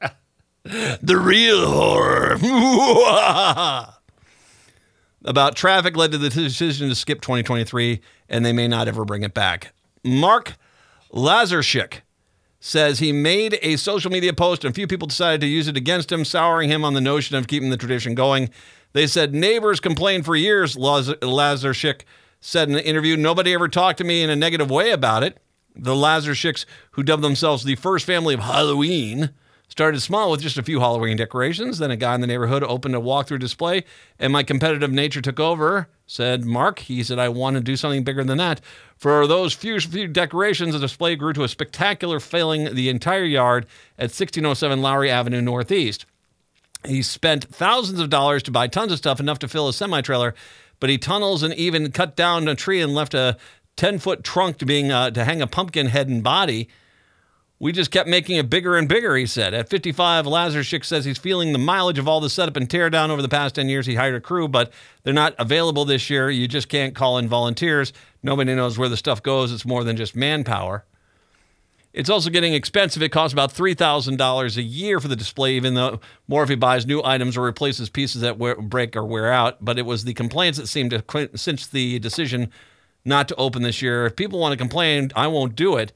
the 0.62 1.18
real 1.18 1.70
horror. 1.70 2.36
About 5.24 5.54
traffic 5.54 5.96
led 5.96 6.12
to 6.12 6.18
the 6.18 6.30
decision 6.30 6.88
to 6.88 6.94
skip 6.94 7.20
2023, 7.20 8.00
and 8.28 8.44
they 8.44 8.52
may 8.52 8.66
not 8.66 8.88
ever 8.88 9.04
bring 9.04 9.22
it 9.22 9.34
back. 9.34 9.72
Mark 10.02 10.54
Lazarchik 11.12 12.00
says 12.58 12.98
he 13.00 13.12
made 13.12 13.58
a 13.62 13.76
social 13.76 14.10
media 14.10 14.32
post, 14.32 14.64
and 14.64 14.72
a 14.72 14.74
few 14.74 14.86
people 14.86 15.06
decided 15.06 15.40
to 15.42 15.46
use 15.46 15.68
it 15.68 15.76
against 15.76 16.10
him, 16.10 16.24
souring 16.24 16.70
him 16.70 16.84
on 16.84 16.94
the 16.94 17.00
notion 17.00 17.36
of 17.36 17.46
keeping 17.48 17.70
the 17.70 17.76
tradition 17.76 18.14
going. 18.14 18.50
They 18.92 19.06
said 19.06 19.34
neighbors 19.34 19.80
complained 19.80 20.24
for 20.24 20.36
years, 20.36 20.76
Lazarchik 20.76 22.02
said 22.40 22.68
in 22.68 22.74
an 22.74 22.82
interview, 22.82 23.16
nobody 23.16 23.54
ever 23.54 23.68
talked 23.68 23.98
to 23.98 24.04
me 24.04 24.22
in 24.22 24.30
a 24.30 24.36
negative 24.36 24.70
way 24.70 24.90
about 24.90 25.22
it. 25.22 25.38
The 25.74 25.94
Lazarchiks, 25.94 26.66
who 26.92 27.02
dubbed 27.02 27.22
themselves 27.22 27.64
the 27.64 27.76
first 27.76 28.04
family 28.04 28.34
of 28.34 28.40
Halloween, 28.40 29.30
started 29.68 30.00
small 30.00 30.30
with 30.30 30.42
just 30.42 30.58
a 30.58 30.62
few 30.62 30.80
Halloween 30.80 31.16
decorations. 31.16 31.78
Then 31.78 31.90
a 31.90 31.96
guy 31.96 32.14
in 32.14 32.20
the 32.20 32.26
neighborhood 32.26 32.62
opened 32.62 32.94
a 32.94 33.00
walkthrough 33.00 33.38
display, 33.38 33.84
and 34.18 34.30
my 34.32 34.42
competitive 34.42 34.92
nature 34.92 35.22
took 35.22 35.40
over, 35.40 35.88
said 36.06 36.44
Mark. 36.44 36.80
He 36.80 37.02
said, 37.02 37.18
I 37.18 37.30
want 37.30 37.54
to 37.54 37.62
do 37.62 37.76
something 37.76 38.04
bigger 38.04 38.22
than 38.22 38.36
that. 38.36 38.60
For 38.96 39.26
those 39.26 39.54
few, 39.54 39.80
few 39.80 40.08
decorations, 40.08 40.74
the 40.74 40.80
display 40.80 41.16
grew 41.16 41.32
to 41.32 41.44
a 41.44 41.48
spectacular, 41.48 42.20
filling 42.20 42.74
the 42.74 42.90
entire 42.90 43.24
yard 43.24 43.64
at 43.96 44.10
1607 44.10 44.82
Lowry 44.82 45.10
Avenue 45.10 45.40
Northeast. 45.40 46.04
He 46.86 47.02
spent 47.02 47.44
thousands 47.44 48.00
of 48.00 48.10
dollars 48.10 48.42
to 48.44 48.50
buy 48.50 48.66
tons 48.66 48.92
of 48.92 48.98
stuff, 48.98 49.20
enough 49.20 49.38
to 49.40 49.48
fill 49.48 49.68
a 49.68 49.72
semi 49.72 50.00
trailer, 50.00 50.34
but 50.80 50.90
he 50.90 50.98
tunnels 50.98 51.42
and 51.42 51.54
even 51.54 51.92
cut 51.92 52.16
down 52.16 52.48
a 52.48 52.54
tree 52.54 52.80
and 52.80 52.94
left 52.94 53.14
a 53.14 53.36
10 53.76 53.98
foot 53.98 54.24
trunk 54.24 54.58
to 54.58 54.66
being 54.66 54.90
uh, 54.90 55.10
to 55.10 55.24
hang 55.24 55.40
a 55.40 55.46
pumpkin 55.46 55.86
head 55.86 56.08
and 56.08 56.22
body. 56.22 56.68
We 57.58 57.70
just 57.70 57.92
kept 57.92 58.08
making 58.08 58.38
it 58.38 58.50
bigger 58.50 58.76
and 58.76 58.88
bigger, 58.88 59.14
he 59.14 59.24
said. 59.24 59.54
At 59.54 59.68
55, 59.68 60.26
Lazarchik 60.26 60.84
says 60.84 61.04
he's 61.04 61.18
feeling 61.18 61.52
the 61.52 61.60
mileage 61.60 62.00
of 62.00 62.08
all 62.08 62.18
the 62.18 62.28
setup 62.28 62.56
and 62.56 62.68
tear 62.68 62.90
down 62.90 63.12
over 63.12 63.22
the 63.22 63.28
past 63.28 63.54
10 63.54 63.68
years. 63.68 63.86
He 63.86 63.94
hired 63.94 64.16
a 64.16 64.20
crew, 64.20 64.48
but 64.48 64.72
they're 65.04 65.14
not 65.14 65.36
available 65.38 65.84
this 65.84 66.10
year. 66.10 66.28
You 66.28 66.48
just 66.48 66.68
can't 66.68 66.92
call 66.92 67.18
in 67.18 67.28
volunteers. 67.28 67.92
Nobody 68.20 68.52
knows 68.56 68.78
where 68.78 68.88
the 68.88 68.96
stuff 68.96 69.22
goes. 69.22 69.52
It's 69.52 69.64
more 69.64 69.84
than 69.84 69.96
just 69.96 70.16
manpower. 70.16 70.84
It's 71.92 72.08
also 72.08 72.30
getting 72.30 72.54
expensive. 72.54 73.02
It 73.02 73.10
costs 73.10 73.32
about 73.32 73.52
$3,000 73.52 74.56
a 74.56 74.62
year 74.62 74.98
for 74.98 75.08
the 75.08 75.16
display, 75.16 75.54
even 75.54 75.74
though 75.74 76.00
more 76.26 76.42
if 76.42 76.48
he 76.48 76.54
buys 76.54 76.86
new 76.86 77.02
items 77.04 77.36
or 77.36 77.42
replaces 77.42 77.90
pieces 77.90 78.22
that 78.22 78.38
wear, 78.38 78.56
break 78.56 78.96
or 78.96 79.04
wear 79.04 79.30
out. 79.30 79.62
But 79.62 79.78
it 79.78 79.82
was 79.82 80.04
the 80.04 80.14
complaints 80.14 80.58
that 80.58 80.68
seemed 80.68 80.90
to 80.90 81.30
since 81.34 81.66
the 81.66 81.98
decision 81.98 82.50
not 83.04 83.28
to 83.28 83.34
open 83.36 83.62
this 83.62 83.82
year. 83.82 84.06
If 84.06 84.16
people 84.16 84.38
want 84.38 84.52
to 84.52 84.56
complain, 84.56 85.10
I 85.14 85.26
won't 85.26 85.54
do 85.54 85.76
it. 85.76 85.92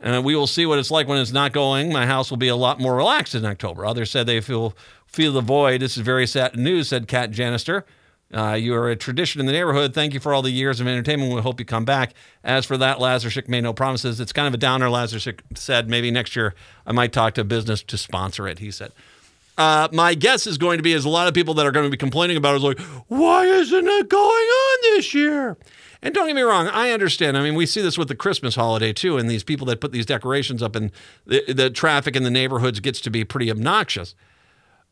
And 0.00 0.24
we 0.24 0.34
will 0.34 0.46
see 0.46 0.64
what 0.64 0.78
it's 0.78 0.90
like 0.90 1.06
when 1.06 1.18
it's 1.18 1.32
not 1.32 1.52
going. 1.52 1.92
My 1.92 2.06
house 2.06 2.30
will 2.30 2.38
be 2.38 2.48
a 2.48 2.56
lot 2.56 2.80
more 2.80 2.96
relaxed 2.96 3.34
in 3.34 3.44
October. 3.44 3.84
Others 3.84 4.10
said 4.10 4.26
they 4.26 4.40
feel 4.40 4.74
feel 5.06 5.32
the 5.32 5.42
void. 5.42 5.82
This 5.82 5.96
is 5.96 6.02
very 6.02 6.26
sad 6.26 6.56
news, 6.56 6.88
said 6.88 7.06
Kat 7.06 7.30
Janister. 7.30 7.84
Uh, 8.32 8.52
you 8.52 8.74
are 8.74 8.88
a 8.88 8.96
tradition 8.96 9.40
in 9.40 9.46
the 9.46 9.52
neighborhood. 9.52 9.92
Thank 9.92 10.14
you 10.14 10.20
for 10.20 10.32
all 10.32 10.42
the 10.42 10.50
years 10.50 10.80
of 10.80 10.86
entertainment. 10.86 11.34
We 11.34 11.40
hope 11.40 11.58
you 11.58 11.66
come 11.66 11.84
back. 11.84 12.14
As 12.44 12.64
for 12.64 12.76
that, 12.76 12.98
Lazarchik 12.98 13.48
made 13.48 13.62
no 13.62 13.72
promises. 13.72 14.20
It's 14.20 14.32
kind 14.32 14.46
of 14.46 14.54
a 14.54 14.58
downer. 14.58 14.86
Lazarchik 14.86 15.40
said 15.54 15.88
maybe 15.88 16.10
next 16.10 16.36
year 16.36 16.54
I 16.86 16.92
might 16.92 17.12
talk 17.12 17.34
to 17.34 17.40
a 17.40 17.44
business 17.44 17.82
to 17.82 17.98
sponsor 17.98 18.46
it. 18.46 18.60
He 18.60 18.70
said. 18.70 18.92
Uh, 19.58 19.88
my 19.92 20.14
guess 20.14 20.46
is 20.46 20.56
going 20.56 20.78
to 20.78 20.82
be 20.82 20.92
is 20.92 21.04
a 21.04 21.08
lot 21.08 21.28
of 21.28 21.34
people 21.34 21.52
that 21.54 21.66
are 21.66 21.72
going 21.72 21.84
to 21.84 21.90
be 21.90 21.96
complaining 21.96 22.36
about 22.36 22.54
it 22.54 22.58
is 22.58 22.62
like, 22.62 22.80
why 23.08 23.44
isn't 23.44 23.86
it 23.86 24.08
going 24.08 24.22
on 24.22 24.78
this 24.82 25.12
year? 25.12 25.58
And 26.00 26.14
don't 26.14 26.26
get 26.26 26.34
me 26.34 26.40
wrong, 26.40 26.68
I 26.68 26.92
understand. 26.92 27.36
I 27.36 27.42
mean, 27.42 27.54
we 27.54 27.66
see 27.66 27.82
this 27.82 27.98
with 27.98 28.08
the 28.08 28.14
Christmas 28.14 28.54
holiday 28.54 28.94
too, 28.94 29.18
and 29.18 29.28
these 29.28 29.44
people 29.44 29.66
that 29.66 29.80
put 29.80 29.92
these 29.92 30.06
decorations 30.06 30.62
up, 30.62 30.76
and 30.76 30.90
the, 31.26 31.52
the 31.52 31.68
traffic 31.68 32.16
in 32.16 32.22
the 32.22 32.30
neighborhoods 32.30 32.80
gets 32.80 33.02
to 33.02 33.10
be 33.10 33.22
pretty 33.22 33.50
obnoxious 33.50 34.14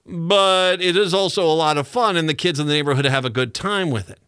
but 0.09 0.81
it 0.81 0.97
is 0.97 1.13
also 1.13 1.45
a 1.45 1.53
lot 1.53 1.77
of 1.77 1.87
fun, 1.87 2.17
and 2.17 2.29
the 2.29 2.35
kids 2.35 2.59
in 2.59 2.67
the 2.67 2.73
neighborhood 2.73 3.05
have 3.05 3.27
a 3.27 3.31
good 3.31 3.55
time 3.55 3.91
with 3.91 4.11
it. 4.11 4.19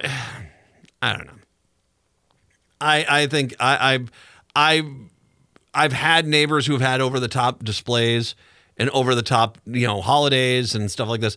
I 1.02 1.12
don't 1.12 1.26
know. 1.26 1.32
I 2.80 3.06
I 3.08 3.26
think 3.26 3.54
I 3.58 3.94
I've 3.94 4.10
I've 4.54 4.86
I've 5.74 5.92
had 5.92 6.26
neighbors 6.26 6.66
who've 6.66 6.80
had 6.80 7.00
over 7.00 7.18
the 7.18 7.28
top 7.28 7.64
displays 7.64 8.34
and 8.76 8.88
over 8.90 9.14
the 9.14 9.22
top 9.22 9.58
you 9.66 9.86
know 9.86 10.00
holidays 10.00 10.74
and 10.74 10.90
stuff 10.90 11.08
like 11.08 11.20
this. 11.20 11.36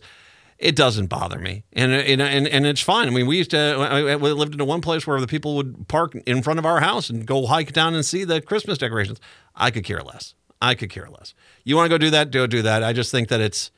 It 0.58 0.76
doesn't 0.76 1.06
bother 1.06 1.38
me, 1.38 1.64
and 1.72 1.90
uh, 1.90 1.96
and 1.96 2.20
and, 2.20 2.46
and 2.46 2.66
it's 2.66 2.82
fine. 2.82 3.08
I 3.08 3.10
mean, 3.10 3.26
we 3.26 3.38
used 3.38 3.50
to 3.50 3.80
uh, 3.80 4.14
uh, 4.14 4.18
we 4.18 4.30
lived 4.32 4.54
in 4.54 4.64
one 4.66 4.82
place 4.82 5.06
where 5.06 5.20
the 5.20 5.26
people 5.26 5.56
would 5.56 5.88
park 5.88 6.14
in 6.26 6.42
front 6.42 6.58
of 6.58 6.66
our 6.66 6.80
house 6.80 7.10
and 7.10 7.26
go 7.26 7.46
hike 7.46 7.72
down 7.72 7.94
and 7.94 8.04
see 8.04 8.24
the 8.24 8.40
Christmas 8.40 8.78
decorations. 8.78 9.18
I 9.56 9.70
could 9.70 9.84
care 9.84 10.02
less. 10.02 10.34
I 10.60 10.74
could 10.74 10.90
care 10.90 11.08
less. 11.10 11.34
You 11.64 11.76
want 11.76 11.86
to 11.86 11.88
go 11.90 11.98
do 11.98 12.10
that? 12.10 12.30
Go 12.30 12.46
do 12.46 12.62
that. 12.62 12.82
I 12.82 12.92
just 12.92 13.10
think 13.10 13.28
that 13.28 13.40
it's. 13.40 13.70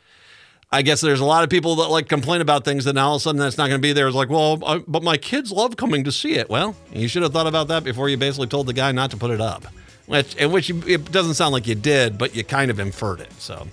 I 0.74 0.80
guess 0.80 1.02
there's 1.02 1.20
a 1.20 1.24
lot 1.26 1.44
of 1.44 1.50
people 1.50 1.76
that 1.76 1.88
like 1.88 2.08
complain 2.08 2.40
about 2.40 2.64
things 2.64 2.86
that 2.86 2.94
now 2.94 3.08
all 3.08 3.16
of 3.16 3.20
a 3.20 3.22
sudden 3.22 3.38
that's 3.38 3.58
not 3.58 3.68
going 3.68 3.78
to 3.78 3.82
be 3.86 3.92
there. 3.92 4.06
It's 4.06 4.16
like, 4.16 4.30
well, 4.30 4.58
I, 4.64 4.78
but 4.78 5.02
my 5.02 5.18
kids 5.18 5.52
love 5.52 5.76
coming 5.76 6.04
to 6.04 6.12
see 6.12 6.32
it. 6.32 6.48
Well, 6.48 6.74
you 6.94 7.08
should 7.08 7.22
have 7.22 7.32
thought 7.32 7.46
about 7.46 7.68
that 7.68 7.84
before 7.84 8.08
you 8.08 8.16
basically 8.16 8.46
told 8.46 8.66
the 8.66 8.72
guy 8.72 8.90
not 8.90 9.10
to 9.10 9.18
put 9.18 9.30
it 9.30 9.40
up. 9.40 9.66
Which, 10.06 10.34
which 10.34 10.70
it 10.70 11.12
doesn't 11.12 11.34
sound 11.34 11.52
like 11.52 11.66
you 11.66 11.74
did, 11.74 12.16
but 12.16 12.34
you 12.34 12.42
kind 12.42 12.70
of 12.70 12.80
inferred 12.80 13.20
it. 13.20 13.32
So, 13.34 13.68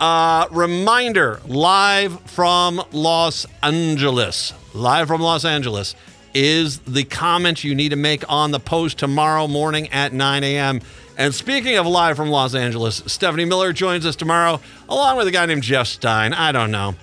uh, 0.00 0.46
reminder 0.50 1.40
live 1.46 2.20
from 2.30 2.82
Los 2.92 3.46
Angeles. 3.62 4.52
Live 4.74 5.08
from 5.08 5.22
Los 5.22 5.44
Angeles. 5.46 5.94
is 6.34 6.78
the 6.80 7.04
comment 7.04 7.62
you 7.64 7.74
need 7.74 7.90
to 7.90 7.96
make 7.96 8.24
on 8.30 8.50
the 8.50 8.60
post 8.60 8.98
tomorrow 8.98 9.46
morning 9.46 9.88
at 9.90 10.12
9 10.12 10.44
a.m. 10.44 10.80
And 11.16 11.34
speaking 11.34 11.76
of 11.76 11.86
live 11.86 12.16
from 12.16 12.30
Los 12.30 12.54
Angeles, 12.54 13.02
Stephanie 13.06 13.44
Miller 13.44 13.72
joins 13.72 14.06
us 14.06 14.16
tomorrow, 14.16 14.60
along 14.88 15.18
with 15.18 15.26
a 15.26 15.30
guy 15.30 15.46
named 15.46 15.62
Jeff 15.62 15.86
Stein. 15.86 16.32
I 16.32 16.52
don't 16.52 16.70
know. 16.70 16.94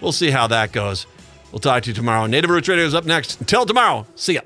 We'll 0.00 0.12
see 0.12 0.30
how 0.30 0.46
that 0.46 0.72
goes. 0.72 1.06
We'll 1.52 1.58
talk 1.60 1.82
to 1.82 1.90
you 1.90 1.94
tomorrow. 1.94 2.26
Native 2.26 2.50
Roots 2.50 2.68
Radio 2.68 2.84
is 2.84 2.94
up 2.94 3.04
next. 3.04 3.40
Until 3.40 3.66
tomorrow, 3.66 4.06
see 4.14 4.34
ya. 4.34 4.40